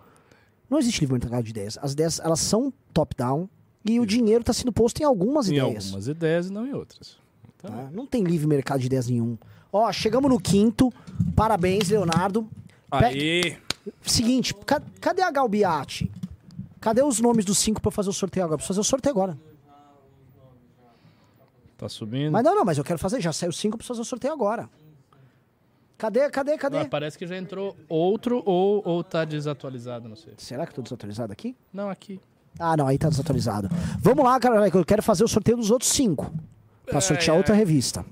Não 0.69 0.79
existe 0.79 1.01
livre 1.01 1.19
mercado 1.19 1.45
de 1.45 1.51
ideias. 1.51 1.79
As 1.81 1.93
ideias, 1.93 2.19
elas 2.21 2.41
são 2.41 2.73
top-down 2.93 3.49
e 3.85 4.01
o 4.01 4.07
dinheiro 4.07 4.41
está 4.41 4.53
sendo 4.53 4.73
posto 4.73 5.01
em 5.01 5.05
algumas 5.05 5.49
Em 5.49 5.57
ideias. 5.57 5.85
algumas 5.87 6.09
ideias 6.09 6.49
e 6.49 6.53
não 6.53 6.67
em 6.67 6.73
outras. 6.73 7.17
Então, 7.57 7.71
tá? 7.71 7.89
Não 7.93 8.07
tem 8.07 8.25
livre 8.25 8.47
mercado 8.47 8.81
de 8.81 8.87
ideias 8.87 9.09
nenhum. 9.09 9.39
Ó, 9.77 9.93
chegamos 9.93 10.31
no 10.31 10.41
quinto. 10.41 10.91
Parabéns, 11.35 11.91
Leonardo. 11.91 12.49
Aí. 12.91 13.59
Seguinte, 14.03 14.55
ca- 14.55 14.81
cadê 15.01 15.23
a 15.23 15.31
Galbiati? 15.31 16.11
Cadê 16.81 17.03
os 17.03 17.21
nomes 17.21 17.45
dos 17.45 17.59
cinco 17.59 17.81
pra 17.81 17.89
eu 17.89 17.93
fazer 17.93 18.09
o 18.09 18.13
sorteio 18.13 18.45
agora? 18.47 18.57
Preciso 18.57 18.75
fazer 18.75 18.81
o 18.81 18.91
sorteio 18.91 19.15
agora. 19.15 19.39
Tá 21.77 21.89
subindo. 21.91 22.33
Mas 22.33 22.43
não, 22.43 22.55
não, 22.55 22.65
mas 22.65 22.79
eu 22.79 22.85
quero 22.85 22.99
fazer. 22.99 23.21
Já 23.21 23.33
saiu 23.35 23.53
cinco, 23.53 23.77
preciso 23.77 23.95
fazer 23.95 24.01
o 24.03 24.05
sorteio 24.05 24.33
agora. 24.33 24.69
Cadê, 25.99 26.29
cadê, 26.31 26.57
cadê? 26.57 26.79
Ah, 26.79 26.89
parece 26.89 27.19
que 27.19 27.27
já 27.27 27.37
entrou 27.37 27.77
outro 27.89 28.43
ou, 28.47 28.83
ou 28.85 29.05
tá 29.05 29.25
desatualizado, 29.25 30.09
não 30.09 30.17
sei. 30.17 30.33
Será 30.39 30.65
que 30.65 30.73
eu 30.73 30.77
tô 30.77 30.83
desatualizado 30.83 31.33
aqui? 31.33 31.55
Não, 31.73 31.91
aqui. 31.91 32.19
Ah, 32.59 32.77
não, 32.77 32.87
aí 32.87 32.97
tá 32.97 33.09
desatualizado. 33.11 33.69
Vamos 33.99 34.25
lá, 34.25 34.39
cara, 34.41 34.69
eu 34.69 34.85
quero 34.85 35.03
fazer 35.03 35.25
o 35.25 35.29
sorteio 35.29 35.59
dos 35.59 35.71
outros 35.71 35.91
cinco. 35.91 36.33
Pra 36.87 37.01
sortear 37.01 37.35
ai. 37.35 37.39
outra 37.39 37.55
revista. 37.55 38.05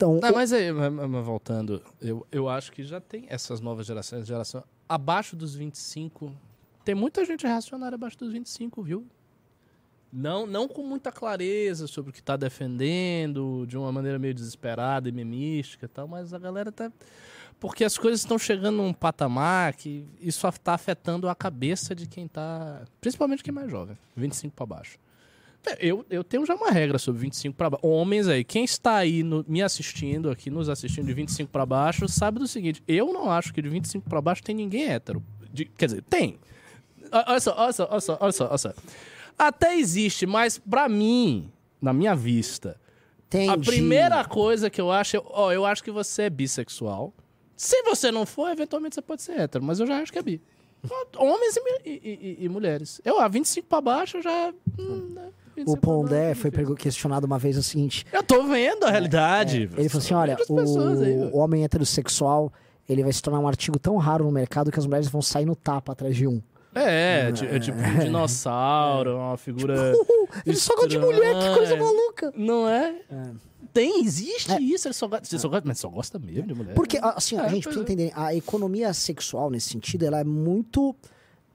Então, 0.00 0.18
Não, 0.18 0.30
o- 0.30 0.34
mas 0.34 0.50
aí, 0.50 0.72
mas- 0.72 0.90
mas 1.10 1.24
voltando, 1.26 1.82
eu, 2.00 2.26
eu 2.32 2.48
acho 2.48 2.72
que 2.72 2.82
já 2.82 2.98
tem 3.02 3.26
essas 3.28 3.60
novas 3.60 3.84
gerações, 3.86 4.26
geração 4.26 4.64
abaixo 4.88 5.36
dos 5.36 5.54
25. 5.54 6.32
Tem 6.82 6.94
muita 6.94 7.22
gente 7.26 7.46
reacionária 7.46 7.96
abaixo 7.96 8.16
dos 8.16 8.32
25, 8.32 8.82
viu? 8.82 9.06
Não, 10.10 10.46
não 10.46 10.66
com 10.66 10.82
muita 10.82 11.12
clareza 11.12 11.86
sobre 11.86 12.10
o 12.10 12.14
que 12.14 12.22
tá 12.22 12.34
defendendo, 12.34 13.66
de 13.68 13.76
uma 13.76 13.92
maneira 13.92 14.18
meio 14.18 14.32
desesperada 14.32 15.06
e 15.06 15.12
memística 15.12 15.84
e 15.84 15.88
tal, 15.88 16.08
mas 16.08 16.32
a 16.32 16.38
galera 16.38 16.72
tá. 16.72 16.90
Porque 17.60 17.84
as 17.84 17.98
coisas 17.98 18.20
estão 18.20 18.38
chegando 18.38 18.78
num 18.78 18.94
patamar 18.94 19.74
que 19.74 20.02
isso 20.18 20.48
está 20.48 20.72
afetando 20.72 21.28
a 21.28 21.34
cabeça 21.34 21.94
de 21.94 22.06
quem 22.08 22.26
tá. 22.26 22.82
Principalmente 23.02 23.42
quem 23.44 23.52
é 23.52 23.54
mais 23.54 23.70
jovem, 23.70 23.98
25 24.16 24.56
para 24.56 24.64
baixo. 24.64 24.98
Eu, 25.78 26.04
eu 26.08 26.24
tenho 26.24 26.44
já 26.46 26.54
uma 26.54 26.70
regra 26.70 26.98
sobre 26.98 27.20
25 27.20 27.54
para 27.56 27.70
baixo. 27.70 27.86
Homens 27.86 28.26
aí, 28.28 28.42
quem 28.42 28.64
está 28.64 28.96
aí 28.96 29.22
no- 29.22 29.44
me 29.46 29.62
assistindo, 29.62 30.30
aqui 30.30 30.48
nos 30.50 30.68
assistindo 30.68 31.06
de 31.06 31.12
25 31.12 31.50
para 31.50 31.66
baixo, 31.66 32.08
sabe 32.08 32.38
do 32.38 32.46
seguinte: 32.48 32.82
eu 32.88 33.12
não 33.12 33.30
acho 33.30 33.52
que 33.52 33.60
de 33.60 33.68
25 33.68 34.08
para 34.08 34.20
baixo 34.20 34.42
tem 34.42 34.54
ninguém 34.54 34.84
hétero. 34.90 35.22
De- 35.52 35.66
quer 35.66 35.86
dizer, 35.86 36.02
tem. 36.02 36.38
Olha 37.12 37.40
só, 37.40 37.54
olha 37.58 37.72
só, 37.72 37.88
olha 37.90 38.00
só, 38.00 38.18
olha 38.20 38.32
só, 38.32 38.48
olha 38.48 38.58
só. 38.58 38.72
Até 39.38 39.76
existe, 39.78 40.26
mas 40.26 40.58
pra 40.58 40.88
mim, 40.88 41.50
na 41.80 41.92
minha 41.92 42.14
vista, 42.14 42.80
a 43.32 43.36
Entendi. 43.36 43.66
primeira 43.70 44.24
coisa 44.24 44.70
que 44.70 44.80
eu 44.80 44.90
acho, 44.90 45.16
eu- 45.16 45.26
ó, 45.26 45.52
eu 45.52 45.64
acho 45.66 45.82
que 45.84 45.90
você 45.90 46.22
é 46.22 46.30
bissexual. 46.30 47.12
Se 47.56 47.82
você 47.82 48.10
não 48.10 48.24
for, 48.24 48.50
eventualmente 48.50 48.94
você 48.94 49.02
pode 49.02 49.22
ser 49.22 49.32
hétero, 49.40 49.62
mas 49.64 49.78
eu 49.80 49.86
já 49.86 49.98
acho 50.00 50.10
que 50.12 50.18
é 50.18 50.22
bi. 50.22 50.40
Homens 51.16 51.56
e, 51.56 51.90
e- 51.90 52.00
e- 52.40 52.44
e 52.44 52.48
mulheres. 52.48 53.00
Eu, 53.04 53.20
a 53.20 53.28
25 53.28 53.68
pra 53.68 53.80
baixo, 53.82 54.16
eu 54.16 54.22
já. 54.22 54.54
hum, 54.78 55.08
né, 55.10 55.22
25 55.24 55.39
o 55.66 55.76
Pondé 55.76 56.26
baixo, 56.34 56.40
foi 56.52 56.76
questionado 56.76 57.26
uma 57.26 57.38
vez 57.38 57.56
o 57.56 57.62
seguinte: 57.62 58.04
Eu 58.12 58.22
tô 58.22 58.44
vendo 58.44 58.84
a 58.84 58.90
realidade. 58.90 59.68
Ele 59.76 59.88
falou 59.88 60.02
assim: 60.04 60.14
olha, 60.14 60.36
pessoas 60.36 61.00
aí, 61.02 61.16
o, 61.16 61.34
o 61.34 61.38
homem 61.38 61.64
heterossexual 61.64 62.52
ele 62.88 63.02
vai 63.02 63.12
se 63.12 63.22
tornar 63.22 63.38
um 63.40 63.46
artigo 63.48 63.78
tão 63.78 63.96
raro 63.96 64.24
no 64.24 64.32
mercado 64.32 64.70
que 64.72 64.78
as 64.78 64.84
mulheres 64.86 65.08
vão 65.08 65.22
sair 65.22 65.44
no 65.46 65.54
tapa 65.54 65.92
atrás 65.92 66.16
de 66.16 66.26
um. 66.26 66.42
É, 66.74 67.32
ti- 67.32 67.46
é 67.46 67.58
tipo 67.58 67.78
um 67.78 67.98
dinossauro, 67.98 69.16
uma 69.16 69.36
figura. 69.38 69.92
Ele 70.46 70.56
só 70.56 70.74
gosta 70.74 70.88
de 70.88 70.98
mulher, 70.98 71.34
que 71.34 71.48
coisa 71.54 71.74
estranha. 71.74 71.82
maluca. 71.84 72.32
Não 72.36 72.68
é? 72.68 72.94
Tem, 73.72 74.04
existe 74.04 74.52
isso. 74.62 74.88
Ele 74.88 74.94
só 74.94 75.06
gosta, 75.06 75.24
você 75.26 75.38
só 75.38 75.48
gosta, 75.48 75.66
mas 75.66 75.78
só 75.78 75.88
gosta 75.88 76.18
mesmo 76.18 76.46
de 76.48 76.54
mulher. 76.54 76.74
Porque, 76.74 76.98
assim, 77.00 77.38
a 77.38 77.46
É, 77.46 77.48
gente 77.50 77.64
precisa 77.64 77.80
é. 77.80 77.84
entender, 77.84 78.12
a 78.14 78.34
economia 78.34 78.92
sexual 78.92 79.50
nesse 79.50 79.68
sentido, 79.70 80.04
ela 80.04 80.20
é 80.20 80.24
muito. 80.24 80.94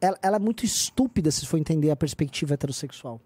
Ela, 0.01 0.17
ela 0.21 0.35
é 0.35 0.39
muito 0.39 0.65
estúpida 0.65 1.31
se 1.31 1.45
for 1.45 1.57
entender 1.57 1.91
a 1.91 1.95
perspectiva 1.95 2.53
heterossexual. 2.53 3.19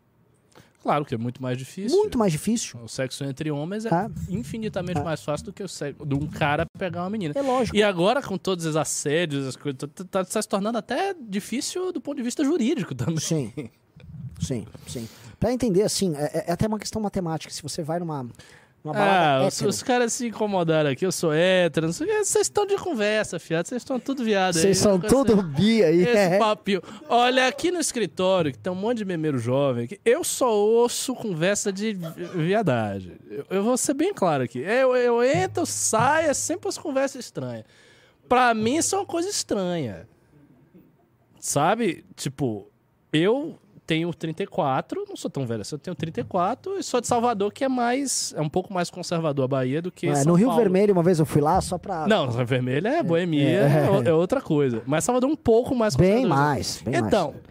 Claro 0.81 1.03
que 1.03 1.13
é 1.13 1.17
muito 1.17 1.41
mais 1.41 1.57
difícil. 1.57 1.97
Muito 1.97 2.17
mais 2.17 2.31
difícil. 2.31 2.79
O 2.83 2.87
sexo 2.87 3.23
entre 3.25 3.51
homens 3.51 3.85
é 3.85 3.89
Ah. 3.93 4.09
infinitamente 4.29 4.99
Ah. 4.99 5.03
mais 5.03 5.21
fácil 5.21 5.47
do 5.47 5.53
que 5.53 5.61
o 5.61 5.67
sexo 5.67 6.05
de 6.05 6.15
um 6.15 6.25
cara 6.27 6.65
pegar 6.77 7.03
uma 7.03 7.09
menina. 7.09 7.33
É 7.37 7.41
lógico. 7.41 7.75
E 7.75 7.83
agora, 7.83 8.21
com 8.21 8.37
todos 8.37 8.65
os 8.65 8.75
assédios, 8.75 9.45
as 9.45 9.55
coisas, 9.55 9.77
tá, 9.77 9.87
tá- 10.05 10.23
tá 10.25 10.41
se 10.41 10.47
tornando 10.47 10.77
até 10.77 11.13
difícil 11.19 11.91
do 11.91 11.99
ponto 11.99 12.17
de 12.17 12.23
vista 12.23 12.43
jurídico 12.43 12.95
também. 12.95 13.17
Sim. 13.19 13.53
Sim, 14.39 14.65
sim. 14.87 15.05
Pra 15.37 15.51
entender, 15.51 15.81
assim, 15.83 16.15
é, 16.15 16.45
é 16.47 16.51
até 16.53 16.65
uma 16.65 16.79
questão 16.79 17.01
matemática. 17.01 17.51
Se 17.53 17.61
você 17.61 17.83
vai 17.83 17.99
numa, 17.99 18.25
numa 18.83 18.93
balada 18.93 19.43
Ah, 19.43 19.47
os, 19.47 19.61
os 19.61 19.83
caras 19.83 20.13
se 20.13 20.27
incomodaram 20.27 20.89
aqui, 20.89 21.05
eu 21.05 21.11
sou 21.11 21.33
hétero, 21.33 21.87
não 21.87 21.93
sei 21.93 22.07
o 22.07 22.09
que. 22.09 22.25
Vocês 22.25 22.45
estão 22.47 22.65
de 22.65 22.75
conversa, 22.77 23.37
fiado. 23.39 23.67
Vocês 23.67 23.81
estão 23.81 23.99
tudo 23.99 24.23
viado 24.23 24.55
aí. 24.55 24.61
vocês 24.61 24.77
são 24.77 24.99
tudo 24.99 25.33
essa- 25.33 25.41
bi 25.43 25.83
aí. 25.83 26.01
Esse 26.03 26.17
é. 26.17 26.37
papinho. 26.39 26.81
Olha, 27.09 27.47
aqui 27.47 27.71
no 27.71 27.79
escritório, 27.79 28.51
que 28.51 28.57
tem 28.57 28.71
um 28.71 28.75
monte 28.75 28.99
de 28.99 29.05
memeiro 29.05 29.37
jovem, 29.37 29.85
aqui, 29.85 29.99
eu 30.05 30.23
só 30.23 30.51
ouço 30.53 31.13
conversa 31.15 31.71
de 31.73 31.93
vi- 31.93 32.25
viadagem. 32.35 33.13
Eu, 33.29 33.45
eu 33.49 33.63
vou 33.63 33.75
ser 33.77 33.93
bem 33.93 34.13
claro 34.13 34.43
aqui. 34.43 34.59
Eu, 34.59 34.95
eu 34.95 35.23
entro, 35.23 35.65
saio, 35.65 36.29
é 36.29 36.33
sempre 36.33 36.69
as 36.69 36.77
conversas 36.77 37.25
estranhas. 37.25 37.65
Pra 38.27 38.53
mim, 38.53 38.77
isso 38.77 38.95
é 38.95 38.99
uma 38.99 39.05
coisa 39.05 39.27
estranha. 39.29 40.07
Sabe? 41.39 42.03
Tipo, 42.15 42.69
eu 43.13 43.57
tenho 43.89 44.13
34, 44.13 45.03
não 45.09 45.15
sou 45.15 45.31
tão 45.31 45.47
velho 45.47 45.61
assim, 45.61 45.73
eu 45.73 45.79
tenho 45.79 45.95
34 45.95 46.77
e 46.77 46.83
sou 46.83 47.01
de 47.01 47.07
Salvador, 47.07 47.51
que 47.51 47.63
é 47.63 47.67
mais. 47.67 48.31
É 48.37 48.41
um 48.41 48.47
pouco 48.47 48.71
mais 48.71 48.91
conservador 48.91 49.45
a 49.45 49.47
Bahia 49.47 49.81
do 49.81 49.91
que. 49.91 50.07
É, 50.07 50.13
São 50.13 50.25
no 50.25 50.33
Rio 50.35 50.47
Paulo. 50.49 50.61
Vermelho, 50.61 50.93
uma 50.93 51.01
vez 51.01 51.17
eu 51.17 51.25
fui 51.25 51.41
lá 51.41 51.59
só 51.59 51.79
pra. 51.79 52.05
Não, 52.07 52.29
Rio 52.29 52.45
Vermelho 52.45 52.87
é 52.87 53.01
boemia, 53.01 53.49
É. 53.49 53.89
é, 54.05 54.09
é 54.09 54.13
outra 54.13 54.39
coisa. 54.41 54.83
Mas 54.85 55.03
Salvador 55.03 55.27
é 55.27 55.33
um 55.33 55.35
pouco 55.35 55.73
mais 55.73 55.95
Bem 55.95 56.21
conservador. 56.21 56.37
mais, 56.45 56.81
bem 56.85 56.95
então, 56.97 57.31
mais. 57.31 57.43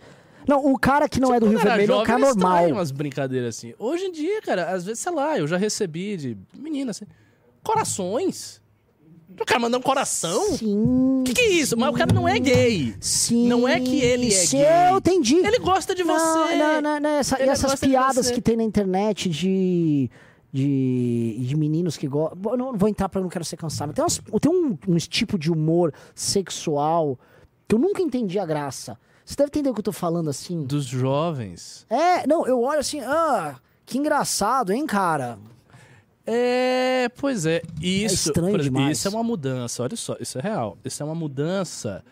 Não, 0.47 0.65
o 0.73 0.79
cara 0.79 1.09
que 1.09 1.19
não 1.21 1.35
é 1.35 1.41
do 1.41 1.47
Rio 1.49 1.59
Vermelho 1.59 1.93
é 1.93 1.95
um 1.97 1.99
jovem, 1.99 2.07
cara 2.07 2.19
normal. 2.21 2.69
umas 2.69 2.91
brincadeiras 2.93 3.57
assim. 3.57 3.75
Hoje 3.77 4.05
em 4.05 4.13
dia, 4.13 4.41
cara, 4.41 4.71
às 4.71 4.85
vezes, 4.85 5.01
sei 5.01 5.13
lá, 5.13 5.37
eu 5.37 5.47
já 5.49 5.57
recebi 5.57 6.17
de 6.17 6.39
menina 6.57 6.93
assim, 6.93 7.05
corações. 7.65 8.61
O 9.41 9.45
cara 9.47 9.61
mandar 9.61 9.79
um 9.79 9.83
coração? 9.83 10.57
Sim. 10.57 11.21
O 11.21 11.25
que, 11.25 11.33
que 11.33 11.41
é 11.41 11.49
isso? 11.51 11.77
Mas 11.77 11.89
o 11.91 11.93
cara 11.93 12.13
não 12.13 12.29
é 12.29 12.39
gay. 12.39 12.95
Sim. 13.01 13.47
Não 13.49 13.67
é 13.69 13.79
que 13.81 14.01
ele 14.01 14.27
é 14.29 14.31
sim, 14.31 14.59
gay. 14.59 14.91
Eu 14.93 14.99
entendi. 14.99 15.37
Ele 15.37 15.59
gosta 15.59 15.95
de 15.95 16.03
Não, 16.05 16.15
você. 16.19 16.55
Não, 16.57 16.81
não, 16.83 17.01
não, 17.01 17.11
essa- 17.11 17.43
e 17.43 17.49
essas 17.49 17.79
piadas 17.81 18.31
que 18.31 18.41
tem 18.41 18.57
na 18.57 18.65
internet 18.65 19.29
de. 19.29 20.11
De, 20.51 21.37
de 21.41 21.57
meninos 21.57 21.97
que 21.99 22.09
gostam. 22.09 22.57
Não 22.57 22.73
vou 22.75 22.89
entrar 22.89 23.07
porque 23.09 23.19
eu 23.19 23.23
não 23.23 23.29
quero 23.29 23.45
ser 23.45 23.59
cansado. 23.59 23.93
Tem, 23.93 24.03
umas- 24.03 24.19
tem 24.41 24.51
um, 24.51 24.79
um 24.89 24.97
tipo 24.97 25.39
de 25.39 25.53
humor 25.53 25.93
sexual 26.15 27.19
que 27.69 27.75
eu 27.75 27.79
nunca 27.79 28.01
entendi 28.01 28.39
a 28.39 28.47
graça. 28.47 28.99
Você 29.27 29.37
deve 29.37 29.49
entender 29.49 29.69
o 29.69 29.75
que 29.75 29.81
eu 29.81 29.85
tô 29.85 29.93
falando 29.93 30.31
assim. 30.31 30.65
Dos 30.65 30.87
jovens. 30.87 31.85
É, 31.91 32.27
não, 32.27 32.47
eu 32.47 32.63
olho 32.63 32.81
assim, 32.81 33.01
ah, 33.01 33.57
que 33.85 33.99
engraçado, 33.99 34.73
hein, 34.73 34.87
cara? 34.87 35.39
É, 36.31 37.09
pois 37.17 37.47
é. 37.47 37.63
Isso, 37.81 38.29
estranho 38.29 38.51
por 38.51 38.61
exemplo, 38.61 38.79
demais. 38.79 38.99
isso 38.99 39.09
é 39.09 39.11
uma 39.11 39.23
mudança, 39.23 39.83
olha 39.83 39.97
só, 39.97 40.15
isso 40.21 40.39
é 40.39 40.43
real. 40.43 40.77
Isso 40.85 41.03
é 41.03 41.07
uma 41.07 41.15
mudança 41.15 42.05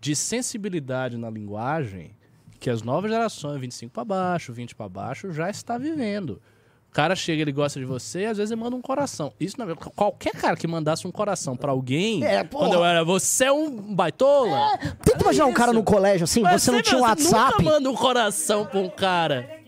de 0.00 0.14
sensibilidade 0.14 1.16
na 1.16 1.28
linguagem 1.28 2.12
que 2.60 2.70
as 2.70 2.82
novas 2.82 3.10
gerações, 3.10 3.60
25 3.60 3.92
para 3.92 4.04
baixo, 4.04 4.52
20 4.52 4.74
para 4.76 4.88
baixo, 4.88 5.32
já 5.32 5.50
está 5.50 5.76
vivendo. 5.76 6.40
O 6.88 6.94
cara 6.94 7.16
chega, 7.16 7.42
ele 7.42 7.50
gosta 7.50 7.80
de 7.80 7.84
você, 7.84 8.20
e 8.20 8.26
às 8.26 8.36
vezes 8.38 8.52
ele 8.52 8.60
manda 8.60 8.76
um 8.76 8.80
coração. 8.80 9.32
Isso 9.40 9.56
não 9.58 9.68
é 9.68 9.74
qualquer 9.74 10.30
cara 10.34 10.54
que 10.56 10.64
mandasse 10.68 11.04
um 11.08 11.10
coração 11.10 11.56
pra 11.56 11.72
alguém, 11.72 12.24
É, 12.24 12.44
quando 12.44 12.74
eu 12.74 12.84
era, 12.84 13.02
você 13.04 13.46
é 13.46 13.52
um 13.52 13.92
baitola. 13.92 14.78
Tenta 15.04 15.24
imaginar 15.24 15.46
um 15.46 15.52
cara 15.52 15.72
no 15.72 15.82
colégio 15.82 16.22
assim, 16.24 16.40
Mas 16.42 16.62
você 16.62 16.70
não 16.70 16.80
tinha 16.80 16.96
um 16.96 17.00
você 17.00 17.08
WhatsApp. 17.08 17.58
nunca 17.58 17.62
manda 17.64 17.90
um 17.90 17.96
coração 17.96 18.64
pra 18.66 18.78
um 18.78 18.88
cara. 18.88 19.63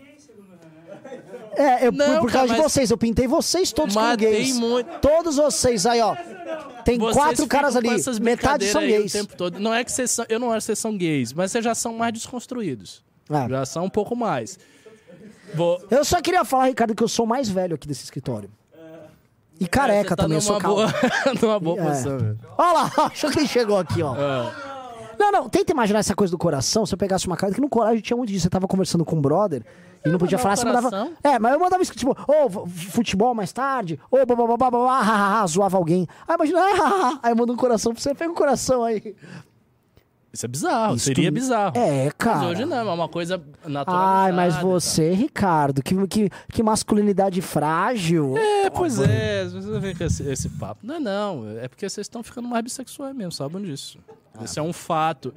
É, 1.57 1.87
eu, 1.87 1.93
Não, 1.93 2.21
por 2.21 2.31
cara, 2.31 2.47
causa 2.47 2.55
de 2.55 2.61
vocês, 2.63 2.91
eu 2.91 2.99
pintei 2.99 3.27
vocês 3.27 3.73
todos 3.73 3.95
como 3.95 4.17
gays. 4.17 4.51
tem 4.53 4.55
muito- 4.61 4.99
Todos 5.01 5.37
vocês 5.37 5.87
aí, 5.87 6.01
ó. 6.01 6.15
Tem 6.85 6.99
Vocês 6.99 7.17
quatro 7.17 7.47
caras 7.49 7.73
com 7.73 7.79
ali, 7.79 8.21
metade 8.21 8.67
são 8.67 8.81
gays. 8.83 9.13
O 9.15 9.19
tempo 9.19 9.37
todo. 9.37 9.59
Não 9.59 9.75
é 9.75 9.83
que 9.83 9.91
vocês 9.91 10.11
são, 10.11 10.25
eu 10.29 10.39
não 10.39 10.53
acho 10.53 10.59
que 10.61 10.67
vocês 10.67 10.79
são 10.79 10.97
gays, 10.97 11.33
mas 11.33 11.51
vocês 11.51 11.65
já 11.65 11.75
são 11.75 11.95
mais 11.95 12.13
desconstruídos. 12.13 13.03
É. 13.29 13.49
Já 13.49 13.65
são 13.67 13.85
um 13.87 13.91
pouco 13.91 14.15
mais. 14.15 14.59
Vou, 15.55 15.83
Eu 15.91 16.05
só 16.05 16.21
queria 16.21 16.45
falar, 16.45 16.67
Ricardo, 16.67 16.95
que 16.95 17.03
eu 17.03 17.09
sou 17.09 17.25
o 17.25 17.29
mais 17.29 17.49
velho 17.49 17.75
aqui 17.75 17.89
desse 17.89 18.05
escritório. 18.05 18.51
E 19.59 19.67
careca 19.67 20.13
É, 20.13 20.17
tá 20.17 20.23
também, 20.25 20.37
eu 20.37 20.43
sou 20.43 20.59
calvo. 20.59 20.83
boa, 20.83 20.93
numa 21.41 21.59
boa 21.59 21.81
É. 21.81 21.85
posição. 21.87 22.19
velho. 22.19 22.39
Olha 22.59 22.73
lá, 22.73 22.93
achou 23.11 23.31
que 23.31 23.39
ele 23.39 23.49
chegou 23.49 23.79
aqui, 23.79 24.03
ó. 24.03 24.15
É. 24.15 24.53
Não, 25.19 25.33
não, 25.33 25.49
tenta 25.49 25.73
imaginar 25.73 26.01
essa 26.01 26.15
coisa 26.15 26.31
do 26.31 26.37
coração. 26.37 26.85
Se 26.85 26.93
eu 26.93 26.99
pegasse 26.99 27.27
uma 27.27 27.39
cara, 27.39 27.55
que 27.55 27.61
no 27.61 27.69
colégio 27.71 28.03
tinha 28.03 28.17
muito 28.17 28.29
disso. 28.31 28.43
Você 28.43 28.51
tava 28.51 28.69
conversando 28.69 29.03
com 29.03 29.17
um 29.17 29.21
brother 29.21 29.65
e 30.05 30.09
não 30.09 30.19
podia 30.19 30.39
falar, 30.39 30.57
você 30.57 30.65
mandava. 30.65 31.11
É, 31.23 31.39
mas 31.39 31.53
eu 31.53 31.59
mandava 31.61 31.83
isso, 31.83 31.93
tipo, 31.93 32.11
ô, 32.29 32.49
f- 32.69 32.91
futebol 32.91 33.35
mais 33.35 33.53
tarde, 33.53 33.99
ô, 34.11 34.17
babá, 34.25 34.47
babá, 34.47 34.71
babá, 34.71 34.99
ha, 34.99 35.03
ha, 35.03 35.41
ha, 35.43 35.47
zoava 35.47 35.77
alguém. 35.77 36.07
Aí 36.29 36.35
imagina, 36.35 36.61
ah, 36.63 36.75
ah, 36.81 37.11
ah, 37.15 37.19
aí 37.23 37.35
manda 37.35 37.53
um 37.53 37.57
coração 37.57 37.93
pra 37.93 38.03
você, 38.03 38.15
pega 38.15 38.31
o 38.33 38.35
coração 38.37 38.83
aí. 38.85 39.15
Isso 40.33 40.45
é 40.45 40.49
bizarro, 40.49 40.97
Isso 40.97 41.07
seria 41.07 41.31
tu- 41.31 41.35
bizarro. 41.35 41.79
É, 41.79 42.11
cara. 42.19 42.39
Mas 42.41 42.49
hoje 42.51 42.65
não, 42.67 42.77
é 42.77 42.93
uma 42.93 43.09
coisa 43.09 43.43
natural. 43.65 43.99
Ai, 43.99 44.33
mas 44.33 44.57
você, 44.57 45.13
Ricardo, 45.13 45.83
que, 45.83 45.95
que, 46.09 46.31
que 46.53 46.63
masculinidade 46.63 47.41
frágil. 47.41 48.37
É, 48.37 48.69
pois 48.69 49.01
é, 49.01 49.47
você 49.47 49.79
vem 49.81 49.97
com 49.97 50.05
esse, 50.05 50.23
esse 50.29 50.51
papo. 50.51 50.81
Não 50.83 50.97
é 50.97 51.01
não, 51.01 51.59
é 51.59 51.69
porque 51.69 51.89
vocês 51.89 52.05
estão 52.05 52.23
ficando 52.23 52.47
mais 52.49 52.63
bissexuais 52.63 53.17
mesmo, 53.17 53.33
sabem 53.33 53.63
disso. 53.63 53.99
Isso 54.43 54.59
é 54.61 54.63
um 54.63 54.75
fato. 54.75 55.33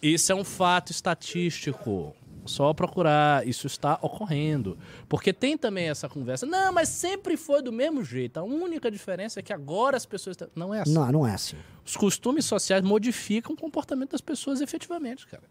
Isso 0.00 0.32
é 0.32 0.34
um 0.34 0.44
fato 0.44 0.90
estatístico. 0.92 2.14
Só 2.44 2.72
procurar, 2.74 3.46
isso 3.46 3.66
está 3.66 3.98
ocorrendo. 4.02 4.76
Porque 5.08 5.32
tem 5.32 5.56
também 5.56 5.88
essa 5.88 6.08
conversa. 6.08 6.44
Não, 6.44 6.72
mas 6.72 6.88
sempre 6.88 7.36
foi 7.36 7.62
do 7.62 7.72
mesmo 7.72 8.04
jeito. 8.04 8.38
A 8.38 8.42
única 8.42 8.90
diferença 8.90 9.40
é 9.40 9.42
que 9.42 9.52
agora 9.52 9.96
as 9.96 10.04
pessoas. 10.04 10.36
Não 10.54 10.74
é 10.74 10.80
assim. 10.80 10.92
Não, 10.92 11.10
não 11.12 11.26
é 11.26 11.34
assim. 11.34 11.56
Os 11.84 11.96
costumes 11.96 12.44
sociais 12.44 12.82
modificam 12.82 13.54
o 13.54 13.56
comportamento 13.56 14.12
das 14.12 14.20
pessoas 14.20 14.60
efetivamente, 14.60 15.26
cara. 15.26 15.42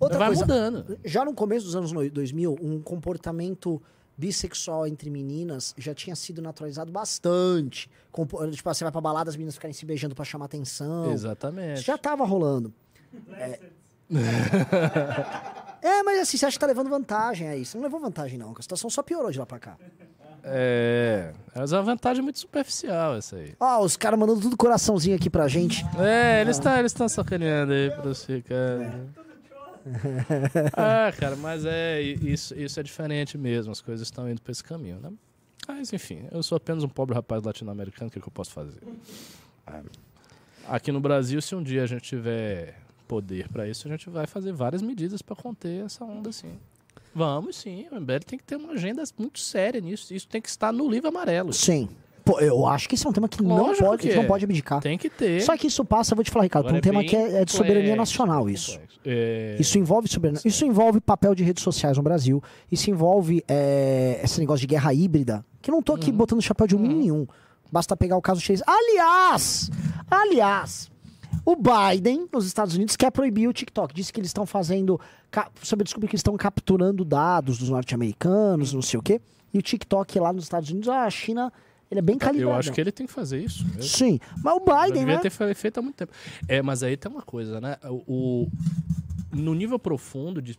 Outra 0.00 0.18
Vai 0.18 0.28
coisa, 0.28 0.42
mudando. 0.42 0.98
Já 1.04 1.24
no 1.24 1.32
começo 1.34 1.66
dos 1.66 1.76
anos 1.76 1.92
no- 1.92 2.08
2000, 2.10 2.56
um 2.60 2.80
comportamento 2.80 3.80
bissexual 4.16 4.86
entre 4.86 5.08
meninas 5.10 5.74
já 5.78 5.94
tinha 5.94 6.14
sido 6.14 6.42
naturalizado 6.42 6.92
bastante. 6.92 7.88
Tipo, 8.52 8.72
você 8.74 8.84
vai 8.84 8.92
pra 8.92 9.00
balada, 9.00 9.30
as 9.30 9.36
meninas 9.36 9.54
ficarem 9.54 9.72
se 9.72 9.86
beijando 9.86 10.14
pra 10.14 10.24
chamar 10.24 10.44
atenção. 10.46 11.10
Exatamente. 11.12 11.78
Isso 11.78 11.84
já 11.86 11.96
tava 11.96 12.24
rolando. 12.24 12.72
É... 13.32 13.58
é, 15.82 16.02
mas 16.02 16.20
assim, 16.20 16.36
você 16.36 16.46
acha 16.46 16.54
que 16.56 16.60
tá 16.60 16.66
levando 16.66 16.88
vantagem 16.88 17.48
aí. 17.48 17.64
Você 17.64 17.76
não 17.76 17.84
levou 17.84 18.00
vantagem, 18.00 18.38
não. 18.38 18.54
A 18.56 18.62
situação 18.62 18.88
só 18.88 19.02
piorou 19.02 19.30
de 19.30 19.38
lá 19.38 19.46
pra 19.46 19.58
cá. 19.58 19.76
É. 20.44 21.32
Mas 21.54 21.72
é 21.72 21.76
uma 21.76 21.82
vantagem 21.82 22.22
muito 22.22 22.38
superficial 22.38 23.16
essa 23.16 23.36
aí. 23.36 23.54
Ó, 23.60 23.82
os 23.84 23.96
caras 23.96 24.18
mandando 24.18 24.40
tudo 24.40 24.56
coraçãozinho 24.56 25.16
aqui 25.16 25.30
pra 25.30 25.46
gente. 25.48 25.84
É, 25.98 26.40
eles 26.40 26.56
estão 26.56 26.76
eles 26.76 26.92
tão 26.92 27.08
sacaneando 27.08 27.72
aí 27.72 27.90
pra 27.90 28.02
você, 28.02 28.42
cara. 28.42 29.06
Ah, 30.76 31.12
cara, 31.18 31.36
mas 31.36 31.64
é, 31.64 32.00
isso, 32.00 32.58
isso 32.58 32.78
é 32.78 32.82
diferente 32.82 33.36
mesmo, 33.36 33.72
as 33.72 33.80
coisas 33.80 34.06
estão 34.06 34.30
indo 34.30 34.40
pra 34.40 34.52
esse 34.52 34.62
caminho, 34.62 35.00
né? 35.00 35.10
Mas, 35.66 35.92
enfim, 35.92 36.26
eu 36.30 36.42
sou 36.42 36.56
apenas 36.56 36.82
um 36.84 36.88
pobre 36.88 37.14
rapaz 37.14 37.42
latino-americano, 37.42 38.08
o 38.08 38.10
que, 38.12 38.20
que 38.20 38.28
eu 38.28 38.32
posso 38.32 38.52
fazer? 38.52 38.80
Ah, 39.66 39.80
Aqui 40.68 40.92
no 40.92 41.00
Brasil, 41.00 41.42
se 41.42 41.54
um 41.54 41.62
dia 41.62 41.82
a 41.82 41.86
gente 41.86 42.02
tiver 42.02 42.76
poder 43.12 43.46
pra 43.50 43.68
isso, 43.68 43.86
a 43.86 43.90
gente 43.90 44.08
vai 44.08 44.26
fazer 44.26 44.52
várias 44.52 44.80
medidas 44.80 45.20
pra 45.20 45.36
conter 45.36 45.84
essa 45.84 46.02
onda, 46.02 46.32
sim. 46.32 46.52
Vamos, 47.14 47.56
sim. 47.56 47.86
O 47.92 48.00
MBL 48.00 48.20
tem 48.26 48.38
que 48.38 48.44
ter 48.44 48.56
uma 48.56 48.72
agenda 48.72 49.02
muito 49.18 49.38
séria 49.38 49.80
nisso. 49.82 50.14
Isso 50.14 50.26
tem 50.26 50.40
que 50.40 50.48
estar 50.48 50.72
no 50.72 50.88
livro 50.90 51.08
amarelo. 51.10 51.52
Sim. 51.52 51.90
Pô, 52.24 52.40
eu 52.40 52.66
acho 52.66 52.88
que 52.88 52.94
esse 52.94 53.06
é 53.06 53.10
um 53.10 53.12
tema 53.12 53.28
que 53.28 53.42
não 53.42 53.74
pode, 53.74 54.02
que 54.02 54.08
que 54.08 54.14
não 54.14 54.22
é. 54.22 54.26
pode 54.26 54.44
abdicar. 54.44 54.80
Tem 54.80 54.96
que 54.96 55.10
ter. 55.10 55.42
Só 55.42 55.54
que 55.56 55.66
isso 55.66 55.84
passa, 55.84 56.12
eu 56.12 56.16
vou 56.16 56.24
te 56.24 56.30
falar, 56.30 56.44
Ricardo, 56.44 56.66
por 56.66 56.74
um 56.74 56.78
Agora 56.78 56.88
é 56.88 56.90
tema 56.90 57.04
que 57.04 57.14
é, 57.16 57.42
é 57.42 57.44
de 57.44 57.52
soberania 57.52 57.96
nacional, 57.96 58.48
isso. 58.48 58.80
É, 59.04 59.56
Isso 59.58 59.78
envolve 59.78 60.08
soberania. 60.08 60.40
Isso 60.44 60.64
envolve 60.64 61.00
papel 61.00 61.34
de 61.34 61.42
redes 61.42 61.62
sociais 61.62 61.96
no 61.98 62.02
Brasil. 62.02 62.40
Isso 62.70 62.88
envolve 62.88 63.44
é, 63.48 64.20
esse 64.22 64.38
negócio 64.38 64.60
de 64.60 64.68
guerra 64.68 64.94
híbrida. 64.94 65.44
Que 65.60 65.70
eu 65.70 65.74
não 65.74 65.82
tô 65.82 65.92
Uhum. 65.92 65.98
aqui 65.98 66.12
botando 66.12 66.40
chapéu 66.40 66.66
de 66.66 66.74
alumínio 66.76 66.96
nenhum. 66.96 67.26
Basta 67.70 67.96
pegar 67.96 68.16
o 68.16 68.22
caso 68.22 68.40
chinês. 68.40 68.62
Aliás, 68.66 69.70
aliás, 70.08 70.91
o 71.44 71.56
Biden, 71.56 72.28
nos 72.32 72.46
Estados 72.46 72.74
Unidos, 72.74 72.96
quer 72.96 73.10
proibir 73.10 73.48
o 73.48 73.52
TikTok. 73.52 73.92
Disse 73.94 74.12
que 74.12 74.20
eles 74.20 74.28
estão 74.30 74.46
fazendo. 74.46 75.00
Sobre 75.62 75.84
desculpa 75.84 76.06
que 76.06 76.12
eles 76.14 76.20
estão 76.20 76.36
capturando 76.36 77.04
dados 77.04 77.58
dos 77.58 77.68
norte-americanos, 77.68 78.72
não 78.72 78.82
sei 78.82 78.98
o 78.98 79.02
quê. 79.02 79.20
E 79.52 79.58
o 79.58 79.62
TikTok 79.62 80.18
lá 80.20 80.32
nos 80.32 80.44
Estados 80.44 80.70
Unidos, 80.70 80.88
a 80.88 81.08
China, 81.10 81.52
ele 81.90 81.98
é 81.98 82.02
bem 82.02 82.16
calibrado. 82.16 82.52
eu 82.54 82.58
acho 82.58 82.72
que 82.72 82.80
ele 82.80 82.92
tem 82.92 83.06
que 83.06 83.12
fazer 83.12 83.42
isso 83.42 83.64
mesmo. 83.66 83.82
Sim, 83.82 84.18
mas 84.42 84.54
o 84.56 84.60
Biden, 84.60 85.00
devia 85.00 85.16
né? 85.16 85.20
ter 85.20 85.30
fe- 85.30 85.54
feito 85.54 85.78
há 85.78 85.82
muito 85.82 85.96
tempo. 85.96 86.12
É, 86.48 86.62
mas 86.62 86.82
aí 86.82 86.96
tem 86.96 87.10
uma 87.10 87.22
coisa, 87.22 87.60
né? 87.60 87.76
O, 87.84 88.44
o- 88.44 88.50
no 89.32 89.54
nível 89.54 89.78
profundo 89.78 90.40
de 90.40 90.56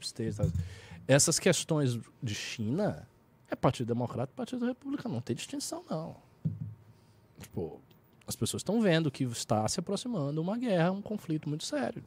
essas 1.08 1.40
questões 1.40 2.00
de 2.22 2.36
China 2.36 3.08
é 3.50 3.56
Partido 3.56 3.88
Democrata 3.88 4.32
e 4.34 4.36
Partido 4.36 4.66
Republicano. 4.66 5.16
Não 5.16 5.22
tem 5.22 5.36
distinção, 5.36 5.84
não. 5.90 6.16
Tipo, 7.40 7.80
as 8.28 8.36
pessoas 8.36 8.62
estão 8.62 8.82
vendo 8.82 9.12
que 9.12 9.24
está 9.24 9.68
se 9.68 9.80
aproximando 9.80 10.42
uma 10.42 10.58
guerra, 10.58 10.92
um 10.92 11.02
conflito 11.02 11.50
muito 11.50 11.66
sério. 11.66 12.04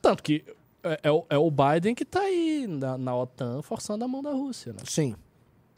Tanto 0.00 0.22
que 0.22 0.44
é, 0.82 1.00
é 1.04 1.10
o, 1.10 1.26
é 1.28 1.38
o 1.38 1.50
Biden 1.50 1.94
que 1.94 2.02
está 2.02 2.20
aí 2.20 2.66
na, 2.66 2.96
na 2.98 3.16
OTAN 3.16 3.62
forçando 3.62 4.04
a 4.04 4.08
mão 4.08 4.22
da 4.22 4.32
Rússia, 4.32 4.72
né? 4.72 4.80
Sim. 4.84 5.14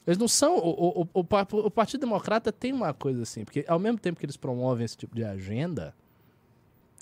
Eles 0.07 0.19
não 0.19 0.29
são. 0.29 0.57
O, 0.57 1.03
o, 1.03 1.09
o, 1.15 1.27
o 1.67 1.71
Partido 1.71 2.01
Democrata 2.01 2.51
tem 2.51 2.73
uma 2.73 2.93
coisa 2.93 3.23
assim, 3.23 3.45
porque 3.45 3.65
ao 3.69 3.79
mesmo 3.79 3.99
tempo 3.99 4.19
que 4.19 4.27
eles 4.27 4.37
promovem 4.37 4.85
esse 4.85 4.97
tipo 4.97 5.15
de 5.15 5.25
agenda, 5.25 5.95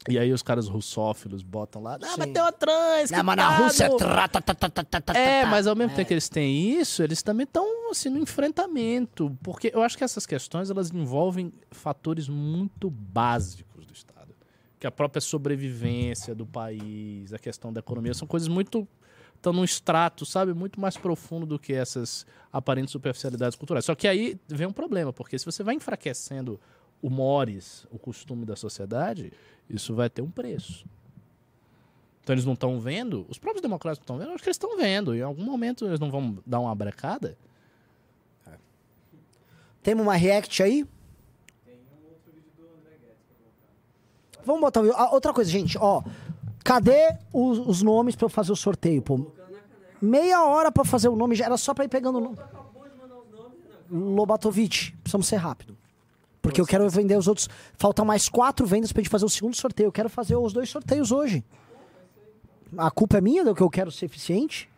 e 0.07 0.19
aí 0.19 0.33
os 0.33 0.43
caras 0.43 0.69
russófilos 0.69 1.43
botam 1.43 1.83
lá, 1.83 1.97
ah, 1.97 2.15
mas 2.17 2.33
tem 2.33 2.41
uma 2.41 2.53
trans, 2.53 3.11
Não, 3.11 3.25
mas 3.25 3.37
na 3.37 3.47
coitado." 3.49 3.65
Rússia. 3.65 3.97
Tra, 3.97 4.29
ta, 4.29 4.41
ta, 4.41 5.01
ta, 5.01 5.19
É, 5.19 5.45
mas 5.45 5.67
ao 5.67 5.75
mesmo 5.75 5.95
tempo 5.97 6.07
que 6.07 6.15
eles 6.15 6.29
têm 6.29 6.79
isso, 6.79 7.03
eles 7.03 7.23
também 7.23 7.45
estão 7.45 7.91
assim, 7.91 8.09
no 8.09 8.19
enfrentamento. 8.19 9.37
Porque 9.43 9.71
eu 9.75 9.83
acho 9.83 9.99
que 9.99 10.05
essas 10.05 10.25
questões 10.25 10.71
elas 10.71 10.91
envolvem 10.91 11.53
fatores 11.71 12.29
muito 12.29 12.89
básicos 12.89 13.85
do 13.87 13.93
Estado. 13.93 14.35
Que 14.79 14.87
a 14.87 14.91
própria 14.91 15.21
sobrevivência 15.21 16.35
do 16.35 16.47
país, 16.47 17.33
a 17.33 17.39
questão 17.39 17.73
da 17.73 17.81
economia, 17.81 18.15
são 18.15 18.29
coisas 18.29 18.49
muito. 18.49 18.87
estão 19.35 19.53
num 19.53 19.65
extrato, 19.65 20.25
sabe, 20.25 20.55
muito 20.55 20.81
mais 20.81 20.97
profundo 20.97 21.45
do 21.45 21.59
que 21.59 21.73
essas 21.73 22.25
aparentes 22.53 22.93
superficialidades 22.93 23.57
culturais. 23.57 23.85
Só 23.85 23.95
que 23.95 24.07
aí 24.07 24.39
vem 24.49 24.67
um 24.67 24.73
problema, 24.73 25.13
porque 25.13 25.39
se 25.39 25.45
você 25.45 25.63
vai 25.63 25.75
enfraquecendo 25.75 26.61
o 27.01 27.09
mores, 27.09 27.87
o 27.91 27.99
costume 27.99 28.45
da 28.45 28.57
sociedade, 28.57 29.33
isso 29.69 29.95
vai 29.95 30.09
ter 30.09 30.23
um 30.23 30.31
preço. 30.31 30.85
Então 32.23 32.35
eles 32.35 32.45
não 32.45 32.53
estão 32.53 32.79
vendo, 32.79 33.25
os 33.29 33.39
próprios 33.39 33.63
democratas 33.63 33.99
não 33.99 34.03
estão 34.03 34.19
vendo, 34.19 34.35
acho 34.35 34.43
que 34.43 34.49
eles 34.49 34.57
estão 34.57 34.77
vendo. 34.77 35.15
Em 35.15 35.23
algum 35.23 35.45
momento 35.45 35.87
eles 35.87 35.99
não 35.99 36.11
vão 36.11 36.39
dar 36.47 36.61
uma 36.61 36.75
brecada. 36.75 37.37
Temos 39.83 40.05
uma 40.05 40.15
react 40.15 40.63
aí? 40.63 40.87
Vamos 44.45 44.61
botar 44.61 44.81
o 44.81 44.83
vídeo. 44.85 44.97
Ah, 44.99 45.13
outra 45.13 45.33
coisa, 45.33 45.51
gente, 45.51 45.79
ó. 45.79 46.03
Cadê 46.65 47.17
os, 47.33 47.59
os 47.59 47.83
nomes 47.83 48.15
pra 48.15 48.27
eu 48.27 48.31
fazer 48.31 48.53
o 48.53 48.57
sorteio, 48.57 49.01
pô? 49.01 49.31
Meia 50.01 50.45
hora 50.45 50.71
pra 50.71 50.85
fazer 50.85 51.09
o 51.09 51.17
nome, 51.17 51.35
já 51.35 51.47
era 51.47 51.57
só 51.57 51.73
pra 51.75 51.85
ir 51.85 51.89
pegando 51.89 52.19
o 52.19 52.21
nome. 52.21 52.39
Lobatovic, 53.91 54.93
precisamos 55.03 55.27
ser 55.27 55.37
rápido. 55.37 55.77
Porque 56.41 56.61
eu 56.61 56.67
quero 56.67 56.89
vender 56.89 57.17
os 57.17 57.29
outros. 57.29 57.49
Faltam 57.75 58.05
mais 58.05 58.29
quatro 58.29 58.67
vendas 58.67 58.93
pra 58.93 59.03
gente 59.03 59.11
fazer 59.11 59.25
o 59.25 59.29
segundo 59.29 59.55
sorteio. 59.57 59.89
Eu 59.89 59.93
quero 59.93 60.09
fazer 60.09 60.37
os 60.37 60.53
dois 60.53 60.69
sorteios 60.69 61.13
hoje. 61.13 61.45
A 62.77 62.91
culpa 62.91 63.19
é 63.19 63.21
minha 63.21 63.45
do 63.45 63.55
que 63.55 63.63
eu 63.63 63.71
quero 63.71 63.91
ser 63.91 64.07
eficiente? 64.07 64.69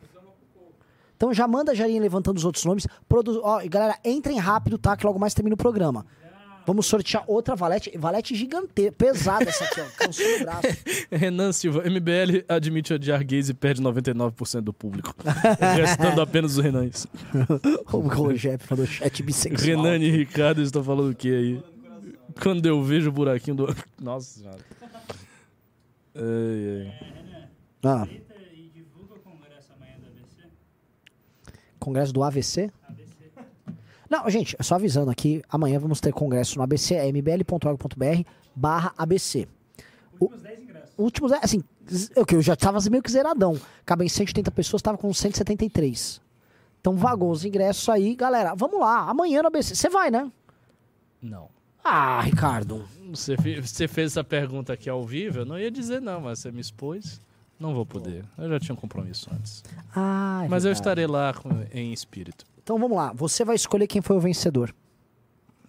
Então 1.16 1.34
já 1.34 1.46
manda 1.46 1.74
já 1.74 1.86
ir 1.86 2.00
levantando 2.00 2.38
os 2.38 2.44
outros 2.44 2.64
nomes. 2.64 2.86
Produ... 3.08 3.40
Ó, 3.42 3.60
e 3.60 3.68
galera, 3.68 3.98
entrem 4.04 4.38
rápido, 4.38 4.78
tá? 4.78 4.96
Que 4.96 5.04
logo 5.04 5.18
mais 5.18 5.34
termina 5.34 5.54
o 5.54 5.56
programa. 5.58 6.06
Vamos 6.70 6.86
sortear 6.86 7.24
outra 7.26 7.56
valete. 7.56 7.90
Valete 7.98 8.32
gigante, 8.36 8.92
pesada 8.92 9.48
essa 9.48 9.64
aqui, 9.64 9.80
ó. 9.80 9.86
Cansou 9.98 10.24
o 10.24 10.38
braço. 10.38 10.68
Renan 11.10 11.50
Silva, 11.50 11.82
MBL 11.82 12.44
admite 12.48 12.94
odiar 12.94 13.24
gays 13.24 13.48
e 13.48 13.54
perde 13.54 13.82
99% 13.82 14.60
do 14.60 14.72
público. 14.72 15.12
Restando 15.76 16.20
apenas 16.20 16.56
os 16.56 16.62
Renães. 16.62 17.08
o 17.92 17.98
o 17.98 18.32
Jeff 18.34 18.64
falou 18.64 18.86
chat 18.86 19.20
bissexual. 19.20 19.82
Renan 19.82 19.96
e 19.96 20.12
Ricardo 20.12 20.62
estão 20.62 20.84
falando 20.84 21.10
o 21.10 21.14
que 21.14 21.34
aí? 21.34 21.62
Quando 22.40 22.64
eu 22.66 22.80
vejo 22.84 23.08
o 23.08 23.12
buraquinho 23.12 23.56
do. 23.56 23.76
Nossa 24.00 24.38
senhora. 24.38 24.60
Ai, 26.14 26.86
ai. 26.86 27.48
Ah. 27.82 28.06
Congresso 31.80 32.12
do 32.12 32.22
AVC? 32.22 32.70
Não, 34.10 34.28
gente, 34.28 34.56
só 34.60 34.74
avisando 34.74 35.10
aqui, 35.10 35.40
amanhã 35.48 35.78
vamos 35.78 36.00
ter 36.00 36.12
congresso 36.12 36.58
no 36.58 36.64
ABC, 36.64 36.94
é 36.96 37.06
mbl.org.br 37.08 38.22
barra 38.54 38.92
ABC. 38.98 39.46
Últimos 40.18 40.42
10 40.42 40.62
ingressos. 40.62 40.90
Últimos 40.98 41.30
10, 41.30 41.44
assim, 41.44 41.62
eu, 42.16 42.26
que 42.26 42.34
eu 42.34 42.42
já 42.42 42.56
tava 42.56 42.78
meio 42.90 43.02
que 43.02 43.10
zeradão. 43.10 43.58
Cabem 43.86 44.08
180 44.08 44.50
pessoas, 44.50 44.82
tava 44.82 44.98
com 44.98 45.12
173. 45.14 46.20
Então 46.80 46.96
vagou 46.96 47.30
os 47.30 47.44
ingressos 47.44 47.88
aí, 47.88 48.14
galera. 48.16 48.54
Vamos 48.54 48.80
lá, 48.80 49.08
amanhã 49.08 49.42
no 49.42 49.48
ABC. 49.48 49.74
Você 49.76 49.88
vai, 49.88 50.10
né? 50.10 50.30
Não. 51.22 51.48
Ah, 51.84 52.20
Ricardo. 52.20 52.84
Você, 53.10 53.36
você 53.36 53.86
fez 53.88 54.12
essa 54.12 54.24
pergunta 54.24 54.72
aqui 54.72 54.90
ao 54.90 55.04
vivo, 55.04 55.38
eu 55.40 55.44
não 55.44 55.58
ia 55.58 55.70
dizer 55.70 56.00
não, 56.00 56.20
mas 56.20 56.40
você 56.40 56.50
me 56.50 56.60
expôs. 56.60 57.20
Não 57.58 57.74
vou 57.74 57.84
poder. 57.86 58.24
Eu 58.38 58.48
já 58.48 58.58
tinha 58.60 58.74
um 58.74 58.78
compromisso 58.78 59.28
antes. 59.32 59.62
Ah, 59.94 60.42
é 60.44 60.48
mas 60.48 60.64
eu 60.64 60.68
verdade. 60.68 60.80
estarei 60.80 61.06
lá 61.06 61.32
com- 61.34 61.50
em 61.72 61.92
espírito. 61.92 62.44
Então 62.70 62.78
vamos 62.78 62.96
lá, 62.96 63.12
você 63.12 63.44
vai 63.44 63.56
escolher 63.56 63.88
quem 63.88 64.00
foi 64.00 64.14
o 64.16 64.20
vencedor. 64.20 64.72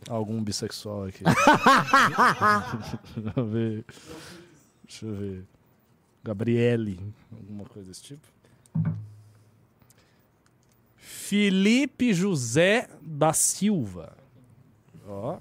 Algum 0.07 0.39
bissexual 0.43 1.05
aqui. 1.05 1.23
Deixa 3.17 3.33
eu 3.39 3.45
ver. 3.47 3.85
Deixa 4.87 5.05
eu 5.07 5.15
ver. 5.15 5.43
Gabriele. 6.23 6.99
Alguma 7.35 7.65
coisa 7.65 7.87
desse 7.89 8.03
tipo. 8.03 8.21
Felipe 10.95 12.13
José 12.13 12.87
da 13.01 13.33
Silva. 13.33 14.15
Ó. 15.07 15.39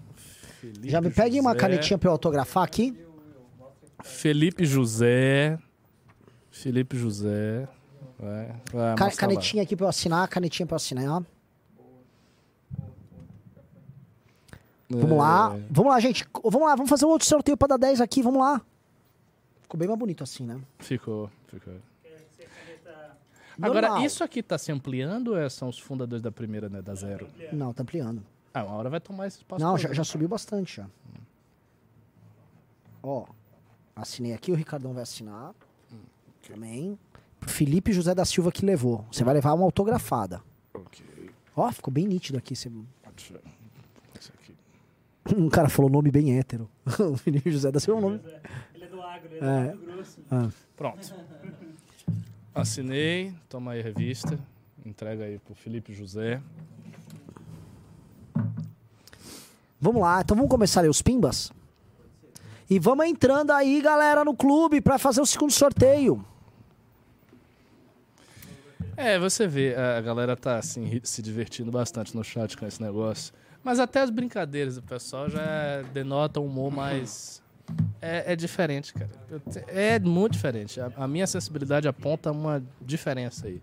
Felipe 0.62 0.89
Já 0.89 1.03
me 1.03 1.11
pegue 1.11 1.39
uma 1.39 1.51
José. 1.51 1.61
canetinha 1.61 1.99
pra 1.99 2.09
eu 2.09 2.12
autografar 2.12 2.62
aqui. 2.65 2.99
Felipe 4.03 4.65
José. 4.65 5.59
Felipe 6.51 6.97
José. 6.97 7.69
Vai, 8.19 8.47
vai 8.73 8.95
Ca- 8.97 9.05
mostra 9.05 9.27
lá. 9.27 9.32
canetinha 9.35 9.62
aqui 9.62 9.77
pra 9.77 9.85
eu 9.85 9.91
assinar, 9.91 10.27
canetinha 10.27 10.66
pra 10.66 10.73
eu 10.73 10.77
assinar. 10.77 11.23
Vamos 14.91 15.17
lá, 15.19 15.57
É, 15.57 15.62
vamos 15.71 15.93
lá, 15.93 16.01
gente. 16.01 16.27
Vamos 16.43 16.62
lá, 16.69 16.75
vamos 16.75 16.91
fazer 16.91 17.05
um 17.07 17.11
outro 17.11 17.27
sorteio 17.27 17.57
pra 17.57 17.69
dar 17.69 17.77
10 17.77 18.01
aqui, 18.01 18.23
vamos 18.23 18.41
lá. 18.41 18.61
Ficou 19.62 19.79
bem 19.79 19.87
mais 19.87 19.99
bonito 19.99 20.25
assim, 20.25 20.45
né? 20.45 20.61
Ficou, 20.79 21.31
ficou. 21.47 21.75
Agora, 23.62 23.89
Normal. 23.89 24.07
isso 24.07 24.25
aqui 24.25 24.43
tá 24.43 24.57
se 24.57 24.73
ampliando 24.73 25.29
ou 25.29 25.39
é- 25.39 25.49
são 25.51 25.69
os 25.69 25.79
fundadores 25.79 26.23
da 26.23 26.33
primeira, 26.33 26.69
né? 26.71 26.81
Da 26.81 26.95
zero? 26.95 27.29
Não, 27.53 27.75
tá 27.75 27.83
ampliando. 27.83 28.23
Ah, 28.55 28.65
uma 28.65 28.75
hora 28.77 28.89
vai 28.89 29.01
tomar 29.01 29.27
esse 29.27 29.37
espaço. 29.39 29.62
Não, 29.62 29.73
todo, 29.73 29.81
já, 29.83 29.89
né? 29.91 29.95
já 29.95 30.03
subiu 30.03 30.27
bastante 30.29 30.79
já. 30.79 30.87
Ó, 33.03 33.27
assinei 33.95 34.33
aqui, 34.33 34.51
o 34.51 34.55
Ricardão 34.55 34.93
vai 34.95 35.03
assinar. 35.03 35.55
Também. 36.47 36.99
Pro 37.39 37.49
Felipe 37.51 37.93
José 37.93 38.15
da 38.15 38.25
Silva 38.25 38.51
que 38.51 38.65
levou. 38.65 39.05
Você 39.12 39.23
vai 39.23 39.35
levar 39.35 39.53
uma 39.53 39.65
autografada. 39.65 40.43
Ok. 40.75 41.31
Ó, 41.55 41.71
ficou 41.71 41.93
bem 41.93 42.07
nítido 42.07 42.39
aqui. 42.39 42.57
Você... 42.57 42.69
Deixa 43.15 43.35
eu- 43.35 43.41
Isso 44.19 44.33
aqui. 44.41 44.55
Um 45.37 45.49
cara 45.49 45.69
falou 45.69 45.91
nome 45.91 46.11
bem 46.11 46.39
hétero. 46.39 46.69
o 46.99 47.17
Felipe 47.17 47.51
José 47.51 47.71
da 47.71 47.79
Silva 47.79 48.01
é 48.01 48.05
um 48.05 48.11
nome. 48.11 48.21
Ele 48.75 48.85
é 48.85 48.89
do 48.89 49.03
agro, 49.03 49.29
ele 49.35 49.45
É. 49.45 49.67
é, 49.69 49.73
do 49.73 49.79
grosso. 49.79 50.21
Pronto. 50.77 51.15
Assinei, 52.55 53.35
toma 53.49 53.73
aí 53.73 53.81
a 53.81 53.83
revista. 53.83 54.39
Entrega 54.85 55.25
aí 55.25 55.39
pro 55.39 55.55
Felipe 55.55 55.93
José. 55.93 56.41
Vamos 59.81 60.03
lá, 60.03 60.21
então 60.21 60.37
vamos 60.37 60.51
começar 60.51 60.83
aí 60.83 60.89
os 60.89 61.01
pimbas? 61.01 61.53
E 62.69 62.79
vamos 62.79 63.07
entrando 63.07 63.51
aí, 63.51 63.81
galera, 63.81 64.25
no 64.25 64.35
clube 64.35 64.81
pra 64.81 64.99
fazer 64.99 65.21
o 65.21 65.27
segundo 65.27 65.53
sorteio. 65.53 66.25
É, 68.97 69.19
você 69.19 69.47
vê, 69.47 69.75
a 69.75 70.01
galera 70.01 70.37
tá 70.37 70.59
assim, 70.59 71.01
se 71.03 71.23
divertindo 71.23 71.71
bastante 71.71 72.15
no 72.15 72.23
chat 72.23 72.57
com 72.57 72.67
esse 72.67 72.83
negócio. 72.83 73.33
Mas 73.62 73.78
até 73.78 74.01
as 74.01 74.11
brincadeiras 74.11 74.77
do 74.77 74.82
pessoal 74.82 75.28
já 75.28 75.82
denotam 75.93 76.43
um 76.45 76.47
humor 76.47 76.70
mais. 76.73 77.43
É, 78.03 78.32
é 78.32 78.37
diferente, 78.37 78.93
cara. 78.95 79.11
Te- 79.51 79.65
É 79.69 79.99
muito 79.99 80.32
diferente. 80.32 80.81
A, 80.81 80.91
a 80.97 81.07
minha 81.07 81.27
sensibilidade 81.27 81.87
aponta 81.87 82.32
uma 82.32 82.62
diferença 82.81 83.47
aí. 83.47 83.61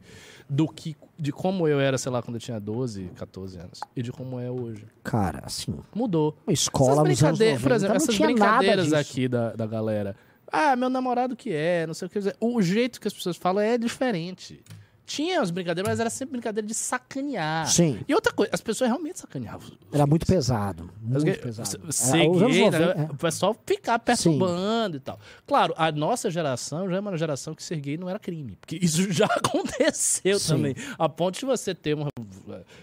Do 0.50 0.68
que. 0.68 0.96
De 1.20 1.32
como 1.32 1.68
eu 1.68 1.80
era, 1.80 1.98
sei 1.98 2.12
lá, 2.12 2.22
quando 2.22 2.36
eu 2.36 2.40
tinha 2.40 2.60
12, 2.60 3.10
14 3.16 3.58
anos. 3.60 3.80
E 3.96 4.02
de 4.02 4.12
como 4.12 4.40
é 4.40 4.50
hoje. 4.50 4.86
Cara, 5.04 5.42
assim, 5.44 5.78
Mudou. 5.94 6.38
uma 6.46 6.54
escola 6.54 7.02
anos 7.02 7.20
90 7.22 7.60
por 7.60 7.72
exemplo, 7.72 7.90
não 7.90 7.96
essas 7.96 8.18
brincadeiras 8.18 8.94
aqui 8.94 9.28
da, 9.28 9.52
da 9.54 9.66
galera. 9.66 10.16
Ah, 10.50 10.76
meu 10.78 10.90
namorado 10.90 11.36
que 11.36 11.52
é, 11.52 11.86
não 11.86 11.94
sei 11.94 12.06
o 12.06 12.10
que 12.10 12.18
dizer. 12.20 12.36
O 12.40 12.62
jeito 12.62 13.02
que 13.02 13.08
as 13.08 13.14
pessoas 13.14 13.36
falam 13.36 13.62
é 13.62 13.78
diferente. 13.78 14.64
Tinha 15.08 15.40
as 15.40 15.52
brincadeiras, 15.52 15.90
mas 15.90 16.00
era 16.02 16.10
sempre 16.10 16.34
brincadeira 16.34 16.68
de 16.68 16.74
sacanear. 16.74 17.66
Sim. 17.72 18.02
E 18.06 18.14
outra 18.14 18.34
coisa, 18.34 18.52
as 18.54 18.60
pessoas 18.60 18.90
realmente 18.90 19.18
sacaneavam. 19.18 19.72
Era 19.90 20.06
muito 20.06 20.26
pesado. 20.26 20.92
Muito 21.02 21.24
Porque 21.24 21.40
pesado. 21.40 21.94
Ser 21.94 22.20
Era 22.20 22.30
os 22.30 22.42
anos 22.42 22.54
gay, 22.54 22.66
90, 22.66 22.80
né, 22.80 23.08
é. 23.10 23.14
o 23.14 23.16
pessoal 23.16 23.56
ficar 23.66 24.00
perturbando 24.00 24.98
e 24.98 25.00
tal. 25.00 25.18
Claro, 25.48 25.74
a 25.78 25.94
nossa 25.94 26.30
geração 26.30 26.90
já 26.90 26.98
é 26.98 27.00
uma 27.00 27.18
geração 27.18 27.56
que 27.56 27.64
ser 27.64 27.80
gay 27.80 27.96
não 27.96 28.10
era 28.10 28.20
crime. 28.20 28.58
Porque 28.58 28.76
isso 28.84 29.10
já 29.10 29.28
aconteceu 29.28 30.38
Sim. 30.40 30.56
também. 30.56 30.76
A 31.00 31.08
ponto 31.08 31.40
de 31.40 31.46
você 31.46 31.74
ter 31.74 31.94
uma. 31.94 32.10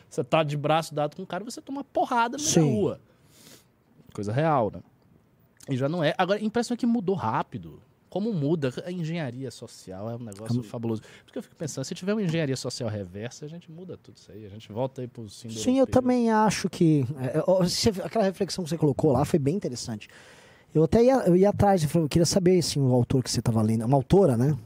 Você 0.08 0.24
tá 0.24 0.42
de 0.42 0.56
braço 0.56 0.94
dado 0.94 1.16
com 1.16 1.22
um 1.22 1.26
cara 1.26 1.44
e 1.44 1.44
você 1.44 1.60
toma 1.60 1.80
uma 1.80 1.84
porrada 1.84 2.38
Sim. 2.38 2.60
da 2.60 2.66
rua. 2.66 3.00
Coisa 4.14 4.32
real, 4.32 4.72
né? 4.74 4.80
E 5.68 5.76
já 5.76 5.90
não 5.90 6.02
é. 6.02 6.14
Agora, 6.16 6.38
a 6.38 6.42
impressão 6.42 6.74
é 6.74 6.78
que 6.78 6.86
mudou 6.86 7.14
rápido. 7.14 7.82
Como 8.14 8.32
muda? 8.32 8.72
A 8.86 8.92
engenharia 8.92 9.50
social 9.50 10.08
é 10.08 10.14
um 10.14 10.20
negócio 10.20 10.62
fabuloso. 10.62 11.02
Por 11.02 11.08
isso 11.08 11.32
que 11.32 11.38
eu 11.40 11.42
fico 11.42 11.56
pensando, 11.56 11.84
se 11.84 11.96
tiver 11.96 12.12
uma 12.12 12.22
engenharia 12.22 12.56
social 12.56 12.88
reversa, 12.88 13.44
a 13.44 13.48
gente 13.48 13.68
muda 13.72 13.96
tudo 13.96 14.16
isso 14.16 14.30
aí. 14.30 14.46
A 14.46 14.48
gente 14.48 14.70
volta 14.70 15.00
aí 15.00 15.08
pro 15.08 15.28
síndrome. 15.28 15.60
Sim, 15.60 15.80
eu 15.80 15.86
também 15.86 16.30
acho 16.30 16.70
que. 16.70 17.04
é, 17.18 17.38
é, 17.38 18.06
aquela 18.06 18.24
reflexão 18.24 18.62
que 18.62 18.70
você 18.70 18.78
colocou 18.78 19.10
lá 19.10 19.24
foi 19.24 19.40
bem 19.40 19.56
interessante. 19.56 20.08
Eu 20.72 20.84
até 20.84 21.02
ia, 21.02 21.24
eu 21.26 21.34
ia 21.34 21.48
atrás, 21.48 21.82
eu 21.82 21.88
falei, 21.88 22.04
eu 22.04 22.08
queria 22.08 22.24
saber 22.24 22.56
assim, 22.56 22.78
o 22.78 22.92
autor 22.92 23.20
que 23.20 23.28
você 23.32 23.40
estava 23.40 23.60
lendo. 23.60 23.84
Uma 23.84 23.96
autora, 23.96 24.36
né? 24.36 24.56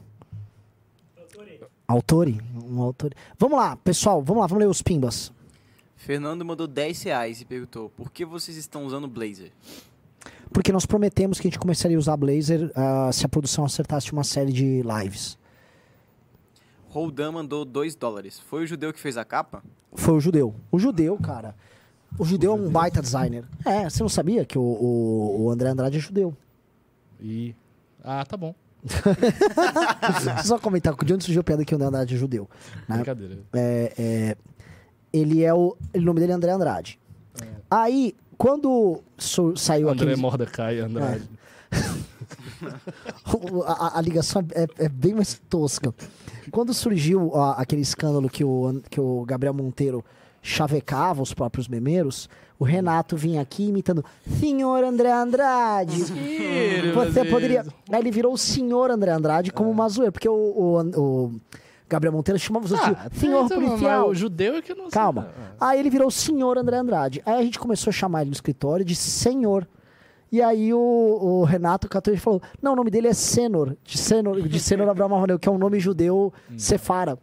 Autori? 1.87 2.39
Um 2.63 2.83
autor. 2.83 3.15
Vamos 3.39 3.57
lá, 3.57 3.75
pessoal, 3.77 4.21
vamos 4.21 4.41
lá, 4.41 4.45
vamos 4.45 4.63
ler 4.63 4.69
os 4.69 4.83
pimbas. 4.83 5.33
Fernando 5.95 6.45
mandou 6.45 6.67
10 6.67 7.01
reais 7.01 7.41
e 7.41 7.45
perguntou: 7.45 7.89
por 7.89 8.11
que 8.11 8.23
vocês 8.23 8.55
estão 8.57 8.85
usando 8.85 9.07
blazer? 9.07 9.51
Porque 10.51 10.71
nós 10.71 10.85
prometemos 10.85 11.39
que 11.39 11.47
a 11.47 11.49
gente 11.49 11.59
começaria 11.59 11.95
a 11.97 11.99
usar 11.99 12.17
Blazor 12.17 12.71
ah, 12.75 13.11
se 13.11 13.25
a 13.25 13.29
produção 13.29 13.65
acertasse 13.65 14.11
uma 14.11 14.23
série 14.23 14.51
de 14.51 14.81
lives. 14.83 15.37
Roldan 16.89 17.33
mandou 17.33 17.63
2 17.63 17.95
dólares. 17.95 18.39
Foi 18.39 18.63
o 18.63 18.67
judeu 18.67 18.91
que 18.91 18.99
fez 18.99 19.15
a 19.15 19.23
capa? 19.23 19.63
Foi 19.93 20.15
o 20.15 20.19
judeu. 20.19 20.55
O 20.71 20.79
judeu, 20.79 21.17
cara. 21.17 21.55
O 22.17 22.25
judeu 22.25 22.51
é 22.51 22.55
um 22.55 22.69
baita 22.69 23.01
designer. 23.01 23.45
É, 23.63 23.87
você 23.87 24.01
não 24.01 24.09
sabia 24.09 24.43
que 24.43 24.57
o, 24.57 24.61
o, 24.61 25.43
o 25.43 25.49
André 25.51 25.69
Andrade 25.69 25.97
é 25.97 25.99
judeu? 25.99 26.35
E. 27.21 27.55
Ah, 28.03 28.25
tá 28.25 28.35
bom. 28.35 28.55
Só 30.43 30.57
comentar 30.57 30.95
de 30.95 31.13
onde 31.13 31.23
surgiu 31.23 31.41
a 31.41 31.43
piada 31.43 31.63
que 31.63 31.73
o 31.73 31.75
André 31.75 31.87
Andrade 31.87 32.15
é 32.15 32.17
judeu. 32.17 32.49
né? 32.87 32.95
Brincadeira. 32.95 33.39
É, 33.53 33.93
é, 33.97 34.37
ele 35.13 35.43
é 35.43 35.53
o. 35.53 35.77
O 35.93 36.01
nome 36.01 36.19
dele 36.19 36.31
é 36.31 36.35
André 36.35 36.51
Andrade. 36.51 36.99
Aí, 37.69 38.15
quando 38.39 39.03
su- 39.17 39.55
saiu 39.57 39.89
André 39.89 40.05
aquele. 40.07 40.21
Mordecai 40.21 40.79
Andrade. 40.79 41.29
a, 43.65 43.71
a- 43.71 43.99
a 43.99 44.01
ligação 44.01 44.43
é, 44.53 44.65
é 44.77 44.89
bem 44.89 45.13
mais 45.13 45.39
tosca. 45.49 45.93
Quando 46.51 46.73
surgiu 46.73 47.29
ó, 47.33 47.51
aquele 47.57 47.81
escândalo 47.81 48.29
que 48.29 48.43
o, 48.43 48.81
que 48.89 48.99
o 48.99 49.23
Gabriel 49.25 49.53
Monteiro 49.53 50.03
chavecava 50.41 51.21
os 51.21 51.33
próprios 51.33 51.67
memeiros, 51.67 52.29
o 52.57 52.63
Renato 52.63 53.15
vinha 53.17 53.41
aqui 53.41 53.67
imitando 53.67 54.03
Senhor 54.39 54.83
André 54.83 55.11
Andrade. 55.11 56.01
Você 56.93 57.25
poderia. 57.25 57.65
Aí 57.91 57.99
ele 57.99 58.11
virou 58.11 58.33
o 58.33 58.37
Senhor 58.37 58.89
André 58.89 59.11
Andrade 59.11 59.51
como 59.51 59.69
uma 59.69 59.87
zoeira, 59.89 60.11
porque 60.11 60.29
o, 60.29 60.33
o, 60.33 60.81
o 60.99 61.41
Gabriel 61.89 62.13
Monteiro 62.13 62.37
chamava 62.37 62.65
os 62.65 62.71
outros 62.71 62.89
de 63.11 63.19
Senhor 63.19 63.45
então, 63.45 63.61
Policial. 63.61 64.09
O 64.09 64.15
judeu 64.15 64.55
é 64.57 64.61
que 64.61 64.75
não 64.75 64.89
Calma. 64.89 65.29
Aí 65.59 65.79
ele 65.79 65.89
virou 65.89 66.07
o 66.07 66.11
senhor 66.11 66.57
André 66.57 66.77
Andrade. 66.77 67.21
Aí 67.25 67.39
a 67.39 67.43
gente 67.43 67.57
começou 67.57 67.89
a 67.89 67.93
chamar 67.93 68.21
ele 68.21 68.29
no 68.29 68.35
escritório 68.35 68.85
de 68.85 68.95
senhor. 68.95 69.67
E 70.31 70.41
aí 70.41 70.71
o, 70.71 70.79
o 70.79 71.43
Renato 71.43 71.89
catou 71.89 72.13
e 72.13 72.17
falou: 72.17 72.41
Não, 72.61 72.73
o 72.73 72.75
nome 72.75 72.91
dele 72.91 73.07
é 73.07 73.13
Senor, 73.13 73.75
de 73.83 73.97
Senor, 73.97 74.39
de 74.41 74.59
Senor 74.59 74.87
Abraão 74.89 75.09
Marronel, 75.09 75.39
que 75.39 75.49
é 75.49 75.51
um 75.51 75.57
nome 75.57 75.79
judeu 75.79 76.31
sefara. 76.55 77.17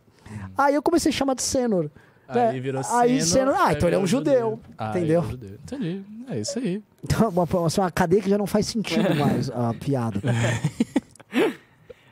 Aí 0.59 0.75
eu 0.75 0.83
comecei 0.83 1.11
a 1.11 1.15
chamar 1.15 1.35
de 1.35 1.43
Senor. 1.43 1.89
Aí 2.29 2.55
né? 2.55 2.61
virou 2.61 2.83
Aí 2.91 3.23
Senor, 3.23 3.55
ah, 3.55 3.67
aí 3.69 3.77
então 3.77 3.89
ele 3.89 3.95
é 3.95 3.99
um 4.01 4.05
virou 4.05 4.25
judeu. 4.25 4.61
Ah, 4.77 4.91
entendeu? 4.91 5.23
ele 5.23 5.29
é 5.29 5.31
judeu. 5.31 5.59
Entendi. 5.63 6.05
É 6.29 6.41
isso 6.41 6.59
aí. 6.59 6.83
Então, 7.05 7.29
uma, 7.29 7.67
assim, 7.67 7.81
uma 7.81 7.91
cadeia 7.91 8.21
que 8.21 8.29
já 8.29 8.37
não 8.37 8.49
faz 8.49 8.67
sentido 8.67 9.09
mais 9.15 9.49
a 9.51 9.73
piada. 9.75 10.21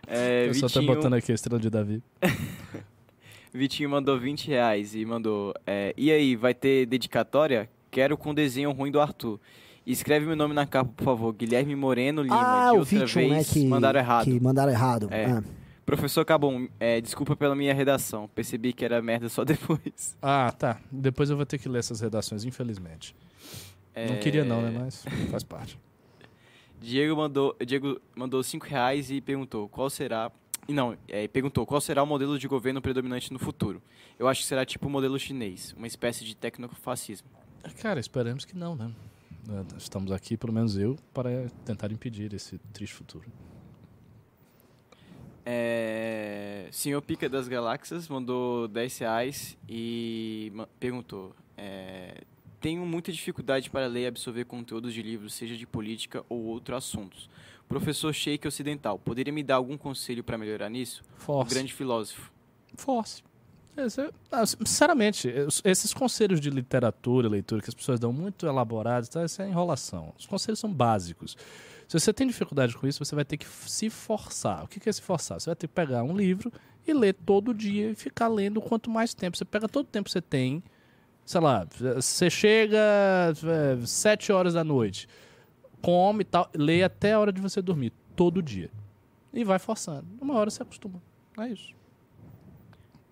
É, 0.07 0.47
Eu 0.49 0.55
só 0.55 0.69
tô 0.69 0.81
Vitinho, 0.81 0.95
botando 0.95 1.15
aqui 1.15 1.33
a 1.33 1.35
estrela 1.35 1.61
de 1.61 1.71
Davi. 1.71 2.03
Vitinho 3.53 3.89
mandou 3.89 4.19
20 4.19 4.49
reais 4.49 4.95
e 4.95 5.05
mandou: 5.05 5.55
é, 5.67 5.95
E 5.97 6.11
aí, 6.11 6.35
vai 6.37 6.53
ter 6.55 6.87
dedicatória? 6.87 7.69
Quero 7.91 8.17
com 8.17 8.35
desenho 8.35 8.73
ruim 8.73 8.91
do 8.91 9.01
Arthur. 9.01 9.39
Escreve 9.87 10.27
meu 10.27 10.35
nome 10.35 10.55
na 10.55 10.67
capa, 10.67 10.91
por 10.97 11.05
favor. 11.05 11.33
Guilherme 11.33 11.77
Moreno 11.77 12.23
Lima. 12.23 12.37
ah, 12.37 12.71
de 12.71 12.77
o 12.77 12.79
outra 12.81 12.99
Vition, 13.01 13.21
né? 13.29 13.35
vez, 13.37 13.51
Que 13.53 13.67
mandaram 13.67 14.01
errado. 14.01 14.25
Que 14.25 14.41
mandaram 14.41 14.73
errado. 14.73 15.09
É. 15.11 15.27
Ah. 15.27 15.43
Professor 15.85 16.25
Cabum, 16.25 16.67
é, 16.81 17.01
desculpa 17.03 17.37
pela 17.37 17.55
minha 17.55 17.75
redação. 17.75 18.27
Percebi 18.35 18.73
que 18.73 18.83
era 18.85 19.01
merda 19.03 19.29
só 19.29 19.45
depois. 19.47 20.17
Ah, 20.23 20.51
tá. 20.59 20.81
Depois 20.91 21.29
eu 21.29 21.37
vou 21.37 21.45
ter 21.45 21.59
que 21.59 21.69
ler 21.69 21.81
essas 21.81 22.01
redações, 22.01 22.45
infelizmente. 22.45 23.15
Não 23.95 24.15
É, 24.15 24.17
queria 24.17 24.43
não, 24.43 24.63
né? 24.63 24.73
Mas 24.77 25.05
faz 25.31 25.43
parte. 25.45 25.79
Diego 26.85 27.17
mandou, 27.17 27.57
Diego 27.65 28.01
mandou 28.15 28.43
5 28.43 28.67
reais 28.67 29.11
e 29.11 29.21
perguntou: 29.21 29.69
qual 29.69 29.89
será 29.89 30.31
E 30.69 30.73
não, 30.73 30.97
é, 31.09 31.27
perguntou 31.27 31.65
qual 31.65 31.81
será 31.81 32.03
o 32.03 32.07
modelo 32.07 32.39
de 32.39 32.47
governo 32.47 32.83
predominante 32.83 33.33
no 33.33 33.39
futuro. 33.39 33.83
Eu 34.19 34.29
acho 34.29 34.43
que 34.43 34.47
será 34.47 34.67
tipo 34.67 34.87
o 34.87 34.91
modelo 34.91 35.19
chinês, 35.19 35.75
uma 35.79 35.87
espécie 35.87 36.25
de 36.25 36.37
tecnofascismo. 36.37 37.27
Cara, 37.81 37.99
esperamos 37.99 38.45
que 38.45 38.55
não, 38.55 38.77
né? 38.77 38.93
É, 39.49 39.79
Estamos 39.79 40.13
aqui, 40.13 40.37
pelo 40.37 40.53
menos 40.53 40.77
eu, 40.77 40.97
para 41.13 41.49
tentar 41.65 41.91
impedir 41.91 42.35
esse 42.35 42.59
triste 42.73 42.95
futuro. 42.95 43.27
É, 45.47 46.69
Senhor 46.71 47.01
Pica 47.01 47.29
das 47.29 47.49
Galáxias 47.49 48.09
mandou 48.09 48.69
10 48.69 48.99
reais 48.99 49.57
e 49.67 50.53
perguntou: 50.79 51.35
é, 51.57 52.23
Tenho 52.65 52.87
muita 52.87 53.13
dificuldade 53.13 53.69
para 53.69 53.87
ler 53.87 54.05
e 54.05 54.07
absorver 54.07 54.47
conteúdos 54.47 54.95
de 54.95 55.03
livros, 55.03 55.35
seja 55.35 55.55
de 55.55 55.67
política 55.67 56.25
ou 56.31 56.45
outros 56.45 56.79
assuntos. 56.79 57.29
Professor 57.69 58.11
Sheik 58.15 58.49
Ocidental, 58.49 58.99
poderia 58.99 59.31
me 59.31 59.43
dar 59.43 59.57
algum 59.57 59.77
conselho 59.77 60.25
para 60.25 60.39
melhorar 60.39 60.71
nisso? 60.71 61.03
Force. 61.19 61.55
grande 61.55 61.75
filósofo. 61.75 62.33
Force. 62.75 63.23
Ah, 64.33 64.47
sinceramente, 64.47 65.29
es- 65.29 65.61
esses 65.63 65.93
conselhos 65.93 66.41
de 66.41 66.49
literatura, 66.49 67.29
leitura, 67.29 67.61
que 67.61 67.69
as 67.69 67.75
pessoas 67.75 68.01
dão 68.01 68.15
muito 68.15 68.47
elaborados, 68.47 69.11
tá? 69.11 69.23
isso 69.27 69.43
é 69.43 69.47
enrolação. 69.47 70.15
Os 70.19 70.25
conselhos 70.25 70.59
são 70.59 70.73
básicos. 70.73 71.37
Se 71.87 72.01
você 72.01 72.15
tem 72.15 72.27
dificuldade 72.27 72.75
com 72.79 72.87
isso, 72.87 73.05
você 73.05 73.15
vai 73.15 73.27
ter 73.27 73.37
que 73.37 73.47
se 73.47 73.91
forçar. 73.91 74.65
O 74.65 74.69
que 74.69 74.81
que 74.81 74.89
é 74.89 74.93
se 74.93 75.03
forçar? 75.03 75.39
Você 75.39 75.51
vai 75.51 75.57
ter 75.57 75.69
que 75.69 75.75
pegar 75.75 76.03
um 76.03 76.17
livro 76.17 76.51
e 76.87 76.95
ler 76.95 77.13
todo 77.13 77.53
dia 77.53 77.91
e 77.91 77.95
ficar 77.95 78.29
lendo 78.29 78.59
quanto 78.63 78.89
mais 78.89 79.13
tempo. 79.13 79.37
Você 79.37 79.45
pega 79.45 79.69
todo 79.69 79.85
o 79.85 79.89
tempo 79.89 80.07
que 80.07 80.13
você 80.13 80.23
tem, 80.23 80.63
sei 81.25 81.41
lá, 81.41 81.67
você 81.97 82.29
chega 82.31 82.79
é, 82.79 83.87
sete 83.87 84.33
horas 84.33 84.55
da 84.55 84.63
noite, 84.65 85.09
come 85.83 86.23
e 86.23 86.25
tal, 86.25 86.49
lê 86.55 86.83
até 86.83 87.13
a 87.15 87.21
hora 87.21 87.33
de 87.33 87.41
você 87.41 87.61
dormir, 87.63 87.93
todo 88.17 88.43
dia. 88.43 88.71
E 89.33 89.43
vai 89.45 89.59
forçando. 89.59 90.07
Uma 90.21 90.35
hora 90.35 90.51
você 90.51 90.63
acostuma. 90.63 91.03
É 91.39 91.49
isso. 91.49 91.73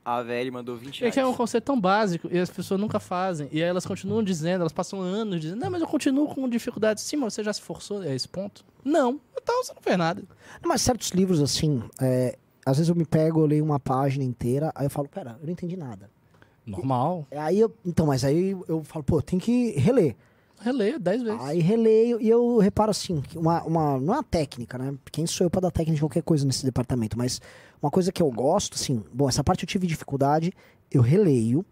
A 0.05 0.21
VL 0.21 0.51
mandou 0.53 0.77
20 0.77 0.99
É 0.99 1.01
reais. 1.03 1.15
que 1.15 1.21
é 1.21 1.27
um 1.27 1.33
conceito 1.35 1.65
tão 1.65 1.81
básico 1.81 2.29
e 2.31 2.37
as 2.39 2.51
pessoas 2.51 2.81
nunca 2.81 2.99
fazem. 2.99 3.49
E 3.53 3.63
aí 3.63 3.69
elas 3.69 3.87
continuam 3.87 4.23
dizendo, 4.23 4.63
elas 4.63 4.73
passam 4.73 5.01
anos 5.01 5.41
dizendo, 5.41 5.61
não, 5.61 5.71
mas 5.71 5.81
eu 5.81 5.87
continuo 5.87 6.27
com 6.27 6.49
dificuldade. 6.49 7.01
Sim, 7.01 7.17
mas 7.17 7.35
você 7.35 7.45
já 7.45 7.53
se 7.53 7.61
forçou 7.61 8.01
a 8.01 8.13
esse 8.13 8.29
ponto? 8.29 8.65
Não. 8.85 9.21
Então 9.41 9.63
você 9.63 9.73
não 9.73 9.81
fez 9.83 9.97
nada. 9.97 10.23
Não, 10.61 10.69
Mas 10.69 10.83
certos 10.83 11.11
livros, 11.11 11.41
assim, 11.41 11.83
é, 12.01 12.37
às 12.67 12.79
vezes 12.79 12.89
eu 12.89 12.97
me 12.97 13.05
pego, 13.05 13.41
eu 13.41 13.47
leio 13.47 13.65
uma 13.65 13.79
página 13.79 14.25
inteira, 14.25 14.73
aí 14.75 14.87
eu 14.87 14.91
falo, 14.91 15.09
pera, 15.09 15.37
eu 15.41 15.47
não 15.47 15.53
entendi 15.53 15.77
nada. 15.77 16.11
Normal. 16.65 17.27
Aí 17.33 17.59
eu, 17.61 17.73
então, 17.85 18.07
mas 18.07 18.25
aí 18.25 18.57
eu 18.69 18.83
falo, 18.85 19.03
pô, 19.05 19.21
tem 19.21 19.39
que 19.39 19.71
reler. 19.73 20.15
Releio 20.61 20.99
dez 21.01 21.21
vezes. 21.23 21.41
Aí 21.43 21.59
releio 21.61 22.21
e 22.21 22.29
eu 22.29 22.59
reparo 22.59 22.93
assim, 22.93 23.21
uma, 23.35 23.63
uma, 23.65 23.99
não 23.99 24.15
é 24.15 24.17
uma 24.19 24.23
técnica, 24.23 24.79
né? 24.79 24.95
Quem 25.11 25.27
sou 25.27 25.45
eu 25.47 25.51
pra 25.51 25.61
dar 25.61 25.73
técnica 25.73 25.97
de 25.97 26.01
qualquer 26.03 26.23
coisa 26.23 26.47
nesse 26.47 26.65
departamento, 26.65 27.19
mas 27.19 27.41
uma 27.83 27.91
coisa 27.91 28.13
que 28.13 28.23
eu 28.23 28.31
gosto, 28.31 28.75
assim, 28.75 29.03
bom, 29.13 29.29
essa 29.29 29.43
parte 29.43 29.65
eu 29.65 29.67
tive 29.69 29.89
dificuldade, 29.89 30.53
eu 30.89 31.03
releio, 31.03 31.67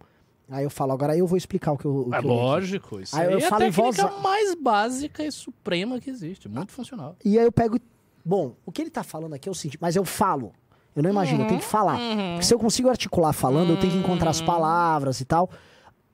aí 0.48 0.64
eu 0.64 0.70
falo, 0.70 0.90
agora 0.90 1.16
eu 1.16 1.24
vou 1.24 1.36
explicar 1.38 1.70
o 1.70 1.78
que 1.78 1.84
eu. 1.84 2.08
o 2.08 2.12
É 2.14 2.20
li 2.20 2.26
lógico. 2.26 2.98
Isso 3.00 3.14
Aí 3.14 3.28
aí, 3.28 3.32
eu 3.34 3.38
é 3.38 3.42
falo 3.42 3.64
a 3.66 3.70
voz 3.70 3.94
técnica 3.96 4.18
a- 4.18 4.20
mais 4.22 4.54
básica 4.56 5.22
e 5.24 5.30
suprema 5.30 6.00
que 6.00 6.10
existe. 6.10 6.48
Muito 6.48 6.72
funcional. 6.72 7.14
E 7.24 7.38
aí 7.38 7.44
eu 7.44 7.52
pego. 7.52 7.76
e- 7.76 7.82
Bom, 8.24 8.56
o 8.66 8.72
que 8.72 8.82
ele 8.82 8.90
tá 8.90 9.04
falando 9.04 9.34
aqui 9.34 9.48
é 9.48 9.52
o 9.52 9.54
seguinte, 9.54 9.78
mas 9.80 9.94
eu 9.94 10.04
falo. 10.04 10.52
Eu 10.94 11.02
não 11.02 11.10
imagino, 11.10 11.42
eu 11.42 11.46
tenho 11.48 11.60
que 11.60 11.66
falar. 11.66 11.98
Porque 12.32 12.42
se 12.44 12.52
eu 12.54 12.58
consigo 12.58 12.88
articular 12.88 13.32
falando, 13.32 13.70
eu 13.70 13.76
tenho 13.80 13.92
que 13.92 13.98
encontrar 13.98 14.30
as 14.30 14.40
palavras 14.40 15.20
e 15.20 15.24
tal. 15.24 15.48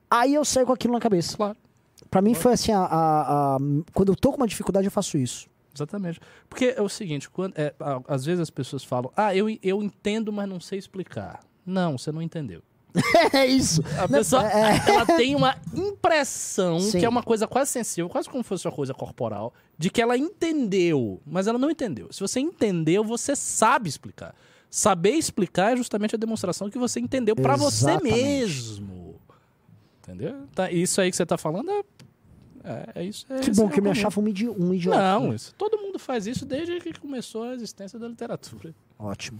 Aí 0.09 0.33
eu 0.33 0.45
saio 0.45 0.65
com 0.65 0.73
aquilo 0.73 0.93
na 0.93 0.99
cabeça. 0.99 1.35
Claro. 1.35 1.57
Pra 2.09 2.21
mim 2.21 2.33
foi 2.33 2.53
assim, 2.53 2.71
a, 2.71 2.79
a- 2.79 3.55
a- 3.55 3.59
quando 3.93 4.09
eu 4.11 4.15
tô 4.15 4.31
com 4.31 4.37
uma 4.37 4.47
dificuldade, 4.47 4.85
eu 4.87 4.91
faço 4.91 5.17
isso. 5.17 5.47
Exatamente. 5.75 6.19
Porque 6.49 6.73
é 6.77 6.81
o 6.81 6.87
seguinte, 6.89 7.29
quando, 7.29 7.53
é, 7.57 7.73
às 8.07 8.23
vezes 8.25 8.39
as 8.39 8.49
pessoas 8.49 8.83
falam, 8.83 9.11
ah, 9.15 9.35
eu, 9.35 9.47
eu 9.61 9.83
entendo, 9.83 10.31
mas 10.31 10.47
não 10.47 10.59
sei 10.59 10.79
explicar. 10.79 11.39
Não, 11.65 11.97
você 11.97 12.11
não 12.11 12.21
entendeu. 12.21 12.61
é 13.33 13.45
isso. 13.45 13.83
A 13.97 14.01
Não, 14.07 14.19
pessoa 14.19 14.43
é- 14.49 14.81
ela 14.89 15.05
tem 15.05 15.35
uma 15.35 15.55
impressão 15.75 16.79
Sim. 16.79 16.99
que 16.99 17.05
é 17.05 17.09
uma 17.09 17.21
coisa 17.21 17.47
quase 17.47 17.71
sensível, 17.71 18.09
quase 18.09 18.29
como 18.29 18.41
se 18.43 18.47
fosse 18.49 18.65
uma 18.67 18.73
coisa 18.73 18.93
corporal, 18.93 19.53
de 19.77 19.89
que 19.89 20.01
ela 20.01 20.17
entendeu, 20.17 21.21
mas 21.25 21.45
ela 21.47 21.59
não 21.59 21.69
entendeu. 21.69 22.07
Se 22.11 22.21
você 22.21 22.39
entendeu, 22.39 23.03
você 23.03 23.35
sabe 23.35 23.89
explicar. 23.89 24.33
Saber 24.69 25.11
explicar 25.11 25.73
é 25.73 25.77
justamente 25.77 26.15
a 26.15 26.17
demonstração 26.17 26.69
que 26.69 26.77
você 26.77 26.99
entendeu 26.99 27.35
pra 27.35 27.55
você 27.55 27.99
mesmo. 28.01 29.15
Entendeu? 30.01 30.47
Tá, 30.53 30.71
isso 30.71 31.01
aí 31.01 31.09
que 31.09 31.17
você 31.17 31.25
tá 31.25 31.37
falando 31.37 31.69
é, 31.69 31.83
é, 32.63 32.91
é 32.95 33.03
isso. 33.03 33.25
É, 33.29 33.39
Que 33.39 33.51
bom 33.51 33.67
é 33.67 33.71
que 33.71 33.79
eu 33.79 33.81
o 33.81 33.85
me 33.85 33.91
achava 33.91 34.19
um, 34.19 34.27
idi 34.27 34.47
um 34.49 34.73
idiota. 34.73 34.97
Não, 34.99 35.29
né? 35.29 35.35
isso, 35.35 35.53
todo 35.55 35.77
mundo 35.77 35.97
faz 35.97 36.27
isso 36.27 36.45
desde 36.45 36.79
que 36.79 36.99
começou 36.99 37.43
a 37.43 37.53
existência 37.53 37.97
da 37.97 38.07
literatura. 38.07 38.73
Ótimo. 38.99 39.39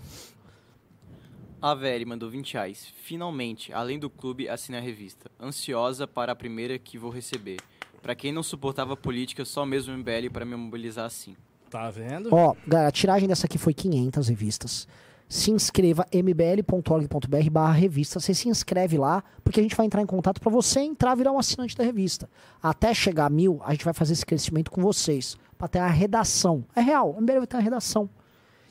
A 1.61 1.73
VL 1.73 2.05
mandou 2.05 2.29
20 2.29 2.53
reais. 2.53 2.93
Finalmente, 3.01 3.73
além 3.73 3.97
do 3.97 4.09
clube, 4.09 4.47
assinei 4.47 4.79
a 4.79 4.83
revista. 4.83 5.29
Ansiosa 5.39 6.07
para 6.07 6.31
a 6.31 6.35
primeira 6.35 6.77
que 6.77 6.97
vou 6.97 7.09
receber. 7.09 7.57
Pra 8.01 8.13
quem 8.15 8.31
não 8.31 8.43
suportava 8.43 8.95
política, 8.95 9.43
só 9.43 9.65
mesmo 9.65 9.93
o 9.93 9.97
MBL 9.97 10.29
para 10.31 10.45
me 10.45 10.55
mobilizar 10.55 11.05
assim. 11.05 11.35
Tá 11.69 11.89
vendo? 11.89 12.29
Ó, 12.33 12.55
galera, 12.65 12.89
a 12.89 12.91
tiragem 12.91 13.27
dessa 13.27 13.47
aqui 13.47 13.57
foi 13.57 13.73
500 13.73 14.27
revistas. 14.27 14.87
Se 15.27 15.51
inscreva 15.51 16.05
mbl.org.br 16.11 17.49
barra 17.51 17.73
revista. 17.73 18.19
Você 18.19 18.33
se 18.33 18.47
inscreve 18.47 18.97
lá, 18.97 19.23
porque 19.43 19.59
a 19.59 19.63
gente 19.63 19.75
vai 19.75 19.85
entrar 19.85 20.01
em 20.01 20.05
contato 20.05 20.39
pra 20.39 20.49
você 20.49 20.79
entrar 20.79 21.15
virar 21.15 21.31
um 21.31 21.39
assinante 21.39 21.75
da 21.75 21.83
revista. 21.83 22.29
Até 22.61 22.93
chegar 22.93 23.25
a 23.25 23.29
mil, 23.29 23.61
a 23.63 23.71
gente 23.71 23.83
vai 23.83 23.93
fazer 23.93 24.13
esse 24.13 24.25
crescimento 24.25 24.71
com 24.71 24.81
vocês. 24.81 25.37
Pra 25.57 25.67
ter 25.67 25.79
a 25.79 25.87
redação. 25.87 26.63
É 26.75 26.81
real, 26.81 27.11
o 27.11 27.21
MBL 27.21 27.39
vai 27.39 27.47
ter 27.47 27.57
uma 27.57 27.63
redação. 27.63 28.09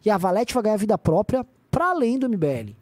E 0.04 0.10
a 0.10 0.16
Valete 0.16 0.54
vai 0.54 0.62
ganhar 0.62 0.76
vida 0.76 0.96
própria 0.96 1.44
pra 1.70 1.90
além 1.90 2.18
do 2.18 2.28
MBL. 2.28 2.74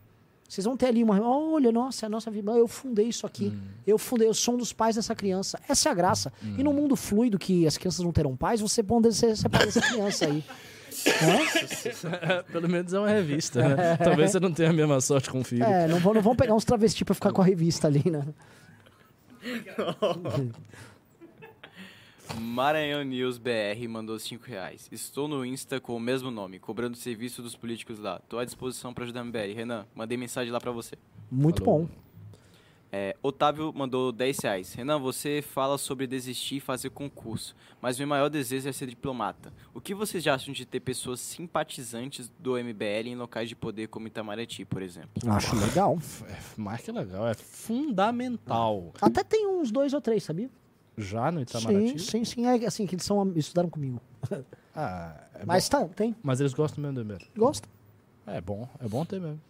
Vocês 0.46 0.66
vão 0.66 0.76
ter 0.76 0.86
ali 0.86 1.02
uma. 1.02 1.20
Olha, 1.20 1.72
nossa, 1.72 2.04
é 2.04 2.06
a 2.06 2.10
nossa 2.10 2.30
vida. 2.30 2.52
Eu 2.52 2.68
fundei 2.68 3.08
isso 3.08 3.26
aqui. 3.26 3.52
Eu 3.86 3.98
fundei, 3.98 4.28
eu 4.28 4.34
sou 4.34 4.54
um 4.54 4.58
dos 4.58 4.72
pais 4.72 4.94
dessa 4.94 5.14
criança. 5.14 5.58
Essa 5.68 5.88
é 5.88 5.92
a 5.92 5.94
graça. 5.94 6.32
E 6.58 6.62
no 6.62 6.72
mundo 6.72 6.94
fluido 6.94 7.38
que 7.38 7.66
as 7.66 7.76
crianças 7.76 8.04
não 8.04 8.12
terão 8.12 8.36
pais, 8.36 8.60
você 8.60 8.82
pode 8.82 9.12
ser, 9.12 9.36
ser 9.36 9.48
pai 9.48 9.64
dessa 9.64 9.80
criança 9.80 10.26
aí. 10.26 10.44
Pelo 12.52 12.68
menos 12.68 12.92
é 12.92 12.98
uma 12.98 13.08
revista, 13.08 13.66
né? 13.68 13.96
Talvez 13.96 14.30
você 14.30 14.40
não 14.40 14.52
tenha 14.52 14.70
a 14.70 14.72
mesma 14.72 15.00
sorte 15.00 15.30
com 15.30 15.40
o 15.40 15.44
filho. 15.44 15.64
É, 15.64 15.86
não 15.88 15.98
vão, 15.98 16.14
não 16.14 16.22
vão 16.22 16.36
pegar 16.36 16.54
uns 16.54 16.64
travestis 16.64 17.02
pra 17.02 17.14
ficar 17.14 17.32
com 17.32 17.42
a 17.42 17.44
revista 17.44 17.86
ali, 17.86 18.10
né? 18.10 18.24
Maranhão 22.40 23.04
News 23.04 23.38
BR 23.38 23.86
mandou 23.88 24.18
5 24.18 24.44
reais. 24.46 24.88
Estou 24.90 25.28
no 25.28 25.44
Insta 25.44 25.78
com 25.78 25.94
o 25.94 26.00
mesmo 26.00 26.30
nome, 26.30 26.58
cobrando 26.58 26.96
serviço 26.96 27.42
dos 27.42 27.54
políticos 27.54 27.98
lá. 27.98 28.20
Tô 28.28 28.38
à 28.38 28.44
disposição 28.44 28.94
para 28.94 29.04
ajudar 29.04 29.20
a 29.20 29.24
MBL. 29.24 29.54
Renan, 29.54 29.86
mandei 29.94 30.16
mensagem 30.16 30.52
lá 30.52 30.60
pra 30.60 30.72
você. 30.72 30.96
Muito 31.30 31.62
bom. 31.62 31.86
É, 32.96 33.16
Otávio 33.20 33.72
mandou 33.74 34.12
10 34.12 34.38
reais. 34.38 34.72
Renan, 34.72 35.00
você 35.00 35.42
fala 35.42 35.76
sobre 35.76 36.06
desistir 36.06 36.58
e 36.58 36.60
fazer 36.60 36.90
concurso, 36.90 37.56
mas 37.82 37.98
meu 37.98 38.06
maior 38.06 38.28
desejo 38.28 38.68
é 38.68 38.72
ser 38.72 38.86
diplomata. 38.86 39.52
O 39.74 39.80
que 39.80 39.92
vocês 39.92 40.22
já 40.22 40.32
acham 40.32 40.54
de 40.54 40.64
ter 40.64 40.78
pessoas 40.78 41.18
simpatizantes 41.18 42.30
do 42.38 42.52
MBL 42.52 43.08
em 43.08 43.16
locais 43.16 43.48
de 43.48 43.56
poder 43.56 43.88
como 43.88 44.06
Itamaraty, 44.06 44.64
por 44.64 44.80
exemplo? 44.80 45.10
Acho 45.28 45.56
legal. 45.56 45.98
É 46.28 46.38
mais 46.56 46.82
que 46.82 46.92
legal, 46.92 47.26
é 47.26 47.34
fundamental. 47.34 48.92
Até 49.02 49.24
tem 49.24 49.44
uns 49.44 49.72
dois 49.72 49.92
ou 49.92 50.00
três, 50.00 50.22
sabia? 50.22 50.48
Já 50.96 51.32
no 51.32 51.40
Itamaraty? 51.40 51.98
Sim, 51.98 52.24
sim, 52.24 52.24
sim. 52.24 52.46
É 52.46 52.64
assim, 52.64 52.86
que 52.86 52.94
eles 52.94 53.04
são, 53.04 53.28
estudaram 53.34 53.68
comigo. 53.68 54.00
Ah, 54.76 55.16
é 55.34 55.44
Mas 55.44 55.68
bom. 55.68 55.88
tá, 55.88 55.94
tem. 55.94 56.14
Mas 56.22 56.38
eles 56.38 56.54
gostam 56.54 56.80
mesmo 56.80 56.94
do 56.94 57.04
MBL. 57.04 57.24
Gosta. 57.36 57.68
É 58.24 58.40
bom, 58.40 58.68
é 58.78 58.88
bom 58.88 59.04
ter 59.04 59.20
mesmo. 59.20 59.40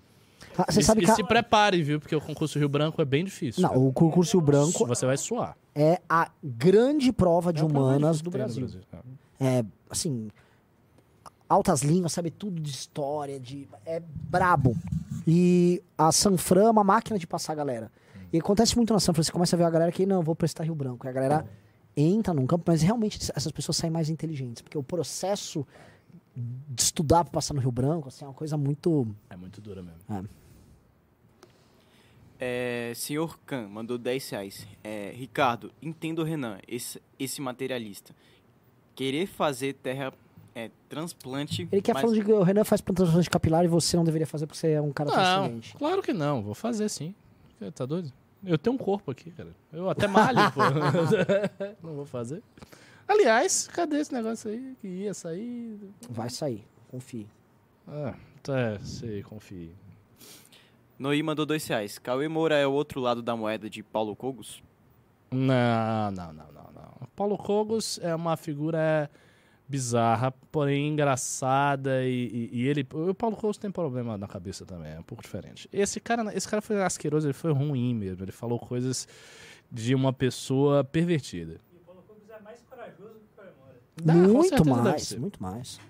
Ah, 0.57 0.67
Você 0.71 0.81
e, 0.81 0.85
sabe 0.85 1.03
e 1.03 1.05
que. 1.05 1.11
a- 1.11 1.15
se 1.15 1.25
prepare, 1.25 1.83
viu? 1.83 1.99
Porque 2.01 2.15
o 2.15 2.21
concurso 2.21 2.59
Rio 2.59 2.69
Branco 2.69 3.01
é 3.03 3.05
bem 3.05 3.25
difícil. 3.25 3.63
Não, 3.63 3.89
o 3.89 3.93
concurso 3.93 4.37
Rio 4.39 4.47
Branco 4.47 4.87
Você 4.87 5.05
vai 5.07 5.17
suar. 5.17 5.57
é 5.75 6.01
a 6.09 6.31
grande 6.43 7.13
prova 7.13 7.53
de 7.53 7.61
É 7.63 7.65
humanas 7.65 8.21
do 8.21 8.31
Brasil. 8.31 8.63
Brasil. 8.69 8.81
É, 9.41 9.65
assim, 9.91 10.29
altas 11.49 11.83
línguas, 11.83 12.13
sabe 12.13 12.31
tudo 12.31 12.61
de 12.61 12.71
história, 12.71 13.39
de 13.39 13.69
é 13.85 14.01
brabo. 14.31 14.77
E 15.27 15.83
a 15.97 16.13
Sanfran 16.13 16.65
é 16.67 16.71
uma 16.71 16.85
máquina 16.85 17.19
de 17.19 17.27
passar 17.27 17.53
a 17.53 17.57
galera. 17.57 17.91
E 18.33 18.39
acontece 18.39 18.77
muito 18.77 18.93
na 18.93 19.01
Sanfran, 19.01 19.23
você 19.23 19.33
começa 19.33 19.55
a 19.57 19.59
ver 19.59 19.65
a 19.65 19.71
galera 19.71 19.93
que 19.93 20.05
não, 20.07 20.23
vou 20.23 20.35
prestar 20.35 20.65
Rio 20.65 20.75
Branco. 20.75 21.07
E 21.07 21.09
a 21.09 21.13
galera 21.13 21.47
entra 21.97 22.35
num 22.35 22.47
campo, 22.47 22.65
mas 22.67 22.83
realmente 22.83 23.19
essas 23.35 23.53
pessoas 23.53 23.77
saem 23.77 23.91
mais 23.93 24.09
inteligentes, 24.11 24.61
porque 24.63 24.77
o 24.77 24.83
processo 24.83 25.65
de 26.37 26.83
estudar 26.83 27.25
para 27.25 27.33
passar 27.33 27.55
no 27.55 27.61
Rio 27.61 27.71
Branco, 27.71 28.09
assim, 28.09 28.25
é 28.25 28.29
uma 28.29 28.35
coisa 28.35 28.57
muito 28.57 29.07
É 29.31 29.37
muito 29.37 29.61
dura 29.61 29.83
mesmo. 29.83 30.01
é. 30.11 30.45
É, 32.47 32.93
senhor 32.97 33.39
Khan 33.47 33.69
mandou 33.69 33.97
10 33.97 34.31
reais. 34.31 34.67
É, 34.83 35.13
Ricardo, 35.15 35.71
entendo 35.81 36.19
o 36.19 36.25
Renan, 36.25 36.59
esse, 36.67 37.01
esse 37.19 37.41
materialista. 37.41 38.15
Querer 38.95 39.27
fazer 39.27 39.75
terra 39.75 40.13
é, 40.55 40.71
transplante. 40.89 41.69
Ele 41.71 41.81
quer 41.81 41.95
mas- 41.95 42.03
falando 42.03 42.19
de 42.19 42.25
que 42.25 42.33
o 42.33 42.43
Renan 42.43 42.65
faz 42.65 42.81
plantação 42.81 43.21
de 43.21 43.31
capilar 43.31 43.65
e 43.65 43.69
você 43.69 43.97
não 43.97 44.05
deveria 44.05 44.27
fazer 44.27 44.47
porque 44.47 44.59
você 44.59 44.73
é 44.73 44.81
um 44.81 44.93
cara 44.93 45.11
Não, 45.11 45.61
claro 45.79 46.03
que 46.03 46.13
não. 46.13 46.43
Vou 46.43 46.55
fazer 46.55 46.89
sim. 46.89 47.15
Tá 47.75 47.87
doido? 47.87 48.13
Eu 48.45 48.59
tenho 48.59 48.75
um 48.75 48.79
corpo 48.79 49.11
aqui, 49.11 49.31
cara. 49.31 49.49
Eu 49.73 49.89
até 49.89 50.07
malho, 50.07 50.39
pô. 50.53 50.61
não 51.83 51.95
vou 51.95 52.05
fazer. 52.05 52.43
Aliás, 53.07 53.69
cadê 53.69 53.99
esse 53.99 54.13
negócio 54.13 54.51
aí 54.51 54.77
que 54.81 54.89
ia 54.89 55.15
sair? 55.15 55.79
Vai 56.09 56.31
sair, 56.31 56.65
confie. 56.91 57.27
Ah, 57.87 58.15
É, 58.49 58.79
sei, 58.85 59.23
confie. 59.23 59.71
Noí 60.99 61.23
mandou 61.23 61.45
dois 61.45 61.67
reais. 61.67 61.99
Cauê 61.99 62.29
Moura 62.29 62.57
é 62.57 62.67
o 62.67 62.73
outro 62.73 63.01
lado 63.01 63.21
da 63.23 63.35
moeda 63.37 63.69
de 63.69 63.83
Paulo 63.83 64.15
Cogos? 64.15 64.63
Não, 65.31 66.11
não, 66.13 66.33
não, 66.33 66.47
não, 66.53 66.71
não. 66.75 67.09
Paulo 67.17 67.37
Cogos 67.37 67.99
é 68.03 68.15
uma 68.15 68.37
figura 68.37 69.11
bizarra, 69.69 70.31
porém 70.53 70.89
engraçada 70.89 72.05
e, 72.07 72.51
e- 72.53 72.61
e 72.63 72.69
ele... 72.69 72.87
O 72.93 73.15
Paulo 73.15 73.35
Cogos 73.37 73.57
tem 73.59 73.71
problema 73.71 74.17
na 74.17 74.29
cabeça 74.29 74.65
também, 74.65 74.93
é 74.93 75.01
um 75.01 75.03
pouco 75.03 75.23
diferente. 75.23 75.69
Esse 75.73 75.99
cara, 76.01 76.35
esse 76.37 76.47
cara 76.49 76.61
foi 76.63 76.83
asqueroso, 76.83 77.27
ele 77.27 77.33
foi 77.35 77.53
ruim 77.53 77.95
mesmo, 77.95 78.23
ele 78.25 78.33
falou 78.33 78.59
coisas 78.59 79.09
de 79.73 79.95
uma 79.95 80.13
pessoa 80.13 80.85
pervertida. 80.85 81.59
Dá, 83.97 84.13
muito 84.15 84.65
mais, 84.67 85.13
muito 85.15 85.43
mais. 85.43 85.81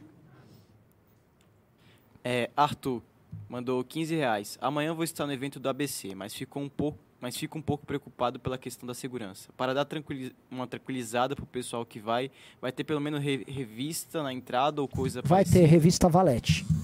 É, 2.23 2.51
Arthur 2.57 3.03
mandou 3.49 3.83
15 3.85 4.15
reais. 4.15 4.59
Amanhã 4.61 4.95
vou 4.95 5.05
estar 5.05 5.27
no 5.27 5.33
evento 5.33 5.59
do 5.61 5.69
ABC, 5.69 6.15
mas 6.15 6.33
fico 6.35 6.59
um 6.59 6.69
pouco, 6.69 6.99
mas 7.21 7.37
fico 7.37 7.59
um 7.59 7.63
pouco 7.63 7.85
preocupado 7.87 8.39
pela 8.39 8.57
questão 8.59 8.87
da 8.87 8.95
segurança. 8.95 9.51
Para 9.57 9.75
dar 9.75 9.85
tranquili- 9.85 10.35
uma 10.51 10.67
tranquilizada 10.67 11.35
pro 11.35 11.45
pessoal 11.47 11.85
que 11.85 11.99
vai, 11.99 12.31
vai 12.61 12.73
ter 12.73 12.85
pelo 12.85 13.01
menos 13.01 13.23
re- 13.23 13.45
revista 13.47 14.23
na 14.23 14.33
entrada 14.33 14.81
ou 14.81 14.89
coisa 14.89 15.21
Vai 15.23 15.45
ter 15.45 15.51
parecida? 15.51 15.67
revista 15.71 16.09
Valete. 16.09 16.65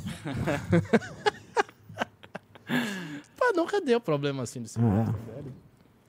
Pô, 3.37 3.53
nunca 3.55 3.81
deu 3.81 4.01
problema 4.01 4.43
assim 4.43 4.63
de 4.63 4.69
segurança, 4.69 5.13
É. 5.13 5.35
velho. 5.35 5.53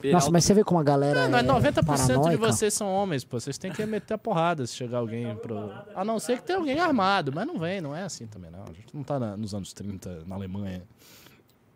Nossa, 0.10 0.32
mas 0.32 0.45
você 0.45 0.53
vê 0.53 0.64
como 0.64 0.80
a 0.80 0.84
galera 0.84 1.28
Não, 1.28 1.38
é 1.38 1.44
não, 1.44 1.60
90% 1.60 1.80
de 1.82 1.86
paranoica? 1.86 2.38
vocês 2.38 2.73
são 2.73 2.88
homens, 2.94 3.23
pô. 3.23 3.40
Vocês 3.40 3.57
têm 3.57 3.72
que 3.72 3.86
meter 3.86 4.14
a 4.14 4.18
porrada 4.18 4.65
se 4.65 4.76
chegar 4.76 4.99
alguém 4.99 5.36
pro. 5.36 5.72
A 5.95 6.03
não 6.06 6.19
ser 6.19 6.38
que 6.38 6.44
tenha 6.44 6.57
alguém 6.60 6.80
armado, 6.80 7.32
mas 7.34 7.45
não 7.45 7.57
vem, 7.60 7.82
não 7.82 7.95
é 7.95 8.03
assim 8.03 8.26
também, 8.28 8.49
não. 8.49 8.64
A 8.64 8.73
gente 8.73 8.95
não 8.95 9.03
tá 9.03 9.19
na- 9.19 9.36
nos 9.38 9.53
anos 9.53 9.73
30 9.73 10.23
na 10.26 10.36
Alemanha. 10.36 10.84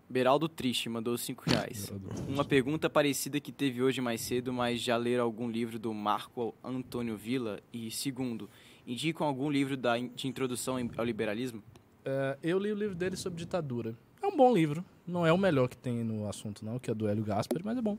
Beraldo 0.08 0.48
Triste 0.48 0.88
mandou 0.88 1.18
5 1.18 1.44
reais. 1.48 1.92
Uma 2.28 2.46
pergunta 2.46 2.90
parecida 2.90 3.40
que 3.40 3.52
teve 3.52 3.82
hoje 3.82 4.02
mais 4.02 4.22
cedo, 4.22 4.54
mas 4.54 4.80
já 4.80 4.96
leram 4.98 5.24
algum 5.24 5.50
livro 5.50 5.80
do 5.80 5.92
Marco 5.94 6.54
Antônio 6.64 7.18
Villa? 7.18 7.60
E 7.74 7.90
segundo, 7.90 8.48
indicam 8.86 9.26
algum 9.26 9.50
livro 9.50 9.76
da, 9.76 9.98
de 9.98 10.28
introdução 10.28 10.78
ao 10.96 11.04
liberalismo? 11.04 11.62
É, 12.06 12.38
eu 12.44 12.60
li 12.60 12.72
o 12.72 12.76
livro 12.76 12.94
dele 12.96 13.16
sobre 13.16 13.40
ditadura. 13.40 13.96
É 14.22 14.28
um 14.28 14.38
bom 14.38 14.54
livro. 14.54 14.86
Não 15.08 15.26
é 15.26 15.32
o 15.32 15.38
melhor 15.38 15.68
que 15.68 15.78
tem 15.78 16.04
no 16.04 16.28
assunto, 16.28 16.66
não, 16.66 16.80
que 16.80 16.90
é 16.90 16.94
do 16.94 17.08
Hélio 17.08 17.24
Gaspari, 17.24 17.64
mas 17.64 17.78
é 17.78 17.82
bom. 17.82 17.98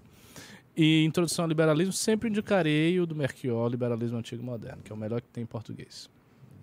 E 0.77 1.05
Introdução 1.05 1.45
ao 1.45 1.49
Liberalismo, 1.49 1.93
sempre 1.93 2.29
indicarei 2.29 2.99
o 3.01 3.07
do 3.07 3.15
Merchior, 3.15 3.69
Liberalismo 3.71 4.19
Antigo 4.19 4.43
e 4.43 4.45
Moderno, 4.45 4.83
que 4.83 4.93
é 4.93 4.95
o 4.95 4.99
melhor 4.99 5.21
que 5.21 5.29
tem 5.29 5.45
em 5.45 5.47
português. 5.47 6.11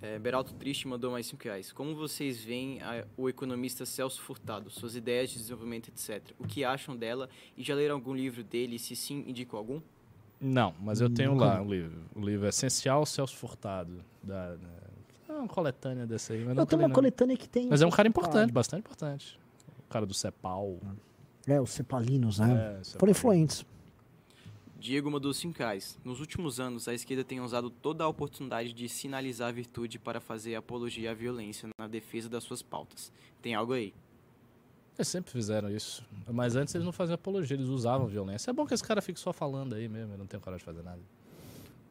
É, 0.01 0.19
Beraldo 0.19 0.51
Triste 0.53 0.85
mandou 0.87 1.09
mais 1.11 1.25
5 1.27 1.41
reais. 1.45 1.71
Como 1.71 1.95
vocês 1.95 2.43
veem 2.43 2.81
a- 2.81 3.05
o 3.15 3.29
economista 3.29 3.85
Celso 3.85 4.21
Furtado, 4.21 4.69
suas 4.69 4.97
ideias 4.97 5.29
de 5.31 5.37
desenvolvimento, 5.37 5.87
etc. 5.87 6.21
O 6.37 6.45
que 6.45 6.63
acham 6.65 6.93
dela? 6.95 7.29
E 7.57 7.63
já 7.63 7.73
leram 7.73 7.95
algum 7.95 8.13
livro 8.13 8.43
dele? 8.43 8.77
Se 8.77 8.95
sim, 8.97 9.23
indicam 9.25 9.57
algum? 9.57 9.79
Não, 10.41 10.75
mas 10.81 10.99
eu 10.99 11.09
tenho 11.09 11.31
Nunca 11.31 11.45
lá 11.45 11.61
o 11.61 11.73
livro. 11.73 12.01
O 12.13 12.19
livro 12.19 12.45
é 12.45 12.49
Essencial 12.49 13.05
Celso 13.05 13.37
Furtado. 13.37 14.03
Da, 14.21 14.57
é 15.29 15.31
uma 15.31 15.47
coletânea 15.47 16.05
dessa 16.05 16.33
aí, 16.33 16.39
mas 16.39 16.49
Eu 16.49 16.55
nunca 16.55 16.65
tenho 16.67 16.81
uma 16.81 16.89
não. 16.89 16.93
coletânea 16.95 17.37
que 17.37 17.47
tem. 17.47 17.67
Mas 17.69 17.81
é 17.81 17.85
um 17.87 17.89
cara 17.89 18.07
importante, 18.09 18.51
bastante 18.51 18.81
importante. 18.81 19.39
Cara 19.93 20.07
do 20.07 20.13
Cepal. 20.15 20.79
É, 21.45 21.61
os 21.61 21.69
cepalinos, 21.69 22.39
né? 22.39 22.79
É, 22.79 22.83
Cepal. 22.83 22.99
Foram 23.01 23.11
influentes. 23.11 23.63
Diego 24.79 25.11
mandou 25.11 25.31
5 25.31 25.55
reais. 25.59 25.99
Nos 26.03 26.19
últimos 26.19 26.59
anos, 26.59 26.87
a 26.87 26.95
esquerda 26.95 27.23
tem 27.23 27.39
usado 27.39 27.69
toda 27.69 28.03
a 28.03 28.07
oportunidade 28.07 28.73
de 28.73 28.89
sinalizar 28.89 29.49
a 29.49 29.51
virtude 29.51 29.99
para 29.99 30.19
fazer 30.19 30.55
apologia 30.55 31.11
à 31.11 31.13
violência 31.13 31.69
na 31.79 31.87
defesa 31.87 32.27
das 32.27 32.43
suas 32.43 32.63
pautas. 32.63 33.11
Tem 33.39 33.53
algo 33.53 33.71
aí? 33.73 33.93
Eles 34.97 35.07
sempre 35.07 35.31
fizeram 35.31 35.69
isso. 35.69 36.03
Mas 36.27 36.55
antes 36.55 36.73
eles 36.73 36.85
não 36.85 36.91
faziam 36.91 37.13
apologia, 37.13 37.55
eles 37.55 37.67
usavam 37.69 38.07
violência. 38.07 38.49
É 38.49 38.53
bom 38.53 38.65
que 38.65 38.73
esse 38.73 38.83
cara 38.83 38.99
fique 38.99 39.19
só 39.19 39.31
falando 39.31 39.75
aí 39.75 39.87
mesmo, 39.87 40.15
eu 40.15 40.17
não 40.17 40.25
tenho 40.25 40.41
coragem 40.41 40.65
de 40.65 40.65
fazer 40.65 40.81
nada. 40.81 41.01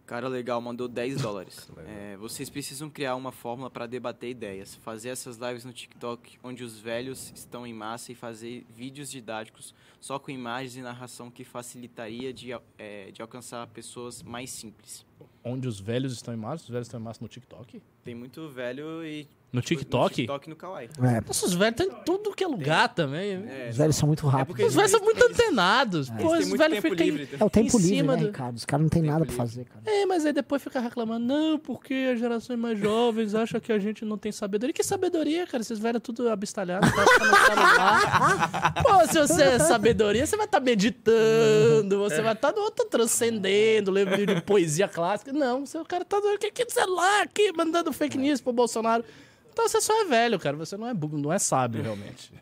Cara 0.07 0.29
legal 0.29 0.61
mandou 0.61 0.89
10 0.89 1.23
dólares. 1.23 1.71
É, 1.87 2.17
vocês 2.17 2.51
precisam 2.51 2.91
criar 2.91 3.15
uma 3.15 3.31
fórmula 3.31 3.71
para 3.71 3.87
debater 3.87 4.31
ideias, 4.31 4.75
fazer 4.75 5.11
essas 5.11 5.37
lives 5.37 5.65
no 5.65 5.73
TikTok, 5.73 6.39
onde 6.43 6.65
os 6.65 6.79
velhos 6.79 7.33
estão 7.35 7.67
em 7.67 7.73
massa 7.73 8.13
e 8.13 8.15
fazer 8.15 8.67
vídeos 8.69 9.11
didáticos 9.11 9.75
só 10.01 10.19
com 10.19 10.33
imagens 10.33 10.77
e 10.77 10.83
narração 10.83 11.31
que 11.31 11.45
facilitaria 11.45 12.33
de, 12.33 12.51
é, 12.77 13.13
de 13.13 13.23
alcançar 13.23 13.67
pessoas 13.69 14.23
mais 14.23 14.51
simples. 14.51 15.07
Onde 15.45 15.69
os 15.69 15.79
velhos 15.79 16.13
estão 16.13 16.35
em 16.35 16.37
massa, 16.37 16.65
os 16.65 16.71
velhos 16.71 16.89
estão 16.89 16.99
em 16.99 17.03
massa 17.05 17.21
no 17.23 17.29
TikTok? 17.29 17.81
Tem 18.05 18.15
muito 18.15 18.49
velho 18.49 19.05
e. 19.05 19.27
No 19.53 19.61
tipo, 19.61 19.81
TikTok? 19.81 20.03
No 20.13 20.17
TikTok 20.17 20.47
e 20.47 20.51
no 20.51 20.57
Kawaii. 20.57 20.89
É. 20.99 21.21
Nossa, 21.27 21.45
os 21.45 21.53
velhos 21.53 21.79
estão 21.79 21.99
em 21.99 22.05
tudo 22.05 22.33
que 22.35 22.43
é 22.43 22.47
lugar 22.47 22.89
também. 22.89 23.33
É, 23.47 23.69
Os 23.69 23.77
velhos 23.77 23.97
são 23.97 24.07
muito 24.07 24.27
rápidos. 24.27 24.47
porque 24.49 24.65
Os 24.65 24.75
velhos 24.75 24.91
são 24.91 25.01
muito 25.01 25.23
antenados. 25.27 26.09
eles 26.09 26.23
Pô, 26.23 26.31
têm 26.31 26.41
os 26.41 26.59
velhos 26.59 26.79
ficam 26.79 27.07
em, 27.07 27.29
É 27.39 27.45
o 27.45 27.51
tempo 27.51 27.77
em 27.77 27.83
livre, 27.83 27.97
cima 27.97 28.17
né, 28.17 28.21
do... 28.23 28.27
Ricardo? 28.29 28.57
Os 28.57 28.65
caras 28.65 28.83
não 28.85 28.89
tem 28.89 29.03
Tempo 29.03 29.13
nada 29.13 29.27
pra 29.27 29.31
livre. 29.35 29.47
fazer, 29.51 29.65
cara. 29.67 29.83
É, 29.85 30.07
mas 30.07 30.25
aí 30.25 30.33
depois 30.33 30.63
fica 30.63 30.81
reclamando, 30.81 31.27
não, 31.27 31.59
porque 31.59 31.93
as 32.15 32.19
gerações 32.19 32.59
mais 32.59 32.79
jovens 32.79 33.35
acham 33.35 33.61
que 33.61 33.71
a 33.71 33.79
gente 33.79 34.07
não 34.07 34.17
tem 34.17 34.33
sabedoria. 34.33 34.73
Que 34.73 34.83
sabedoria, 34.83 35.47
cara? 35.47 35.61
Esses 35.61 35.79
velhos 35.79 36.01
tudo 36.03 36.31
abestalhados, 36.31 36.91
tá 36.91 37.05
celular. 37.05 38.73
Pô, 38.83 39.07
se 39.13 39.19
você 39.21 39.43
é 39.43 39.59
sabedoria, 39.59 40.25
você 40.25 40.35
vai 40.35 40.47
estar 40.47 40.61
meditando, 40.61 41.99
você 41.99 42.23
vai 42.23 42.33
estar 42.33 42.53
no 42.53 42.63
outro 42.63 42.87
transcendendo, 42.87 43.91
lendo 43.91 44.15
livro 44.15 44.35
de 44.37 44.41
poesia 44.41 44.89
clássica. 44.89 45.31
Não, 45.31 45.67
seu 45.67 45.85
cara 45.85 46.07
tá 46.07 46.19
no 46.19 46.39
que 46.39 46.51
que 46.51 46.71
celular 46.71 47.23
aqui, 47.25 47.53
mandando 47.55 47.92
fake 47.93 48.19
news 48.19 48.41
pro 48.41 48.53
Bolsonaro. 48.53 49.05
Então 49.53 49.69
você 49.69 49.81
só 49.81 50.03
é 50.03 50.05
velho, 50.07 50.39
cara. 50.39 50.57
Você 50.57 50.77
não 50.77 50.87
é, 50.89 50.95
não 50.95 51.33
é 51.33 51.39
sábio, 51.39 51.83
realmente. 51.83 52.33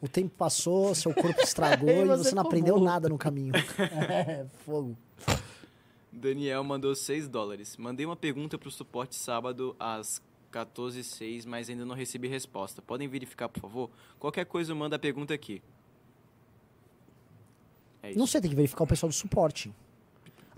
O 0.00 0.08
tempo 0.08 0.30
passou, 0.36 0.94
seu 0.94 1.12
corpo 1.12 1.40
estragou 1.40 1.88
E 1.90 2.04
você 2.04 2.06
você 2.24 2.34
não 2.34 2.42
ficou 2.42 2.48
aprendeu 2.48 2.74
burro. 2.74 2.86
nada 2.86 3.08
no 3.08 3.18
caminho. 3.18 3.52
É, 3.78 4.46
fogo. 4.64 4.96
Daniel 6.12 6.62
mandou 6.64 6.94
6 6.94 7.28
dólares. 7.28 7.76
Mandei 7.76 8.04
uma 8.06 8.16
pergunta 8.16 8.58
pro 8.58 8.70
suporte 8.70 9.14
sábado 9.14 9.74
às 9.78 10.20
14h06, 10.52 11.46
mas 11.46 11.68
ainda 11.68 11.84
não 11.84 11.94
recebi 11.94 12.28
resposta. 12.28 12.82
Podem 12.82 13.08
verificar, 13.08 13.48
por 13.48 13.60
favor? 13.60 13.90
Qualquer 14.18 14.46
coisa, 14.46 14.74
manda 14.74 14.96
a 14.96 14.98
pergunta 14.98 15.34
aqui. 15.34 15.62
É 18.02 18.10
isso. 18.10 18.18
Não 18.18 18.26
sei, 18.26 18.40
tem 18.40 18.50
que 18.50 18.56
verificar 18.56 18.84
o 18.84 18.86
pessoal 18.86 19.08
do 19.08 19.14
suporte. 19.14 19.72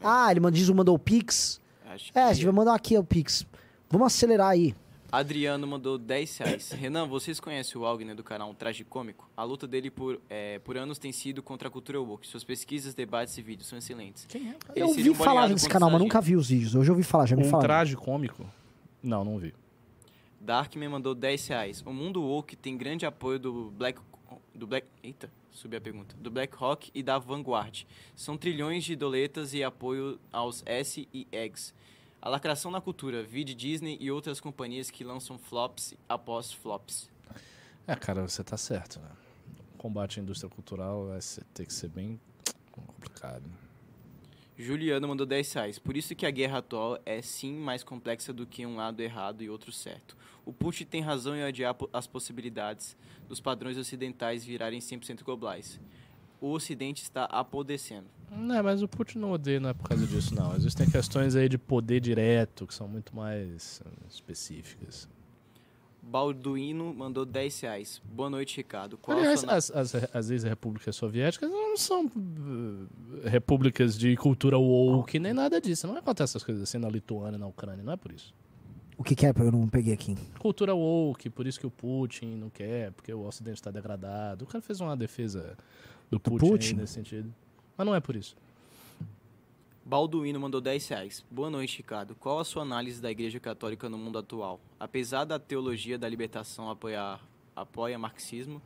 Ah, 0.03 0.31
ele 0.31 0.41
diz 0.51 0.69
mandou 0.71 0.95
o 0.95 0.99
Pix. 0.99 1.61
Acho 1.87 2.13
que 2.13 2.19
É, 2.19 2.25
a 2.25 2.33
gente 2.33 2.45
vai 2.45 2.55
mandar 2.55 2.75
aqui 2.75 2.97
o 2.97 3.05
Pix. 3.05 3.45
Vamos 3.91 4.07
acelerar 4.15 4.51
aí. 4.51 4.75
Adriano 5.11 5.67
mandou 5.67 5.99
10 5.99 6.39
reais. 6.39 6.71
Renan, 6.79 7.07
vocês 7.07 7.41
conhecem 7.41 7.77
o 7.77 7.81
Wagner 7.81 8.15
do 8.15 8.23
canal 8.23 8.55
Tragicômico? 8.55 9.29
A 9.37 9.43
luta 9.43 9.67
dele 9.67 9.91
por, 9.91 10.21
é, 10.31 10.61
por 10.61 10.77
anos 10.77 10.99
tem 10.99 11.11
sido 11.11 11.43
contra 11.43 11.67
a 11.67 11.71
cultura 11.71 12.01
woke. 12.01 12.25
Suas 12.27 12.45
pesquisas, 12.45 12.95
debates 12.95 13.37
e 13.37 13.43
vídeos 13.43 13.69
são 13.69 13.77
excelentes. 13.77 14.27
Quem 14.27 14.51
é? 14.51 14.57
Ele 14.75 14.85
Eu 14.85 14.87
ouvi 14.89 15.11
um 15.11 15.15
falar 15.15 15.49
desse 15.49 15.69
canal, 15.69 15.91
mas 15.91 16.01
nunca 16.01 16.21
vi 16.21 16.37
os 16.37 16.49
vídeos. 16.49 16.77
Hoje 16.77 16.89
eu 16.89 16.95
ouvi 16.95 17.03
falar, 17.03 17.27
já 17.27 17.35
me 17.35 17.43
Um 17.43 17.51
falaram. 17.51 17.67
traje 17.67 17.97
cômico? 17.97 18.47
Não, 19.03 19.25
não 19.25 19.39
vi. 19.39 19.53
Darkman 20.41 20.89
mandou 20.89 21.15
10 21.15 21.49
reais. 21.49 21.83
O 21.85 21.93
mundo 21.93 22.23
woke 22.23 22.55
tem 22.55 22.77
grande 22.77 23.05
apoio 23.05 23.41
do 23.41 23.73
Black... 23.77 24.01
Do 24.55 24.69
Black... 24.69 24.87
Eita, 25.03 25.29
subi 25.51 25.77
a 25.77 25.81
pergunta. 25.81 26.15
Do 26.21 26.31
Black 26.31 26.57
Rock 26.57 26.91
e 26.95 27.03
da 27.03 27.19
Vanguard. 27.19 27.83
São 28.15 28.37
trilhões 28.37 28.85
de 28.85 28.95
doletas 28.95 29.53
e 29.55 29.65
apoio 29.65 30.21
aos 30.33 30.63
S 30.65 31.09
e 31.13 31.27
Eggs. 31.33 31.75
A 32.23 32.29
lacração 32.29 32.71
na 32.71 32.83
cultura, 32.83 33.23
vide 33.23 33.55
Disney 33.55 33.97
e 33.99 34.11
outras 34.11 34.41
companhias 34.41 34.91
que 34.91 35.03
lançam 35.03 35.39
flops 35.39 35.95
após 36.07 36.53
flops. 36.53 37.11
É, 37.87 37.97
cara, 37.97 38.29
você 38.29 38.45
tá 38.45 38.59
certo, 38.59 39.01
né? 39.01 39.09
O 39.75 39.79
combate 39.79 40.21
à 40.21 40.23
indústria 40.23 40.51
cultural 40.51 41.07
vai 41.07 41.19
ter 41.55 41.65
que 41.65 41.73
ser 41.73 41.89
bem 41.89 42.21
complicado. 42.71 43.45
Juliano 44.59 45.09
mandou 45.09 45.25
10 45.25 45.53
reais. 45.55 45.79
Por 45.79 45.97
isso 45.97 46.15
que 46.15 46.27
a 46.27 46.31
guerra 46.31 46.59
atual 46.59 47.01
é 47.07 47.23
sim 47.23 47.55
mais 47.55 47.83
complexa 47.83 48.31
do 48.31 48.47
que 48.47 48.67
um 48.67 48.77
lado 48.77 49.01
errado 49.01 49.43
e 49.43 49.49
outro 49.49 49.73
certo. 49.73 50.15
O 50.45 50.53
Putin 50.53 50.85
tem 50.85 51.01
razão 51.01 51.35
em 51.35 51.43
adiar 51.43 51.75
as 51.91 52.07
possibilidades 52.07 52.95
dos 53.27 53.41
padrões 53.41 53.79
ocidentais 53.79 54.45
virarem 54.45 54.79
100% 54.79 55.23
globais. 55.25 55.81
O 56.39 56.51
Ocidente 56.51 57.03
está 57.03 57.25
apodrecendo. 57.25 58.09
Não, 58.31 58.63
mas 58.63 58.83
o 58.83 58.89
Putin 58.89 59.19
não 59.19 59.33
odeia, 59.33 59.59
não 59.59 59.71
é 59.71 59.75
por 59.75 59.89
causa 59.89 60.07
disso, 60.07 60.35
não. 60.35 60.55
Existem 60.55 60.89
questões 60.89 61.35
aí 61.35 61.49
de 61.49 61.59
poder 61.59 62.01
direto 62.01 62.67
que 62.67 62.75
são 62.75 62.87
muito 62.87 63.15
mais 63.15 63.83
eh, 63.85 63.89
específicas. 64.09 65.09
Balduino 66.03 66.95
mandou 66.95 67.25
10 67.25 67.61
reais. 67.61 68.03
Boa 68.05 68.31
noite, 68.31 68.57
Ricardo. 68.57 68.97
Qual 68.97 69.19
Aliás, 69.19 69.41
sua 69.41 69.53
as, 69.53 69.71
as, 69.71 69.95
as 70.15 70.31
ex-repúblicas 70.31 70.97
soviéticas 70.97 71.51
não 71.51 71.77
são 71.77 72.07
eh, 73.25 73.29
repúblicas 73.29 73.99
de 73.99 74.17
cultura 74.17 74.59
woke, 74.59 75.19
nem 75.19 75.33
nada 75.33 75.61
disso. 75.61 75.87
Não 75.87 75.97
acontece 75.97 76.33
essas 76.33 76.45
coisas 76.45 76.63
assim 76.63 76.79
na 76.79 76.89
Lituânia, 76.89 77.39
na 77.39 77.47
Ucrânia, 77.47 77.83
não 77.83 77.93
é 77.93 77.97
por 77.97 78.13
isso. 78.13 78.33
O 78.97 79.03
que, 79.03 79.15
que 79.15 79.27
é? 79.27 79.31
Eu 79.31 79.51
não 79.51 79.67
peguei 79.67 79.95
aqui. 79.95 80.15
Cultura 80.39 80.75
woke, 80.75 81.31
por 81.31 81.47
isso 81.47 81.59
que 81.59 81.67
o 81.67 81.71
Putin 81.71 82.37
não 82.37 82.51
quer, 82.51 82.93
porque 82.93 83.13
o 83.13 83.27
Ocidente 83.27 83.57
está 83.57 83.71
degradado. 83.71 84.45
O 84.45 84.49
cara 84.49 84.61
fez 84.63 84.81
uma 84.81 84.97
defesa 84.97 85.57
do 86.11 86.21
Putin, 86.21 86.45
aí 86.45 86.51
Putin? 86.51 86.75
nesse 86.75 86.93
sentido. 86.95 87.35
Mas 87.81 87.87
não 87.87 87.95
é 87.95 88.01
por 88.01 88.15
isso. 88.15 88.37
Balduino 89.87 90.39
mandou 90.39 90.61
10 90.61 90.89
reais. 90.89 91.25
Boa 91.31 91.49
noite, 91.49 91.79
Ricardo. 91.79 92.15
Qual 92.15 92.39
a 92.39 92.45
sua 92.45 92.61
análise 92.61 93.01
da 93.01 93.11
Igreja 93.11 93.41
Católica 93.41 93.89
no 93.89 93.97
mundo 93.97 94.19
atual? 94.19 94.61
Apesar 94.79 95.25
da 95.25 95.39
teologia 95.39 95.99
da 95.99 96.07
libertação 96.07 96.69
apoiar 96.69 97.27
apoia 97.57 97.99
marxismo, 97.99 98.61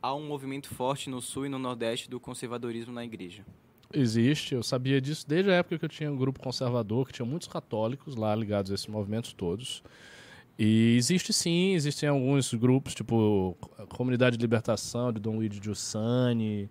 há 0.00 0.14
um 0.14 0.24
movimento 0.24 0.68
forte 0.68 1.10
no 1.10 1.20
sul 1.20 1.46
e 1.46 1.48
no 1.48 1.58
nordeste 1.58 2.08
do 2.08 2.20
conservadorismo 2.20 2.92
na 2.92 3.04
igreja. 3.04 3.44
Existe, 3.92 4.54
eu 4.54 4.62
sabia 4.62 5.00
disso 5.00 5.26
desde 5.26 5.50
a 5.50 5.54
época 5.54 5.76
que 5.76 5.84
eu 5.84 5.88
tinha 5.88 6.12
um 6.12 6.16
grupo 6.16 6.38
conservador, 6.38 7.08
que 7.08 7.12
tinha 7.12 7.26
muitos 7.26 7.48
católicos 7.48 8.14
lá 8.14 8.32
ligados 8.36 8.70
a 8.70 8.74
esses 8.76 8.86
movimentos 8.86 9.32
todos. 9.32 9.82
E 10.56 10.94
existe 10.96 11.32
sim, 11.32 11.72
existem 11.72 12.08
alguns 12.08 12.54
grupos, 12.54 12.94
tipo 12.94 13.56
a 13.76 13.86
Comunidade 13.86 14.36
de 14.36 14.42
Libertação, 14.42 15.12
de 15.12 15.18
Dom 15.18 15.38
Luigi 15.38 15.60
Giussani, 15.60 16.70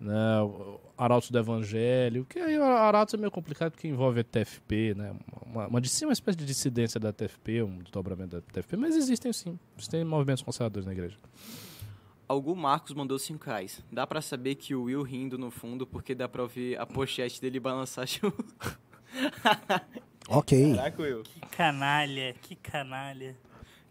né, 0.00 0.14
Arautos 0.96 1.30
do 1.30 1.38
Evangelho, 1.38 2.24
que 2.28 2.38
aí 2.38 2.58
o 2.58 2.62
Arautos 2.62 3.14
é 3.14 3.16
meio 3.16 3.30
complicado 3.30 3.72
porque 3.72 3.88
envolve 3.88 4.20
a 4.20 4.24
TFP, 4.24 4.94
né, 4.94 5.14
uma, 5.46 5.66
uma, 5.66 5.78
uma 5.78 6.12
espécie 6.12 6.36
de 6.36 6.44
dissidência 6.44 7.00
da 7.00 7.12
TFP, 7.12 7.62
um 7.62 7.78
desdobramento 7.78 8.36
da 8.36 8.42
TFP, 8.42 8.76
mas 8.76 8.96
existem 8.96 9.32
sim, 9.32 9.58
existem 9.76 10.04
movimentos 10.04 10.42
conservadores 10.42 10.86
na 10.86 10.92
igreja. 10.92 11.16
Algum 12.28 12.56
Marcos 12.56 12.92
mandou 12.92 13.18
5 13.20 13.44
reais. 13.44 13.80
Dá 13.90 14.04
pra 14.04 14.20
saber 14.20 14.56
que 14.56 14.74
o 14.74 14.84
Will 14.84 15.02
rindo 15.02 15.38
no 15.38 15.48
fundo 15.48 15.86
porque 15.86 16.12
dá 16.12 16.28
pra 16.28 16.42
ouvir 16.42 16.76
a 16.76 16.84
pochete 16.84 17.40
dele 17.40 17.60
balançar 17.60 18.04
junto. 18.08 18.44
Ok. 20.28 20.74
Caraca, 20.74 21.02
Will. 21.02 21.22
Que 21.22 21.40
canalha, 21.40 22.34
que 22.42 22.56
canalha. 22.56 23.36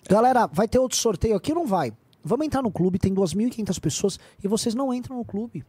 Galera, 0.09 0.47
vai 0.47 0.67
ter 0.67 0.79
outro 0.79 0.97
sorteio 0.97 1.37
aqui 1.37 1.51
ou 1.53 1.59
não 1.59 1.65
vai? 1.65 1.93
Vamos 2.23 2.45
entrar 2.45 2.61
no 2.61 2.71
clube, 2.71 2.99
tem 2.99 3.13
2.500 3.13 3.79
pessoas 3.79 4.19
e 4.43 4.47
vocês 4.47 4.75
não 4.75 4.93
entram 4.93 5.15
no 5.15 5.23
clube. 5.23 5.63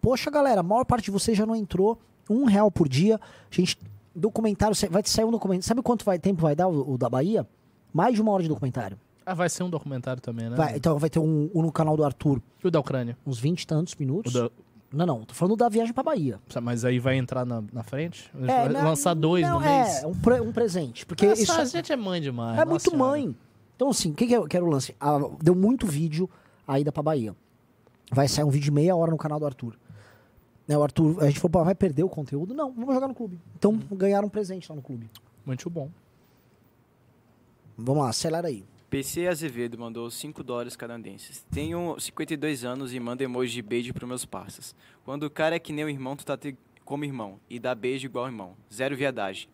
Poxa, 0.00 0.30
galera, 0.30 0.60
a 0.60 0.62
maior 0.62 0.84
parte 0.84 1.06
de 1.06 1.10
vocês 1.10 1.36
já 1.36 1.44
não 1.46 1.56
entrou. 1.56 1.98
Um 2.30 2.44
real 2.44 2.70
por 2.70 2.88
dia. 2.88 3.18
Gente, 3.50 3.78
documentário, 4.14 4.76
vai 4.90 5.02
sair 5.04 5.24
um 5.24 5.30
documentário. 5.30 5.66
Sabe 5.66 5.82
quanto 5.82 6.04
vai, 6.04 6.18
tempo 6.18 6.40
vai 6.42 6.54
dar 6.54 6.68
o, 6.68 6.92
o 6.94 6.98
da 6.98 7.08
Bahia? 7.08 7.46
Mais 7.92 8.14
de 8.14 8.20
uma 8.22 8.32
hora 8.32 8.42
de 8.42 8.48
documentário. 8.48 8.98
Ah, 9.24 9.34
vai 9.34 9.48
ser 9.48 9.62
um 9.62 9.70
documentário 9.70 10.22
também, 10.22 10.48
né? 10.48 10.56
Vai, 10.56 10.76
então 10.76 10.98
vai 10.98 11.10
ter 11.10 11.18
um, 11.18 11.50
um 11.54 11.62
no 11.62 11.72
canal 11.72 11.96
do 11.96 12.04
Arthur. 12.04 12.40
E 12.62 12.66
o 12.66 12.70
da 12.70 12.80
Ucrânia? 12.80 13.16
Uns 13.26 13.38
20 13.38 13.62
e 13.62 13.66
tantos 13.66 13.94
minutos. 13.94 14.32
Da- 14.32 14.50
Não, 14.92 15.04
não, 15.06 15.24
tô 15.24 15.34
falando 15.34 15.56
da 15.56 15.68
viagem 15.68 15.92
pra 15.92 16.02
Bahia. 16.02 16.40
Mas 16.62 16.84
aí 16.84 16.98
vai 16.98 17.16
entrar 17.16 17.44
na, 17.44 17.62
na 17.72 17.82
frente? 17.82 18.30
A 18.34 18.50
É, 18.52 18.68
não- 18.70 18.84
lançar 18.84 19.12
dois 19.14 19.42
não, 19.46 19.58
no 19.58 19.66
mês? 19.66 20.02
É, 20.02 20.06
um, 20.06 20.14
pre- 20.14 20.40
um 20.40 20.52
presente. 20.52 21.04
Porque 21.04 21.26
isso 21.26 21.52
a 21.52 21.64
gente 21.64 21.92
é 21.92 21.96
mãe 21.96 22.20
demais. 22.22 22.58
É 22.58 22.64
muito 22.64 22.90
senhora. 22.90 22.98
mãe. 23.10 23.36
Então, 23.76 23.90
assim, 23.90 24.10
o 24.10 24.14
que, 24.14 24.26
que, 24.26 24.34
é, 24.34 24.46
que 24.46 24.56
era 24.56 24.64
o 24.64 24.68
lance? 24.70 24.94
Ah, 24.98 25.18
deu 25.42 25.54
muito 25.54 25.86
vídeo 25.86 26.28
a 26.66 26.80
ida 26.80 26.90
pra 26.90 27.02
Bahia. 27.02 27.34
Vai 28.10 28.26
sair 28.28 28.44
um 28.44 28.50
vídeo 28.50 28.64
de 28.64 28.70
meia 28.70 28.96
hora 28.96 29.10
no 29.10 29.18
canal 29.18 29.38
do 29.38 29.44
Arthur. 29.46 29.74
Né, 30.68 30.76
o 30.76 30.82
Arthur, 30.82 31.22
a 31.22 31.26
gente 31.26 31.40
falou, 31.40 31.50
"Pô, 31.50 31.64
vai 31.64 31.74
perder 31.74 32.02
o 32.04 32.08
conteúdo? 32.10 32.52
Não, 32.54 32.70
vamos 32.70 32.94
jogar 32.94 33.08
no 33.08 33.14
clube. 33.14 33.40
Então, 33.56 33.74
ganharam 33.92 34.26
um 34.26 34.30
presente 34.30 34.68
lá 34.68 34.76
no 34.76 34.82
clube. 34.82 35.08
Muito 35.46 35.68
bom. 35.70 35.90
Vamos 37.76 38.02
lá, 38.02 38.10
acelera 38.10 38.48
aí. 38.48 38.64
PC 38.90 39.26
Azevedo 39.28 39.78
mandou 39.78 40.10
5 40.10 40.42
dólares 40.42 40.74
canadenses. 40.76 41.44
Tenho 41.50 41.96
52 41.98 42.64
anos 42.64 42.92
e 42.94 43.00
manda 43.00 43.22
emoji 43.22 43.54
de 43.54 43.62
beijo 43.62 43.92
pros 43.94 44.08
meus 44.08 44.24
parças. 44.24 44.74
Quando 45.04 45.24
o 45.24 45.30
cara 45.30 45.56
é 45.56 45.58
que 45.58 45.72
nem 45.72 45.84
o 45.84 45.88
irmão, 45.90 46.16
tu 46.16 46.24
tá 46.24 46.36
te- 46.36 46.56
como 46.84 47.04
irmão. 47.04 47.38
E 47.48 47.58
dá 47.58 47.74
beijo 47.74 48.06
igual 48.06 48.26
irmão. 48.26 48.54
Zero 48.72 48.96
viadagem. 48.96 49.48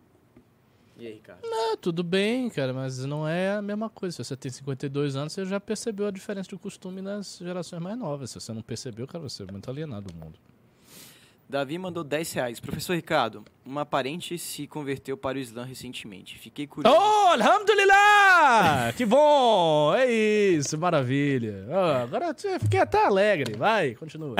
E 0.97 1.05
aí, 1.05 1.13
Ricardo? 1.15 1.41
Ah, 1.45 1.75
tudo 1.81 2.01
bem, 2.01 2.49
cara, 2.49 2.73
mas 2.73 3.03
não 3.05 3.27
é 3.27 3.51
a 3.55 3.61
mesma 3.61 3.89
coisa. 3.89 4.15
Se 4.15 4.23
você 4.23 4.37
tem 4.37 4.49
52 4.49 5.17
anos, 5.17 5.33
você 5.33 5.43
já 5.45 5.59
percebeu 5.59 6.07
a 6.07 6.11
diferença 6.11 6.49
de 6.49 6.55
costume 6.57 7.01
nas 7.01 7.37
gerações 7.37 7.81
mais 7.81 7.97
novas. 7.97 8.31
Se 8.31 8.39
você 8.39 8.53
não 8.53 8.61
percebeu, 8.61 9.05
cara, 9.05 9.21
você 9.27 9.43
é 9.43 9.51
muito 9.51 9.69
alienado 9.69 10.07
do 10.07 10.15
mundo. 10.17 10.39
Davi 11.47 11.77
mandou 11.77 12.03
10 12.03 12.33
reais. 12.33 12.59
Professor 12.59 12.95
Ricardo, 12.95 13.45
uma 13.63 13.85
parente 13.85 14.37
se 14.37 14.65
converteu 14.65 15.15
para 15.15 15.37
o 15.37 15.41
Islã 15.41 15.63
recentemente. 15.63 16.39
Fiquei 16.39 16.65
curioso. 16.65 16.97
Oh, 16.97 17.27
alhamdulillah! 17.29 18.91
que 18.97 19.05
bom! 19.05 19.93
É 19.93 20.11
isso, 20.11 20.75
maravilha. 20.77 21.67
Ah, 21.69 22.01
agora 22.01 22.35
eu 22.43 22.59
fiquei 22.59 22.79
até 22.79 23.05
alegre. 23.05 23.55
Vai, 23.55 23.93
continua. 23.93 24.35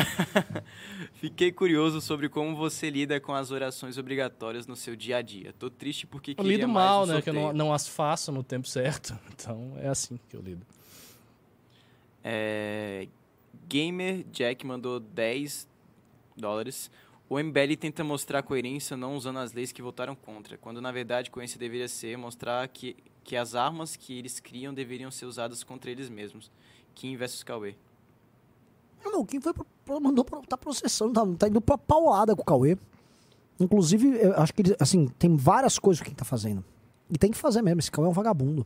Fiquei 1.14 1.52
curioso 1.52 2.02
sobre 2.02 2.28
como 2.28 2.56
você 2.56 2.90
lida 2.90 3.20
com 3.20 3.34
as 3.34 3.52
orações 3.52 3.98
obrigatórias 3.98 4.66
no 4.68 4.76
seu 4.76 4.96
dia 4.96 5.18
a 5.18 5.22
dia. 5.22 5.54
Tô 5.58 5.70
triste 5.70 6.06
porque 6.06 6.32
Eu 6.32 6.36
queria 6.36 6.58
lido 6.58 6.68
mal, 6.68 7.06
né? 7.06 7.22
Que 7.22 7.30
eu 7.30 7.34
não, 7.34 7.54
não 7.54 7.74
as 7.74 7.88
faço 7.88 8.32
no 8.32 8.44
tempo 8.44 8.68
certo. 8.68 9.18
Então 9.36 9.74
é 9.78 9.88
assim 9.88 10.20
que 10.30 10.36
eu 10.36 10.42
lido. 10.42 10.66
É, 12.24 13.08
Gamer 13.68 14.24
Jack 14.32 14.66
mandou 14.66 15.00
10 15.00 15.68
dólares. 16.36 16.90
O 17.28 17.40
MBL 17.40 17.76
tenta 17.80 18.04
mostrar 18.04 18.44
coerência 18.44 18.96
não 18.96 19.16
usando 19.16 19.40
as 19.40 19.52
leis 19.54 19.72
que 19.72 19.82
votaram 19.82 20.16
contra, 20.16 20.58
quando 20.58 20.80
na 20.82 20.92
verdade 20.92 21.32
coerência 21.32 21.58
deveria 21.60 21.88
ser 21.88 22.18
mostrar 22.18 22.68
que, 22.68 22.96
que 23.24 23.36
as 23.36 23.56
armas 23.56 23.96
que 23.96 24.18
eles 24.18 24.40
criam 24.40 24.74
deveriam 24.74 25.10
ser 25.10 25.26
usadas 25.26 25.64
contra 25.64 25.90
eles 25.90 26.08
mesmos. 26.10 26.52
Kim 26.94 27.16
versus 27.18 27.42
Cauê. 27.44 27.76
Não, 29.04 29.26
quem 29.26 29.40
foi 29.42 29.54
pro, 29.54 29.66
pro- 29.86 30.00
mandou 30.02 30.24
pra, 30.26 30.40
tá 30.42 30.58
processando, 30.58 31.14
tá, 31.14 31.26
tá 31.40 31.48
indo 31.48 31.62
pra 31.62 31.78
paulada 31.78 32.36
com 32.36 32.42
o 32.42 32.46
Cauê. 32.46 32.78
Inclusive, 33.60 34.08
eu 34.20 34.34
acho 34.38 34.54
que 34.54 34.62
ele, 34.62 34.76
assim, 34.80 35.08
tem 35.08 35.36
várias 35.38 35.80
coisas 35.80 36.02
que 36.04 36.10
ele 36.10 36.16
tá 36.16 36.26
fazendo. 36.26 36.64
E 37.10 37.18
tem 37.18 37.32
que 37.32 37.38
fazer 37.38 37.62
mesmo, 37.62 37.80
esse 37.80 37.92
Cauê 37.92 38.08
é 38.08 38.10
um 38.10 38.14
vagabundo. 38.14 38.66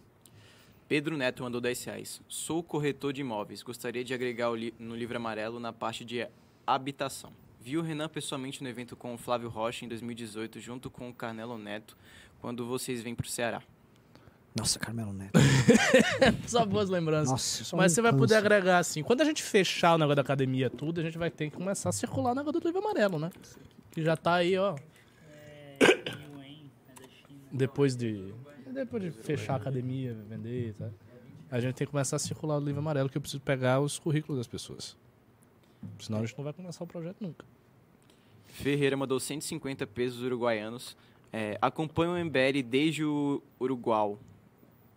Pedro 0.88 1.16
Neto 1.18 1.44
mandou 1.44 1.62
10 1.62 1.84
reais. 1.84 2.22
Sou 2.28 2.64
corretor 2.64 3.14
de 3.14 3.22
imóveis. 3.22 3.62
Gostaria 3.62 4.04
de 4.04 4.14
agregar 4.14 4.50
o 4.50 4.56
li- 4.56 4.74
no 4.80 4.96
livro 4.96 5.16
amarelo 5.18 5.60
na 5.60 5.72
parte 5.72 6.04
de 6.04 6.28
habitação. 6.66 7.32
Vi 7.60 7.78
o 7.78 7.82
Renan 7.82 8.08
pessoalmente 8.08 8.64
no 8.64 8.70
evento 8.70 8.96
com 8.96 9.14
o 9.14 9.18
Flávio 9.18 9.50
Rocha 9.50 9.84
em 9.84 9.88
2018, 9.88 10.60
junto 10.60 10.90
com 10.90 11.10
o 11.10 11.14
Carnelo 11.14 11.58
Neto, 11.58 11.98
quando 12.40 12.66
vocês 12.66 13.02
vêm 13.02 13.14
pro 13.14 13.28
Ceará. 13.28 13.62
Nossa, 14.56 14.80
Carmelo 14.80 15.14
Neto. 15.14 15.38
Só 16.48 16.66
boas 16.66 16.90
lembranças. 16.90 17.30
Nossa, 17.30 17.64
só 17.64 17.78
Mas 17.78 17.92
um 17.92 17.96
você 17.96 18.02
vai 18.02 18.14
poder 18.14 18.36
agregar 18.36 18.80
assim. 18.80 19.04
Quando 19.04 19.22
a 19.22 19.26
gente 19.26 19.44
fechar 19.44 19.96
o 19.96 19.98
negócio 19.98 20.16
da 20.16 20.22
academia 20.22 20.70
tudo, 20.70 21.00
a 21.00 21.04
gente 21.04 21.18
vai 21.18 21.30
ter 21.30 21.50
que 21.50 21.56
começar 21.56 21.90
a 21.90 21.92
circular 21.92 22.32
o 22.32 22.36
negócio 22.36 22.60
do 22.60 22.66
livro 22.66 22.80
amarelo, 22.82 23.20
né? 23.20 23.30
Que 23.92 24.02
já 24.02 24.18
tá 24.18 24.36
aí, 24.36 24.58
ó. 24.58 24.76
Depois 27.52 27.96
de. 27.96 28.34
Depois 28.74 29.04
de 29.04 29.12
fechar 29.12 29.54
a 29.54 29.58
academia, 29.58 30.16
vender, 30.28 30.74
tá? 30.74 30.90
A 31.52 31.60
gente 31.60 31.76
tem 31.76 31.88
que 31.88 31.92
começar 31.92 32.16
a 32.16 32.20
circular 32.20 32.58
o 32.58 32.60
livro 32.60 32.80
amarelo, 32.80 33.10
que 33.10 33.18
eu 33.18 33.22
preciso 33.22 33.42
pegar 33.42 33.80
os 33.80 33.98
currículos 33.98 34.38
das 34.38 34.48
pessoas. 34.48 34.96
Senão 36.00 36.20
a 36.20 36.26
gente 36.26 36.38
não 36.38 36.44
vai 36.44 36.54
começar 36.54 36.84
o 36.84 36.88
projeto 36.88 37.18
nunca. 37.22 37.46
Ferreira 38.46 38.98
mandou 38.98 39.20
150 39.20 39.86
pesos 39.88 40.22
uruguaianos. 40.22 40.98
É, 41.32 41.58
acompanho 41.62 42.12
o 42.14 42.18
MBL 42.26 42.64
desde 42.66 43.04
o 43.06 43.42
Uruguai. 43.62 44.18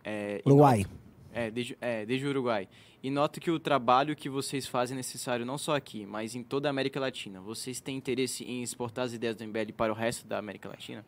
É, 0.03 0.41
Uruguai. 0.45 0.79
noto- 0.79 0.89
é, 1.31 1.51
desde, 1.51 1.77
é, 1.79 2.05
desde 2.05 2.25
o 2.25 2.29
Uruguai. 2.29 2.67
E 3.01 3.09
noto 3.09 3.39
que 3.39 3.51
o 3.51 3.59
trabalho 3.59 4.15
que 4.15 4.29
vocês 4.29 4.65
fazem 4.65 4.95
é 4.95 4.97
necessário 4.97 5.45
não 5.45 5.57
só 5.57 5.75
aqui, 5.75 6.05
mas 6.05 6.35
em 6.35 6.43
toda 6.43 6.69
a 6.69 6.71
América 6.71 6.99
Latina. 6.99 7.39
Vocês 7.41 7.79
têm 7.79 7.97
interesse 7.97 8.43
em 8.43 8.61
exportar 8.63 9.05
as 9.05 9.13
ideias 9.13 9.35
do 9.35 9.43
MBL 9.43 9.71
para 9.75 9.91
o 9.91 9.95
resto 9.95 10.25
da 10.27 10.37
América 10.37 10.69
Latina? 10.69 11.05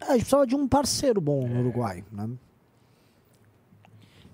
É, 0.00 0.04
a 0.04 0.08
gente 0.12 0.20
precisava 0.20 0.46
de 0.46 0.54
um 0.54 0.66
parceiro 0.68 1.20
bom 1.20 1.46
no 1.48 1.60
Uruguai, 1.60 2.04
né? 2.12 2.28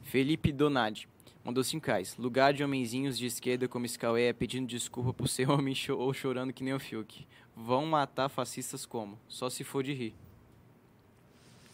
Felipe 0.02 0.50
Donadi 0.52 1.08
mandou 1.48 1.64
5 1.64 1.86
reais. 1.86 2.14
Lugar 2.18 2.52
de 2.52 2.62
homenzinhos 2.62 3.16
de 3.18 3.24
esquerda 3.26 3.66
como 3.66 3.86
esse 3.86 3.98
Cauê 3.98 4.24
é 4.26 4.32
pedindo 4.34 4.66
desculpa 4.66 5.14
por 5.14 5.28
ser 5.28 5.48
homem 5.50 5.74
cho- 5.74 5.96
ou 5.96 6.12
chorando 6.12 6.52
que 6.52 6.62
nem 6.62 6.74
o 6.74 6.78
Fiuk. 6.78 7.26
Vão 7.56 7.86
matar 7.86 8.28
fascistas 8.28 8.84
como? 8.84 9.18
Só 9.26 9.48
se 9.48 9.64
for 9.64 9.82
de 9.82 9.92
rir. 9.94 10.14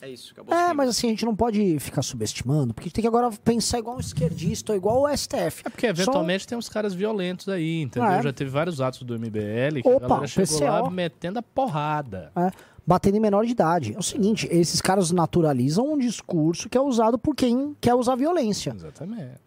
É 0.00 0.08
isso, 0.08 0.32
acabou. 0.32 0.54
É, 0.54 0.72
mas 0.74 0.90
assim, 0.90 1.08
a 1.08 1.10
gente 1.10 1.24
não 1.24 1.34
pode 1.34 1.78
ficar 1.80 2.02
subestimando, 2.02 2.72
porque 2.74 2.86
a 2.86 2.88
gente 2.88 2.94
tem 2.94 3.02
que 3.02 3.08
agora 3.08 3.30
pensar 3.42 3.78
igual 3.78 3.96
um 3.96 4.00
esquerdista 4.00 4.72
ou 4.72 4.76
igual 4.76 5.02
o 5.02 5.08
STF. 5.16 5.62
É 5.64 5.70
porque 5.70 5.86
eventualmente 5.86 6.46
tem 6.46 6.56
uns 6.58 6.68
caras 6.68 6.92
violentos 6.94 7.48
aí, 7.48 7.80
entendeu? 7.82 8.10
É. 8.10 8.22
Já 8.22 8.32
teve 8.32 8.50
vários 8.50 8.80
atos 8.82 9.02
do 9.02 9.18
MBL 9.18 9.80
que 9.82 9.88
Opa, 9.88 10.04
a 10.04 10.08
galera 10.08 10.26
chegou 10.28 10.58
PCO. 10.58 10.64
lá 10.66 10.90
metendo 10.90 11.38
a 11.38 11.42
porrada. 11.42 12.30
É, 12.36 12.50
batendo 12.86 13.16
em 13.16 13.20
menor 13.20 13.44
de 13.46 13.52
idade. 13.52 13.94
É 13.94 13.98
o 13.98 14.02
seguinte, 14.02 14.46
esses 14.50 14.80
caras 14.80 15.10
naturalizam 15.10 15.94
um 15.94 15.98
discurso 15.98 16.68
que 16.68 16.76
é 16.76 16.80
usado 16.80 17.18
por 17.18 17.34
quem 17.34 17.74
quer 17.80 17.94
usar 17.94 18.14
violência. 18.14 18.72
Exatamente. 18.76 19.40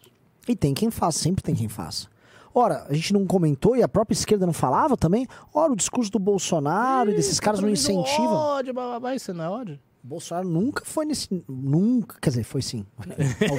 E 0.48 0.56
tem 0.56 0.74
quem 0.74 0.90
faça, 0.90 1.18
sempre 1.18 1.42
tem 1.42 1.54
quem 1.54 1.68
faça. 1.68 2.08
Ora, 2.54 2.86
a 2.88 2.94
gente 2.94 3.12
não 3.12 3.26
comentou 3.26 3.76
e 3.76 3.82
a 3.82 3.88
própria 3.88 4.14
esquerda 4.14 4.46
não 4.46 4.52
falava 4.52 4.96
também? 4.96 5.26
Ora, 5.54 5.72
o 5.72 5.76
discurso 5.76 6.10
do 6.10 6.18
Bolsonaro 6.18 7.10
e 7.10 7.14
desses 7.14 7.38
caras 7.38 7.60
não 7.60 7.68
incentivam. 7.68 8.34
Ódio, 8.34 8.74
bababá, 8.74 9.14
isso 9.14 9.32
não 9.32 9.44
é 9.44 9.48
ódio? 9.48 9.78
Bolsonaro 10.02 10.48
nunca 10.48 10.84
foi 10.84 11.04
nesse. 11.04 11.28
Nunca. 11.48 12.18
Quer 12.20 12.30
dizer, 12.30 12.44
foi 12.44 12.62
sim. 12.62 12.86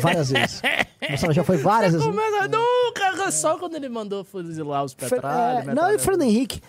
várias 0.01 0.31
vezes. 0.31 0.61
Bolsonaro 1.07 1.33
já 1.33 1.43
foi 1.43 1.57
várias 1.57 1.93
vezes. 1.93 2.07
Começa 2.07 2.47
nunca, 2.47 3.31
só 3.31 3.57
quando 3.57 3.75
ele 3.75 3.87
mandou 3.89 4.23
fuzilar 4.23 4.83
os 4.83 4.93
petralhos. 4.93 5.69
é, 5.69 5.73
não, 5.73 5.91
e 5.91 5.99
Fernando 5.99 6.23
Henrique? 6.23 6.61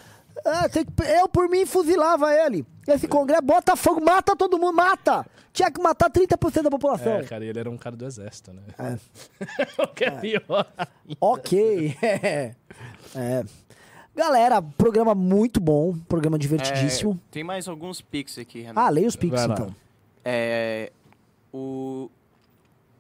Ah, 0.45 0.69
tem 0.69 0.85
que- 0.85 1.03
eu, 1.03 1.29
por 1.29 1.49
mim, 1.49 1.67
fuzilava 1.67 2.33
ele. 2.35 2.65
Esse 2.89 3.07
congresso 3.07 3.43
bota 3.43 3.77
fogo, 3.77 4.01
mata 4.05 4.35
todo 4.35 4.59
mundo, 4.59 4.75
mata! 4.75 5.27
Tinha 5.53 5.71
que 5.71 5.81
matar 5.81 6.09
30% 6.11 6.63
da 6.63 6.71
população. 6.71 7.13
É, 7.15 7.23
cara, 7.25 7.45
e 7.45 7.49
ele 7.49 7.59
era 7.59 7.71
um 7.71 7.77
cara 7.77 7.97
do 7.97 8.05
exército, 8.07 8.53
né? 8.53 8.63
É. 8.79 8.99
o 9.83 9.87
que 9.89 10.05
é 10.05 10.11
pior. 10.13 10.67
Ok. 11.21 11.97
é. 12.03 12.55
É. 13.15 13.45
Galera, 14.15 14.61
programa 14.63 15.15
muito 15.15 15.61
bom, 15.61 15.97
programa 16.09 16.39
divertidíssimo. 16.39 17.13
É, 17.29 17.33
tem 17.33 17.45
mais 17.45 17.69
alguns 17.69 18.01
pics 18.01 18.39
aqui, 18.39 18.61
Renan. 18.63 18.81
ah, 18.81 18.89
leia 18.89 19.07
os 19.09 19.17
pics 19.17 19.43
então. 19.43 19.75
É, 20.25 20.93
o 21.53 22.11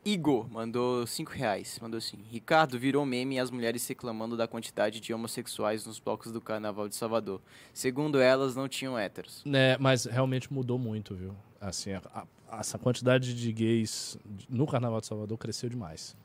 Igor 0.04 0.48
mandou 0.50 1.06
5 1.06 1.30
reais. 1.32 1.78
Mandou 1.80 1.98
assim: 1.98 2.18
Ricardo 2.30 2.78
virou 2.78 3.04
meme 3.04 3.36
e 3.36 3.38
as 3.38 3.50
mulheres 3.50 3.86
reclamando 3.86 4.36
da 4.36 4.48
quantidade 4.48 4.98
de 5.00 5.12
homossexuais 5.12 5.84
nos 5.86 5.98
blocos 5.98 6.32
do 6.32 6.40
Carnaval 6.40 6.88
de 6.88 6.96
Salvador. 6.96 7.40
Segundo 7.74 8.18
elas, 8.18 8.56
não 8.56 8.66
tinham 8.68 8.98
héteros. 8.98 9.42
É, 9.46 9.76
mas 9.78 10.06
realmente 10.06 10.52
mudou 10.52 10.78
muito, 10.78 11.14
viu? 11.14 11.34
Assim, 11.60 11.92
a- 11.92 12.02
a- 12.50 12.58
essa 12.60 12.78
quantidade 12.78 13.34
de 13.34 13.52
gays 13.52 14.16
no 14.48 14.66
Carnaval 14.66 15.00
de 15.00 15.06
Salvador 15.06 15.36
cresceu 15.36 15.68
demais. 15.68 16.16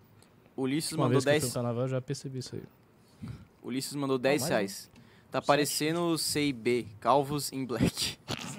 Ulisses 0.56 0.94
Uma 0.94 1.06
mandou 1.08 1.20
vez 1.22 1.24
que 1.26 1.30
eu 1.30 1.32
10. 1.34 1.44
fui 1.44 1.50
no 1.50 1.54
Carnaval, 1.54 1.84
eu 1.84 1.90
já 1.90 2.02
percebi 2.02 2.40
isso 2.40 2.56
aí. 2.56 2.64
Ulisses 3.62 3.94
mandou 3.96 4.18
10 4.18 4.42
mais 4.44 4.52
um. 4.52 4.56
reais. 4.56 4.92
Tá 5.30 5.42
parecendo 5.42 6.00
o 6.12 6.18
CIB, 6.18 6.88
Calvos 7.02 7.52
em 7.52 7.66
Black. 7.66 8.18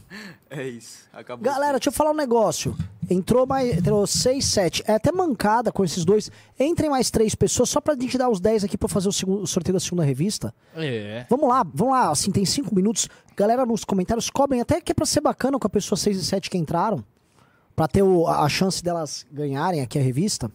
é 0.50 0.68
isso. 0.68 1.04
Acabou. 1.12 1.44
Galera, 1.44 1.78
deixa 1.78 1.88
eu 1.88 1.92
falar 1.92 2.10
um 2.10 2.16
negócio. 2.16 2.76
Entrou 3.10 3.46
mais. 3.46 3.76
Entrou 3.78 4.06
6, 4.06 4.44
7. 4.44 4.84
É 4.86 4.94
até 4.94 5.10
mancada 5.12 5.70
com 5.72 5.84
esses 5.84 6.04
dois. 6.04 6.30
Entrem 6.58 6.90
mais 6.90 7.10
três 7.10 7.34
pessoas 7.34 7.68
só 7.70 7.80
pra 7.80 7.94
gente 7.94 8.16
dar 8.18 8.28
os 8.28 8.40
10 8.40 8.64
aqui 8.64 8.76
pra 8.78 8.88
fazer 8.88 9.08
o, 9.08 9.12
segundo, 9.12 9.42
o 9.42 9.46
sorteio 9.46 9.74
da 9.74 9.80
segunda 9.80 10.04
revista. 10.04 10.54
É. 10.74 11.26
Vamos 11.28 11.48
lá, 11.48 11.64
vamos 11.74 11.92
lá. 11.94 12.10
Assim, 12.10 12.30
tem 12.30 12.44
5 12.44 12.74
minutos. 12.74 13.08
Galera, 13.36 13.64
nos 13.66 13.84
comentários, 13.84 14.28
cobrem 14.30 14.60
até 14.60 14.80
que 14.80 14.92
é 14.92 14.94
pra 14.94 15.06
ser 15.06 15.20
bacana 15.20 15.58
com 15.58 15.66
a 15.66 15.70
pessoa 15.70 15.96
6 15.96 16.16
e 16.18 16.24
7 16.24 16.48
que 16.50 16.58
entraram. 16.58 17.04
Pra 17.74 17.88
ter 17.88 18.02
o- 18.02 18.26
a 18.26 18.44
a 18.44 18.48
chance 18.48 18.82
delas 18.82 19.26
ganharem 19.32 19.80
aqui 19.80 19.98
a 19.98 20.02
revista. 20.02 20.50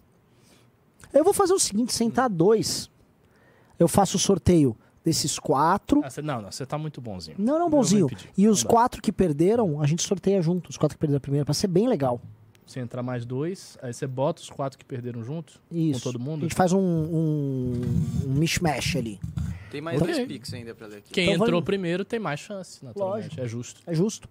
Eu 1.14 1.24
vou 1.24 1.34
fazer 1.34 1.54
o 1.54 1.60
seguinte: 1.60 1.94
sentar 1.94 2.30
dois. 2.30 2.90
Eu 3.80 3.88
faço 3.88 4.18
o 4.18 4.20
sorteio 4.20 4.76
desses 5.08 5.40
quatro. 5.40 6.02
Ah, 6.04 6.10
cê- 6.10 6.22
não, 6.22 6.42
não, 6.42 6.52
você 6.52 6.66
tá 6.66 6.78
muito 6.78 7.00
bonzinho. 7.00 7.38
Não, 7.40 7.58
não, 7.58 7.70
bonzinho. 7.70 8.08
E 8.38 8.48
os 8.48 8.64
Não 8.64 8.68
dá. 8.68 8.74
quatro 8.76 9.02
que 9.02 9.12
perderam, 9.12 9.82
a 9.82 9.88
gente 9.88 10.04
sorteia 10.04 10.42
junto. 10.42 10.70
Os 10.70 10.76
quatro 10.78 10.98
que 10.98 11.00
perderam 11.00 11.18
a 11.18 11.22
primeira, 11.22 11.46
pra 11.46 11.54
ser 11.54 11.68
bem 11.68 11.88
legal. 11.88 12.20
Você 12.66 12.82
entrar 12.82 13.02
mais 13.02 13.26
dois, 13.26 13.78
aí 13.82 13.94
você 13.94 14.06
bota 14.06 14.42
os 14.42 14.50
quatro 14.50 14.78
que 14.78 14.84
perderam 14.84 15.24
junto 15.24 15.54
Isso. 15.72 16.02
com 16.02 16.12
todo 16.12 16.22
A 16.22 16.26
mundo. 16.26 16.42
gente 16.42 16.54
faz 16.56 16.74
um, 16.74 16.80
um, 16.82 17.82
um 18.26 18.34
mishmash 18.34 18.98
ali. 18.98 19.20
Tem 19.72 19.80
mais 19.80 20.02
Ok. 20.02 20.14
dois 20.14 20.28
pics 20.28 20.54
ainda 20.54 20.76
pra 20.76 20.88
ler 20.88 20.98
aqui. 20.98 21.14
Quem 21.14 21.30
Então 21.32 21.46
entrou 21.46 21.62
vai- 21.62 21.66
primeiro 21.66 22.04
tem 22.04 22.20
mais 22.20 22.42
chance, 22.42 22.84
naturalmente. 22.84 23.24
Lógico. 23.30 23.42
É 23.42 23.48
justo. 23.48 23.82
É 23.88 23.94
justo. 23.94 24.28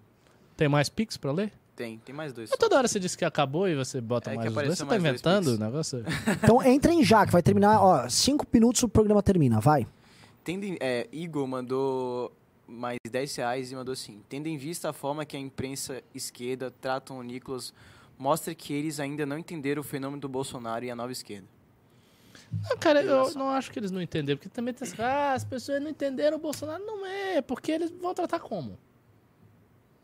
Tem 0.55 0.67
mais 0.69 0.87
Pix 0.89 1.17
pra 1.17 1.31
ler? 1.31 1.51
Tem, 1.75 1.99
tem 2.03 2.13
mais 2.15 2.33
dois. 2.33 2.49
Mas 2.49 2.57
toda 2.57 2.75
hora 2.75 2.87
você 2.87 2.99
disse 2.99 3.15
que 3.17 3.23
acabou 3.25 3.67
e 3.67 3.75
você 3.75 4.01
bota 4.01 4.29
É 4.31 4.37
que 4.37 4.49
mais 4.49 4.67
dois. 4.67 4.77
Você 4.79 4.85
tá 4.85 4.95
inventando 4.97 5.47
o 5.49 5.57
negócio? 5.59 6.03
Então 6.43 6.63
entrem 6.63 7.03
já, 7.03 7.23
que 7.25 7.31
vai 7.31 7.43
terminar. 7.43 7.79
Ó, 7.83 8.09
cinco 8.09 8.45
minutos 8.51 8.81
o 8.83 8.89
programa 8.89 9.21
termina. 9.21 9.59
Vai. 9.59 9.85
Tendo 10.47 10.63
em- 10.63 10.77
é, 10.79 11.09
Igor 11.11 11.45
mandou 11.45 12.31
mais 12.65 12.97
10 13.11 13.35
reais 13.35 13.69
e 13.69 13.75
mandou 13.75 13.91
assim: 13.91 14.23
Tendo 14.29 14.47
em 14.47 14.55
vista 14.57 14.89
a 14.89 14.93
forma 14.93 15.25
que 15.25 15.35
a 15.35 15.39
imprensa 15.39 16.01
esquerda 16.15 16.71
tratam 16.71 17.19
o 17.19 17.21
Nicolas, 17.21 17.73
mostra 18.17 18.55
que 18.55 18.71
eles 18.71 18.97
ainda 18.97 19.25
não 19.25 19.37
entenderam 19.37 19.81
o 19.81 19.83
fenômeno 19.83 20.21
do 20.21 20.29
Bolsonaro 20.29 20.85
e 20.85 20.89
a 20.89 20.95
nova 20.95 21.11
esquerda. 21.11 21.45
Não, 22.63 22.77
cara, 22.77 23.03
eu 23.03 23.33
não 23.33 23.49
acho 23.49 23.69
que 23.69 23.77
eles 23.77 23.91
não 23.91 24.01
entenderam. 24.01 24.37
Porque 24.37 24.47
também 24.47 24.73
tem 24.73 24.87
ah, 24.99 25.33
as 25.33 25.43
pessoas 25.43 25.81
não 25.81 25.89
entenderam 25.89 26.37
o 26.37 26.39
Bolsonaro. 26.39 26.81
Não 26.85 27.05
é, 27.05 27.41
porque 27.41 27.73
eles 27.73 27.91
vão 27.91 28.13
tratar 28.13 28.39
como? 28.39 28.79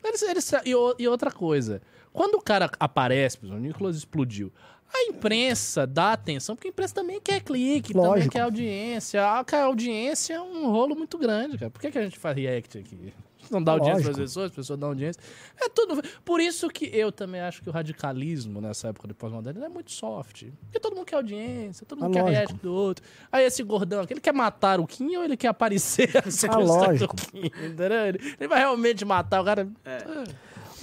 Eles, 0.04 0.22
eles, 0.24 0.52
e, 0.66 0.72
e 1.00 1.08
outra 1.08 1.32
coisa, 1.32 1.82
quando 2.12 2.36
o 2.36 2.42
cara 2.42 2.70
aparece, 2.78 3.38
o 3.42 3.58
Nicolas 3.58 3.96
explodiu, 3.96 4.52
a 4.96 5.04
imprensa 5.10 5.88
dá 5.88 6.14
atenção, 6.14 6.56
porque 6.56 6.68
a 6.68 6.72
imprensa 6.72 6.94
também 6.94 7.20
quer 7.20 7.42
clique, 7.42 7.94
também 7.94 8.08
Lógico. 8.10 8.32
quer 8.32 8.42
audiência. 8.42 9.26
A, 9.28 9.44
cara, 9.44 9.64
a 9.64 9.68
audiência 9.68 10.36
é 10.36 10.42
um 10.42 10.70
rolo 10.70 10.96
muito 10.96 11.18
grande, 11.18 11.58
cara. 11.58 11.72
Por 11.72 11.82
que, 11.82 11.90
que 11.92 11.98
a 11.98 12.04
gente 12.04 12.20
faz 12.20 12.36
react 12.36 12.78
aqui? 12.78 13.14
A 13.38 13.42
gente 13.44 13.52
não 13.52 13.62
dá 13.64 13.74
audiência 13.74 13.96
Lógico. 13.96 14.14
para 14.14 14.24
as 14.24 14.30
pessoas, 14.30 14.46
as 14.52 14.56
pessoas 14.56 14.80
dão 14.80 14.90
audiência. 14.90 15.22
É 15.60 15.68
tudo. 15.68 16.02
Por 16.24 16.40
isso 16.40 16.70
que 16.70 16.86
eu 16.94 17.12
também 17.12 17.42
acho 17.42 17.62
que 17.62 17.70
o 17.70 17.74
radicalismo 17.74 18.62
nessa 18.62 18.88
época 18.88 19.08
de 19.08 19.14
pós-moderno 19.14 19.66
é 19.66 19.68
muito 19.70 19.92
soft. 19.92 20.46
Porque 20.66 20.80
todo 20.80 20.96
mundo 20.96 21.06
quer 21.06 21.16
audiência, 21.18 21.86
todo 21.86 22.00
mundo 22.02 22.18
Ah, 22.18 22.24
quer 22.24 22.30
react 22.30 22.54
do 22.56 22.74
outro. 22.74 23.04
Aí 23.32 23.44
esse 23.44 23.62
gordão 23.64 24.02
aqui, 24.02 24.14
ele 24.14 24.22
quer 24.22 24.34
matar 24.34 24.80
o 24.80 24.88
Kim 24.88 25.16
ou 25.18 25.24
ele 25.26 25.36
quer 25.36 25.50
aparecer 25.50 26.10
as 26.26 26.44
Ah, 26.46 26.56
lógico. 26.60 27.16
do 27.16 27.22
Kim, 27.32 27.46
entendeu? 27.48 28.06
Ele, 28.06 28.48
vai 28.48 28.60
realmente 28.60 29.04
matar 29.04 29.42
o 29.42 29.44
cara. 29.46 29.68
Ah, 29.86 30.24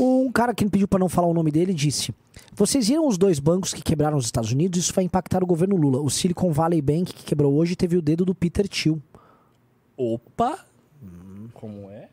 Um 0.02 0.32
cara 0.32 0.54
que 0.54 0.64
me 0.64 0.70
pediu 0.70 0.88
pra 0.88 0.98
não 0.98 1.10
falar 1.10 1.26
o 1.26 1.34
nome 1.34 1.50
dele 1.50 1.74
disse: 1.74 2.14
Vocês 2.54 2.88
viram 2.88 3.06
os 3.06 3.18
dois 3.18 3.38
bancos 3.38 3.74
que 3.74 3.82
quebraram 3.82 4.16
os 4.16 4.24
Estados 4.24 4.50
Unidos? 4.50 4.78
Isso 4.78 4.94
vai 4.94 5.04
impactar 5.04 5.42
o 5.42 5.46
governo 5.46 5.76
Lula. 5.76 6.00
O 6.00 6.08
Silicon 6.08 6.50
Valley 6.52 6.80
Bank, 6.80 7.12
que 7.12 7.22
quebrou 7.22 7.52
hoje, 7.52 7.76
teve 7.76 7.98
o 7.98 8.02
dedo 8.02 8.24
do 8.24 8.34
Peter 8.34 8.66
Thiel. 8.66 8.98
Opa! 9.94 10.64
Como 11.52 11.90
é? 11.90 12.08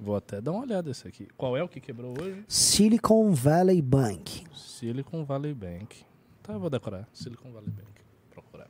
Vou 0.00 0.16
até 0.16 0.40
dar 0.40 0.50
uma 0.50 0.62
olhada 0.62 0.88
nesse 0.88 1.06
aqui. 1.06 1.28
Qual 1.36 1.56
é 1.56 1.62
o 1.62 1.68
que 1.68 1.80
quebrou 1.80 2.12
hoje? 2.20 2.42
Silicon 2.48 3.32
Valley 3.32 3.80
Bank. 3.80 4.44
Silicon 4.52 5.24
Valley 5.24 5.54
Bank. 5.54 6.04
Tá, 6.42 6.54
eu 6.54 6.58
vou 6.58 6.68
decorar. 6.68 7.08
Silicon 7.12 7.52
Valley 7.52 7.70
Bank. 7.70 8.02
Procurar. 8.30 8.68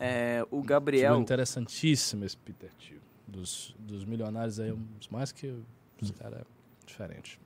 É, 0.00 0.44
o 0.50 0.60
Gabriel. 0.60 1.20
interessantíssimo 1.20 2.24
esse 2.24 2.36
Peter 2.36 2.70
Thiel. 2.80 2.98
Dos, 3.28 3.76
dos 3.78 4.04
milionários 4.04 4.58
aí, 4.58 4.72
um 4.72 4.82
dos 4.98 5.06
mais 5.06 5.30
que 5.30 5.54
os 6.02 6.10
caras 6.10 6.42
diferentes. 6.84 7.38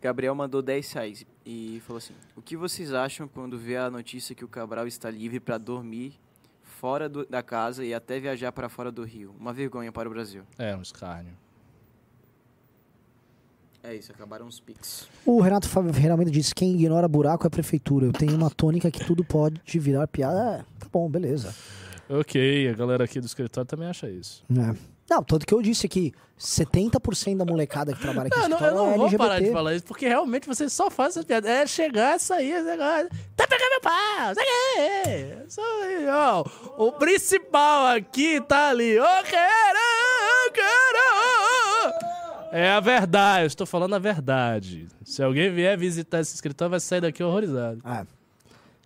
Gabriel 0.00 0.34
mandou 0.34 0.60
10 0.62 0.92
reais 0.92 1.26
e 1.44 1.80
falou 1.86 1.98
assim: 1.98 2.14
O 2.36 2.42
que 2.42 2.56
vocês 2.56 2.92
acham 2.92 3.26
quando 3.26 3.58
vê 3.58 3.76
a 3.76 3.90
notícia 3.90 4.34
que 4.34 4.44
o 4.44 4.48
Cabral 4.48 4.86
está 4.86 5.10
livre 5.10 5.40
para 5.40 5.58
dormir 5.58 6.14
fora 6.62 7.08
do- 7.08 7.24
da 7.26 7.42
casa 7.42 7.84
e 7.84 7.94
até 7.94 8.20
viajar 8.20 8.52
para 8.52 8.68
fora 8.68 8.92
do 8.92 9.02
Rio? 9.04 9.34
Uma 9.40 9.52
vergonha 9.52 9.90
para 9.90 10.08
o 10.08 10.12
Brasil. 10.12 10.42
É, 10.58 10.76
um 10.76 10.82
escárnio. 10.82 11.32
É 13.82 13.94
isso, 13.94 14.10
acabaram 14.10 14.46
os 14.48 14.58
pics. 14.58 15.08
O 15.24 15.40
Renato 15.40 15.68
Fábio 15.68 15.94
Ferreira 15.94 16.16
disse: 16.24 16.54
Quem 16.54 16.74
ignora 16.74 17.06
buraco 17.06 17.44
é 17.44 17.48
a 17.48 17.50
prefeitura. 17.50 18.06
Eu 18.06 18.12
tenho 18.12 18.34
uma 18.34 18.50
tônica 18.50 18.90
que 18.90 19.04
tudo 19.04 19.24
pode 19.24 19.60
virar 19.78 20.06
piada. 20.08 20.58
É, 20.58 20.80
tá 20.80 20.88
bom, 20.92 21.08
beleza. 21.08 21.54
Ok, 22.08 22.68
a 22.68 22.72
galera 22.74 23.04
aqui 23.04 23.20
do 23.20 23.26
escritório 23.26 23.66
também 23.66 23.88
acha 23.88 24.08
isso. 24.10 24.44
É. 24.50 24.95
Não, 25.08 25.22
tanto 25.22 25.46
que 25.46 25.54
eu 25.54 25.62
disse 25.62 25.86
aqui: 25.86 26.12
70% 26.38 27.36
da 27.36 27.44
molecada 27.44 27.94
que 27.94 28.00
trabalha 28.00 28.28
aqui 28.28 28.38
Não, 28.38 28.48
não, 28.48 28.66
eu 28.66 28.74
não 28.74 28.92
é 28.92 28.96
vou 28.96 29.18
parar 29.18 29.40
de 29.40 29.50
falar 29.50 29.74
isso, 29.74 29.84
porque 29.84 30.06
realmente 30.06 30.46
você 30.46 30.68
só 30.68 30.90
faz 30.90 31.10
essas 31.10 31.24
piadas. 31.24 31.50
É 31.50 31.66
chegar, 31.66 32.18
sair, 32.20 32.52
esse 32.52 32.64
negócio. 32.64 33.08
Tá 33.36 33.46
pegando 33.46 33.70
meu 33.70 33.80
pau? 33.80 34.34
Só 35.48 35.60
aí, 35.82 36.06
ó. 36.08 36.44
O 36.76 36.92
principal 36.92 37.86
aqui 37.86 38.40
tá 38.40 38.70
ali. 38.70 38.98
Ô. 38.98 39.04
É 42.52 42.70
a 42.70 42.80
verdade, 42.80 43.42
eu 43.42 43.46
estou 43.48 43.66
falando 43.66 43.94
a 43.94 43.98
verdade. 43.98 44.86
Se 45.04 45.22
alguém 45.22 45.52
vier 45.52 45.76
visitar 45.76 46.20
esse 46.20 46.34
escritório, 46.34 46.70
vai 46.70 46.80
sair 46.80 47.00
daqui 47.00 47.22
horrorizado. 47.22 47.80
É. 47.84 48.06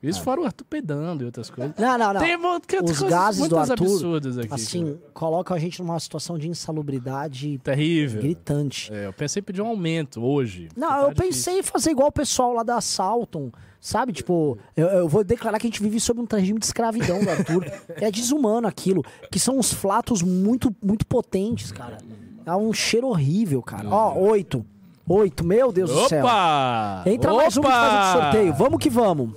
Isso 0.02 0.22
fora 0.22 0.40
o 0.40 0.44
Arthur 0.46 0.64
pedando 0.64 1.22
e 1.22 1.26
outras 1.26 1.50
coisas. 1.50 1.74
Não, 1.76 1.98
não, 1.98 2.14
não. 2.14 2.20
Tem 2.20 2.36
muito- 2.36 2.66
que- 2.66 2.78
Os 2.82 3.02
gases 3.02 3.46
do 3.48 3.58
Arthur, 3.58 3.72
absurdas 3.74 4.38
aqui. 4.38 4.54
assim, 4.54 4.98
colocam 5.12 5.54
a 5.56 5.60
gente 5.60 5.80
numa 5.82 6.00
situação 6.00 6.38
de 6.38 6.48
insalubridade 6.48 7.58
Terrível. 7.62 8.22
gritante. 8.22 8.92
É, 8.92 9.06
eu 9.06 9.12
pensei 9.12 9.40
em 9.40 9.42
pedir 9.42 9.60
um 9.62 9.66
aumento 9.66 10.22
hoje. 10.24 10.68
Não, 10.76 10.88
Tá 10.88 11.02
eu 11.02 11.08
difícil. 11.10 11.24
pensei 11.28 11.58
em 11.58 11.62
fazer 11.62 11.90
igual 11.90 12.08
o 12.08 12.12
pessoal 12.12 12.52
lá 12.54 12.62
da 12.62 12.80
Salton, 12.80 13.50
sabe? 13.80 14.12
Tipo, 14.12 14.56
eu, 14.76 14.86
eu 14.88 15.08
vou 15.08 15.22
declarar 15.22 15.58
que 15.58 15.66
a 15.66 15.70
gente 15.70 15.82
vive 15.82 16.00
sob 16.00 16.20
um 16.20 16.26
regime 16.30 16.58
de 16.58 16.64
escravidão 16.66 17.22
do 17.22 17.28
Arthur. 17.30 17.64
é 18.00 18.10
desumano 18.10 18.66
aquilo. 18.66 19.04
Que 19.30 19.38
são 19.38 19.58
uns 19.58 19.72
flatos 19.72 20.22
muito, 20.22 20.74
muito 20.82 21.06
potentes, 21.06 21.70
cara. 21.72 21.98
É 22.46 22.56
um 22.56 22.72
cheiro 22.72 23.06
horrível, 23.08 23.62
cara. 23.62 23.88
Ó, 23.88 24.18
oito. 24.18 24.64
Oito, 25.08 25.44
meu 25.44 25.72
Deus 25.72 25.90
do 25.90 26.08
céu. 26.08 26.24
Opa! 26.24 27.02
Entra 27.04 27.34
mais 27.34 27.56
um 27.56 27.62
que 27.62 27.66
faz 27.68 28.14
Opa! 28.16 28.22
sorteio. 28.22 28.54
Vamos 28.54 28.78
que 28.78 28.88
vamos. 28.88 29.30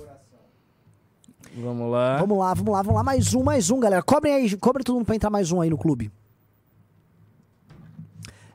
Vamos 1.56 1.90
lá. 1.90 2.18
Vamos 2.18 2.38
lá, 2.38 2.54
vamos 2.54 2.72
lá, 2.72 2.82
vamos 2.82 2.96
lá. 2.96 3.02
Mais 3.04 3.32
um, 3.34 3.42
mais 3.42 3.70
um, 3.70 3.78
galera. 3.78 4.02
Cobrem 4.02 4.34
aí, 4.34 4.56
cobre 4.56 4.82
todo 4.82 4.96
mundo 4.96 5.06
pra 5.06 5.14
entrar 5.14 5.30
mais 5.30 5.52
um 5.52 5.60
aí 5.60 5.70
no 5.70 5.78
clube. 5.78 6.10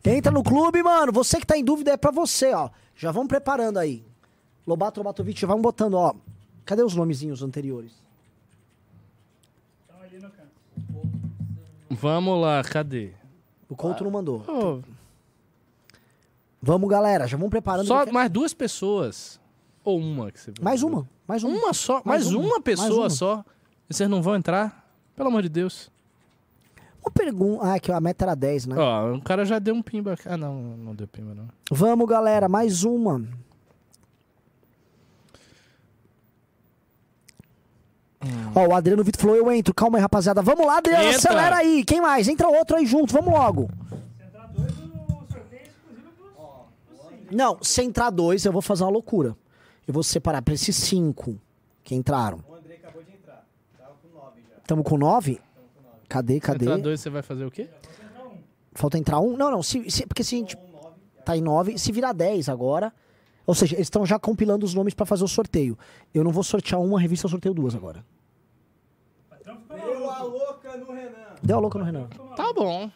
Entra 0.04 0.32
no 0.32 0.44
clube, 0.44 0.82
mano. 0.84 1.12
Você 1.14 1.40
que 1.40 1.46
tá 1.46 1.58
em 1.58 1.64
dúvida 1.64 1.92
é 1.92 1.98
pra 1.98 2.12
você, 2.12 2.54
ó. 2.54 2.70
Já 2.96 3.12
vamos 3.12 3.28
preparando 3.30 3.78
aí. 3.78 4.04
Lobato, 4.68 5.00
Lobatovic, 5.00 5.40
já 5.40 5.48
vamos 5.48 5.62
botando, 5.64 5.94
ó. 5.96 6.14
Cadê 6.66 6.84
os 6.84 6.96
nomezinhos 6.96 7.42
anteriores? 7.42 7.94
Vamos 11.90 12.40
lá, 12.42 12.64
cadê? 12.64 13.12
O 13.68 13.76
Couto 13.76 14.04
não 14.04 14.12
mandou. 14.12 14.44
Ô, 14.48 14.82
Vamos, 16.62 16.90
galera. 16.90 17.26
Já 17.28 17.38
vamos 17.38 17.50
preparando. 17.52 17.88
só 17.88 18.00
Eu 18.02 18.06
quero- 18.06 18.14
mais 18.14 18.30
duas 18.30 18.54
pessoas. 18.54 19.40
Ou 19.84 19.98
uma 19.98 20.32
que 20.32 20.40
você 20.40 20.54
Mais 20.62 20.84
uma. 20.84 21.08
Mais 21.30 21.44
uma. 21.44 21.56
Uma 21.56 21.74
só? 21.76 22.02
Mais 22.04 22.24
Mais, 22.24 22.26
uma, 22.26 22.40
uma, 22.40 22.50
mais 22.50 22.64
pessoa 22.64 23.02
uma. 23.04 23.10
só? 23.12 23.46
E 23.88 23.94
vocês 23.94 24.10
não 24.10 24.20
vão 24.20 24.36
entrar? 24.36 24.90
Pelo 25.16 25.30
amor 25.30 25.44
de 25.44 25.50
Deus. 25.50 25.92
Uma 27.04 27.12
pergunta. 27.12 27.72
Ah, 27.72 27.80
que 27.80 27.92
a 27.92 28.02
meta 28.02 28.26
era 28.26 28.34
10, 28.36 28.66
né? 28.66 28.76
Ó, 28.76 29.14
o 29.14 29.22
cara 29.22 29.46
já 29.46 29.60
deu 29.60 29.76
um 29.76 29.82
pimba. 29.84 30.14
aqui. 30.14 30.24
Ah, 30.26 30.36
não, 30.36 30.56
não 30.56 30.96
deu 30.96 31.08
pimba, 31.08 31.36
não. 31.36 31.48
Vamos, 31.70 32.10
galera. 32.10 32.50
Mais 32.50 32.84
uma. 32.84 33.24
Ó, 38.56 38.68
o 38.68 38.74
Adriano 38.74 39.04
Vitor 39.04 39.22
falou, 39.22 39.36
eu 39.36 39.52
entro. 39.52 39.72
Calma 39.72 40.00
aí, 40.00 40.02
rapaziada. 40.02 40.42
Vamos 40.42 40.66
lá, 40.66 40.78
Adriano, 40.80 41.04
Entra. 41.04 41.18
acelera 41.18 41.58
aí. 41.58 41.86
Quem 41.86 42.02
mais? 42.02 42.28
Entra 42.28 42.48
outro 42.48 42.76
aí 42.76 42.88
junto, 42.88 43.14
vamos 43.14 43.32
logo. 43.32 43.70
Não, 47.32 47.60
se 47.62 47.84
entrar 47.84 48.10
dois, 48.10 48.44
eu 48.46 48.52
vou 48.52 48.64
fazer 48.64 48.84
uma 48.84 48.90
loucura. 48.90 49.38
Eu 49.90 49.94
vou 49.94 50.04
separar 50.04 50.44
pra 50.44 50.54
esses 50.54 50.76
cinco 50.76 51.42
que 51.84 51.96
entraram. 51.96 52.44
O 52.48 52.54
André 52.54 52.76
acabou 52.76 53.02
de 53.02 53.12
entrar. 53.12 53.44
Tava 53.76 53.96
com 54.00 54.08
9 54.16 54.42
já. 54.48 54.56
Tamo 54.68 54.84
com 54.84 54.98
nove? 55.00 55.42
Cadê, 56.08 56.40
cadê? 56.40 56.66
Entrar 56.66 56.78
dois, 56.78 57.02
você 57.02 57.10
vai 57.10 57.24
fazer 57.24 57.44
o 57.44 57.50
quê? 57.50 57.68
Falta 58.74 59.00
entrar 59.00 59.20
um? 59.20 59.36
Não, 59.36 59.50
não. 59.50 59.64
Se, 59.64 59.90
se- 59.90 60.06
porque 60.06 60.24
se 60.24 60.36
a 60.36 60.38
gente. 60.38 60.56
Tá 61.26 61.36
em 61.36 61.42
nove. 61.42 61.80
Se 61.80 61.92
virar 61.92 62.14
10 62.14 62.50
agora. 62.50 62.94
Ou 63.48 63.56
seja, 63.56 63.76
eles 63.76 63.88
estão 63.88 64.06
já 64.06 64.20
compilando 64.20 64.64
os 64.64 64.76
nomes 64.76 64.94
pra 64.94 65.08
fazer 65.08 65.24
o 65.24 65.28
sorteio. 65.28 65.76
Eu 66.14 66.24
não 66.24 66.32
vou 66.32 66.44
sortear 66.44 66.80
uma 66.80 67.00
revista, 67.02 67.26
eu 67.26 67.32
sorteio 67.32 67.56
duas 67.56 67.74
agora. 67.74 68.06
Deu 69.44 70.08
a 70.12 70.22
louca 70.22 70.78
no 70.78 70.92
Renan. 70.94 71.36
Deu 71.42 71.58
a 71.58 71.60
louca 71.60 71.80
no 71.80 71.86
Renan. 71.86 72.08
Tá 72.36 72.54
bom. 72.54 72.92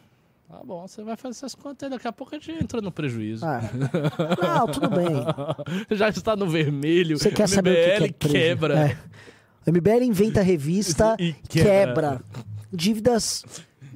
Tá 0.54 0.62
bom, 0.64 0.88
você 0.88 1.04
vai 1.04 1.18
fazer 1.18 1.32
essas 1.38 1.56
contas 1.56 1.84
aí. 1.88 1.90
Daqui 1.90 2.08
a 2.08 2.12
pouco 2.12 2.36
a 2.36 2.38
gente 2.38 2.52
entra 2.52 2.80
no 2.80 2.92
prejuízo. 2.92 3.44
Ah. 3.44 3.60
Não, 4.60 4.68
tudo 4.68 4.88
bem. 4.88 5.08
Já 5.98 6.10
está 6.10 6.36
no 6.36 6.48
vermelho. 6.48 7.18
Você 7.18 7.32
quer 7.32 7.50
saber 7.50 8.00
o 8.04 8.04
que, 8.04 8.14
que 8.14 8.38
é 8.38 8.54
MBL 8.54 8.70
quebra. 8.70 8.80
É. 8.92 8.98
O 9.66 9.72
MBL 9.74 10.04
inventa 10.04 10.44
revista 10.44 11.16
E 11.20 11.34
quebra. 11.50 11.72
quebra. 11.72 12.22
Dívidas. 12.72 13.44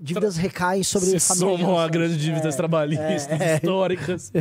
Dívidas 0.02 0.36
recaem 0.38 0.84
sobre 0.84 1.10
Se 1.10 1.18
a 1.18 1.20
família. 1.20 1.58
somam 1.58 1.78
a 1.78 1.88
grandes 1.88 2.18
dívidas 2.18 2.56
É, 2.56 2.58
trabalhistas 2.58 3.28
é, 3.30 3.52
é. 3.52 3.56
históricas. 3.58 4.32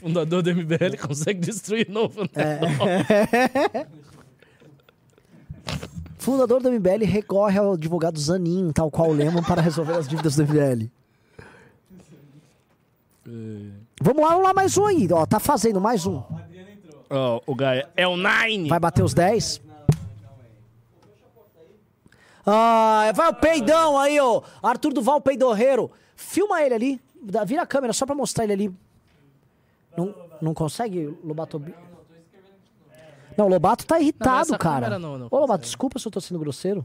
Fundador 0.00 0.42
do 0.42 0.54
MBL 0.54 0.98
consegue 1.00 1.40
destruir 1.40 1.88
novo 1.88 2.28
É. 2.34 3.86
Fundador 6.26 6.60
do 6.60 6.72
MBL 6.72 7.04
recorre 7.04 7.56
ao 7.56 7.74
advogado 7.74 8.18
Zanin, 8.18 8.72
tal 8.72 8.90
qual 8.90 9.10
o 9.10 9.12
Lehman, 9.12 9.44
para 9.44 9.62
resolver 9.62 9.92
as 9.92 10.08
dívidas 10.08 10.34
do 10.34 10.42
MBL. 10.42 10.90
Vamos 14.02 14.22
lá, 14.24 14.30
vamos 14.30 14.42
lá, 14.42 14.52
mais 14.52 14.76
um 14.76 14.86
aí. 14.86 15.06
Ó, 15.12 15.24
tá 15.24 15.38
fazendo 15.38 15.80
mais 15.80 16.04
um. 16.04 16.20
Ó, 17.08 17.40
o 17.46 17.54
Gaia 17.54 17.88
é 17.96 18.08
o 18.08 18.16
Nine. 18.16 18.68
Vai 18.68 18.80
bater 18.80 19.04
os 19.04 19.14
10? 19.14 19.62
Ah, 22.44 23.12
vai 23.14 23.28
o 23.28 23.34
peidão 23.34 23.96
aí, 23.96 24.18
ó. 24.18 24.42
Arthur 24.60 24.92
Duval 24.92 25.20
Peidorreiro. 25.20 25.92
Filma 26.16 26.60
ele 26.60 26.74
ali. 26.74 27.00
Vira 27.46 27.62
a 27.62 27.66
câmera 27.66 27.92
só 27.92 28.04
pra 28.04 28.16
mostrar 28.16 28.42
ele 28.42 28.52
ali. 28.52 28.74
Não, 29.96 30.12
não 30.42 30.52
consegue, 30.52 31.16
Lobato? 31.22 31.62
Não, 33.36 33.46
o 33.46 33.48
Lobato 33.48 33.86
tá 33.86 34.00
irritado, 34.00 34.40
essa 34.42 34.58
cara. 34.58 34.98
não- 34.98 35.18
não 35.18 35.28
Ô, 35.30 35.38
Lobato, 35.40 35.64
desculpa 35.64 35.98
se 35.98 36.06
eu 36.06 36.12
tô 36.12 36.20
sendo 36.20 36.38
grosseiro. 36.40 36.84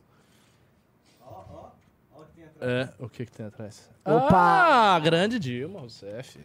É, 2.59 2.89
o 2.99 3.09
que 3.09 3.25
que 3.25 3.31
tem 3.31 3.45
atrás? 3.47 3.89
Opa! 4.05 4.93
Ah, 4.95 4.99
grande 4.99 5.39
Dilma 5.39 5.79
Rousseff. 5.79 6.39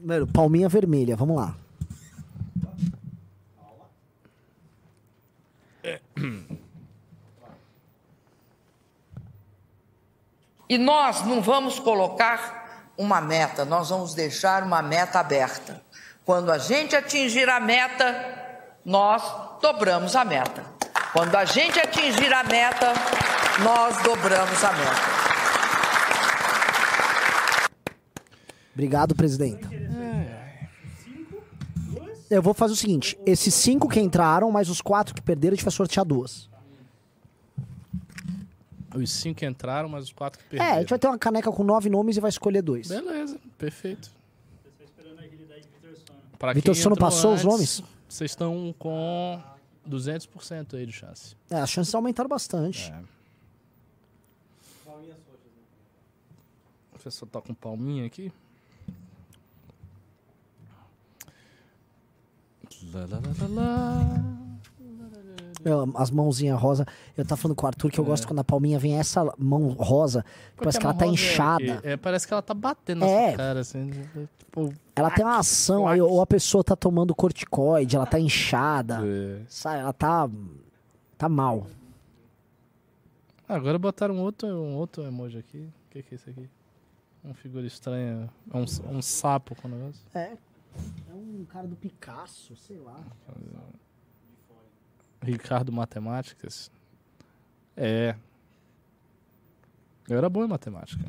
Mano, 0.00 0.26
palminha 0.26 0.66
vermelha, 0.68 1.14
vamos 1.14 1.36
lá. 1.36 1.54
E 10.68 10.78
nós 10.78 11.24
não 11.24 11.42
vamos 11.42 11.78
colocar 11.78 12.92
uma 12.96 13.20
meta, 13.20 13.64
nós 13.64 13.88
vamos 13.90 14.14
deixar 14.14 14.62
uma 14.62 14.82
meta 14.82 15.18
aberta. 15.18 15.82
Quando 16.24 16.50
a 16.52 16.58
gente 16.58 16.94
atingir 16.94 17.48
a 17.48 17.58
meta, 17.58 18.39
nós 18.84 19.22
dobramos 19.60 20.14
a 20.16 20.24
meta. 20.24 20.64
Quando 21.12 21.34
a 21.36 21.44
gente 21.44 21.78
atingir 21.78 22.32
a 22.32 22.44
meta, 22.44 22.92
nós 23.62 23.96
dobramos 24.02 24.64
a 24.64 24.72
meta. 24.72 25.20
Obrigado, 28.74 29.14
presidente. 29.14 29.66
Eu 32.30 32.40
vou 32.40 32.54
fazer 32.54 32.74
o 32.74 32.76
seguinte: 32.76 33.18
esses 33.26 33.52
cinco 33.54 33.88
que 33.88 34.00
entraram, 34.00 34.50
mais 34.50 34.68
os 34.68 34.80
quatro 34.80 35.14
que 35.14 35.20
perderam, 35.20 35.52
a 35.52 35.56
gente 35.56 35.64
vai 35.64 35.72
sortear 35.72 36.04
duas. 36.06 36.48
Os 38.94 39.10
cinco 39.10 39.38
que 39.40 39.46
entraram, 39.46 39.88
mas 39.88 40.04
os 40.04 40.12
quatro 40.12 40.38
que 40.48 40.56
É, 40.56 40.58
a 40.58 40.60
perderam. 40.60 40.80
gente 40.80 40.90
vai 40.90 40.98
ter 40.98 41.06
uma 41.08 41.18
caneca 41.18 41.50
com 41.52 41.62
nove 41.64 41.88
nomes 41.90 42.16
e 42.16 42.20
vai 42.20 42.28
escolher 42.28 42.62
dois. 42.62 42.88
Beleza, 42.88 43.38
perfeito. 43.58 44.10
Pra 46.38 46.52
Vitor 46.54 46.74
Sono 46.74 46.96
passou 46.96 47.34
os 47.34 47.40
antes, 47.44 47.44
nomes? 47.52 47.82
Vocês 48.10 48.32
estão 48.32 48.74
com 48.76 49.40
200% 49.88 50.74
aí 50.74 50.84
de 50.84 50.92
chance. 50.92 51.36
É, 51.48 51.60
as 51.60 51.70
chances 51.70 51.94
aumentaram 51.94 52.28
bastante. 52.28 52.92
O 56.88 56.90
professor 56.90 57.26
tá 57.26 57.40
com 57.40 57.54
palminha 57.54 58.04
aqui. 58.04 58.32
Lá, 62.92 63.06
lá, 63.06 63.20
lá, 63.20 63.32
lá, 63.38 63.46
lá. 63.48 64.49
As 65.94 66.10
mãozinhas 66.10 66.58
rosa. 66.60 66.86
Eu 67.16 67.24
tava 67.24 67.40
falando 67.40 67.56
com 67.56 67.64
o 67.64 67.68
Arthur 67.68 67.90
que 67.90 67.98
eu 67.98 68.04
gosto 68.04 68.26
quando 68.26 68.38
a 68.38 68.44
palminha 68.44 68.78
vem 68.78 68.98
essa 68.98 69.32
mão 69.38 69.68
rosa. 69.70 70.24
que 70.56 70.58
Parece 70.58 70.78
que 70.78 70.86
ela 70.86 70.94
a 70.94 70.96
tá 70.98 71.04
é 71.04 71.08
inchada. 71.08 71.80
É, 71.82 71.96
parece 71.96 72.26
que 72.26 72.32
ela 72.32 72.42
tá 72.42 72.54
batendo 72.54 73.00
na 73.00 73.06
É. 73.06 73.28
sua 73.28 73.36
cara, 73.36 73.60
assim. 73.60 73.90
Tipo, 74.38 74.72
Ela 74.96 75.10
tem 75.10 75.24
uma 75.24 75.38
ação 75.38 75.86
aí, 75.86 76.00
ou 76.00 76.20
a 76.20 76.26
pessoa 76.26 76.64
tá 76.64 76.74
tomando 76.74 77.14
corticoide, 77.14 77.94
ela 77.96 78.06
tá 78.06 78.18
inchada. 78.18 79.00
É. 79.06 79.42
Sabe, 79.48 79.80
ela 79.80 79.92
tá. 79.92 80.28
tá 81.18 81.28
mal. 81.28 81.66
Ah, 83.48 83.56
agora 83.56 83.78
botaram 83.78 84.14
um 84.14 84.20
outro, 84.20 84.48
um 84.48 84.76
outro 84.76 85.02
emoji 85.04 85.38
aqui. 85.38 85.58
O 85.58 85.90
que, 85.90 86.02
que 86.02 86.14
é 86.14 86.16
isso 86.16 86.30
aqui? 86.30 86.48
Uma 87.22 87.34
figura 87.34 87.66
estranha. 87.66 88.30
É 88.52 88.56
um, 88.56 88.96
um 88.96 89.02
sapo 89.02 89.54
com 89.56 89.68
o 89.68 89.70
negócio. 89.70 90.00
É. 90.14 90.32
É 91.10 91.12
um 91.14 91.44
cara 91.44 91.66
do 91.66 91.74
Picasso, 91.76 92.54
sei 92.56 92.78
lá. 92.78 92.96
Ricardo 95.22 95.72
Matemáticas. 95.72 96.70
É. 97.76 98.16
Eu 100.08 100.18
era 100.18 100.28
bom 100.28 100.44
em 100.44 100.48
matemática. 100.48 101.04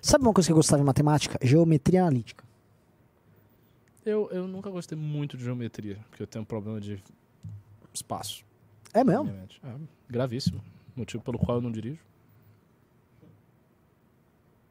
Sabe 0.00 0.24
uma 0.24 0.32
coisa 0.32 0.48
que 0.48 0.52
eu 0.52 0.56
gostava 0.56 0.82
em 0.82 0.84
matemática? 0.84 1.38
Geometria 1.40 2.02
analítica. 2.02 2.44
Eu, 4.04 4.28
eu 4.32 4.48
nunca 4.48 4.68
gostei 4.68 4.98
muito 4.98 5.36
de 5.36 5.44
geometria, 5.44 5.98
porque 6.10 6.24
eu 6.24 6.26
tenho 6.26 6.42
um 6.42 6.46
problema 6.46 6.80
de 6.80 7.00
espaço. 7.94 8.44
É 8.92 9.04
mesmo? 9.04 9.30
É, 9.30 9.76
gravíssimo. 10.08 10.60
Motivo 10.96 11.22
pelo 11.22 11.38
qual 11.38 11.58
eu 11.58 11.62
não 11.62 11.70
dirijo. 11.70 12.00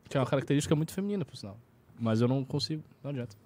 Que 0.10 0.18
é 0.18 0.20
uma 0.20 0.28
característica 0.28 0.76
muito 0.76 0.92
feminina, 0.92 1.24
por 1.24 1.38
sinal. 1.38 1.58
Mas 1.98 2.20
eu 2.20 2.28
não 2.28 2.44
consigo, 2.44 2.84
não 3.02 3.12
adianta. 3.12 3.38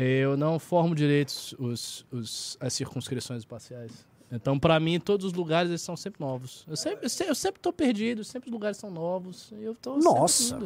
Eu 0.00 0.36
não 0.36 0.60
formo 0.60 0.94
direito 0.94 1.32
os, 1.58 2.06
os, 2.12 2.56
as 2.60 2.72
circunscrições 2.72 3.40
espaciais. 3.40 4.06
Então, 4.30 4.56
pra 4.56 4.78
mim, 4.78 5.00
todos 5.00 5.26
os 5.26 5.32
lugares 5.32 5.70
eles 5.70 5.82
são 5.82 5.96
sempre 5.96 6.20
novos. 6.20 6.64
Eu 6.68 6.76
sempre, 6.76 7.06
eu 7.06 7.08
sempre, 7.08 7.30
eu 7.32 7.34
sempre 7.34 7.60
tô 7.60 7.72
perdido, 7.72 8.22
sempre 8.22 8.48
os 8.48 8.52
lugares 8.52 8.76
são 8.76 8.90
novos. 8.92 9.50
e 9.58 9.64
Eu 9.64 9.74
tô 9.74 9.96
Nossa. 9.96 10.56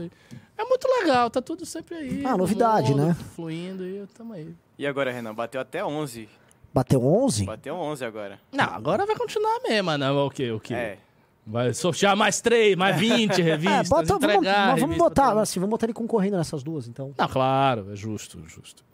É 0.59 0.65
muito 0.65 0.87
legal, 1.01 1.31
tá 1.31 1.41
tudo 1.41 1.65
sempre 1.65 1.95
aí. 1.95 2.23
Ah, 2.27 2.33
no 2.33 2.39
novidade, 2.39 2.91
mundo, 2.91 3.07
né? 3.07 3.17
Fluindo 3.35 3.87
e 3.87 4.05
tamo 4.09 4.35
aí. 4.35 4.55
E 4.77 4.87
agora, 4.87 5.11
Renan? 5.11 5.35
Bateu 5.35 5.61
até 5.63 5.83
11. 5.83 6.29
Bateu 6.75 7.03
11? 7.03 7.47
Bateu 7.47 7.75
11 7.75 8.05
agora. 8.05 8.39
Não, 8.53 8.65
agora 8.65 9.07
vai 9.07 9.17
continuar 9.17 9.61
mesmo, 9.63 9.97
não. 9.97 10.27
O 10.27 10.31
quê? 10.31 10.51
O 10.51 10.61
quê? 10.61 10.75
É. 10.75 10.99
Vai 11.47 11.73
sortear 11.73 12.15
mais 12.17 12.41
três, 12.43 12.77
mais 12.77 12.99
20 12.99 13.41
revistas, 13.43 13.87
É, 13.87 13.89
bota, 13.89 14.07
vamos, 14.19 14.25
entregar. 14.25 14.69
mas 14.73 14.81
vamos 14.81 14.97
revista 14.97 15.05
botar, 15.05 15.41
assim, 15.41 15.59
vamos 15.59 15.71
botar 15.71 15.87
ele 15.87 15.95
concorrendo 15.95 16.37
nessas 16.37 16.63
duas, 16.63 16.87
então. 16.87 17.15
Não, 17.17 17.29
claro, 17.29 17.93
é 17.93 17.97
justo, 17.97 18.43
justo. 18.47 18.85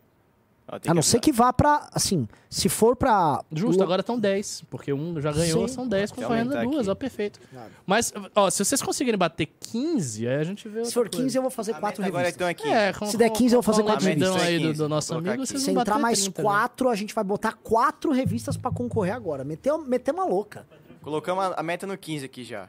A 0.86 0.92
não 0.92 1.00
ser 1.00 1.18
que 1.18 1.32
vá 1.32 1.50
pra, 1.50 1.88
assim, 1.94 2.28
se 2.50 2.68
for 2.68 2.94
pra... 2.94 3.42
Justo, 3.50 3.82
agora 3.82 4.00
estão 4.00 4.20
10, 4.20 4.64
porque 4.68 4.92
um 4.92 5.18
já 5.18 5.32
ganhou, 5.32 5.66
Sim. 5.66 5.74
são 5.74 5.88
10 5.88 6.10
Tem 6.10 6.14
que 6.16 6.22
concorrendo 6.22 6.50
duas, 6.50 6.80
aqui. 6.80 6.90
ó, 6.90 6.94
perfeito. 6.94 7.40
Mas, 7.86 8.12
ó, 8.34 8.50
se 8.50 8.62
vocês 8.62 8.82
conseguirem 8.82 9.16
bater 9.18 9.46
15, 9.60 10.28
aí 10.28 10.34
a 10.36 10.44
gente 10.44 10.68
vê 10.68 10.84
Se 10.84 10.92
for 10.92 11.08
coisa. 11.08 11.24
15, 11.24 11.38
eu 11.38 11.42
vou 11.42 11.50
fazer 11.50 11.72
quatro 11.74 12.04
Agora 12.04 12.24
revistas. 12.24 12.34
então 12.36 12.48
é 12.48 12.52
15. 12.54 12.68
É, 12.70 12.92
com, 12.92 13.06
Se 13.06 13.16
der 13.16 13.30
15, 13.30 13.54
eu 13.54 13.62
vou 13.62 13.62
fazer 13.62 13.82
com 13.82 13.88
a 13.88 13.92
quatro 13.92 14.06
latidão 14.08 14.32
revistas. 14.34 14.48
aí 14.52 14.58
do, 14.58 14.66
15, 14.68 14.78
do 14.78 14.88
nosso 14.90 15.14
amigo, 15.14 15.46
vocês 15.46 15.62
Se 15.62 15.72
vão 15.72 15.80
entrar 15.80 15.94
bater 15.94 16.02
mais 16.02 16.20
30, 16.22 16.42
né? 16.42 16.44
quatro, 16.44 16.88
a 16.90 16.94
gente 16.94 17.14
vai 17.14 17.24
botar 17.24 17.52
quatro 17.54 18.12
revistas 18.12 18.56
pra 18.58 18.70
concorrer 18.70 19.14
agora. 19.14 19.44
Meter, 19.44 19.76
meter 19.78 20.12
uma 20.12 20.26
louca. 20.26 20.66
Colocamos 21.00 21.44
a- 21.44 21.54
a 21.56 21.62
meta 21.62 21.86
no 21.86 21.96
15 21.96 22.26
aqui 22.26 22.44
já. 22.44 22.68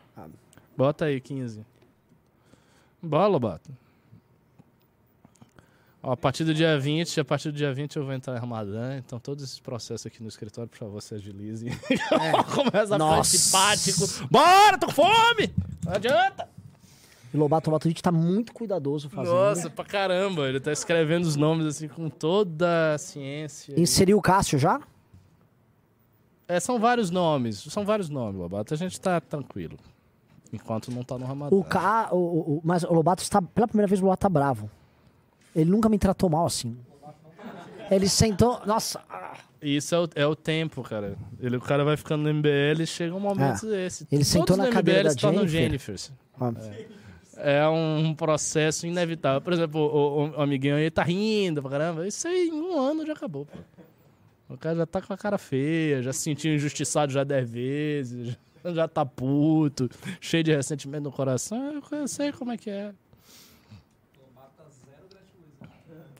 Bota 0.77 1.03
aí, 1.05 1.19
15. 1.19 1.65
Bola, 3.01 3.37
bota. 3.39 3.69
Ó, 6.01 6.13
a 6.13 6.17
partir 6.17 6.43
do 6.45 6.53
dia 6.53 6.79
20, 6.79 7.19
a 7.19 7.25
partir 7.25 7.51
do 7.51 7.57
dia 7.57 7.73
20 7.73 7.97
eu 7.97 8.05
vou 8.05 8.13
entrar 8.13 8.35
em 8.35 8.39
Ramadã, 8.39 8.97
então 8.97 9.19
todos 9.19 9.43
esses 9.43 9.59
processos 9.59 10.05
aqui 10.05 10.21
no 10.23 10.29
escritório, 10.29 10.69
por 10.69 10.77
favor, 10.77 11.01
se 11.01 11.13
agilizem. 11.13 11.71
Começa 12.55 12.95
a 12.95 12.99
ficar 12.99 13.23
simpático. 13.25 14.27
Bora, 14.31 14.77
tô 14.77 14.85
com 14.87 14.93
fome! 14.93 15.53
Não 15.85 15.93
adianta! 15.93 16.47
E 17.33 17.37
Lobato 17.37 17.69
gente 17.83 18.01
tá 18.01 18.11
muito 18.11 18.53
cuidadoso 18.53 19.07
fazendo. 19.09 19.33
Nossa, 19.35 19.69
pra 19.69 19.85
caramba, 19.85 20.47
ele 20.47 20.59
tá 20.59 20.71
escrevendo 20.71 21.25
os 21.25 21.35
nomes 21.35 21.65
assim 21.67 21.87
com 21.87 22.09
toda 22.09 22.95
a 22.95 22.97
ciência. 22.97 23.79
Inseriu 23.79 24.17
o 24.17 24.21
Cássio 24.21 24.57
já? 24.57 24.79
É, 26.47 26.59
são 26.59 26.79
vários 26.79 27.11
nomes, 27.11 27.59
são 27.69 27.85
vários 27.85 28.09
nomes, 28.09 28.39
Lobato. 28.39 28.73
A 28.73 28.77
gente 28.77 28.99
tá 28.99 29.19
tranquilo. 29.21 29.77
Enquanto 30.51 30.89
não 30.91 31.03
tá 31.03 31.15
no 31.19 31.25
Ramadã. 31.27 31.55
O 31.55 31.63
Ca... 31.63 32.09
o, 32.11 32.17
o- 32.17 32.39
o- 32.57 32.61
mas 32.63 32.83
o 32.83 32.91
Lobato 32.91 33.21
está... 33.21 33.39
Pela 33.39 33.67
primeira 33.67 33.87
vez 33.87 34.01
o 34.01 34.05
Lobato 34.05 34.21
tá 34.21 34.29
bravo. 34.29 34.67
Ele 35.55 35.69
nunca 35.69 35.89
me 35.89 35.97
tratou 35.97 36.29
mal 36.29 36.45
assim. 36.45 36.77
Ele 37.89 38.07
sentou. 38.07 38.61
Nossa. 38.65 39.01
Isso 39.61 39.93
é 39.95 39.99
o, 39.99 40.09
é 40.15 40.25
o 40.25 40.35
tempo, 40.35 40.81
cara. 40.83 41.17
Ele, 41.39 41.57
o 41.57 41.61
cara 41.61 41.83
vai 41.83 41.97
ficando 41.97 42.23
no 42.23 42.33
MBL 42.33 42.81
e 42.81 42.87
chega 42.87 43.13
um 43.15 43.19
momento 43.19 43.65
É. 43.65 43.69
desse. 43.69 44.07
Ele 44.11 44.23
sentou 44.23 44.45
Todos 44.47 44.57
na 44.59 44.65
no 44.67 44.71
cadeira 44.71 45.09
MBL 45.09 45.13
da 45.15 45.19
Jennifer. 45.31 45.47
Jennifers. 45.49 46.11
Ah. 46.39 46.53
É 47.41 47.67
um 47.67 48.13
processo 48.13 48.85
inevitável. 48.85 49.41
Por 49.41 49.51
exemplo, 49.53 49.79
o, 49.81 50.25
o- 50.25 50.29
o 50.37 50.41
amiguinho 50.41 50.75
aí 50.75 50.89
tá 50.91 51.03
rindo 51.03 51.61
pra 51.61 51.71
caramba. 51.71 52.07
Isso 52.07 52.27
aí 52.27 52.49
em 52.49 52.53
um 52.61 52.77
ano 52.79 53.05
já 53.05 53.13
acabou, 53.13 53.45
pô. 53.45 53.57
O 54.53 54.57
cara 54.57 54.75
já 54.77 54.85
tá 54.85 55.01
com 55.01 55.13
a 55.13 55.17
cara 55.17 55.37
feia, 55.37 56.01
já 56.01 56.11
se 56.11 56.21
sentiu 56.21 56.53
injustiçado 56.53 57.11
já 57.11 57.23
dez 57.23 57.47
vezes, 57.49 58.35
já, 58.63 58.73
já 58.73 58.87
tá 58.87 59.05
puto, 59.05 59.87
cheio 60.19 60.43
de 60.43 60.53
ressentimento 60.55 61.03
no 61.03 61.11
coração. 61.11 61.81
Eu 61.91 62.07
sei 62.07 62.31
como 62.31 62.51
é 62.51 62.57
que 62.57 62.69
é. 62.69 62.91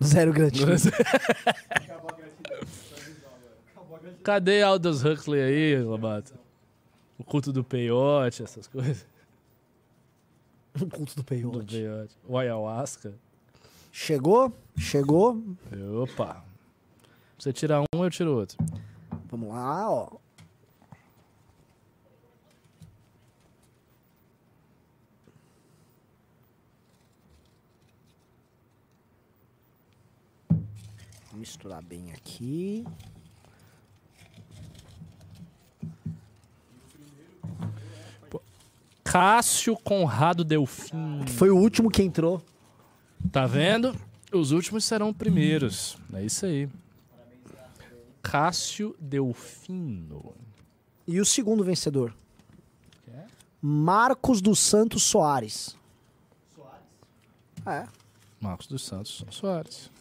Zero 0.03 0.31
gratidão. 0.33 0.75
Cadê 4.23 4.61
Aldous 4.61 5.03
Huxley 5.03 5.41
aí, 5.41 5.81
Lobato? 5.81 6.33
O 7.17 7.23
culto 7.23 7.51
do 7.51 7.63
peiote, 7.63 8.43
essas 8.43 8.67
coisas. 8.67 9.05
O 10.79 10.85
culto 10.85 11.15
do 11.15 11.23
peiote. 11.23 11.57
Do 11.57 11.65
peiote. 11.65 12.15
O 12.27 12.37
ayahuasca. 12.37 13.13
Chegou? 13.91 14.53
Chegou? 14.77 15.43
Opa. 16.01 16.43
Você 17.37 17.51
tira 17.51 17.81
um, 17.81 18.03
eu 18.03 18.09
tiro 18.09 18.35
outro. 18.35 18.57
Vamos 19.29 19.49
lá, 19.49 19.89
ó. 19.89 20.09
Misturar 31.39 31.81
bem 31.81 32.11
aqui. 32.11 32.85
Cássio 39.03 39.75
Conrado 39.75 40.43
Delfim. 40.43 41.25
Foi 41.27 41.49
o 41.49 41.57
último 41.57 41.89
que 41.89 42.03
entrou. 42.03 42.43
Tá 43.31 43.47
vendo? 43.47 43.95
Os 44.31 44.51
últimos 44.51 44.85
serão 44.85 45.11
primeiros. 45.11 45.97
É 46.13 46.23
isso 46.23 46.45
aí. 46.45 46.69
Cássio 48.21 48.95
Delfino. 48.99 50.35
E 51.07 51.19
o 51.19 51.25
segundo 51.25 51.63
vencedor? 51.63 52.13
Marcos 53.61 54.41
dos 54.41 54.59
Santos 54.59 55.03
Soares. 55.03 55.75
É. 57.65 57.85
Marcos 58.39 58.67
dos 58.67 58.83
Santos 58.85 59.25
Soares. 59.31 59.91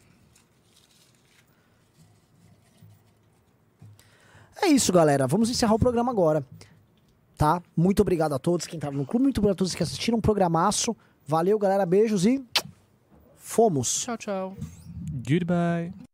É 4.60 4.66
isso, 4.66 4.92
galera. 4.92 5.26
Vamos 5.26 5.50
encerrar 5.50 5.74
o 5.74 5.78
programa 5.78 6.10
agora. 6.10 6.44
Tá? 7.36 7.62
Muito 7.76 8.02
obrigado 8.02 8.34
a 8.34 8.38
todos 8.38 8.66
que 8.66 8.76
entraram 8.76 8.96
no 8.96 9.06
clube. 9.06 9.22
Muito 9.22 9.38
obrigado 9.38 9.54
a 9.54 9.58
todos 9.58 9.74
que 9.74 9.82
assistiram. 9.82 10.18
Um 10.18 10.20
programaço. 10.20 10.96
Valeu, 11.26 11.58
galera. 11.58 11.86
Beijos 11.86 12.26
e. 12.26 12.44
Fomos. 13.36 14.02
Tchau, 14.02 14.16
tchau. 14.18 14.56
Goodbye. 15.26 16.07